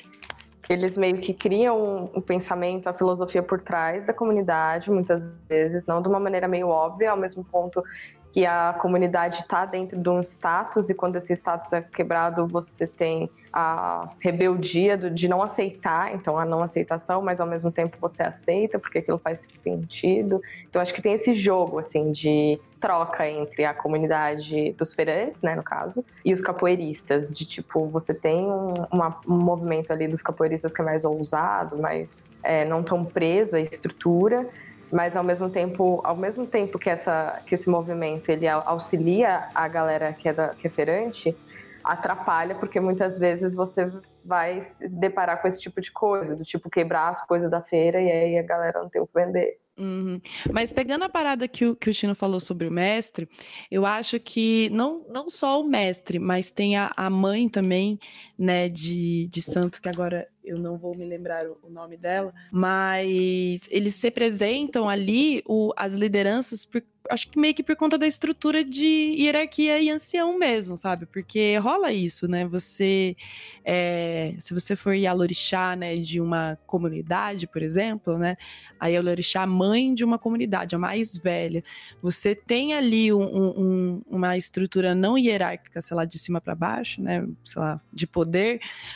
Eles 0.68 0.98
meio 0.98 1.20
que 1.20 1.36
criam 1.36 1.80
um, 1.80 2.18
um 2.18 2.20
pensamento, 2.20 2.88
a 2.88 2.96
filosofia 2.96 3.44
por 3.44 3.62
trás 3.62 4.04
da 4.08 4.12
comunidade, 4.12 4.90
muitas 4.90 5.24
vezes, 5.48 5.86
não 5.86 6.02
de 6.02 6.08
uma 6.08 6.20
maneira 6.20 6.48
meio 6.48 6.68
óbvia, 6.68 7.12
ao 7.12 7.18
mesmo 7.18 7.44
ponto 7.44 7.84
que 8.32 8.46
a 8.46 8.74
comunidade 8.80 9.42
está 9.42 9.66
dentro 9.66 10.00
de 10.00 10.10
um 10.10 10.22
status 10.22 10.90
e 10.90 10.94
quando 10.94 11.18
esse 11.18 11.34
status 11.34 11.72
é 11.74 11.82
quebrado, 11.82 12.48
você 12.48 12.88
tem 12.88 13.30
a 13.52 14.10
rebeldia 14.20 14.98
de 14.98 15.28
não 15.28 15.44
aceitar, 15.44 16.16
então 16.16 16.38
a 16.38 16.46
não 16.46 16.64
aceitação, 16.64 17.22
mas 17.22 17.42
ao 17.42 17.48
mesmo 17.48 17.70
tempo 17.70 17.98
você 18.00 18.24
aceita 18.24 18.80
porque 18.80 19.00
aquilo 19.00 19.18
faz 19.18 19.42
sentido. 19.62 20.42
Então 20.70 20.82
acho 20.82 20.94
que 20.94 21.02
tem 21.02 21.14
esse 21.14 21.34
jogo 21.34 21.80
assim 21.80 22.14
de 22.14 22.58
troca 22.80 23.30
entre 23.30 23.66
a 23.66 23.74
comunidade 23.74 24.72
dos 24.74 24.94
feirantes, 24.94 25.42
né, 25.42 25.54
no 25.56 25.62
caso, 25.62 26.04
e 26.26 26.34
os 26.34 26.42
capoeiristas, 26.42 27.36
de 27.36 27.46
tipo, 27.46 27.86
você 27.88 28.14
tem 28.14 28.46
um, 28.46 28.74
uma, 28.92 29.20
um 29.28 29.38
movimento 29.38 29.92
ali 29.92 30.08
dos 30.08 30.22
capoeiristas 30.22 30.74
que 30.74 30.82
é 30.82 30.86
mais 30.86 31.04
ousado, 31.04 31.78
mais 31.78 32.08
é, 32.42 32.66
não 32.66 32.82
tão 32.82 33.06
preso 33.06 33.56
à 33.56 33.60
estrutura, 33.60 34.48
mas 34.92 35.16
ao 35.16 35.24
mesmo 35.24 35.50
tempo, 35.50 36.02
ao 36.04 36.16
mesmo 36.16 36.46
tempo 36.46 36.78
que, 36.78 36.90
essa, 36.90 37.42
que 37.46 37.56
esse 37.56 37.70
movimento 37.70 38.30
ele 38.30 38.48
auxilia 38.48 39.50
a 39.56 39.68
galera 39.68 40.14
que 40.14 40.28
é, 40.28 40.34
da, 40.34 40.50
que 40.50 40.68
é 40.68 40.70
feirante, 40.70 41.36
atrapalha, 41.84 42.56
porque 42.56 42.80
muitas 42.80 43.18
vezes 43.18 43.56
você 43.56 43.92
vai 44.24 44.64
se 44.78 44.88
deparar 44.88 45.42
com 45.42 45.48
esse 45.48 45.60
tipo 45.60 45.82
de 45.82 45.92
coisa, 45.92 46.36
do 46.36 46.44
tipo 46.44 46.70
quebrar 46.70 47.10
as 47.10 47.26
coisas 47.26 47.50
da 47.50 47.62
feira 47.62 48.00
e 48.00 48.12
aí 48.12 48.38
a 48.38 48.44
galera 48.44 48.82
não 48.82 48.90
tem 48.90 49.02
o 49.02 49.08
que 49.08 49.14
vender. 49.14 49.58
Uhum. 49.78 50.22
Mas 50.52 50.72
pegando 50.72 51.06
a 51.06 51.10
parada 51.10 51.48
que 51.48 51.66
o, 51.66 51.76
que 51.76 51.90
o 51.90 51.94
Chino 51.94 52.14
falou 52.14 52.40
sobre 52.40 52.68
o 52.68 52.72
mestre, 52.72 53.28
eu 53.70 53.86
acho 53.86 54.20
que 54.20 54.70
não, 54.70 55.04
não 55.10 55.30
só 55.30 55.60
o 55.60 55.64
mestre, 55.64 56.20
mas 56.20 56.52
tem 56.52 56.78
a, 56.78 56.92
a 56.96 57.10
mãe 57.10 57.50
também, 57.50 57.98
né, 58.42 58.68
de, 58.68 59.28
de 59.28 59.40
santo, 59.40 59.80
que 59.80 59.88
agora 59.88 60.28
eu 60.44 60.58
não 60.58 60.76
vou 60.76 60.98
me 60.98 61.06
lembrar 61.06 61.46
o, 61.46 61.60
o 61.62 61.70
nome 61.70 61.96
dela, 61.96 62.34
mas 62.52 63.68
eles 63.70 64.02
representam 64.02 64.90
ali 64.90 65.44
o, 65.46 65.72
as 65.78 65.94
lideranças 65.94 66.66
por, 66.66 66.82
acho 67.10 67.30
que 67.30 67.40
meio 67.40 67.54
que 67.54 67.64
por 67.64 67.76
conta 67.76 67.98
da 67.98 68.08
estrutura 68.08 68.64
de 68.64 68.86
hierarquia 68.86 69.80
e 69.80 69.90
ancião 69.90 70.38
mesmo, 70.38 70.78
sabe? 70.78 71.06
Porque 71.06 71.58
rola 71.58 71.92
isso, 71.92 72.28
né? 72.28 72.46
Você, 72.48 73.16
é, 73.64 74.34
se 74.40 74.54
você 74.54 74.76
for 74.76 74.94
Yalorixá, 74.94 75.76
né, 75.76 75.96
de 75.96 76.20
uma 76.20 76.58
comunidade, 76.66 77.48
por 77.48 77.62
exemplo, 77.62 78.18
né? 78.18 78.38
A 78.80 78.88
Yalorixá, 78.88 79.46
mãe 79.46 79.94
de 79.94 80.04
uma 80.04 80.18
comunidade, 80.18 80.76
a 80.76 80.80
mais 80.80 81.18
velha, 81.18 81.64
você 82.02 82.34
tem 82.34 82.74
ali 82.74 83.14
um, 83.14 83.22
um, 83.22 84.02
uma 84.08 84.38
estrutura 84.38 84.96
não 84.96 85.18
hierárquica, 85.18 85.82
sei 85.82 85.96
lá, 85.96 86.06
de 86.06 86.18
cima 86.18 86.42
para 86.42 86.56
baixo, 86.56 87.02
né? 87.02 87.28
Sei 87.44 87.62
lá, 87.62 87.80
de 87.92 88.08
poder, 88.08 88.31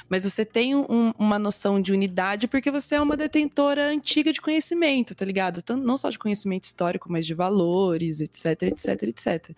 mas 0.10 0.24
você 0.24 0.46
tem 0.46 0.76
um, 0.76 1.14
uma 1.18 1.38
noção 1.40 1.82
de 1.82 1.92
unidade 1.92 2.48
porque 2.48 2.72
você 2.72 2.96
é 2.96 3.02
uma 3.02 3.18
detentora 3.18 3.90
antiga 3.90 4.32
de 4.32 4.42
conhecimento, 4.42 5.16
tá 5.16 5.26
ligado? 5.26 5.62
Tanto, 5.62 5.86
não 5.86 5.98
só 5.98 6.10
de 6.10 6.20
conhecimento 6.20 6.64
histórico, 6.64 7.12
mas 7.12 7.26
de 7.26 7.34
valores 7.34 8.22
etc, 8.22 8.64
etc, 8.64 9.04
etc. 9.04 9.56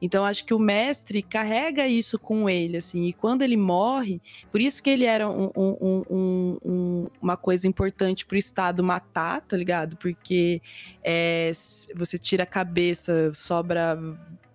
Então 0.00 0.24
acho 0.24 0.44
que 0.44 0.54
o 0.54 0.58
mestre 0.58 1.22
carrega 1.22 1.86
isso 1.86 2.18
com 2.18 2.48
ele, 2.48 2.76
assim, 2.76 3.06
e 3.06 3.12
quando 3.12 3.42
ele 3.42 3.56
morre, 3.56 4.20
por 4.50 4.60
isso 4.60 4.82
que 4.82 4.90
ele 4.90 5.04
era 5.04 5.28
um, 5.28 5.50
um, 5.56 7.06
uma 7.20 7.36
coisa 7.36 7.66
importante 7.66 8.24
para 8.26 8.36
o 8.36 8.38
Estado 8.38 8.82
matar, 8.82 9.40
tá 9.40 9.56
ligado? 9.56 9.96
Porque 9.96 10.60
é, 11.02 11.50
você 11.94 12.18
tira 12.18 12.42
a 12.42 12.46
cabeça, 12.46 13.32
sobra 13.32 13.98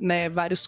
né, 0.01 0.27
vários 0.27 0.67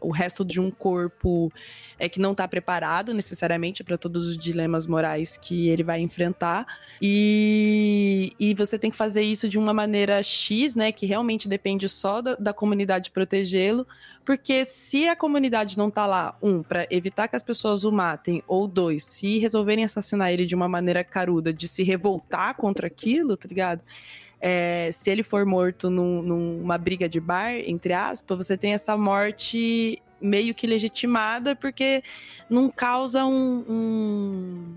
o 0.00 0.10
resto 0.10 0.42
de 0.44 0.58
um 0.58 0.70
corpo 0.70 1.52
é 1.98 2.08
que 2.08 2.18
não 2.18 2.32
está 2.32 2.48
preparado 2.48 3.12
necessariamente 3.12 3.84
para 3.84 3.98
todos 3.98 4.26
os 4.26 4.38
dilemas 4.38 4.86
morais 4.86 5.36
que 5.36 5.68
ele 5.68 5.82
vai 5.82 6.00
enfrentar 6.00 6.66
e, 7.00 8.32
e 8.40 8.54
você 8.54 8.78
tem 8.78 8.90
que 8.90 8.96
fazer 8.96 9.22
isso 9.22 9.48
de 9.48 9.58
uma 9.58 9.74
maneira 9.74 10.22
X, 10.22 10.74
né, 10.74 10.90
que 10.90 11.04
realmente 11.04 11.46
depende 11.46 11.88
só 11.88 12.22
da, 12.22 12.34
da 12.36 12.52
comunidade 12.54 13.10
protegê-lo, 13.10 13.86
porque 14.24 14.64
se 14.64 15.06
a 15.06 15.14
comunidade 15.14 15.76
não 15.76 15.90
tá 15.90 16.06
lá, 16.06 16.36
um, 16.42 16.62
para 16.62 16.86
evitar 16.90 17.28
que 17.28 17.36
as 17.36 17.42
pessoas 17.42 17.84
o 17.84 17.92
matem, 17.92 18.42
ou 18.46 18.66
dois, 18.66 19.04
se 19.04 19.38
resolverem 19.38 19.84
assassinar 19.84 20.32
ele 20.32 20.46
de 20.46 20.54
uma 20.54 20.68
maneira 20.68 21.04
caruda, 21.04 21.52
de 21.52 21.68
se 21.68 21.82
revoltar 21.82 22.56
contra 22.56 22.86
aquilo, 22.86 23.36
tá 23.36 23.46
ligado? 23.46 23.82
É, 24.46 24.90
se 24.92 25.10
ele 25.10 25.22
for 25.22 25.46
morto 25.46 25.88
num, 25.88 26.20
numa 26.20 26.76
briga 26.76 27.08
de 27.08 27.18
bar, 27.18 27.54
entre 27.54 27.94
aspas, 27.94 28.36
você 28.36 28.58
tem 28.58 28.74
essa 28.74 28.94
morte 28.94 30.02
meio 30.20 30.54
que 30.54 30.66
legitimada 30.66 31.56
porque 31.56 32.02
não 32.50 32.68
causa 32.68 33.24
um, 33.24 33.64
um, 33.66 34.74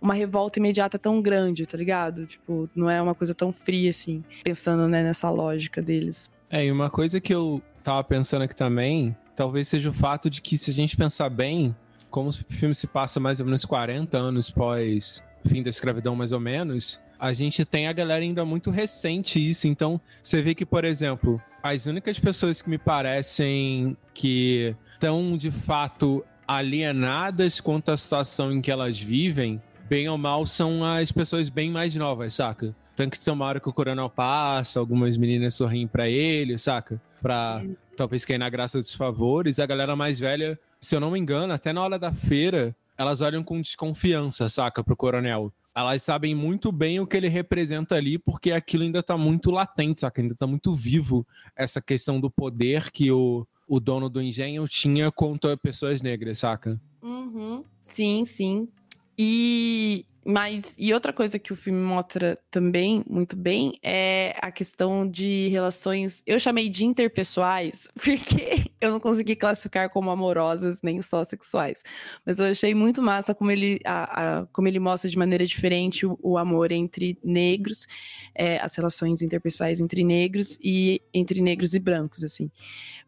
uma 0.00 0.14
revolta 0.14 0.60
imediata 0.60 1.00
tão 1.00 1.20
grande, 1.20 1.66
tá 1.66 1.76
ligado? 1.76 2.26
Tipo, 2.26 2.70
não 2.76 2.88
é 2.88 3.02
uma 3.02 3.12
coisa 3.12 3.34
tão 3.34 3.52
fria 3.52 3.90
assim, 3.90 4.22
pensando 4.44 4.86
né, 4.86 5.02
nessa 5.02 5.28
lógica 5.28 5.82
deles. 5.82 6.30
É, 6.48 6.64
e 6.64 6.70
uma 6.70 6.88
coisa 6.88 7.20
que 7.20 7.34
eu 7.34 7.60
tava 7.82 8.04
pensando 8.04 8.42
aqui 8.42 8.54
também, 8.54 9.16
talvez 9.34 9.66
seja 9.66 9.90
o 9.90 9.92
fato 9.92 10.30
de 10.30 10.40
que 10.40 10.56
se 10.56 10.70
a 10.70 10.74
gente 10.74 10.96
pensar 10.96 11.28
bem, 11.28 11.74
como 12.08 12.28
o 12.28 12.32
filme 12.32 12.72
se 12.74 12.86
passa 12.86 13.18
mais 13.18 13.40
ou 13.40 13.46
menos 13.46 13.64
40 13.64 14.16
anos 14.16 14.48
pós 14.48 15.24
fim 15.48 15.62
da 15.62 15.70
escravidão, 15.70 16.14
mais 16.14 16.30
ou 16.30 16.38
menos, 16.38 17.00
a 17.18 17.32
gente 17.32 17.64
tem 17.64 17.88
a 17.88 17.92
galera 17.92 18.22
ainda 18.22 18.44
muito 18.44 18.70
recente 18.70 19.38
isso. 19.38 19.66
Então, 19.66 20.00
você 20.22 20.40
vê 20.40 20.54
que, 20.54 20.64
por 20.64 20.84
exemplo, 20.84 21.42
as 21.62 21.86
únicas 21.86 22.18
pessoas 22.18 22.62
que 22.62 22.70
me 22.70 22.78
parecem 22.78 23.96
que 24.14 24.74
estão 24.92 25.36
de 25.36 25.50
fato 25.50 26.24
alienadas 26.46 27.60
quanto 27.60 27.90
à 27.90 27.96
situação 27.96 28.52
em 28.52 28.60
que 28.60 28.70
elas 28.70 28.98
vivem, 28.98 29.60
bem 29.88 30.08
ou 30.08 30.16
mal, 30.16 30.46
são 30.46 30.84
as 30.84 31.12
pessoas 31.12 31.48
bem 31.48 31.70
mais 31.70 31.94
novas, 31.94 32.34
saca? 32.34 32.74
Tanto 32.94 33.18
que 33.18 33.24
tem 33.24 33.32
uma 33.32 33.44
hora 33.44 33.60
que 33.60 33.68
o 33.68 33.72
coronel 33.72 34.08
passa, 34.08 34.80
algumas 34.80 35.16
meninas 35.16 35.54
sorriem 35.54 35.86
para 35.86 36.08
ele, 36.08 36.58
saca? 36.58 37.00
Pra 37.20 37.62
talvez 37.96 38.24
cair 38.24 38.38
na 38.38 38.48
graça 38.48 38.78
dos 38.78 38.94
favores. 38.94 39.58
A 39.58 39.66
galera 39.66 39.94
mais 39.94 40.18
velha, 40.18 40.58
se 40.80 40.96
eu 40.96 41.00
não 41.00 41.10
me 41.10 41.18
engano, 41.18 41.52
até 41.52 41.72
na 41.72 41.82
hora 41.82 41.98
da 41.98 42.12
feira, 42.12 42.74
elas 42.96 43.20
olham 43.20 43.44
com 43.44 43.60
desconfiança, 43.60 44.48
saca, 44.48 44.82
pro 44.82 44.96
coronel 44.96 45.52
elas 45.78 46.02
sabem 46.02 46.34
muito 46.34 46.72
bem 46.72 46.98
o 46.98 47.06
que 47.06 47.16
ele 47.16 47.28
representa 47.28 47.94
ali, 47.94 48.18
porque 48.18 48.50
aquilo 48.50 48.82
ainda 48.82 49.00
tá 49.00 49.16
muito 49.16 49.50
latente, 49.50 50.00
saca? 50.00 50.20
Ainda 50.20 50.34
tá 50.34 50.44
muito 50.44 50.74
vivo 50.74 51.24
essa 51.54 51.80
questão 51.80 52.20
do 52.20 52.28
poder 52.28 52.90
que 52.90 53.12
o, 53.12 53.46
o 53.66 53.78
dono 53.78 54.08
do 54.08 54.20
engenho 54.20 54.66
tinha 54.66 55.12
contra 55.12 55.56
pessoas 55.56 56.02
negras, 56.02 56.38
saca? 56.38 56.80
Uhum. 57.00 57.62
Sim, 57.80 58.24
sim. 58.24 58.68
E 59.16 60.04
mas, 60.30 60.74
e 60.78 60.92
outra 60.92 61.10
coisa 61.10 61.38
que 61.38 61.54
o 61.54 61.56
filme 61.56 61.80
mostra 61.80 62.38
também 62.50 63.02
muito 63.08 63.34
bem 63.34 63.78
é 63.82 64.36
a 64.42 64.52
questão 64.52 65.08
de 65.08 65.48
relações, 65.48 66.22
eu 66.26 66.38
chamei 66.38 66.68
de 66.68 66.84
interpessoais, 66.84 67.90
porque 67.96 68.70
eu 68.78 68.90
não 68.90 69.00
consegui 69.00 69.34
classificar 69.34 69.88
como 69.88 70.10
amorosas 70.10 70.82
nem 70.82 71.00
só 71.00 71.24
sexuais. 71.24 71.82
Mas 72.26 72.38
eu 72.38 72.44
achei 72.44 72.74
muito 72.74 73.00
massa 73.00 73.34
como 73.34 73.50
ele, 73.50 73.80
a, 73.86 74.40
a 74.40 74.46
como 74.52 74.68
ele 74.68 74.78
mostra 74.78 75.08
de 75.08 75.16
maneira 75.16 75.46
diferente 75.46 76.04
o, 76.04 76.18
o 76.22 76.36
amor 76.36 76.72
entre 76.72 77.18
negros, 77.24 77.86
é, 78.34 78.58
as 78.58 78.76
relações 78.76 79.22
interpessoais 79.22 79.80
entre 79.80 80.04
negros 80.04 80.58
e 80.62 81.00
entre 81.14 81.40
negros 81.40 81.72
e 81.72 81.78
brancos, 81.78 82.22
assim. 82.22 82.50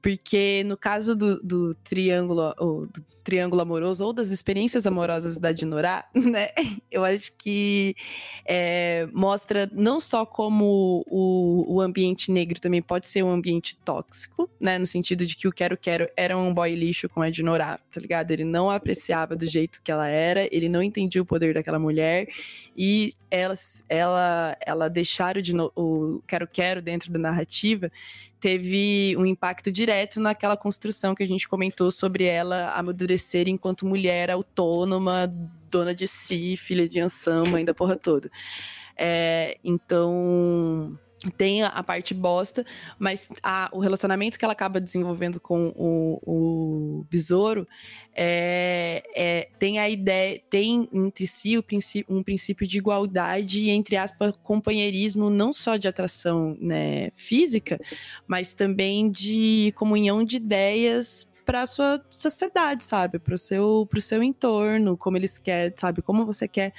Porque 0.01 0.65
no 0.65 0.79
caso 0.79 1.15
do, 1.15 1.43
do 1.43 1.75
triângulo, 1.75 2.55
ou 2.59 2.87
do 2.87 3.05
triângulo 3.23 3.63
amoroso, 3.63 4.05
ou 4.05 4.13
das 4.13 4.31
experiências 4.31 4.87
amorosas 4.87 5.39
da 5.39 5.53
Dinorá, 5.53 6.05
né? 6.15 6.51
Eu 6.91 7.05
acho 7.11 7.33
que 7.37 7.95
é, 8.45 9.07
mostra 9.13 9.71
não 9.73 10.01
só 10.01 10.25
como 10.25 11.05
o, 11.07 11.77
o 11.77 11.81
ambiente 11.81 12.31
negro 12.31 12.61
também 12.61 12.81
pode 12.83 13.09
ser 13.09 13.23
um 13.23 13.31
ambiente 13.31 13.77
tóxico, 13.85 14.49
né, 14.61 14.79
no 14.79 14.87
sentido 14.87 15.27
de 15.27 15.37
que 15.37 15.47
o 15.47 15.53
Quero 15.53 15.77
Quero 15.77 16.09
era 16.17 16.37
um 16.37 16.53
boy 16.53 16.75
lixo 16.75 17.09
com 17.09 17.23
a 17.23 17.29
Ednorá, 17.29 17.79
tá 17.93 18.01
ligado? 18.01 18.31
Ele 18.31 18.45
não 18.45 18.71
apreciava 18.71 19.37
do 19.37 19.47
jeito 19.47 19.81
que 19.83 19.91
ela 19.91 20.09
era, 20.09 20.49
ele 20.55 20.69
não 20.69 20.83
entendia 20.83 21.23
o 21.23 21.27
poder 21.27 21.55
daquela 21.55 21.79
mulher 21.79 22.29
e 22.77 23.11
ela, 23.31 23.55
ela, 23.89 24.57
ela 24.65 24.89
deixar 24.89 25.37
o, 25.37 25.73
o 25.77 26.23
Quero 26.27 26.47
Quero 26.47 26.81
dentro 26.81 27.13
da 27.13 27.19
narrativa 27.19 27.91
teve 28.41 29.15
um 29.19 29.27
impacto 29.27 29.71
direto 29.71 30.19
naquela 30.19 30.57
construção 30.57 31.15
que 31.15 31.23
a 31.23 31.27
gente 31.27 31.47
comentou 31.47 31.91
sobre 31.91 32.25
ela 32.25 32.71
amadurecer 32.71 33.49
enquanto 33.49 33.87
mulher 33.87 34.31
autônoma, 34.31 35.33
dona 35.71 35.95
de 35.95 36.09
si, 36.09 36.57
filha 36.57 36.89
de 36.89 37.01
Ansama, 37.01 37.47
mãe 37.47 37.65
da 37.65 37.75
porra 37.75 37.97
toda. 37.97 38.31
É, 38.97 39.59
então 39.65 40.99
tem 41.37 41.63
a 41.63 41.83
parte 41.83 42.15
bosta, 42.15 42.65
mas 42.99 43.29
a, 43.43 43.69
o 43.73 43.79
relacionamento 43.79 44.39
que 44.39 44.45
ela 44.45 44.53
acaba 44.53 44.81
desenvolvendo 44.81 45.39
com 45.39 45.73
o, 45.77 46.21
o 47.01 47.05
besouro 47.11 47.69
é, 48.15 49.03
é, 49.15 49.49
tem 49.59 49.79
a 49.79 49.89
ideia, 49.89 50.41
tem 50.49 50.89
entre 50.93 51.27
si 51.27 51.61
princípio, 51.61 52.17
um 52.17 52.23
princípio 52.23 52.67
de 52.67 52.79
igualdade 52.79 53.61
e, 53.61 53.71
entre 53.71 53.97
aspas, 53.97 54.33
companheirismo, 54.43 55.29
não 55.29 55.53
só 55.53 55.77
de 55.77 55.87
atração 55.87 56.57
né, 56.59 57.11
física, 57.11 57.79
mas 58.27 58.55
também 58.55 59.11
de 59.11 59.75
comunhão 59.77 60.25
de 60.25 60.37
ideias 60.37 61.30
para 61.51 61.63
a 61.63 61.67
sua 61.67 62.01
sociedade, 62.09 62.85
sabe? 62.85 63.19
Para 63.19 63.35
o 63.35 63.39
seu, 63.39 63.89
seu 64.01 64.23
entorno, 64.23 64.97
como 64.97 65.17
eles 65.17 65.37
querem, 65.37 65.75
sabe? 65.77 66.01
Como 66.01 66.25
você 66.25 66.47
quer 66.47 66.73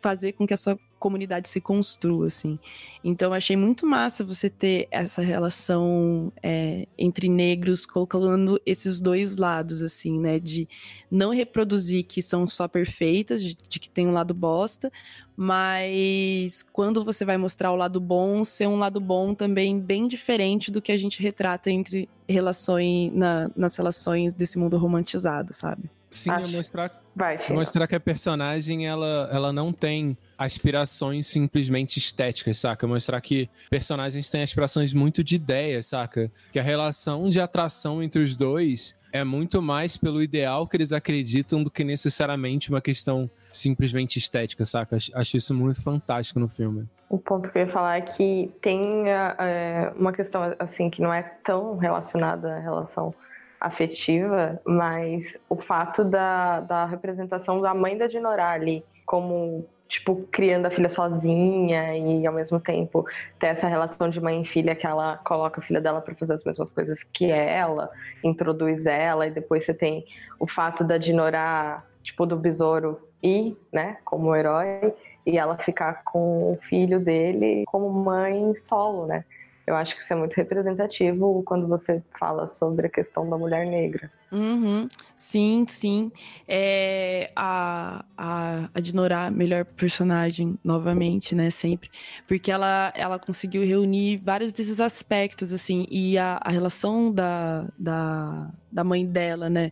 fazer 0.00 0.34
com 0.34 0.46
que 0.46 0.54
a 0.54 0.56
sua 0.56 0.78
comunidade 1.04 1.50
se 1.50 1.60
construa, 1.60 2.28
assim. 2.28 2.58
Então, 3.04 3.34
achei 3.34 3.54
muito 3.56 3.86
massa 3.86 4.24
você 4.24 4.48
ter 4.48 4.88
essa 4.90 5.20
relação 5.20 6.32
é, 6.42 6.88
entre 6.96 7.28
negros, 7.28 7.84
colocando 7.84 8.58
esses 8.64 9.02
dois 9.02 9.36
lados, 9.36 9.82
assim, 9.82 10.18
né? 10.18 10.38
De 10.38 10.66
não 11.10 11.30
reproduzir 11.30 12.04
que 12.04 12.22
são 12.22 12.48
só 12.48 12.66
perfeitas, 12.66 13.42
de, 13.44 13.54
de 13.68 13.78
que 13.78 13.90
tem 13.90 14.08
um 14.08 14.12
lado 14.12 14.32
bosta, 14.32 14.90
mas 15.36 16.62
quando 16.72 17.04
você 17.04 17.22
vai 17.22 17.36
mostrar 17.36 17.70
o 17.70 17.76
lado 17.76 18.00
bom, 18.00 18.42
ser 18.42 18.66
um 18.66 18.76
lado 18.76 18.98
bom 18.98 19.34
também 19.34 19.78
bem 19.78 20.08
diferente 20.08 20.70
do 20.70 20.80
que 20.80 20.90
a 20.90 20.96
gente 20.96 21.22
retrata 21.22 21.70
entre 21.70 22.08
relações, 22.26 23.12
na, 23.12 23.50
nas 23.54 23.76
relações 23.76 24.32
desse 24.32 24.58
mundo 24.58 24.78
romantizado, 24.78 25.52
sabe? 25.52 25.90
Sim, 26.10 26.30
é 26.30 26.46
mostrar, 26.46 27.02
Vai, 27.14 27.38
mostrar 27.50 27.86
que 27.86 27.94
a 27.94 28.00
personagem 28.00 28.86
ela, 28.86 29.28
ela 29.30 29.52
não 29.52 29.70
tem 29.70 30.16
aspirações 30.38 31.26
simplesmente 31.26 31.98
estéticas, 31.98 32.58
saca? 32.58 32.86
Mostrar 32.86 33.20
que 33.20 33.48
personagens 33.70 34.30
têm 34.30 34.42
aspirações 34.42 34.92
muito 34.92 35.22
de 35.22 35.36
ideia, 35.36 35.82
saca? 35.82 36.30
Que 36.52 36.58
a 36.58 36.62
relação 36.62 37.28
de 37.30 37.40
atração 37.40 38.02
entre 38.02 38.22
os 38.22 38.36
dois 38.36 38.94
é 39.12 39.22
muito 39.22 39.62
mais 39.62 39.96
pelo 39.96 40.20
ideal 40.20 40.66
que 40.66 40.76
eles 40.76 40.92
acreditam 40.92 41.62
do 41.62 41.70
que 41.70 41.84
necessariamente 41.84 42.68
uma 42.68 42.80
questão 42.80 43.30
simplesmente 43.50 44.18
estética, 44.18 44.64
saca? 44.64 44.96
Acho 45.14 45.36
isso 45.36 45.54
muito 45.54 45.80
fantástico 45.80 46.40
no 46.40 46.48
filme. 46.48 46.88
O 47.08 47.16
ponto 47.16 47.50
que 47.50 47.58
eu 47.58 47.62
ia 47.62 47.68
falar 47.68 47.98
é 47.98 48.00
que 48.00 48.50
tem 48.60 49.08
é, 49.08 49.92
uma 49.96 50.12
questão 50.12 50.54
assim 50.58 50.90
que 50.90 51.00
não 51.00 51.14
é 51.14 51.22
tão 51.44 51.76
relacionada 51.76 52.56
à 52.56 52.58
relação 52.58 53.14
afetiva, 53.60 54.60
mas 54.66 55.38
o 55.48 55.56
fato 55.56 56.04
da, 56.04 56.60
da 56.60 56.84
representação 56.84 57.60
da 57.60 57.72
mãe 57.72 57.96
da 57.96 58.08
Dinorá 58.08 58.50
ali 58.50 58.84
como 59.06 59.66
tipo 59.88 60.26
criando 60.32 60.66
a 60.66 60.70
filha 60.70 60.88
sozinha 60.88 61.96
e 61.96 62.26
ao 62.26 62.32
mesmo 62.32 62.58
tempo 62.58 63.04
ter 63.38 63.48
essa 63.48 63.66
relação 63.66 64.08
de 64.08 64.20
mãe 64.20 64.42
e 64.42 64.46
filha 64.46 64.74
que 64.74 64.86
ela 64.86 65.18
coloca 65.18 65.60
a 65.60 65.64
filha 65.64 65.80
dela 65.80 66.00
para 66.00 66.14
fazer 66.14 66.34
as 66.34 66.44
mesmas 66.44 66.70
coisas 66.70 67.02
que 67.02 67.30
ela, 67.30 67.90
introduz 68.22 68.86
ela 68.86 69.26
e 69.26 69.30
depois 69.30 69.64
você 69.64 69.74
tem 69.74 70.04
o 70.38 70.46
fato 70.46 70.82
da 70.82 70.98
Dinorá, 70.98 71.84
tipo 72.02 72.26
do 72.26 72.36
besouro 72.36 73.00
ir, 73.22 73.56
né, 73.72 73.98
como 74.04 74.34
herói 74.34 74.92
e 75.26 75.38
ela 75.38 75.56
ficar 75.56 76.02
com 76.04 76.52
o 76.52 76.56
filho 76.56 77.00
dele 77.00 77.64
como 77.66 77.88
mãe 77.90 78.54
solo, 78.56 79.06
né? 79.06 79.24
Eu 79.66 79.74
acho 79.76 79.96
que 79.96 80.02
isso 80.02 80.12
é 80.12 80.16
muito 80.16 80.34
representativo 80.34 81.42
quando 81.44 81.66
você 81.66 82.02
fala 82.18 82.46
sobre 82.46 82.86
a 82.86 82.90
questão 82.90 83.28
da 83.28 83.38
mulher 83.38 83.66
negra. 83.66 84.10
Uhum. 84.34 84.88
Sim, 85.14 85.64
sim. 85.68 86.10
É, 86.48 87.30
a, 87.36 88.04
a, 88.18 88.68
a 88.74 88.80
Dinorá, 88.80 89.30
melhor 89.30 89.64
personagem, 89.64 90.58
novamente, 90.64 91.36
né? 91.36 91.50
Sempre. 91.50 91.88
Porque 92.26 92.50
ela, 92.50 92.92
ela 92.96 93.16
conseguiu 93.16 93.64
reunir 93.64 94.16
vários 94.16 94.52
desses 94.52 94.80
aspectos, 94.80 95.52
assim. 95.52 95.86
E 95.88 96.18
a, 96.18 96.40
a 96.42 96.50
relação 96.50 97.12
da, 97.12 97.68
da, 97.78 98.50
da 98.72 98.82
mãe 98.82 99.06
dela, 99.06 99.48
né? 99.48 99.70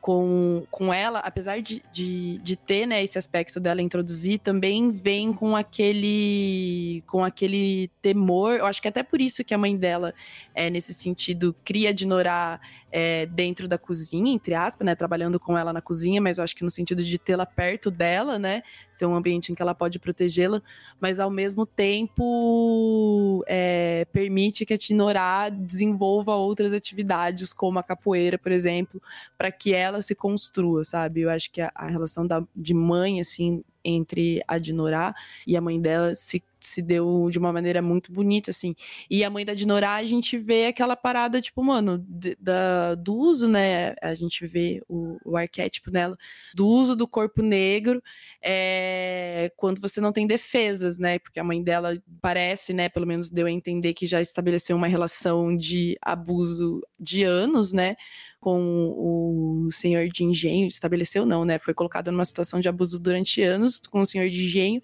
Com, 0.00 0.64
com 0.70 0.92
ela, 0.92 1.20
apesar 1.20 1.62
de, 1.62 1.82
de, 1.90 2.36
de 2.38 2.56
ter 2.56 2.84
né, 2.84 3.02
esse 3.02 3.16
aspecto 3.16 3.58
dela 3.58 3.80
introduzir, 3.80 4.38
também 4.38 4.90
vem 4.90 5.32
com 5.32 5.56
aquele 5.56 7.02
com 7.06 7.24
aquele 7.24 7.90
temor. 8.02 8.56
Eu 8.56 8.66
acho 8.66 8.82
que 8.82 8.88
é 8.88 8.90
até 8.90 9.02
por 9.02 9.18
isso 9.18 9.42
que 9.42 9.54
a 9.54 9.58
mãe 9.58 9.74
dela, 9.74 10.12
é, 10.54 10.68
nesse 10.68 10.92
sentido, 10.92 11.56
cria 11.64 11.92
Dinorá 11.92 12.60
é, 12.92 13.24
dentro 13.26 13.66
da 13.66 13.76
cozinha, 13.76 14.03
entre 14.12 14.54
aspas, 14.54 14.84
né? 14.84 14.94
Trabalhando 14.94 15.38
com 15.38 15.56
ela 15.56 15.72
na 15.72 15.80
cozinha, 15.80 16.20
mas 16.20 16.38
eu 16.38 16.44
acho 16.44 16.54
que 16.54 16.64
no 16.64 16.70
sentido 16.70 17.02
de 17.02 17.18
tê-la 17.18 17.46
perto 17.46 17.90
dela, 17.90 18.38
né? 18.38 18.62
Ser 18.90 19.06
um 19.06 19.14
ambiente 19.14 19.50
em 19.50 19.54
que 19.54 19.62
ela 19.62 19.74
pode 19.74 19.98
protegê-la, 19.98 20.62
mas 21.00 21.20
ao 21.20 21.30
mesmo 21.30 21.64
tempo 21.64 23.44
é, 23.46 24.06
permite 24.12 24.66
que 24.66 24.74
a 24.74 24.78
Tinorá 24.78 25.48
desenvolva 25.48 26.34
outras 26.34 26.72
atividades, 26.72 27.52
como 27.52 27.78
a 27.78 27.82
capoeira, 27.82 28.38
por 28.38 28.52
exemplo, 28.52 29.00
para 29.38 29.50
que 29.50 29.72
ela 29.74 30.00
se 30.00 30.14
construa, 30.14 30.84
sabe? 30.84 31.22
Eu 31.22 31.30
acho 31.30 31.50
que 31.50 31.60
a, 31.60 31.70
a 31.74 31.86
relação 31.86 32.26
da, 32.26 32.42
de 32.54 32.74
mãe, 32.74 33.20
assim, 33.20 33.62
entre 33.84 34.40
a 34.48 34.58
Dinorá 34.58 35.14
e 35.46 35.56
a 35.56 35.60
mãe 35.60 35.80
dela 35.80 36.14
se 36.14 36.42
se 36.66 36.80
deu 36.82 37.28
de 37.30 37.38
uma 37.38 37.52
maneira 37.52 37.82
muito 37.82 38.12
bonita, 38.12 38.50
assim. 38.50 38.74
E 39.10 39.22
a 39.22 39.30
mãe 39.30 39.44
da 39.44 39.54
Dinorá, 39.54 39.94
a 39.94 40.04
gente 40.04 40.38
vê 40.38 40.66
aquela 40.66 40.96
parada, 40.96 41.40
tipo, 41.40 41.62
mano, 41.62 42.04
da, 42.40 42.94
do 42.94 43.14
uso, 43.14 43.48
né? 43.48 43.94
A 44.02 44.14
gente 44.14 44.46
vê 44.46 44.82
o, 44.88 45.18
o 45.24 45.36
arquétipo 45.36 45.90
dela, 45.90 46.16
do 46.54 46.66
uso 46.66 46.96
do 46.96 47.06
corpo 47.06 47.42
negro 47.42 48.02
é, 48.42 49.52
quando 49.56 49.80
você 49.80 50.00
não 50.00 50.12
tem 50.12 50.26
defesas, 50.26 50.98
né? 50.98 51.18
Porque 51.18 51.38
a 51.38 51.44
mãe 51.44 51.62
dela 51.62 51.96
parece, 52.20 52.72
né? 52.72 52.88
Pelo 52.88 53.06
menos 53.06 53.30
deu 53.30 53.46
a 53.46 53.50
entender 53.50 53.94
que 53.94 54.06
já 54.06 54.20
estabeleceu 54.20 54.76
uma 54.76 54.88
relação 54.88 55.54
de 55.54 55.96
abuso 56.00 56.80
de 56.98 57.22
anos, 57.24 57.72
né? 57.72 57.96
Com 58.44 59.64
o 59.66 59.70
senhor 59.70 60.06
de 60.08 60.22
engenho, 60.22 60.68
estabeleceu 60.68 61.24
não, 61.24 61.46
né? 61.46 61.58
Foi 61.58 61.72
colocado 61.72 62.12
numa 62.12 62.26
situação 62.26 62.60
de 62.60 62.68
abuso 62.68 63.00
durante 63.00 63.42
anos 63.42 63.78
com 63.78 64.02
o 64.02 64.06
senhor 64.06 64.28
de 64.28 64.44
engenho 64.44 64.82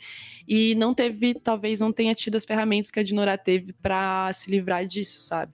e 0.49 0.75
não 0.77 0.95
teve, 0.95 1.35
talvez 1.35 1.79
não 1.79 1.93
tenha 1.93 2.15
tido 2.15 2.37
as 2.37 2.47
ferramentas 2.47 2.91
que 2.91 2.99
a 2.99 3.03
Dinorá 3.03 3.37
teve 3.37 3.75
para 3.75 4.33
se 4.33 4.51
livrar 4.51 4.87
disso, 4.87 5.21
sabe? 5.21 5.53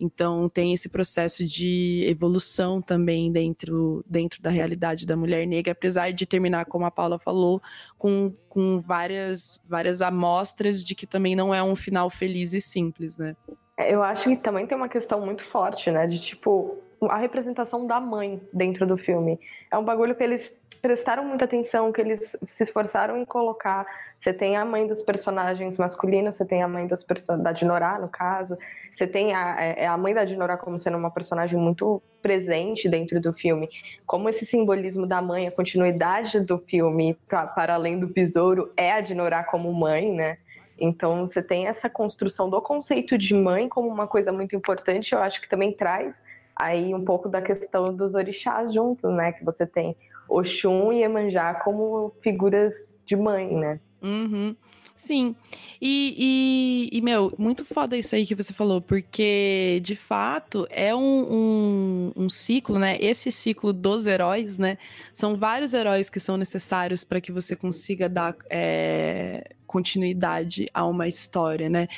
Então 0.00 0.48
tem 0.48 0.72
esse 0.72 0.88
processo 0.88 1.44
de 1.44 2.06
evolução 2.08 2.80
também 2.80 3.30
dentro, 3.30 4.02
dentro 4.08 4.40
da 4.40 4.48
realidade 4.48 5.06
da 5.06 5.14
mulher 5.14 5.46
negra, 5.46 5.72
apesar 5.72 6.10
de 6.10 6.24
terminar, 6.24 6.64
como 6.64 6.86
a 6.86 6.90
Paula 6.90 7.18
falou, 7.18 7.60
com, 7.98 8.30
com 8.48 8.80
várias, 8.80 9.60
várias 9.68 10.00
amostras 10.00 10.82
de 10.82 10.94
que 10.94 11.06
também 11.06 11.36
não 11.36 11.54
é 11.54 11.62
um 11.62 11.76
final 11.76 12.08
feliz 12.08 12.54
e 12.54 12.62
simples, 12.62 13.18
né? 13.18 13.36
É, 13.76 13.94
eu 13.94 14.02
acho 14.02 14.30
que 14.30 14.36
também 14.36 14.66
tem 14.66 14.74
uma 14.74 14.88
questão 14.88 15.20
muito 15.20 15.44
forte, 15.44 15.90
né? 15.90 16.06
De 16.06 16.18
tipo, 16.18 16.78
a 17.10 17.16
representação 17.16 17.86
da 17.86 18.00
mãe 18.00 18.40
dentro 18.52 18.86
do 18.86 18.96
filme. 18.96 19.38
É 19.70 19.78
um 19.78 19.84
bagulho 19.84 20.14
que 20.14 20.22
eles 20.22 20.52
prestaram 20.82 21.24
muita 21.24 21.44
atenção, 21.44 21.92
que 21.92 22.00
eles 22.00 22.36
se 22.48 22.62
esforçaram 22.64 23.16
em 23.16 23.24
colocar. 23.24 23.86
Você 24.20 24.32
tem 24.32 24.56
a 24.56 24.64
mãe 24.64 24.86
dos 24.86 25.00
personagens 25.00 25.78
masculinos, 25.78 26.36
você 26.36 26.44
tem 26.44 26.62
a 26.62 26.68
mãe 26.68 26.88
das 26.88 27.06
da 27.40 27.52
Dinorá, 27.52 27.98
no 28.00 28.08
caso. 28.08 28.58
Você 28.92 29.06
tem 29.06 29.32
a, 29.32 29.64
é, 29.64 29.84
é 29.84 29.86
a 29.86 29.96
mãe 29.96 30.12
da 30.12 30.24
Dinorá 30.24 30.56
como 30.56 30.78
sendo 30.78 30.98
uma 30.98 31.10
personagem 31.10 31.58
muito 31.58 32.02
presente 32.20 32.88
dentro 32.88 33.20
do 33.20 33.32
filme. 33.32 33.68
Como 34.04 34.28
esse 34.28 34.44
simbolismo 34.44 35.06
da 35.06 35.22
mãe, 35.22 35.46
a 35.46 35.52
continuidade 35.52 36.40
do 36.40 36.58
filme 36.58 37.16
pra, 37.28 37.46
para 37.46 37.74
além 37.74 38.00
do 38.00 38.08
besouro, 38.08 38.72
é 38.76 38.92
a 38.92 39.00
Dinorá 39.00 39.44
como 39.44 39.72
mãe, 39.72 40.12
né? 40.12 40.38
Então 40.78 41.28
você 41.28 41.40
tem 41.40 41.68
essa 41.68 41.88
construção 41.88 42.50
do 42.50 42.60
conceito 42.60 43.16
de 43.16 43.34
mãe 43.34 43.68
como 43.68 43.88
uma 43.88 44.08
coisa 44.08 44.32
muito 44.32 44.56
importante, 44.56 45.14
eu 45.14 45.20
acho 45.22 45.40
que 45.40 45.48
também 45.48 45.72
traz 45.72 46.20
aí 46.56 46.94
um 46.94 47.04
pouco 47.04 47.28
da 47.28 47.40
questão 47.42 47.94
dos 47.94 48.14
orixás 48.14 48.72
juntos, 48.72 49.10
né? 49.12 49.32
Que 49.32 49.44
você 49.44 49.66
tem 49.66 49.96
Oxum 50.28 50.92
e 50.92 51.02
Emanjá 51.02 51.54
como 51.54 52.12
figuras 52.22 52.74
de 53.04 53.16
mãe, 53.16 53.54
né? 53.54 53.80
Uhum. 54.02 54.56
Sim. 54.94 55.34
E, 55.80 56.90
e, 56.92 56.98
e, 56.98 57.00
meu, 57.00 57.32
muito 57.36 57.64
foda 57.64 57.96
isso 57.96 58.14
aí 58.14 58.24
que 58.24 58.34
você 58.34 58.52
falou, 58.52 58.80
porque 58.80 59.80
de 59.82 59.96
fato 59.96 60.66
é 60.70 60.94
um, 60.94 61.00
um, 61.00 62.12
um, 62.16 62.28
ciclo, 62.28 62.78
né? 62.78 62.96
Esse 63.00 63.32
ciclo 63.32 63.72
dos 63.72 64.06
heróis, 64.06 64.58
né? 64.58 64.78
São 65.12 65.34
vários 65.34 65.74
heróis 65.74 66.08
que 66.08 66.20
são 66.20 66.36
necessários 66.36 67.02
para 67.02 67.20
que 67.20 67.32
você 67.32 67.56
consiga 67.56 68.08
dar. 68.08 68.36
É, 68.48 69.54
continuidade 69.72 70.66
a 70.74 70.84
uma 70.84 71.08
história, 71.08 71.70
né? 71.70 71.88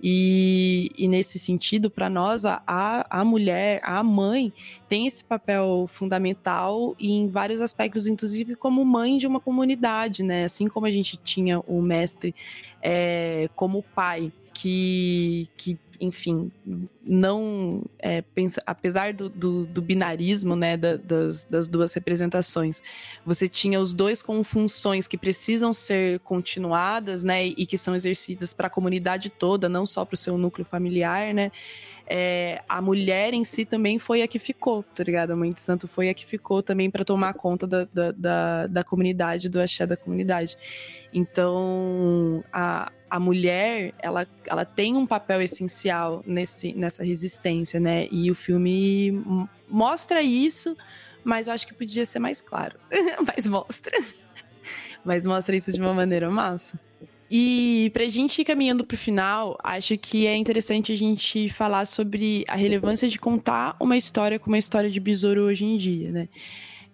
E, 0.00 0.92
e 0.96 1.08
nesse 1.08 1.36
sentido, 1.36 1.90
para 1.90 2.08
nós, 2.08 2.44
a, 2.44 2.62
a 2.64 3.24
mulher, 3.24 3.80
a 3.82 4.02
mãe, 4.04 4.52
tem 4.88 5.08
esse 5.08 5.24
papel 5.24 5.86
fundamental 5.88 6.94
em 7.00 7.26
vários 7.26 7.60
aspectos, 7.60 8.06
inclusive 8.06 8.54
como 8.54 8.84
mãe 8.84 9.18
de 9.18 9.26
uma 9.26 9.40
comunidade, 9.40 10.22
né? 10.22 10.44
Assim 10.44 10.68
como 10.68 10.86
a 10.86 10.90
gente 10.90 11.16
tinha 11.16 11.58
o 11.60 11.82
mestre 11.82 12.32
é, 12.80 13.50
como 13.56 13.82
pai, 13.82 14.32
que, 14.52 15.48
que 15.56 15.76
enfim, 16.00 16.50
não 17.02 17.82
é, 17.98 18.22
pensa, 18.22 18.62
apesar 18.66 19.12
do, 19.12 19.28
do, 19.28 19.66
do, 19.66 19.82
binarismo, 19.82 20.56
né, 20.56 20.76
da, 20.76 20.96
das, 20.96 21.44
das 21.44 21.68
duas 21.68 21.92
representações, 21.94 22.82
você 23.24 23.48
tinha 23.48 23.80
os 23.80 23.92
dois 23.94 24.22
com 24.22 24.42
funções 24.42 25.06
que 25.06 25.16
precisam 25.18 25.72
ser 25.72 26.20
continuadas, 26.20 27.24
né, 27.24 27.46
e 27.46 27.66
que 27.66 27.78
são 27.78 27.94
exercidas 27.94 28.52
para 28.52 28.66
a 28.66 28.70
comunidade 28.70 29.30
toda, 29.30 29.68
não 29.68 29.86
só 29.86 30.04
para 30.04 30.14
o 30.14 30.18
seu 30.18 30.36
núcleo 30.38 30.64
familiar, 30.64 31.32
né. 31.34 31.50
É, 32.06 32.62
a 32.68 32.82
mulher 32.82 33.32
em 33.32 33.44
si 33.44 33.64
também 33.64 33.98
foi 33.98 34.20
a 34.20 34.28
que 34.28 34.38
ficou, 34.38 34.82
tá 34.82 35.02
ligado? 35.02 35.30
A 35.30 35.36
mãe 35.36 35.52
de 35.52 35.60
santo 35.60 35.88
foi 35.88 36.10
a 36.10 36.14
que 36.14 36.26
ficou 36.26 36.62
também 36.62 36.90
para 36.90 37.04
tomar 37.04 37.32
conta 37.32 37.66
da, 37.66 37.88
da, 37.92 38.12
da, 38.12 38.66
da 38.66 38.84
comunidade, 38.84 39.48
do 39.48 39.58
axé 39.58 39.86
da 39.86 39.96
comunidade. 39.96 40.56
Então, 41.14 42.44
a, 42.52 42.92
a 43.14 43.20
mulher, 43.20 43.94
ela, 44.00 44.26
ela 44.44 44.64
tem 44.64 44.96
um 44.96 45.06
papel 45.06 45.40
essencial 45.40 46.20
nesse, 46.26 46.72
nessa 46.72 47.04
resistência, 47.04 47.78
né? 47.78 48.08
E 48.10 48.28
o 48.28 48.34
filme 48.34 49.22
mostra 49.68 50.20
isso, 50.20 50.76
mas 51.22 51.46
eu 51.46 51.54
acho 51.54 51.64
que 51.64 51.72
podia 51.72 52.04
ser 52.04 52.18
mais 52.18 52.40
claro. 52.40 52.76
mas 53.24 53.46
mostra. 53.46 53.96
Mas 55.04 55.24
mostra 55.24 55.54
isso 55.54 55.72
de 55.72 55.80
uma 55.80 55.94
maneira 55.94 56.28
massa. 56.28 56.76
E 57.30 57.88
pra 57.94 58.04
gente 58.08 58.42
ir 58.42 58.44
caminhando 58.44 58.84
pro 58.84 58.98
final, 58.98 59.56
acho 59.62 59.96
que 59.96 60.26
é 60.26 60.36
interessante 60.36 60.90
a 60.90 60.96
gente 60.96 61.48
falar 61.48 61.84
sobre 61.84 62.44
a 62.48 62.56
relevância 62.56 63.08
de 63.08 63.16
contar 63.16 63.76
uma 63.78 63.96
história 63.96 64.40
como 64.40 64.54
uma 64.54 64.58
história 64.58 64.90
de 64.90 64.98
besouro 64.98 65.42
hoje 65.42 65.64
em 65.64 65.76
dia, 65.76 66.10
né? 66.10 66.28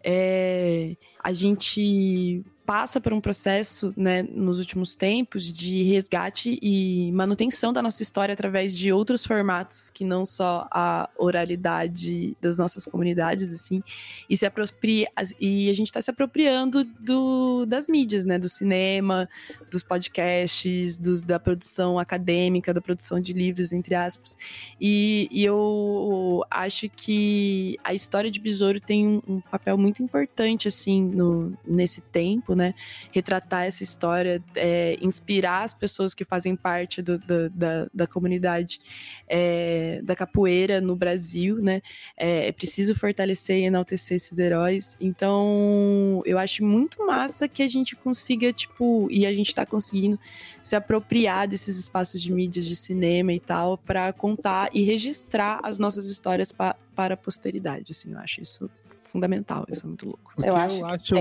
É, 0.05 0.97
a 1.25 1.33
gente 1.33 2.45
passa 2.71 3.01
por 3.01 3.13
um 3.13 3.21
processo, 3.21 3.93
né, 3.97 4.23
nos 4.23 4.61
últimos 4.61 4.95
tempos, 4.95 5.53
de 5.53 5.83
resgate 5.83 6.57
e 6.63 7.11
manutenção 7.11 7.73
da 7.73 7.83
nossa 7.83 8.01
história 8.01 8.33
através 8.33 8.79
de 8.79 8.93
outros 8.93 9.27
formatos 9.27 9.91
que 9.91 10.05
não 10.05 10.25
só 10.25 10.69
a 10.71 11.11
oralidade 11.19 12.37
das 12.41 12.59
nossas 12.59 12.85
comunidades, 12.85 13.53
assim, 13.53 13.83
e 14.29 14.37
se 14.37 14.47
apropria 14.47 15.09
e 15.41 15.69
a 15.69 15.73
gente 15.73 15.89
está 15.89 16.01
se 16.01 16.13
apropriando 16.13 16.85
do, 16.85 17.67
das 17.67 17.89
mídias, 17.89 18.25
né, 18.25 18.39
do 18.39 18.49
cinema, 18.49 19.29
dos 19.69 19.83
podcasts, 19.83 20.97
dos, 20.97 21.23
da 21.23 21.41
produção 21.41 21.99
acadêmica, 21.99 22.73
da 22.73 22.81
produção 22.81 23.19
de 23.19 23.33
livros, 23.33 23.73
entre 23.73 23.97
aspas. 23.97 24.39
E, 24.81 25.29
e 25.33 25.45
eu 25.45 26.45
acho 26.49 26.89
que 26.89 27.77
a 27.83 27.93
história 27.93 28.31
de 28.31 28.39
Besouro 28.39 28.81
tem 28.81 29.09
um, 29.09 29.23
um 29.27 29.41
papel 29.41 29.77
muito 29.77 30.05
importante, 30.05 30.69
assim, 30.69 31.03
no, 31.03 31.59
nesse 31.67 32.01
tempo, 32.01 32.60
né? 32.61 32.75
Retratar 33.11 33.65
essa 33.65 33.83
história, 33.83 34.43
é, 34.55 34.99
inspirar 35.01 35.65
as 35.65 35.75
pessoas 35.75 36.15
que 36.15 36.25
fazem 36.25 36.55
parte 36.55 37.01
do, 37.01 37.19
do, 37.19 37.49
da, 37.51 37.89
da 37.93 38.07
comunidade 38.07 38.81
é, 39.27 40.01
da 40.03 40.15
capoeira 40.15 40.81
no 40.81 40.95
Brasil, 40.95 41.57
né? 41.57 41.81
É, 42.17 42.49
é, 42.49 42.53
preciso 42.53 42.95
fortalecer 42.95 43.57
e 43.59 43.65
enaltecer 43.65 44.17
esses 44.17 44.39
heróis. 44.39 44.97
Então, 45.01 46.23
eu 46.27 46.39
acho 46.39 46.63
muito 46.65 47.07
massa 47.07 47.49
que 47.49 47.63
a 47.63 47.69
gente 47.69 47.97
consiga, 47.97 48.53
tipo, 48.53 49.09
e 49.11 49.25
a 49.25 49.33
gente 49.33 49.55
tá 49.55 49.65
conseguindo 49.65 50.19
se 50.61 50.77
apropriar 50.77 51.49
desses 51.49 51.79
espaços 51.79 52.21
de 52.21 52.31
mídias, 52.31 52.67
de 52.67 52.77
cinema 52.77 53.33
e 53.33 53.41
tal, 53.41 53.79
para 53.79 54.13
contar 54.13 54.69
e 54.75 54.83
registrar 54.83 55.61
as 55.63 55.79
nossas 55.79 56.07
histórias 56.07 56.53
pa, 56.53 56.77
para 56.95 57.15
a 57.15 57.17
posteridade. 57.17 57.93
Assim, 57.93 58.13
eu 58.13 58.19
acho 58.19 58.43
isso 58.43 58.71
fundamental, 59.11 59.65
isso 59.69 59.85
é 59.85 59.89
muito 59.89 60.07
louco. 60.07 60.33
Eu 60.39 60.57
acho, 60.57 60.81
eu 60.81 60.87
acho... 60.87 61.15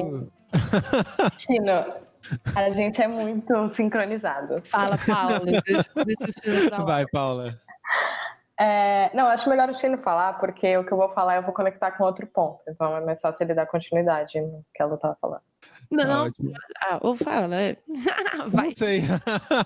Tino, 1.37 1.85
a 2.55 2.69
gente 2.71 3.01
é 3.01 3.07
muito 3.07 3.67
sincronizado. 3.69 4.61
Fala, 4.63 4.97
Paula. 4.97 5.39
deixa, 5.45 5.91
deixa 6.05 6.23
o 6.23 6.41
Tino 6.41 6.69
falar. 6.69 6.85
Vai, 6.85 7.05
Paula. 7.07 7.59
É, 8.59 9.09
não, 9.15 9.27
acho 9.27 9.49
melhor 9.49 9.69
o 9.69 9.73
Tino 9.73 9.97
falar, 9.97 10.33
porque 10.33 10.77
o 10.77 10.83
que 10.83 10.91
eu 10.91 10.97
vou 10.97 11.09
falar 11.09 11.37
eu 11.37 11.43
vou 11.43 11.53
conectar 11.53 11.91
com 11.91 12.03
outro 12.03 12.27
ponto. 12.27 12.63
Então 12.67 12.95
é 12.95 13.05
mais 13.05 13.21
fácil 13.21 13.43
ele 13.43 13.53
dar 13.53 13.65
continuidade 13.65 14.41
no 14.41 14.65
que 14.73 14.81
ela 14.81 14.95
estava 14.95 15.17
falando. 15.19 15.41
Não, 15.89 16.27
ah, 16.81 16.99
ou 17.01 17.15
fala. 17.15 17.55
É. 17.55 17.77
Vai. 18.49 18.65
Não 18.65 18.71
sei. 18.71 19.03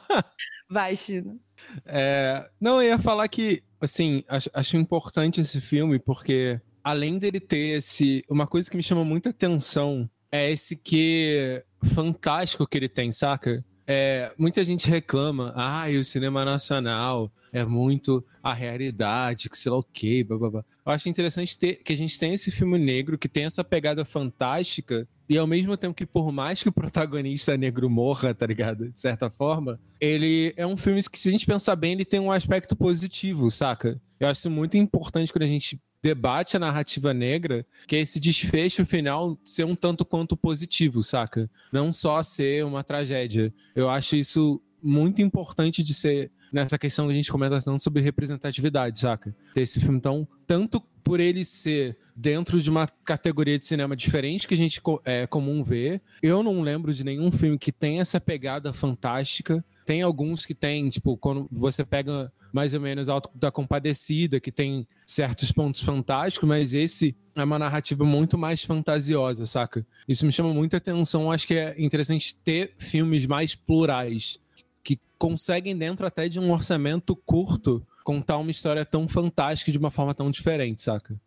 Vai, 0.70 0.96
Chino. 0.96 1.40
É, 1.86 2.50
não, 2.62 2.82
eu 2.82 2.90
ia 2.90 3.00
falar 3.00 3.28
que, 3.28 3.64
assim, 3.82 4.24
acho, 4.28 4.50
acho 4.54 4.78
importante 4.78 5.42
esse 5.42 5.60
filme, 5.60 6.00
porque 6.00 6.62
além 6.84 7.18
dele 7.18 7.40
ter 7.40 7.78
esse. 7.78 8.24
Uma 8.30 8.48
coisa 8.48 8.70
que 8.70 8.78
me 8.78 8.84
chama 8.84 9.06
muita 9.06 9.30
atenção 9.30 10.10
é 10.32 10.52
esse 10.52 10.76
que 10.76 11.64
fantástico 11.94 12.68
que 12.68 12.78
ele 12.78 12.90
tem, 12.90 13.12
saca? 13.12 13.64
É, 13.86 14.32
muita 14.38 14.64
gente 14.64 14.90
reclama, 14.90 15.54
ah, 15.56 15.86
o 15.90 16.04
cinema 16.04 16.46
nacional 16.46 17.32
é 17.52 17.66
muito 17.66 18.26
a 18.42 18.54
realidade, 18.54 19.50
que 19.50 19.58
sei 19.58 19.72
lá 19.72 19.78
o 19.78 19.84
quê, 19.84 20.24
blá. 20.24 20.64
Eu 20.86 20.92
acho 20.92 21.08
interessante 21.08 21.58
ter, 21.58 21.76
que 21.76 21.94
a 21.94 21.96
gente 21.96 22.18
tem 22.18 22.34
esse 22.34 22.50
filme 22.50 22.78
negro 22.78 23.18
que 23.18 23.30
tem 23.30 23.46
essa 23.46 23.64
pegada 23.64 24.04
fantástica 24.04 25.08
e 25.30 25.38
ao 25.38 25.48
mesmo 25.48 25.78
tempo 25.78 25.94
que 25.94 26.06
por 26.06 26.32
mais 26.32 26.62
que 26.62 26.70
o 26.70 26.74
protagonista 26.74 27.56
negro 27.56 27.90
morra, 27.90 28.34
tá 28.34 28.46
ligado? 28.46 28.90
De 28.90 29.00
certa 29.00 29.30
forma, 29.30 29.80
ele 30.00 30.54
é 30.58 30.66
um 30.66 30.76
filme 30.76 31.02
que 31.04 31.20
se 31.20 31.30
a 31.30 31.32
gente 31.32 31.46
pensar 31.46 31.76
bem, 31.76 31.94
ele 31.94 32.06
tem 32.06 32.20
um 32.20 32.32
aspecto 32.32 32.76
positivo, 32.76 33.50
saca? 33.52 34.02
Eu 34.20 34.28
acho 34.28 34.50
muito 34.50 34.78
importante 34.78 35.32
quando 35.32 35.44
a 35.44 35.48
gente 35.48 35.80
debate 36.04 36.58
a 36.58 36.60
narrativa 36.60 37.14
negra, 37.14 37.66
que 37.88 37.96
é 37.96 38.02
esse 38.02 38.20
desfecho 38.20 38.86
final 38.86 39.40
ser 39.44 39.64
um 39.64 39.74
tanto 39.74 40.04
quanto 40.04 40.36
positivo, 40.36 41.02
saca? 41.02 41.50
Não 41.72 41.94
só 41.94 42.22
ser 42.22 42.66
uma 42.66 42.84
tragédia. 42.84 43.54
Eu 43.74 43.90
acho 43.90 44.18
isso 44.18 44.62
muito 44.82 45.22
importante 45.22 45.82
de 45.82 45.94
ser 45.94 46.30
nessa 46.52 46.78
questão 46.78 47.08
que 47.08 47.14
a 47.14 47.16
gente 47.16 47.32
comenta 47.32 47.62
tanto 47.62 47.82
sobre 47.82 48.02
representatividade, 48.02 49.00
saca? 49.00 49.34
Ter 49.54 49.62
esse 49.62 49.80
filme 49.80 50.02
tão 50.02 50.28
tanto 50.46 50.82
por 51.04 51.22
ele 51.22 51.46
ser 51.46 51.98
dentro 52.16 52.62
de 52.62 52.70
uma 52.70 52.88
categoria 52.88 53.58
de 53.58 53.66
cinema 53.66 53.96
diferente 53.96 54.48
que 54.48 54.54
a 54.54 54.58
gente 54.58 54.82
é 55.06 55.28
comum 55.28 55.64
ver. 55.64 56.02
Eu 56.22 56.44
não 56.44 56.62
lembro 56.62 56.94
de 56.94 57.04
nenhum 57.04 57.32
filme 57.32 57.58
que 57.58 57.72
tenha 57.72 58.02
essa 58.02 58.20
pegada 58.20 58.74
fantástica. 58.74 59.64
Tem 59.86 60.02
alguns 60.02 60.46
que 60.46 60.54
tem, 60.54 60.90
tipo, 60.90 61.18
quando 61.18 61.48
você 61.52 61.84
pega 61.84 62.32
mais 62.54 62.74
ou 62.76 62.80
menos 62.80 63.10
Alto 63.10 63.32
da 63.34 63.52
Compadecida, 63.52 64.40
que 64.40 64.52
tem 64.52 64.88
certos 65.08 65.52
pontos 65.52 65.82
fantásticos, 65.82 66.48
mas 66.48 66.76
esse 66.76 67.16
é 67.36 67.44
uma 67.44 67.58
narrativa 67.58 68.06
muito 68.06 68.38
mais 68.38 68.64
fantasiosa, 68.64 69.48
saca? 69.48 69.84
Isso 70.08 70.24
me 70.24 70.32
chama 70.32 70.54
muita 70.54 70.78
atenção. 70.78 71.32
Acho 71.32 71.48
que 71.48 71.56
é 71.56 71.74
interessante 71.80 72.36
ter 72.36 72.76
filmes 72.78 73.26
mais 73.26 73.56
plurais, 73.56 74.40
que 74.84 75.00
conseguem, 75.18 75.76
dentro 75.76 76.06
até 76.06 76.30
de 76.30 76.40
um 76.40 76.52
orçamento 76.52 77.16
curto, 77.16 77.86
contar 78.04 78.38
uma 78.38 78.52
história 78.52 78.86
tão 78.86 79.08
fantástica 79.08 79.72
de 79.72 79.78
uma 79.80 79.90
forma 79.90 80.14
tão 80.14 80.30
diferente, 80.30 80.82
saca? 80.82 81.20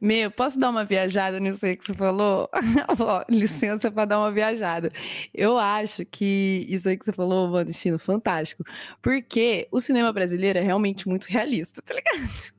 Meu, 0.00 0.30
posso 0.30 0.58
dar 0.58 0.70
uma 0.70 0.84
viajada 0.84 1.40
nisso 1.40 1.64
aí 1.66 1.76
que 1.76 1.84
você 1.84 1.94
falou? 1.94 2.48
licença 3.28 3.90
para 3.90 4.04
dar 4.04 4.18
uma 4.18 4.30
viajada. 4.30 4.90
Eu 5.34 5.58
acho 5.58 6.04
que 6.04 6.64
isso 6.68 6.88
aí 6.88 6.96
que 6.96 7.04
você 7.04 7.12
falou, 7.12 7.48
mano, 7.48 7.70
fantástico. 7.98 8.62
Porque 9.02 9.66
o 9.72 9.80
cinema 9.80 10.12
brasileiro 10.12 10.58
é 10.58 10.62
realmente 10.62 11.08
muito 11.08 11.24
realista, 11.26 11.82
tá 11.82 11.94
ligado? 11.94 12.58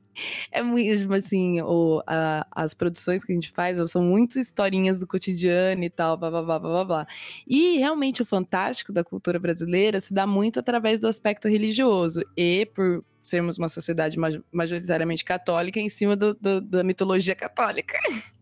É 0.52 0.62
muito, 0.62 0.98
tipo 0.98 1.14
assim, 1.14 1.62
o, 1.62 2.02
a, 2.06 2.46
as 2.52 2.74
produções 2.74 3.24
que 3.24 3.32
a 3.32 3.34
gente 3.34 3.50
faz, 3.50 3.78
elas 3.78 3.90
são 3.90 4.02
muito 4.02 4.38
historinhas 4.38 4.98
do 4.98 5.06
cotidiano 5.06 5.82
e 5.82 5.88
tal, 5.88 6.14
blá, 6.16 6.30
blá, 6.30 6.42
blá, 6.42 6.58
blá, 6.58 6.84
blá. 6.84 7.06
E 7.46 7.78
realmente 7.78 8.20
o 8.20 8.26
fantástico 8.26 8.92
da 8.92 9.02
cultura 9.02 9.38
brasileira 9.38 9.98
se 9.98 10.12
dá 10.12 10.26
muito 10.26 10.60
através 10.60 11.00
do 11.00 11.08
aspecto 11.08 11.48
religioso. 11.48 12.22
E 12.36 12.66
por 12.66 13.02
sermos 13.30 13.56
uma 13.56 13.68
sociedade 13.68 14.18
majoritariamente 14.52 15.24
católica 15.24 15.78
em 15.80 15.88
cima 15.88 16.16
do, 16.16 16.34
do, 16.34 16.60
da 16.60 16.84
mitologia 16.84 17.34
católica. 17.34 17.96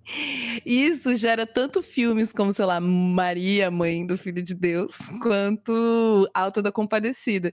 Isso 0.65 1.15
gera 1.15 1.47
tanto 1.47 1.83
filmes 1.83 2.33
como, 2.33 2.51
sei 2.51 2.65
lá, 2.65 2.81
Maria, 2.81 3.71
mãe 3.71 4.07
do 4.07 4.17
Filho 4.17 4.43
de 4.43 4.55
Deus, 4.55 4.97
quanto 5.23 6.29
Alta 6.33 6.63
da 6.63 6.73
Compadecida. 6.73 7.53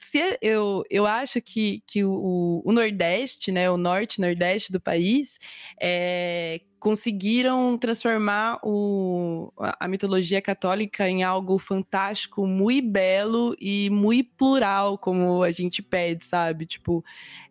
Se 0.00 0.36
eu, 0.42 0.82
eu 0.90 1.06
acho 1.06 1.40
que, 1.40 1.82
que 1.86 2.04
o, 2.04 2.60
o 2.64 2.72
Nordeste, 2.72 3.52
né, 3.52 3.70
o 3.70 3.76
Norte 3.76 4.20
Nordeste 4.20 4.72
do 4.72 4.80
país, 4.80 5.38
é, 5.80 6.60
conseguiram 6.82 7.78
transformar 7.78 8.58
o, 8.60 9.52
a 9.78 9.86
mitologia 9.86 10.42
católica 10.42 11.08
em 11.08 11.22
algo 11.22 11.56
fantástico, 11.56 12.44
muito 12.44 12.90
belo 12.90 13.56
e 13.60 13.88
muito 13.88 14.32
plural, 14.36 14.98
como 14.98 15.44
a 15.44 15.52
gente 15.52 15.80
pede, 15.80 16.26
sabe? 16.26 16.66
Tipo, 16.66 17.04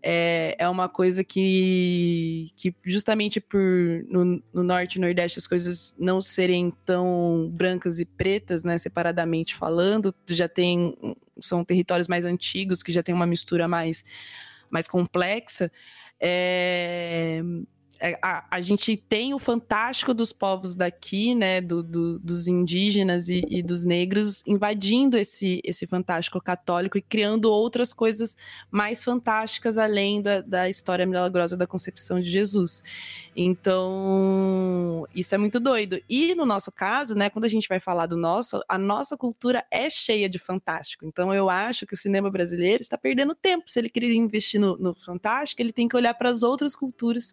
é, 0.03 0.57
é 0.59 0.67
uma 0.67 0.89
coisa 0.89 1.23
que, 1.23 2.49
que 2.57 2.75
justamente 2.83 3.39
por 3.39 3.61
no, 4.09 4.43
no 4.53 4.63
norte 4.63 4.95
e 4.95 4.99
nordeste 4.99 5.39
as 5.39 5.47
coisas 5.47 5.95
não 5.97 6.21
serem 6.21 6.73
tão 6.85 7.49
brancas 7.53 8.01
e 8.01 8.05
pretas, 8.05 8.65
né, 8.65 8.77
separadamente 8.77 9.55
falando, 9.55 10.13
já 10.27 10.49
tem 10.49 10.93
são 11.39 11.63
territórios 11.63 12.09
mais 12.09 12.25
antigos 12.25 12.83
que 12.83 12.91
já 12.91 13.01
tem 13.01 13.15
uma 13.15 13.25
mistura 13.25 13.65
mais 13.65 14.03
mais 14.69 14.89
complexa. 14.89 15.71
É, 16.19 17.41
a, 18.21 18.45
a, 18.49 18.59
gente 18.59 18.97
tem 18.97 19.33
o 19.33 19.39
fantástico 19.39 20.13
dos 20.13 20.33
povos 20.33 20.75
daqui, 20.75 21.35
né, 21.35 21.61
do, 21.61 21.83
do, 21.83 22.19
dos 22.19 22.47
indígenas 22.47 23.29
e, 23.29 23.45
e, 23.47 23.61
dos 23.61 23.85
negros, 23.85 24.43
invadindo 24.47 25.17
esse, 25.17 25.61
esse 25.63 25.85
fantástico 25.85 26.41
católico 26.41 26.97
e 26.97 27.01
criando 27.01 27.51
outras 27.51 27.93
coisas 27.93 28.35
mais 28.71 29.03
fantásticas 29.03 29.77
além 29.77 30.21
da, 30.21 30.41
da 30.41 30.67
história 30.67 31.05
milagrosa 31.05 31.55
da 31.55 31.67
concepção 31.67 32.19
de 32.19 32.29
Jesus. 32.29 32.83
Então, 33.35 35.07
isso 35.13 35.33
é 35.35 35.37
muito 35.37 35.59
doido. 35.59 36.01
E 36.09 36.33
no 36.33 36.45
nosso 36.45 36.71
caso, 36.71 37.15
né, 37.15 37.29
quando 37.29 37.45
a 37.45 37.49
gente 37.49 37.69
vai 37.69 37.79
falar 37.79 38.07
do 38.07 38.17
nosso, 38.17 38.61
a 38.67 38.77
nossa 38.77 39.15
cultura 39.15 39.63
é 39.69 39.89
cheia 39.89 40.27
de 40.27 40.39
fantástico. 40.39 41.05
Então, 41.05 41.33
eu 41.33 41.49
acho 41.49 41.85
que 41.85 41.93
o 41.93 41.97
cinema 41.97 42.29
brasileiro 42.29 42.81
está 42.81 42.97
perdendo 42.97 43.35
tempo. 43.35 43.65
Se 43.67 43.79
ele 43.79 43.89
querer 43.89 44.13
investir 44.13 44.59
no, 44.59 44.75
no 44.77 44.95
fantástico, 44.95 45.61
ele 45.61 45.71
tem 45.71 45.87
que 45.87 45.95
olhar 45.95 46.13
para 46.15 46.29
as 46.29 46.43
outras 46.43 46.75
culturas 46.75 47.31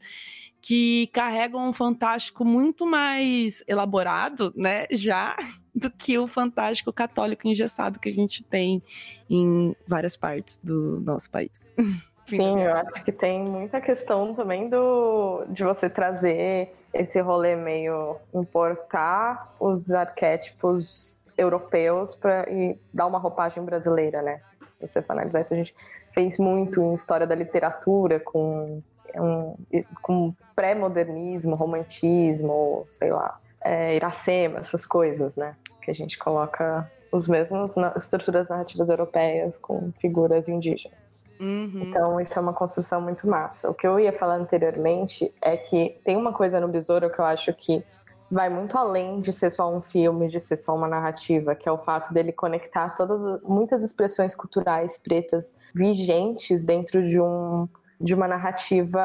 que 0.60 1.08
carregam 1.08 1.68
um 1.68 1.72
fantástico 1.72 2.44
muito 2.44 2.86
mais 2.86 3.62
elaborado, 3.66 4.52
né, 4.56 4.86
já 4.90 5.36
do 5.74 5.90
que 5.90 6.18
o 6.18 6.26
fantástico 6.26 6.92
católico 6.92 7.46
engessado 7.46 8.00
que 8.00 8.08
a 8.08 8.12
gente 8.12 8.42
tem 8.42 8.82
em 9.30 9.74
várias 9.86 10.16
partes 10.16 10.62
do 10.62 11.00
nosso 11.00 11.30
país. 11.30 11.72
Sim, 12.24 12.60
eu 12.60 12.74
acho 12.74 13.04
que 13.04 13.12
tem 13.12 13.42
muita 13.42 13.80
questão 13.80 14.34
também 14.34 14.68
do 14.68 15.46
de 15.48 15.64
você 15.64 15.88
trazer 15.88 16.74
esse 16.92 17.18
rolê 17.20 17.56
meio 17.56 18.16
importar 18.34 19.54
os 19.58 19.92
arquétipos 19.92 21.24
europeus 21.38 22.14
para 22.14 22.46
e 22.50 22.78
dar 22.92 23.06
uma 23.06 23.18
roupagem 23.18 23.64
brasileira, 23.64 24.20
né? 24.20 24.42
Se 24.78 24.88
você 24.88 25.02
for 25.02 25.12
analisar 25.12 25.40
isso, 25.40 25.54
a 25.54 25.56
gente 25.56 25.74
fez 26.12 26.38
muito 26.38 26.82
em 26.82 26.92
história 26.92 27.26
da 27.26 27.34
literatura 27.34 28.20
com 28.20 28.82
um, 29.20 29.56
com 30.02 30.34
pré-modernismo, 30.54 31.54
romantismo, 31.54 32.86
sei 32.90 33.12
lá, 33.12 33.38
é, 33.60 33.96
Iracema, 33.96 34.58
essas 34.58 34.86
coisas, 34.86 35.36
né? 35.36 35.54
Que 35.82 35.90
a 35.90 35.94
gente 35.94 36.18
coloca 36.18 36.90
os 37.10 37.26
mesmos 37.26 37.74
estruturas 37.96 38.48
narrativas 38.48 38.88
europeias 38.90 39.58
com 39.58 39.92
figuras 39.98 40.48
indígenas. 40.48 41.24
Uhum. 41.40 41.84
Então, 41.84 42.20
isso 42.20 42.38
é 42.38 42.42
uma 42.42 42.52
construção 42.52 43.00
muito 43.00 43.26
massa. 43.26 43.70
O 43.70 43.74
que 43.74 43.86
eu 43.86 43.98
ia 43.98 44.12
falar 44.12 44.34
anteriormente 44.34 45.32
é 45.40 45.56
que 45.56 45.98
tem 46.04 46.16
uma 46.16 46.32
coisa 46.32 46.60
no 46.60 46.68
Besouro 46.68 47.10
que 47.10 47.18
eu 47.18 47.24
acho 47.24 47.52
que 47.54 47.82
vai 48.30 48.50
muito 48.50 48.76
além 48.76 49.20
de 49.20 49.32
ser 49.32 49.50
só 49.50 49.72
um 49.72 49.80
filme, 49.80 50.28
de 50.28 50.38
ser 50.38 50.56
só 50.56 50.74
uma 50.74 50.86
narrativa, 50.86 51.54
que 51.54 51.68
é 51.68 51.72
o 51.72 51.78
fato 51.78 52.12
dele 52.12 52.32
conectar 52.32 52.90
todas 52.90 53.22
muitas 53.42 53.82
expressões 53.82 54.34
culturais 54.34 54.98
pretas 54.98 55.54
vigentes 55.74 56.62
dentro 56.62 57.06
de 57.06 57.20
um 57.20 57.66
de 58.00 58.14
uma 58.14 58.28
narrativa 58.28 59.00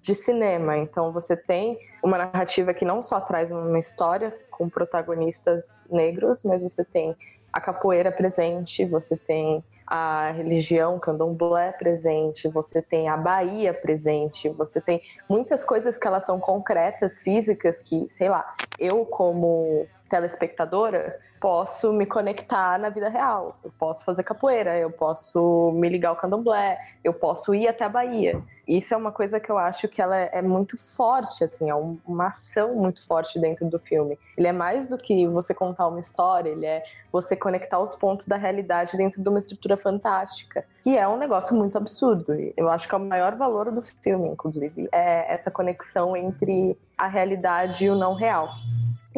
de 0.00 0.14
cinema. 0.14 0.76
Então 0.78 1.12
você 1.12 1.36
tem 1.36 1.78
uma 2.02 2.18
narrativa 2.18 2.72
que 2.72 2.84
não 2.84 3.02
só 3.02 3.20
traz 3.20 3.50
uma 3.50 3.78
história 3.78 4.34
com 4.50 4.68
protagonistas 4.68 5.82
negros, 5.90 6.42
mas 6.42 6.62
você 6.62 6.84
tem 6.84 7.16
a 7.52 7.60
capoeira 7.60 8.12
presente, 8.12 8.84
você 8.84 9.16
tem 9.16 9.64
a 9.86 10.30
religião 10.30 11.00
candomblé 11.00 11.72
presente, 11.72 12.46
você 12.46 12.80
tem 12.80 13.08
a 13.08 13.16
Bahia 13.16 13.74
presente, 13.74 14.48
você 14.50 14.80
tem 14.80 15.02
muitas 15.28 15.64
coisas 15.64 15.98
que 15.98 16.06
elas 16.06 16.24
são 16.24 16.38
concretas, 16.38 17.18
físicas, 17.18 17.80
que, 17.80 18.06
sei 18.08 18.28
lá, 18.28 18.54
eu 18.78 19.04
como 19.04 19.86
telespectadora 20.08 21.18
posso 21.40 21.90
me 21.90 22.04
conectar 22.04 22.78
na 22.78 22.90
vida 22.90 23.08
real. 23.08 23.58
Eu 23.64 23.72
posso 23.78 24.04
fazer 24.04 24.22
capoeira, 24.22 24.76
eu 24.76 24.90
posso 24.90 25.72
me 25.74 25.88
ligar 25.88 26.10
ao 26.10 26.16
candomblé, 26.16 26.78
eu 27.02 27.14
posso 27.14 27.54
ir 27.54 27.66
até 27.66 27.84
a 27.84 27.88
Bahia. 27.88 28.42
Isso 28.68 28.92
é 28.92 28.96
uma 28.96 29.10
coisa 29.10 29.40
que 29.40 29.50
eu 29.50 29.56
acho 29.56 29.88
que 29.88 30.00
ela 30.02 30.16
é 30.16 30.42
muito 30.42 30.76
forte, 30.78 31.42
assim, 31.42 31.70
é 31.70 31.74
uma 31.74 32.28
ação 32.28 32.74
muito 32.74 33.04
forte 33.04 33.40
dentro 33.40 33.66
do 33.66 33.78
filme. 33.80 34.18
Ele 34.36 34.46
é 34.46 34.52
mais 34.52 34.88
do 34.88 34.98
que 34.98 35.26
você 35.26 35.54
contar 35.54 35.88
uma 35.88 35.98
história, 35.98 36.50
ele 36.50 36.66
é 36.66 36.84
você 37.10 37.34
conectar 37.34 37.80
os 37.80 37.96
pontos 37.96 38.26
da 38.26 38.36
realidade 38.36 38.96
dentro 38.96 39.22
de 39.22 39.28
uma 39.28 39.38
estrutura 39.38 39.76
fantástica, 39.76 40.64
que 40.84 40.96
é 40.96 41.08
um 41.08 41.16
negócio 41.16 41.56
muito 41.56 41.76
absurdo. 41.78 42.32
Eu 42.56 42.68
acho 42.68 42.86
que 42.86 42.94
é 42.94 42.98
o 42.98 43.00
maior 43.00 43.34
valor 43.34 43.72
do 43.72 43.80
filme, 43.80 44.28
inclusive, 44.28 44.88
é 44.92 45.32
essa 45.32 45.50
conexão 45.50 46.14
entre 46.16 46.78
a 46.96 47.08
realidade 47.08 47.86
e 47.86 47.90
o 47.90 47.96
não 47.96 48.14
real. 48.14 48.50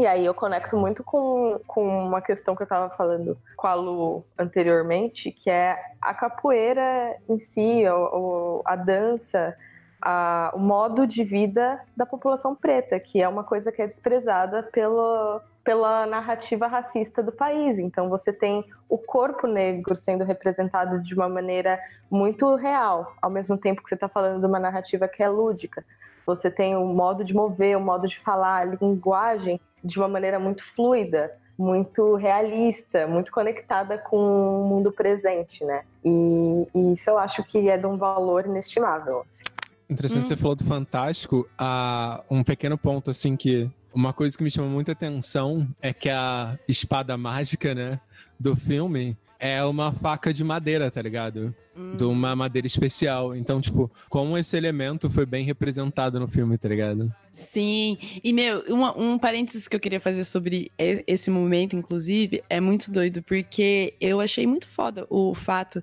E 0.02 0.06
aí 0.06 0.26
eu 0.26 0.34
conecto 0.34 0.76
muito 0.76 1.04
com, 1.04 1.60
com 1.64 1.86
uma 1.86 2.20
questão 2.20 2.56
que 2.56 2.62
eu 2.62 2.64
estava 2.64 2.90
falando 2.90 3.38
com 3.56 3.68
a 3.68 3.74
Lu 3.74 4.24
anteriormente, 4.36 5.30
que 5.30 5.48
é 5.48 5.80
a 6.00 6.12
capoeira 6.12 7.16
em 7.28 7.38
si, 7.38 7.84
ou, 7.86 8.62
a 8.64 8.74
dança, 8.74 9.56
a, 10.00 10.50
o 10.56 10.58
modo 10.58 11.06
de 11.06 11.22
vida 11.22 11.80
da 11.96 12.04
população 12.04 12.52
preta, 12.52 12.98
que 12.98 13.22
é 13.22 13.28
uma 13.28 13.44
coisa 13.44 13.70
que 13.70 13.80
é 13.80 13.86
desprezada 13.86 14.64
pelo, 14.64 15.40
pela 15.62 16.04
narrativa 16.04 16.66
racista 16.66 17.22
do 17.22 17.30
país. 17.30 17.78
Então 17.78 18.08
você 18.08 18.32
tem 18.32 18.64
o 18.88 18.98
corpo 18.98 19.46
negro 19.46 19.94
sendo 19.94 20.24
representado 20.24 21.00
de 21.00 21.14
uma 21.14 21.28
maneira 21.28 21.78
muito 22.10 22.56
real, 22.56 23.14
ao 23.22 23.30
mesmo 23.30 23.56
tempo 23.56 23.80
que 23.80 23.88
você 23.88 23.94
está 23.94 24.08
falando 24.08 24.40
de 24.40 24.46
uma 24.46 24.58
narrativa 24.58 25.06
que 25.06 25.22
é 25.22 25.28
lúdica. 25.28 25.84
Você 26.26 26.50
tem 26.50 26.74
o 26.76 26.84
modo 26.86 27.22
de 27.22 27.32
mover, 27.32 27.76
o 27.76 27.80
modo 27.80 28.08
de 28.08 28.18
falar, 28.18 28.62
a 28.62 28.64
linguagem 28.64 29.60
de 29.84 29.98
uma 29.98 30.08
maneira 30.08 30.38
muito 30.38 30.62
fluida, 30.74 31.32
muito 31.58 32.14
realista, 32.14 33.06
muito 33.06 33.30
conectada 33.30 33.98
com 33.98 34.16
o 34.16 34.68
mundo 34.68 34.90
presente, 34.90 35.64
né? 35.64 35.82
E, 36.04 36.66
e 36.74 36.92
isso 36.92 37.10
eu 37.10 37.18
acho 37.18 37.44
que 37.44 37.68
é 37.68 37.76
de 37.76 37.86
um 37.86 37.96
valor 37.96 38.46
inestimável. 38.46 39.24
Assim. 39.28 39.44
Interessante, 39.88 40.24
hum. 40.24 40.26
você 40.28 40.36
falou 40.36 40.56
do 40.56 40.64
Fantástico. 40.64 41.48
Ah, 41.58 42.22
um 42.30 42.42
pequeno 42.42 42.78
ponto, 42.78 43.10
assim, 43.10 43.36
que 43.36 43.70
uma 43.94 44.12
coisa 44.12 44.36
que 44.36 44.42
me 44.42 44.50
chama 44.50 44.68
muita 44.68 44.92
atenção 44.92 45.68
é 45.80 45.92
que 45.92 46.08
a 46.08 46.58
espada 46.66 47.16
mágica, 47.16 47.74
né, 47.74 48.00
do 48.40 48.56
filme 48.56 49.16
é 49.42 49.64
uma 49.64 49.90
faca 49.90 50.32
de 50.32 50.44
madeira, 50.44 50.88
tá 50.88 51.02
ligado? 51.02 51.52
Hum. 51.76 51.96
De 51.96 52.04
uma 52.04 52.36
madeira 52.36 52.64
especial. 52.64 53.34
Então, 53.34 53.60
tipo, 53.60 53.90
como 54.08 54.38
esse 54.38 54.56
elemento 54.56 55.10
foi 55.10 55.26
bem 55.26 55.44
representado 55.44 56.20
no 56.20 56.28
filme, 56.28 56.56
tá 56.56 56.68
ligado? 56.68 57.12
Sim. 57.32 57.98
E, 58.22 58.32
meu, 58.32 58.60
uma, 58.68 58.96
um 58.96 59.18
parênteses 59.18 59.66
que 59.66 59.74
eu 59.74 59.80
queria 59.80 59.98
fazer 59.98 60.22
sobre 60.22 60.70
esse 60.78 61.28
momento, 61.28 61.74
inclusive, 61.74 62.40
é 62.48 62.60
muito 62.60 62.92
doido, 62.92 63.20
porque 63.20 63.94
eu 64.00 64.20
achei 64.20 64.46
muito 64.46 64.68
foda 64.68 65.08
o 65.10 65.34
fato 65.34 65.82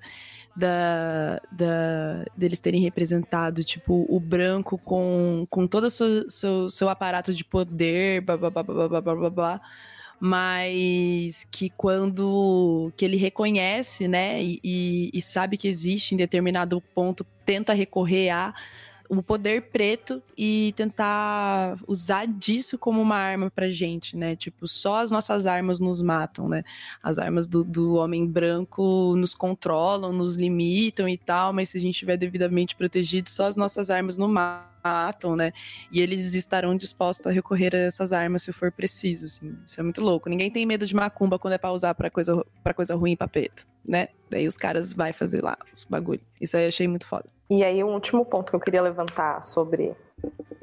da, 0.56 1.42
da, 1.52 2.24
deles 2.38 2.62
terem 2.62 2.80
representado, 2.80 3.62
tipo, 3.62 4.06
o 4.08 4.22
branco 4.22 4.78
com, 4.78 5.46
com 5.50 5.68
todo 5.68 5.84
o 5.84 5.90
seu, 5.90 6.30
seu, 6.30 6.70
seu 6.70 6.88
aparato 6.88 7.34
de 7.34 7.44
poder, 7.44 8.22
blá 8.22 8.38
blá 8.38 8.50
blá 8.50 8.64
blá 8.64 8.88
blá 8.88 9.02
blá 9.02 9.16
blá. 9.16 9.30
blá 9.30 9.62
mas 10.20 11.48
que 11.50 11.70
quando 11.70 12.92
que 12.98 13.06
ele 13.06 13.18
reconhece, 13.18 14.08
né, 14.08 14.42
e, 14.44 14.60
e, 14.64 15.10
e 15.14 15.22
sabe 15.22 15.58
que 15.58 15.68
existe 15.68 16.14
em 16.14 16.18
determinado 16.18 16.82
ponto, 16.94 17.26
tenta 17.46 17.74
recorrer 17.74 18.30
a 18.30 18.54
o 19.10 19.24
poder 19.24 19.64
preto 19.64 20.22
e 20.38 20.72
tentar 20.78 21.78
usar 21.88 22.28
disso 22.28 22.78
como 22.78 23.02
uma 23.02 23.16
arma 23.16 23.50
pra 23.50 23.68
gente, 23.68 24.16
né? 24.16 24.36
Tipo, 24.36 24.68
só 24.68 24.98
as 24.98 25.10
nossas 25.10 25.48
armas 25.48 25.80
nos 25.80 26.00
matam, 26.00 26.48
né? 26.48 26.64
As 27.02 27.18
armas 27.18 27.48
do, 27.48 27.64
do 27.64 27.96
homem 27.96 28.28
branco 28.28 29.16
nos 29.18 29.34
controlam, 29.34 30.14
nos 30.14 30.36
limitam 30.36 31.10
e 31.10 31.18
tal, 31.18 31.52
mas 31.52 31.70
se 31.70 31.78
a 31.78 31.82
gente 31.82 31.96
estiver 31.96 32.18
devidamente 32.18 32.76
protegido, 32.76 33.32
só 33.32 33.48
as 33.48 33.56
nossas 33.56 33.90
armas 33.90 34.16
nos 34.16 34.30
matam, 34.30 35.36
né? 35.36 35.52
E 35.92 36.00
eles 36.02 36.36
estarão 36.36 36.78
dispostos 36.78 37.26
a 37.26 37.32
recorrer 37.32 37.76
a 37.76 37.80
essas 37.80 38.14
armas 38.14 38.44
se 38.44 38.54
for 38.54 38.72
preciso, 38.72 39.26
assim. 39.26 39.58
Isso 39.66 39.80
é 39.80 39.84
muito 39.84 40.02
louco. 40.02 40.30
Ninguém 40.30 40.52
tem 40.52 40.68
medo 40.68 40.86
de 40.86 40.96
macumba 40.96 41.40
quando 41.40 41.54
é 41.54 41.58
pra 41.58 41.72
usar 41.72 41.96
pra 41.96 42.12
coisa, 42.12 42.46
pra 42.64 42.76
coisa 42.76 42.94
ruim 42.96 43.16
pra 43.16 43.28
preto, 43.28 43.66
né? 43.84 44.10
Daí 44.30 44.46
os 44.46 44.56
caras 44.56 44.94
vai 44.94 45.14
fazer 45.14 45.44
lá 45.44 45.58
os 45.74 45.84
bagulho. 45.84 46.22
Isso 46.40 46.56
aí 46.56 46.66
eu 46.66 46.68
achei 46.68 46.88
muito 46.88 47.08
foda. 47.08 47.26
E 47.50 47.64
aí, 47.64 47.84
um 47.84 47.94
último 47.94 48.24
ponto 48.24 48.52
que 48.52 48.56
eu 48.56 48.60
queria 48.60 48.82
levantar 48.82 49.44
sobre 49.44 49.96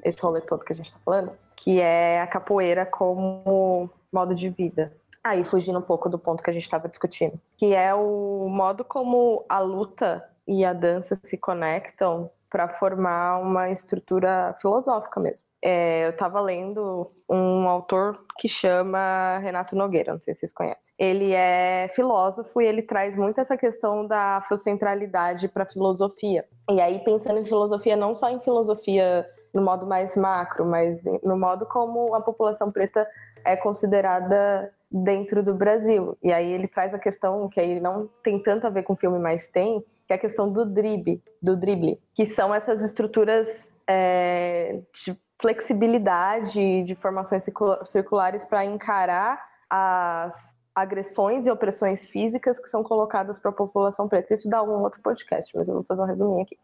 esse 0.04 0.22
rolê 0.22 0.40
todo 0.40 0.64
que 0.64 0.72
a 0.72 0.76
gente 0.76 0.92
tá 0.92 0.98
falando, 1.04 1.32
que 1.56 1.80
é 1.80 2.20
a 2.20 2.26
capoeira 2.26 2.86
como 2.86 3.90
modo 4.12 4.34
de 4.34 4.48
vida. 4.48 4.92
Aí, 5.24 5.42
fugindo 5.42 5.80
um 5.80 5.82
pouco 5.82 6.08
do 6.08 6.18
ponto 6.18 6.42
que 6.42 6.50
a 6.50 6.52
gente 6.52 6.62
estava 6.62 6.88
discutindo, 6.88 7.40
que 7.56 7.74
é 7.74 7.92
o 7.92 8.48
modo 8.48 8.84
como 8.84 9.44
a 9.48 9.58
luta 9.58 10.24
e 10.46 10.64
a 10.64 10.72
dança 10.72 11.16
se 11.16 11.36
conectam 11.36 12.30
para 12.51 12.68
formar 12.68 13.39
uma 13.40 13.70
estrutura 13.70 14.55
filosófica 14.60 15.20
mesmo. 15.20 15.47
É, 15.62 16.06
eu 16.06 16.10
estava 16.10 16.40
lendo 16.40 17.10
um 17.28 17.68
autor 17.68 18.24
que 18.39 18.48
chama 18.48 19.39
Renato 19.39 19.74
Nogueira, 19.74 20.12
não 20.12 20.20
sei 20.20 20.35
se 20.35 20.40
vocês 20.40 20.52
conhecem. 20.52 20.94
Ele 20.98 21.32
é 21.32 21.90
filósofo 21.94 22.60
e 22.60 22.66
ele 22.66 22.82
traz 22.82 23.16
muito 23.16 23.40
essa 23.40 23.56
questão 23.56 24.06
da 24.06 24.36
afrocentralidade 24.36 25.48
para 25.48 25.64
a 25.64 25.66
filosofia. 25.66 26.44
E 26.70 26.81
aí, 26.81 27.01
pensando 27.01 27.40
em 27.40 27.47
filosofia, 27.47 27.97
não 27.97 28.14
só 28.14 28.28
em 28.28 28.40
filosofia 28.40 29.28
no 29.52 29.62
modo 29.62 29.86
mais 29.86 30.16
macro, 30.16 30.66
mas 30.66 31.02
no 31.23 31.36
modo 31.36 31.66
como 31.66 32.14
a 32.14 32.20
população 32.20 32.70
preta 32.70 33.09
é 33.44 33.56
considerada 33.56 34.73
dentro 34.90 35.43
do 35.43 35.55
Brasil. 35.55 36.16
E 36.23 36.32
aí 36.32 36.52
ele 36.52 36.68
traz 36.68 36.94
a 36.94 36.98
questão 36.98 37.48
que 37.48 37.59
aí 37.59 37.81
não 37.81 38.09
tem 38.23 38.40
tanto 38.43 38.66
a 38.66 38.70
ver 38.70 38.82
com 38.82 38.93
o 38.93 38.97
filme, 38.97 39.18
mas 39.18 39.48
tem, 39.48 39.85
que 40.07 40.12
é 40.12 40.16
a 40.16 40.19
questão 40.19 40.51
do 40.51 40.65
drible, 40.65 41.23
do 41.43 41.57
drible, 41.57 42.01
que 42.15 42.27
são 42.27 42.55
essas 42.55 42.83
estruturas 42.83 43.70
é, 43.87 44.81
de 45.05 45.19
flexibilidade 45.41 46.83
de 46.83 46.95
formações 46.95 47.45
circulares 47.85 48.45
para 48.45 48.65
encarar 48.65 49.45
as 49.69 50.57
agressões 50.74 51.47
e 51.47 51.51
opressões 51.51 52.07
físicas 52.07 52.59
que 52.59 52.69
são 52.69 52.83
colocadas 52.83 53.39
para 53.39 53.51
a 53.51 53.55
população 53.55 54.09
preta. 54.09 54.35
Isso 54.35 54.49
dá 54.49 54.62
um 54.62 54.83
outro 54.83 55.01
podcast, 55.01 55.57
mas 55.57 55.69
eu 55.69 55.74
vou 55.74 55.83
fazer 55.83 56.03
um 56.03 56.07
resuminho 56.07 56.43
aqui. 56.43 56.59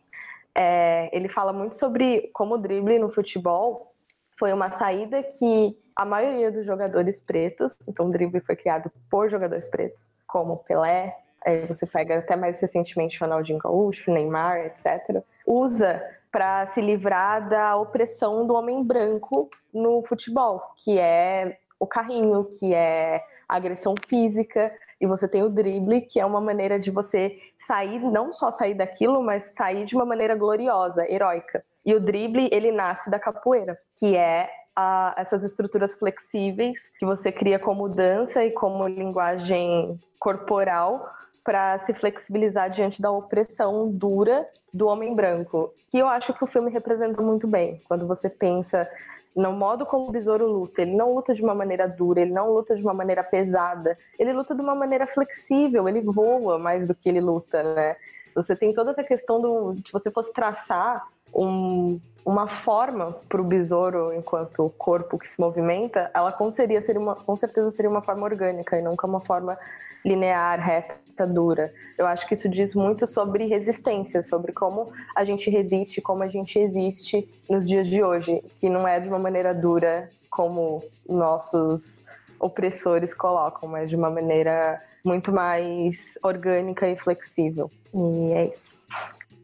É, 0.55 1.09
ele 1.17 1.29
fala 1.29 1.53
muito 1.53 1.77
sobre 1.77 2.31
como 2.35 2.55
o 2.55 2.59
drible 2.59 2.99
no 2.99 3.11
futebol 3.11 3.95
foi 4.39 4.53
uma 4.53 4.71
saída 4.71 5.23
que 5.23 5.77
a 5.95 6.05
maioria 6.05 6.51
dos 6.51 6.65
jogadores 6.65 7.21
pretos, 7.21 7.77
então 7.87 8.07
o 8.07 8.11
drible 8.11 8.41
foi 8.41 8.57
criado 8.57 8.91
por 9.11 9.29
jogadores 9.29 9.69
pretos, 9.69 10.11
como 10.27 10.59
Pelé, 10.59 11.17
aí 11.45 11.67
você 11.67 11.87
pega 11.87 12.19
até 12.19 12.37
mais 12.37 12.61
recentemente 12.61 13.19
Ronaldinho 13.19 13.59
Gaúcho, 13.59 14.11
Neymar, 14.11 14.67
etc., 14.67 15.23
usa 15.47 16.03
para 16.31 16.67
se 16.69 16.81
livrar 16.81 17.49
da 17.49 17.77
opressão 17.77 18.47
do 18.47 18.55
homem 18.55 18.83
branco 18.83 19.51
no 19.73 20.03
futebol, 20.03 20.63
que 20.77 20.99
é 20.99 21.59
o 21.79 21.87
carrinho, 21.87 22.45
que 22.45 22.73
é 22.73 23.23
a 23.49 23.57
agressão 23.57 23.95
física, 24.09 24.73
e 25.01 25.07
você 25.07 25.29
tem 25.29 25.43
o 25.43 25.51
drible, 25.51 26.01
que 26.01 26.21
é 26.21 26.25
uma 26.25 26.41
maneira 26.41 26.79
de 26.79 26.91
você 26.91 27.37
sair, 27.59 27.99
não 27.99 28.33
só 28.33 28.51
sair 28.51 28.75
daquilo, 28.75 29.23
mas 29.23 29.55
sair 29.55 29.85
de 29.85 29.95
uma 29.95 30.07
maneira 30.07 30.35
gloriosa, 30.35 31.05
heróica. 31.11 31.65
E 31.85 31.93
o 31.93 32.01
drible, 32.01 32.49
ele 32.53 32.71
nasce 32.71 33.11
da 33.11 33.19
capoeira, 33.19 33.77
que 33.97 34.17
é 34.17 34.49
a, 34.75 35.15
essas 35.19 35.43
estruturas 35.43 35.97
flexíveis 35.97 36.79
que 36.99 37.05
você 37.05 37.31
cria 37.31 37.59
como 37.59 37.89
dança 37.89 38.45
e 38.45 38.53
como 38.53 38.87
linguagem 38.87 40.01
corporal 40.19 41.11
para 41.45 41.79
se 41.79 41.93
flexibilizar 41.93 42.71
diante 42.71 43.03
da 43.03 43.11
opressão 43.11 43.91
dura 43.91 44.47
do 44.73 44.87
homem 44.87 45.15
branco, 45.15 45.73
que 45.91 45.99
eu 45.99 46.07
acho 46.07 46.33
que 46.33 46.45
o 46.45 46.47
filme 46.47 46.71
representa 46.71 47.21
muito 47.21 47.47
bem. 47.47 47.81
Quando 47.89 48.07
você 48.07 48.31
pensa 48.31 48.89
no 49.35 49.53
modo 49.53 49.87
como 49.87 50.09
o 50.09 50.13
besouro 50.13 50.47
luta, 50.47 50.83
ele 50.83 50.95
não 50.95 51.15
luta 51.15 51.35
de 51.35 51.43
uma 51.43 51.55
maneira 51.55 51.89
dura, 51.89 52.21
ele 52.21 52.33
não 52.33 52.53
luta 52.53 52.77
de 52.77 52.83
uma 52.83 52.93
maneira 52.93 53.25
pesada, 53.25 53.97
ele 54.19 54.33
luta 54.33 54.55
de 54.55 54.61
uma 54.61 54.75
maneira 54.75 55.07
flexível, 55.07 55.89
ele 55.89 56.03
voa 56.03 56.59
mais 56.59 56.87
do 56.87 56.95
que 56.95 57.09
ele 57.09 57.21
luta, 57.21 57.63
né? 57.63 57.97
Você 58.35 58.55
tem 58.55 58.73
toda 58.73 58.93
essa 58.93 59.03
questão 59.03 59.41
do, 59.41 59.75
se 59.75 59.93
você 59.93 60.11
fosse 60.11 60.33
traçar 60.33 61.07
um, 61.35 62.01
uma 62.25 62.47
forma 62.47 63.13
para 63.29 63.41
o 63.41 63.45
besouro 63.45 64.13
enquanto 64.13 64.73
corpo 64.79 65.19
que 65.19 65.29
se 65.29 65.41
movimenta, 65.41 66.11
ela 66.15 66.37
seria 66.53 67.01
uma, 67.01 67.17
com 67.17 67.37
certeza 67.37 67.71
seria 67.71 67.91
uma 67.91 68.03
forma 68.03 68.25
orgânica 68.25 68.79
e 68.79 68.83
nunca 68.83 69.07
uma 69.07 69.21
forma 69.21 69.59
linear, 70.05 70.61
reta, 70.61 71.27
dura. 71.27 71.73
Eu 71.97 72.07
acho 72.07 72.27
que 72.27 72.35
isso 72.35 72.49
diz 72.49 72.75
muito 72.75 73.07
sobre 73.07 73.47
resistência, 73.47 74.23
sobre 74.23 74.53
como 74.53 74.93
a 75.15 75.25
gente 75.25 75.49
resiste, 75.51 76.01
como 76.01 76.23
a 76.23 76.29
gente 76.29 76.59
existe 76.59 77.29
nos 77.49 77.69
dias 77.69 77.87
de 77.87 78.03
hoje, 78.03 78.43
que 78.59 78.69
não 78.69 78.87
é 78.87 78.99
de 78.99 79.09
uma 79.09 79.19
maneira 79.19 79.55
dura 79.55 80.11
como 80.29 80.83
nossos 81.09 82.03
opressores 82.41 83.15
colocam, 83.15 83.69
mas 83.69 83.89
de 83.91 83.97
uma 83.97 84.11
maneira 84.11 84.83
muito 85.05 85.31
mais 85.31 85.97
orgânica 86.23 86.89
e 86.89 86.97
flexível. 86.97 87.71
E 87.95 88.33
é 88.33 88.49
isso. 88.49 88.73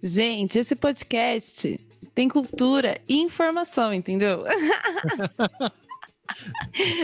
Gente, 0.03 0.59
esse 0.59 0.77
podcast 0.77 1.79
tem 2.15 2.29
cultura 2.29 3.01
e 3.09 3.19
informação, 3.19 3.93
entendeu? 3.93 4.45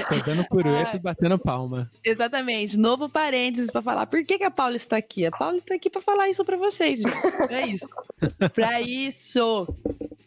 Pegando 0.08 0.46
purueta 0.46 0.96
e 0.96 1.00
batendo 1.00 1.38
palma. 1.38 1.90
Exatamente. 2.04 2.78
Novo 2.78 3.08
parênteses 3.08 3.70
para 3.70 3.82
falar 3.82 4.06
por 4.06 4.24
que, 4.24 4.38
que 4.38 4.44
a 4.44 4.50
Paula 4.50 4.76
está 4.76 4.96
aqui. 4.96 5.24
A 5.24 5.30
Paula 5.30 5.56
está 5.56 5.74
aqui 5.74 5.88
para 5.88 6.02
falar 6.02 6.28
isso 6.28 6.44
para 6.44 6.56
vocês, 6.56 7.00
gente. 7.00 7.30
Pra 7.46 7.66
isso. 7.66 7.88
pra 8.52 8.80
isso 8.80 9.66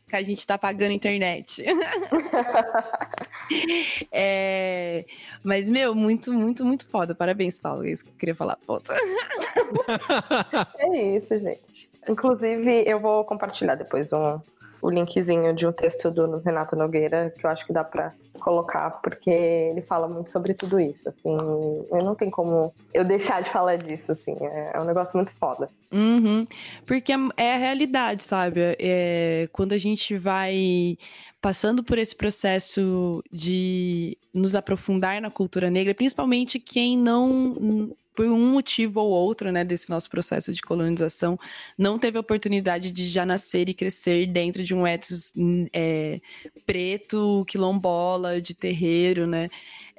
que 0.10 0.16
a 0.16 0.24
gente 0.24 0.46
tá 0.48 0.58
pagando 0.58 0.94
internet. 0.94 1.64
é... 4.12 5.06
Mas, 5.44 5.70
meu, 5.70 5.94
muito, 5.94 6.34
muito, 6.34 6.66
muito 6.66 6.86
foda. 6.86 7.14
Parabéns, 7.14 7.60
Paula. 7.60 7.86
É 7.86 7.92
isso 7.92 8.04
que 8.04 8.10
eu 8.10 8.16
queria 8.16 8.36
falar. 8.36 8.58
Ponto. 8.66 8.92
é 10.80 11.16
isso, 11.16 11.38
gente. 11.38 11.77
Inclusive, 12.08 12.84
eu 12.86 13.00
vou 13.00 13.24
compartilhar 13.26 13.76
depois 13.76 14.14
um, 14.14 14.40
o 14.82 14.90
linkzinho 14.90 15.54
de 15.54 15.68
um 15.68 15.72
texto 15.72 16.10
do 16.10 16.40
Renato 16.40 16.76
Nogueira, 16.76 17.34
que 17.38 17.46
eu 17.46 17.50
acho 17.50 17.66
que 17.66 17.74
dá 17.74 17.84
para 17.84 18.14
colocar, 18.38 19.02
porque 19.02 19.30
ele 19.30 19.82
fala 19.82 20.08
muito 20.08 20.30
sobre 20.30 20.54
tudo 20.54 20.80
isso, 20.80 21.08
assim, 21.10 21.36
eu 21.92 22.04
não 22.04 22.16
tem 22.16 22.30
como 22.30 22.74
eu 22.94 23.04
deixar 23.04 23.42
de 23.42 23.50
falar 23.50 23.78
disso, 23.78 24.12
assim, 24.12 24.36
é, 24.40 24.72
é 24.76 24.80
um 24.80 24.86
negócio 24.86 25.16
muito 25.18 25.32
foda. 25.34 25.70
Uhum, 25.92 26.46
porque 26.86 27.12
é, 27.12 27.18
é 27.38 27.54
a 27.56 27.58
realidade, 27.58 28.24
sabe? 28.24 28.60
É, 28.80 29.50
quando 29.52 29.74
a 29.74 29.78
gente 29.78 30.18
vai 30.18 30.98
passando 31.42 31.84
por 31.84 31.98
esse 31.98 32.16
processo 32.16 33.24
de 33.32 34.18
nos 34.34 34.56
aprofundar 34.56 35.22
na 35.22 35.32
cultura 35.32 35.70
negra, 35.70 35.94
principalmente 35.94 36.60
quem 36.60 36.98
não, 36.98 37.96
por 38.16 38.26
um 38.26 38.52
motivo 38.52 39.00
ou 39.00 39.10
outro, 39.10 39.52
né, 39.52 39.64
desse 39.64 39.90
nosso 39.90 40.10
processo 40.10 40.52
de 40.52 40.62
colonização, 40.62 41.40
não 41.78 42.00
teve 42.00 42.18
a 42.18 42.22
oportunidade 42.22 42.92
de 42.92 43.08
já 43.08 43.26
nascer 43.26 43.70
e 43.70 43.74
crescer 43.74 44.26
dentro 44.26 44.64
de 44.64 44.74
um 44.74 44.86
ethos 44.86 45.34
é, 45.72 46.20
preto, 46.66 47.46
quilombola, 47.48 48.27
de 48.42 48.54
terreiro, 48.54 49.26
né? 49.26 49.50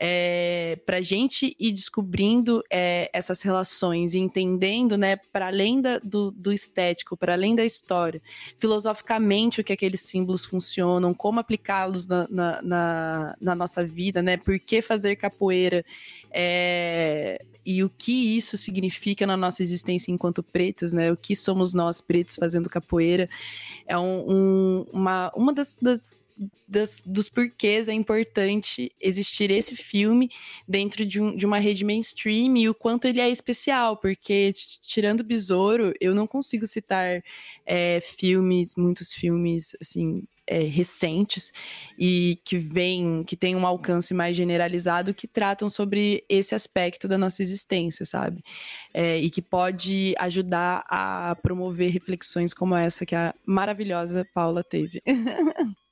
é, 0.00 0.78
para 0.86 0.98
a 0.98 1.02
gente 1.02 1.56
ir 1.58 1.72
descobrindo 1.72 2.62
é, 2.70 3.10
essas 3.12 3.42
relações 3.42 4.14
e 4.14 4.18
entendendo, 4.18 4.96
né, 4.96 5.16
para 5.32 5.48
além 5.48 5.80
da, 5.80 5.98
do, 5.98 6.30
do 6.30 6.52
estético, 6.52 7.16
para 7.16 7.32
além 7.32 7.56
da 7.56 7.64
história, 7.64 8.22
filosoficamente 8.58 9.60
o 9.60 9.64
que 9.64 9.72
aqueles 9.72 10.00
símbolos 10.02 10.44
funcionam, 10.44 11.12
como 11.12 11.40
aplicá-los 11.40 12.06
na, 12.06 12.28
na, 12.30 12.62
na, 12.62 13.36
na, 13.40 13.54
nossa 13.54 13.84
vida, 13.84 14.22
né, 14.22 14.36
por 14.36 14.58
que 14.60 14.80
fazer 14.80 15.16
capoeira 15.16 15.84
é, 16.30 17.44
e 17.66 17.82
o 17.82 17.90
que 17.90 18.36
isso 18.36 18.56
significa 18.56 19.26
na 19.26 19.36
nossa 19.36 19.62
existência 19.62 20.12
enquanto 20.12 20.42
pretos, 20.44 20.92
né, 20.92 21.10
o 21.10 21.16
que 21.16 21.34
somos 21.34 21.74
nós 21.74 22.00
pretos 22.00 22.36
fazendo 22.36 22.70
capoeira, 22.70 23.28
é 23.84 23.98
um, 23.98 24.30
um, 24.30 24.86
uma, 24.92 25.32
uma 25.34 25.52
das, 25.52 25.76
das 25.82 26.18
das, 26.66 27.02
dos 27.04 27.28
porquês 27.28 27.88
é 27.88 27.92
importante 27.92 28.92
existir 29.00 29.50
esse 29.50 29.74
filme 29.74 30.30
dentro 30.66 31.04
de, 31.04 31.20
um, 31.20 31.36
de 31.36 31.44
uma 31.44 31.58
rede 31.58 31.84
mainstream 31.84 32.56
e 32.56 32.68
o 32.68 32.74
quanto 32.74 33.06
ele 33.06 33.20
é 33.20 33.28
especial, 33.28 33.96
porque 33.96 34.52
tirando 34.82 35.24
Besouro, 35.24 35.92
eu 36.00 36.14
não 36.14 36.26
consigo 36.26 36.66
citar 36.66 37.22
é, 37.66 38.00
filmes, 38.00 38.74
muitos 38.76 39.12
filmes, 39.12 39.76
assim, 39.80 40.22
é, 40.48 40.62
recentes 40.62 41.52
e 41.98 42.40
que 42.44 42.56
vêm, 42.56 43.22
que 43.22 43.36
têm 43.36 43.54
um 43.54 43.66
alcance 43.66 44.14
mais 44.14 44.36
generalizado, 44.36 45.12
que 45.12 45.28
tratam 45.28 45.68
sobre 45.68 46.24
esse 46.28 46.54
aspecto 46.54 47.06
da 47.06 47.18
nossa 47.18 47.42
existência, 47.42 48.06
sabe? 48.06 48.42
É, 48.94 49.18
e 49.18 49.28
que 49.28 49.42
pode 49.42 50.14
ajudar 50.18 50.84
a 50.88 51.36
promover 51.42 51.90
reflexões 51.90 52.54
como 52.54 52.74
essa 52.74 53.04
que 53.04 53.14
a 53.14 53.34
maravilhosa 53.44 54.26
Paula 54.34 54.64
teve. 54.64 55.02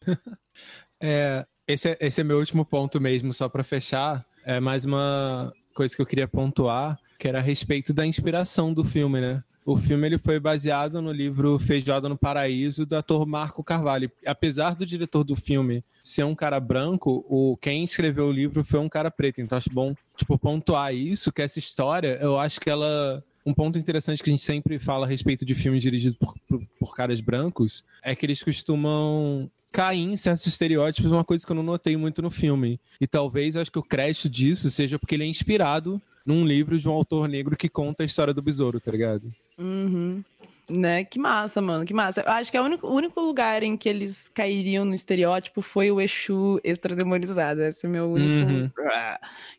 é, 1.01 1.45
esse, 1.67 1.91
é, 1.91 1.99
esse 2.01 2.21
é 2.21 2.25
meu 2.25 2.39
último 2.39 2.65
ponto 2.65 3.01
mesmo, 3.01 3.33
só 3.33 3.49
para 3.49 3.65
fechar. 3.65 4.25
É 4.45 4.61
mais 4.61 4.85
uma 4.85 5.53
coisa 5.75 5.95
que 5.95 6.01
eu 6.01 6.07
queria 6.07 6.29
pontuar, 6.29 6.99
que 7.19 7.29
era 7.29 7.39
a 7.39 7.43
respeito 7.43 7.93
da 7.93 8.07
inspiração 8.07 8.73
do 8.73 8.85
filme, 8.85 9.21
né? 9.21 9.43
O 9.65 9.77
filme 9.77 10.07
ele 10.07 10.17
foi 10.17 10.39
baseado 10.39 11.03
no 11.03 11.11
livro 11.11 11.59
Feijoada 11.59 12.09
no 12.09 12.17
Paraíso, 12.17 12.87
do 12.87 12.95
ator 12.95 13.27
Marco 13.27 13.65
Carvalho. 13.65 14.09
Apesar 14.25 14.77
do 14.77 14.87
diretor 14.87 15.25
do 15.25 15.35
filme 15.35 15.85
ser 16.01 16.23
um 16.23 16.37
cara 16.37 16.61
branco, 16.61 17.27
o 17.29 17.57
quem 17.57 17.83
escreveu 17.83 18.27
o 18.27 18.33
livro 18.33 18.63
foi 18.63 18.79
um 18.79 18.89
cara 18.89 19.11
preto. 19.11 19.41
Então 19.41 19.59
acho 19.59 19.69
bom, 19.69 19.93
tipo, 20.17 20.39
pontuar 20.39 20.95
isso, 20.95 21.33
que 21.33 21.43
essa 21.43 21.59
história, 21.59 22.17
eu 22.23 22.39
acho 22.39 22.61
que 22.61 22.71
ela 22.71 23.25
um 23.47 23.55
ponto 23.55 23.79
interessante 23.79 24.23
que 24.23 24.29
a 24.29 24.33
gente 24.33 24.43
sempre 24.43 24.77
fala 24.77 25.07
a 25.07 25.09
respeito 25.09 25.45
de 25.45 25.55
filmes 25.55 25.81
dirigidos 25.81 26.19
por, 26.19 26.35
por, 26.49 26.61
por, 26.81 26.97
caras 26.97 27.21
brancos 27.21 27.85
é 28.03 28.15
que 28.15 28.27
eles 28.27 28.43
costumam 28.43 29.49
cair 29.73 30.01
em 30.01 30.17
certos 30.17 30.47
estereótipos, 30.47 31.13
uma 31.13 31.25
coisa 31.25 31.47
que 31.47 31.53
eu 31.53 31.57
não 31.57 31.63
notei 31.63 31.97
muito 31.97 32.21
no 32.21 32.31
filme. 32.31 32.81
E 33.01 33.07
talvez 33.07 33.57
acho 33.57 33.71
que 33.71 33.79
o 33.79 33.83
crédito 33.83 34.29
disso 34.29 34.69
seja 34.69 34.99
porque 34.99 35.15
ele 35.15 35.25
é 35.25 35.29
inspirado 35.29 36.03
num 36.25 36.45
livro 36.45 36.77
de 36.77 36.89
um 36.89 36.93
autor 36.93 37.29
negro 37.29 37.57
que 37.57 37.69
conta 37.69 38.03
a 38.03 38.07
história 38.07 38.35
do 38.35 38.43
besouro, 38.43 38.81
tá 38.81 38.91
ligado? 38.91 39.33
Uhum. 39.57 40.25
Né? 40.69 41.05
Que 41.05 41.19
massa, 41.19 41.63
mano, 41.63 41.85
que 41.85 41.95
massa. 41.95 42.23
Eu 42.23 42.33
acho 42.33 42.51
que 42.51 42.57
é 42.57 42.61
o 42.61 42.65
único, 42.65 42.87
o 42.89 42.95
único 42.95 43.21
lugar 43.21 43.63
em 43.63 43.77
que 43.77 43.89
eles 43.89 44.29
cairiam 44.29 44.85
no 44.85 44.95
estereótipo 44.95 45.63
foi 45.63 45.93
o 45.93 46.01
Exu 46.01 46.61
extrademonizado. 46.65 47.63
Esse 47.63 47.87
é 47.87 47.89
o 47.89 47.93
meu 47.93 48.11
único. 48.11 48.51
Uhum. 48.51 48.71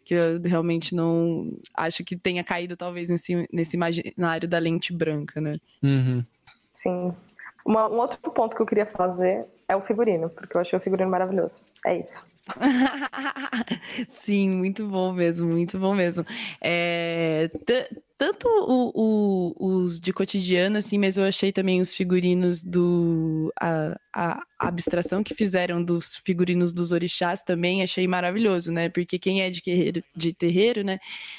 Que 0.04 0.14
eu 0.14 0.42
realmente 0.42 0.94
não 0.94 1.50
acho 1.74 2.04
que 2.04 2.18
tenha 2.18 2.44
caído, 2.44 2.76
talvez, 2.76 3.10
nesse, 3.10 3.48
nesse 3.54 3.78
imaginário 3.78 4.50
da 4.50 4.60
lente 4.60 4.92
branca, 4.92 5.40
né? 5.40 5.54
Uhum. 5.82 6.26
Sim. 6.74 7.14
Uma, 7.66 7.90
um 7.90 7.98
outro 7.98 8.18
ponto 8.32 8.56
que 8.56 8.62
eu 8.62 8.66
queria 8.66 8.86
fazer 8.86 9.46
é 9.68 9.76
o 9.76 9.82
figurino, 9.82 10.30
porque 10.30 10.56
eu 10.56 10.62
achei 10.62 10.78
o 10.78 10.82
figurino 10.82 11.10
maravilhoso. 11.10 11.58
É 11.86 11.98
isso. 11.98 12.24
Sim, 14.10 14.50
muito 14.52 14.88
bom 14.88 15.12
mesmo, 15.12 15.48
muito 15.50 15.78
bom 15.78 15.94
mesmo. 15.94 16.26
É, 16.62 17.50
tanto 18.18 18.48
o, 18.48 18.92
o, 18.96 19.82
os 19.84 20.00
de 20.00 20.12
cotidiano, 20.12 20.78
assim, 20.78 20.98
mas 20.98 21.18
eu 21.18 21.24
achei 21.24 21.52
também 21.52 21.80
os 21.80 21.94
figurinos 21.94 22.64
do. 22.64 23.54
A, 23.60 23.96
a, 24.12 24.44
abstração 24.60 25.24
que 25.24 25.36
fizeram 25.36 25.84
dos 25.84 26.16
figurinos 26.16 26.74
dos 26.74 26.92
orixás 26.92 27.44
também 27.44 27.84
achei 27.84 28.08
maravilhoso, 28.08 28.72
né? 28.72 28.90
Porque 28.90 29.20
quem 29.20 29.44
é 29.44 29.52
de, 29.52 29.62
terreiro, 29.62 30.04
de 30.16 30.34
terreiro, 30.34 30.84
né, 30.84 30.98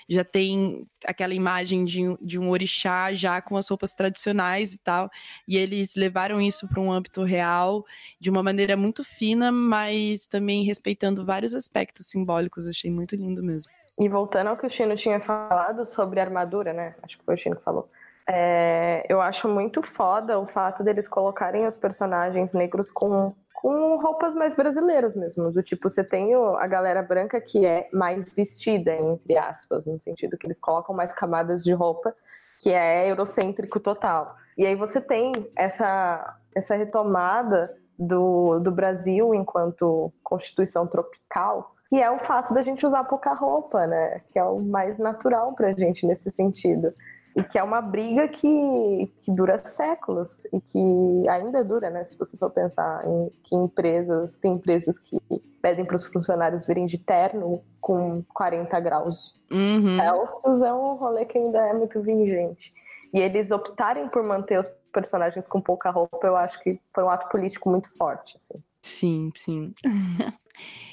já 0.08 0.22
tem 0.24 0.84
aquela 1.04 1.34
imagem 1.34 1.84
de, 1.84 2.02
de 2.22 2.38
um 2.38 2.48
orixá 2.48 3.12
já 3.12 3.42
com 3.42 3.56
as 3.56 3.68
roupas 3.68 3.92
tradicionais 3.92 4.72
e 4.72 4.78
tal. 4.78 5.10
E 5.48 5.56
eles 5.56 5.96
levaram 5.96 6.40
isso 6.40 6.68
para 6.68 6.80
um 6.80 6.92
âmbito 6.92 7.24
real 7.24 7.84
de 8.20 8.30
uma 8.30 8.42
maneira 8.42 8.76
muito 8.76 9.02
fina, 9.02 9.50
mas 9.50 10.26
também 10.26 10.64
respeitando 10.64 11.24
vários 11.24 11.54
aspectos 11.56 12.06
simbólicos. 12.06 12.68
Achei 12.68 12.90
muito 12.90 13.16
lindo 13.16 13.42
mesmo. 13.42 13.72
E 13.98 14.08
voltando 14.08 14.48
ao 14.48 14.56
que 14.56 14.66
o 14.66 14.70
Chino 14.70 14.96
tinha 14.96 15.20
falado 15.20 15.84
sobre 15.84 16.20
armadura, 16.20 16.72
né? 16.72 16.94
Acho 17.02 17.18
que 17.18 17.24
foi 17.24 17.34
o 17.34 17.38
Chino 17.38 17.56
que 17.56 17.62
falou. 17.62 17.88
É, 18.30 19.04
eu 19.08 19.20
acho 19.20 19.48
muito 19.48 19.82
foda 19.82 20.38
o 20.38 20.46
fato 20.46 20.84
deles 20.84 21.08
colocarem 21.08 21.66
os 21.66 21.76
personagens 21.76 22.52
negros 22.52 22.90
com, 22.90 23.34
com 23.54 23.96
roupas 23.96 24.34
mais 24.34 24.54
brasileiras 24.54 25.16
mesmo. 25.16 25.50
Do 25.50 25.62
tipo, 25.62 25.88
você 25.88 26.04
tem 26.04 26.34
a 26.34 26.66
galera 26.66 27.02
branca 27.02 27.40
que 27.40 27.64
é 27.64 27.88
mais 27.92 28.30
vestida, 28.32 28.94
entre 28.94 29.36
aspas, 29.36 29.86
no 29.86 29.98
sentido 29.98 30.36
que 30.36 30.46
eles 30.46 30.60
colocam 30.60 30.94
mais 30.94 31.12
camadas 31.14 31.64
de 31.64 31.72
roupa, 31.72 32.14
que 32.60 32.70
é 32.70 33.10
eurocêntrico 33.10 33.80
total. 33.80 34.36
E 34.56 34.66
aí 34.66 34.76
você 34.76 35.00
tem 35.00 35.32
essa, 35.56 36.36
essa 36.54 36.76
retomada 36.76 37.74
do, 37.98 38.60
do 38.60 38.70
Brasil 38.70 39.34
enquanto 39.34 40.12
constituição 40.22 40.86
tropical 40.86 41.74
que 41.88 41.96
é 41.96 42.10
o 42.10 42.18
fato 42.18 42.52
da 42.52 42.60
gente 42.60 42.86
usar 42.86 43.04
pouca 43.04 43.32
roupa, 43.32 43.86
né? 43.86 44.20
Que 44.30 44.38
é 44.38 44.44
o 44.44 44.60
mais 44.60 44.98
natural 44.98 45.54
pra 45.54 45.72
gente 45.72 46.06
nesse 46.06 46.30
sentido. 46.30 46.92
E 47.34 47.42
que 47.42 47.58
é 47.58 47.62
uma 47.62 47.80
briga 47.80 48.26
que, 48.28 49.12
que 49.20 49.30
dura 49.30 49.58
séculos 49.58 50.44
e 50.46 50.60
que 50.60 51.28
ainda 51.28 51.64
dura, 51.64 51.88
né? 51.88 52.04
Se 52.04 52.18
você 52.18 52.36
for 52.36 52.50
pensar 52.50 53.06
em 53.06 53.30
que 53.42 53.54
empresas, 53.54 54.36
tem 54.38 54.54
empresas 54.54 54.98
que 54.98 55.18
pedem 55.62 55.84
para 55.84 55.96
os 55.96 56.04
funcionários 56.04 56.66
virem 56.66 56.84
de 56.84 56.98
terno 56.98 57.62
com 57.80 58.22
40 58.34 58.80
graus 58.80 59.32
uhum. 59.50 59.96
Celsius, 59.96 60.62
é 60.62 60.72
um 60.72 60.94
rolê 60.94 61.24
que 61.24 61.38
ainda 61.38 61.58
é 61.58 61.72
muito 61.72 62.00
vigente. 62.02 62.72
E 63.14 63.18
eles 63.18 63.50
optarem 63.50 64.08
por 64.08 64.22
manter 64.22 64.58
os 64.58 64.68
personagens 64.92 65.46
com 65.46 65.60
pouca 65.60 65.90
roupa, 65.90 66.26
eu 66.26 66.36
acho 66.36 66.60
que 66.60 66.78
foi 66.94 67.04
um 67.04 67.10
ato 67.10 67.28
político 67.28 67.70
muito 67.70 67.88
forte, 67.96 68.36
assim. 68.36 68.62
Sim, 68.82 69.30
sim. 69.34 69.72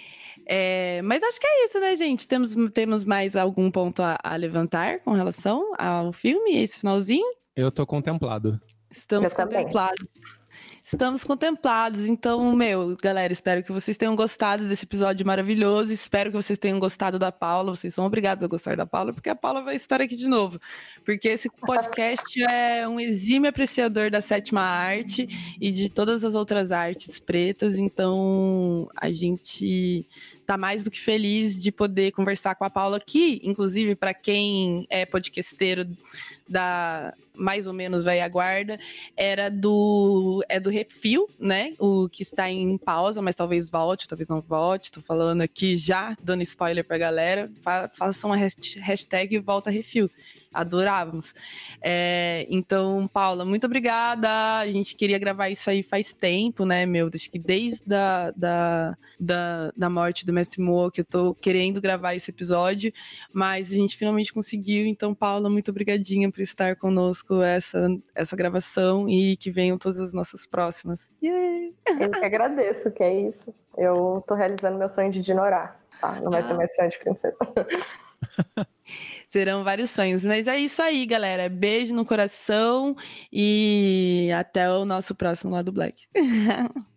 É, 0.46 1.02
mas 1.02 1.24
acho 1.24 1.40
que 1.40 1.48
é 1.48 1.66
isso, 1.66 1.80
né, 1.80 1.96
gente? 1.96 2.28
Temos, 2.28 2.56
temos 2.74 3.04
mais 3.04 3.36
algum 3.36 3.72
ponto 3.72 4.04
a, 4.04 4.18
a 4.24 4.36
levantar 4.36 5.00
com 5.00 5.12
relação 5.12 5.74
ao 5.78 6.14
filme, 6.14 6.58
esse 6.58 6.80
finalzinho? 6.80 7.26
Eu 7.56 7.72
tô 7.72 7.86
contemplado. 7.86 8.60
Estamos 8.92 9.32
Eu 9.32 9.36
contemplados. 9.36 10.08
Estamos 10.86 11.24
contemplados. 11.24 12.06
Então, 12.06 12.56
meu, 12.56 12.96
galera, 13.02 13.34
espero 13.34 13.64
que 13.64 13.72
vocês 13.72 13.98
tenham 13.98 14.16
gostado 14.16 14.68
desse 14.68 14.86
episódio 14.86 15.26
maravilhoso. 15.26 15.92
Espero 15.92 16.30
que 16.30 16.36
vocês 16.36 16.60
tenham 16.60 16.80
gostado 16.80 17.18
da 17.18 17.32
Paula. 17.32 17.76
Vocês 17.76 17.92
são 17.92 18.06
obrigados 18.06 18.44
a 18.44 18.48
gostar 18.48 18.78
da 18.78 18.86
Paula, 18.86 19.12
porque 19.12 19.28
a 19.28 19.34
Paula 19.34 19.64
vai 19.64 19.76
estar 19.76 20.00
aqui 20.00 20.16
de 20.16 20.28
novo. 20.28 20.62
Porque 21.04 21.30
esse 21.30 21.50
podcast 21.50 22.24
é 22.46 22.88
um 22.88 23.00
exímio 23.00 23.50
apreciador 23.50 24.12
da 24.12 24.22
sétima 24.22 24.62
arte 24.62 25.28
e 25.60 25.72
de 25.72 25.90
todas 25.90 26.24
as 26.24 26.36
outras 26.36 26.72
artes 26.72 27.20
pretas. 27.20 27.80
Então, 27.80 28.88
a 28.96 29.10
gente 29.10 30.08
tá 30.46 30.56
mais 30.56 30.84
do 30.84 30.92
que 30.92 31.02
feliz 31.02 31.60
de 31.60 31.72
poder 31.72 32.12
conversar 32.12 32.54
com 32.54 32.64
a 32.64 32.70
Paula 32.70 32.98
aqui, 32.98 33.42
inclusive 33.44 33.96
para 33.96 34.14
quem 34.14 34.86
é 34.88 35.04
podcasteiro 35.04 35.88
da 36.48 37.14
mais 37.38 37.68
ou 37.68 37.74
menos 37.74 38.04
velha 38.04 38.28
guarda, 38.30 38.78
era 39.16 39.50
do 39.50 40.44
é 40.48 40.60
do 40.60 40.70
Refil, 40.70 41.28
né? 41.38 41.74
O 41.78 42.08
que 42.08 42.24
está 42.24 42.50
em 42.50 42.78
pausa, 42.78 43.22
mas 43.22 43.36
talvez 43.36 43.70
volte, 43.70 44.08
talvez 44.08 44.30
não 44.30 44.42
volte. 44.42 44.92
Tô 44.92 45.02
falando 45.02 45.42
aqui 45.42 45.76
já, 45.76 46.16
dando 46.24 46.44
spoiler 46.44 46.86
pra 46.86 46.98
galera. 46.98 47.52
Fa 47.62 47.90
façam 47.90 48.30
uma 48.30 48.38
hashtag 48.38 49.38
volta 49.40 49.70
Refil 49.70 50.10
adorávamos. 50.56 51.34
É, 51.82 52.46
então, 52.50 53.08
Paula, 53.08 53.46
muito 53.46 53.66
obrigada. 53.66 54.58
A 54.58 54.68
gente 54.72 54.96
queria 54.96 55.20
gravar 55.20 55.50
isso 55.50 55.70
aí 55.70 55.84
faz 55.84 56.14
tempo, 56.14 56.66
né, 56.66 56.86
meu? 56.86 57.10
Acho 57.14 57.30
que 57.30 57.38
desde 57.38 57.94
a, 57.94 58.32
da, 58.36 58.96
da, 59.20 59.72
da 59.76 59.90
morte 59.90 60.26
do 60.26 60.34
Mestre 60.34 60.62
Moa 60.62 60.92
que 60.92 61.02
eu 61.02 61.06
tô 61.06 61.36
querendo 61.36 61.82
gravar 61.82 62.16
esse 62.16 62.32
episódio, 62.32 62.92
mas 63.32 63.72
a 63.72 63.76
gente 63.76 63.98
finalmente 63.98 64.34
conseguiu. 64.34 64.86
Então, 64.86 65.14
Paula, 65.14 65.50
muito 65.50 65.70
obrigadinha 65.70 66.32
por 66.32 66.42
estar 66.42 66.76
conosco 66.76 67.42
essa, 67.42 67.88
essa 68.16 68.36
gravação 68.36 69.08
e 69.10 69.36
que 69.38 69.52
venham 69.52 69.78
todas 69.78 70.00
as 70.00 70.14
nossas 70.14 70.46
próximas. 70.46 71.12
Yay! 71.22 71.74
Eu 72.00 72.10
que 72.10 72.26
agradeço, 72.26 72.90
que 72.92 73.04
é 73.04 73.14
isso. 73.14 73.54
Eu 73.78 74.24
tô 74.26 74.34
realizando 74.34 74.78
meu 74.78 74.90
sonho 74.90 75.12
de 75.12 75.22
Dinorá. 75.22 75.78
Tá? 76.02 76.20
Não 76.22 76.32
vai 76.32 76.42
ah. 76.42 76.46
ser 76.46 76.54
mais 76.54 76.74
sonho 76.76 76.90
de 76.90 77.00
princesa. 77.00 77.38
Serão 79.36 79.66
vários 79.66 79.92
sonhos. 79.92 80.24
Mas 80.24 80.48
é 80.48 80.58
isso 80.58 80.82
aí, 80.82 81.06
galera. 81.06 81.50
Beijo 81.50 81.94
no 81.94 82.06
coração 82.06 82.96
e 83.30 84.30
até 84.34 84.72
o 84.72 84.86
nosso 84.86 85.14
próximo 85.14 85.52
lado 85.52 85.74
Black. 85.74 86.08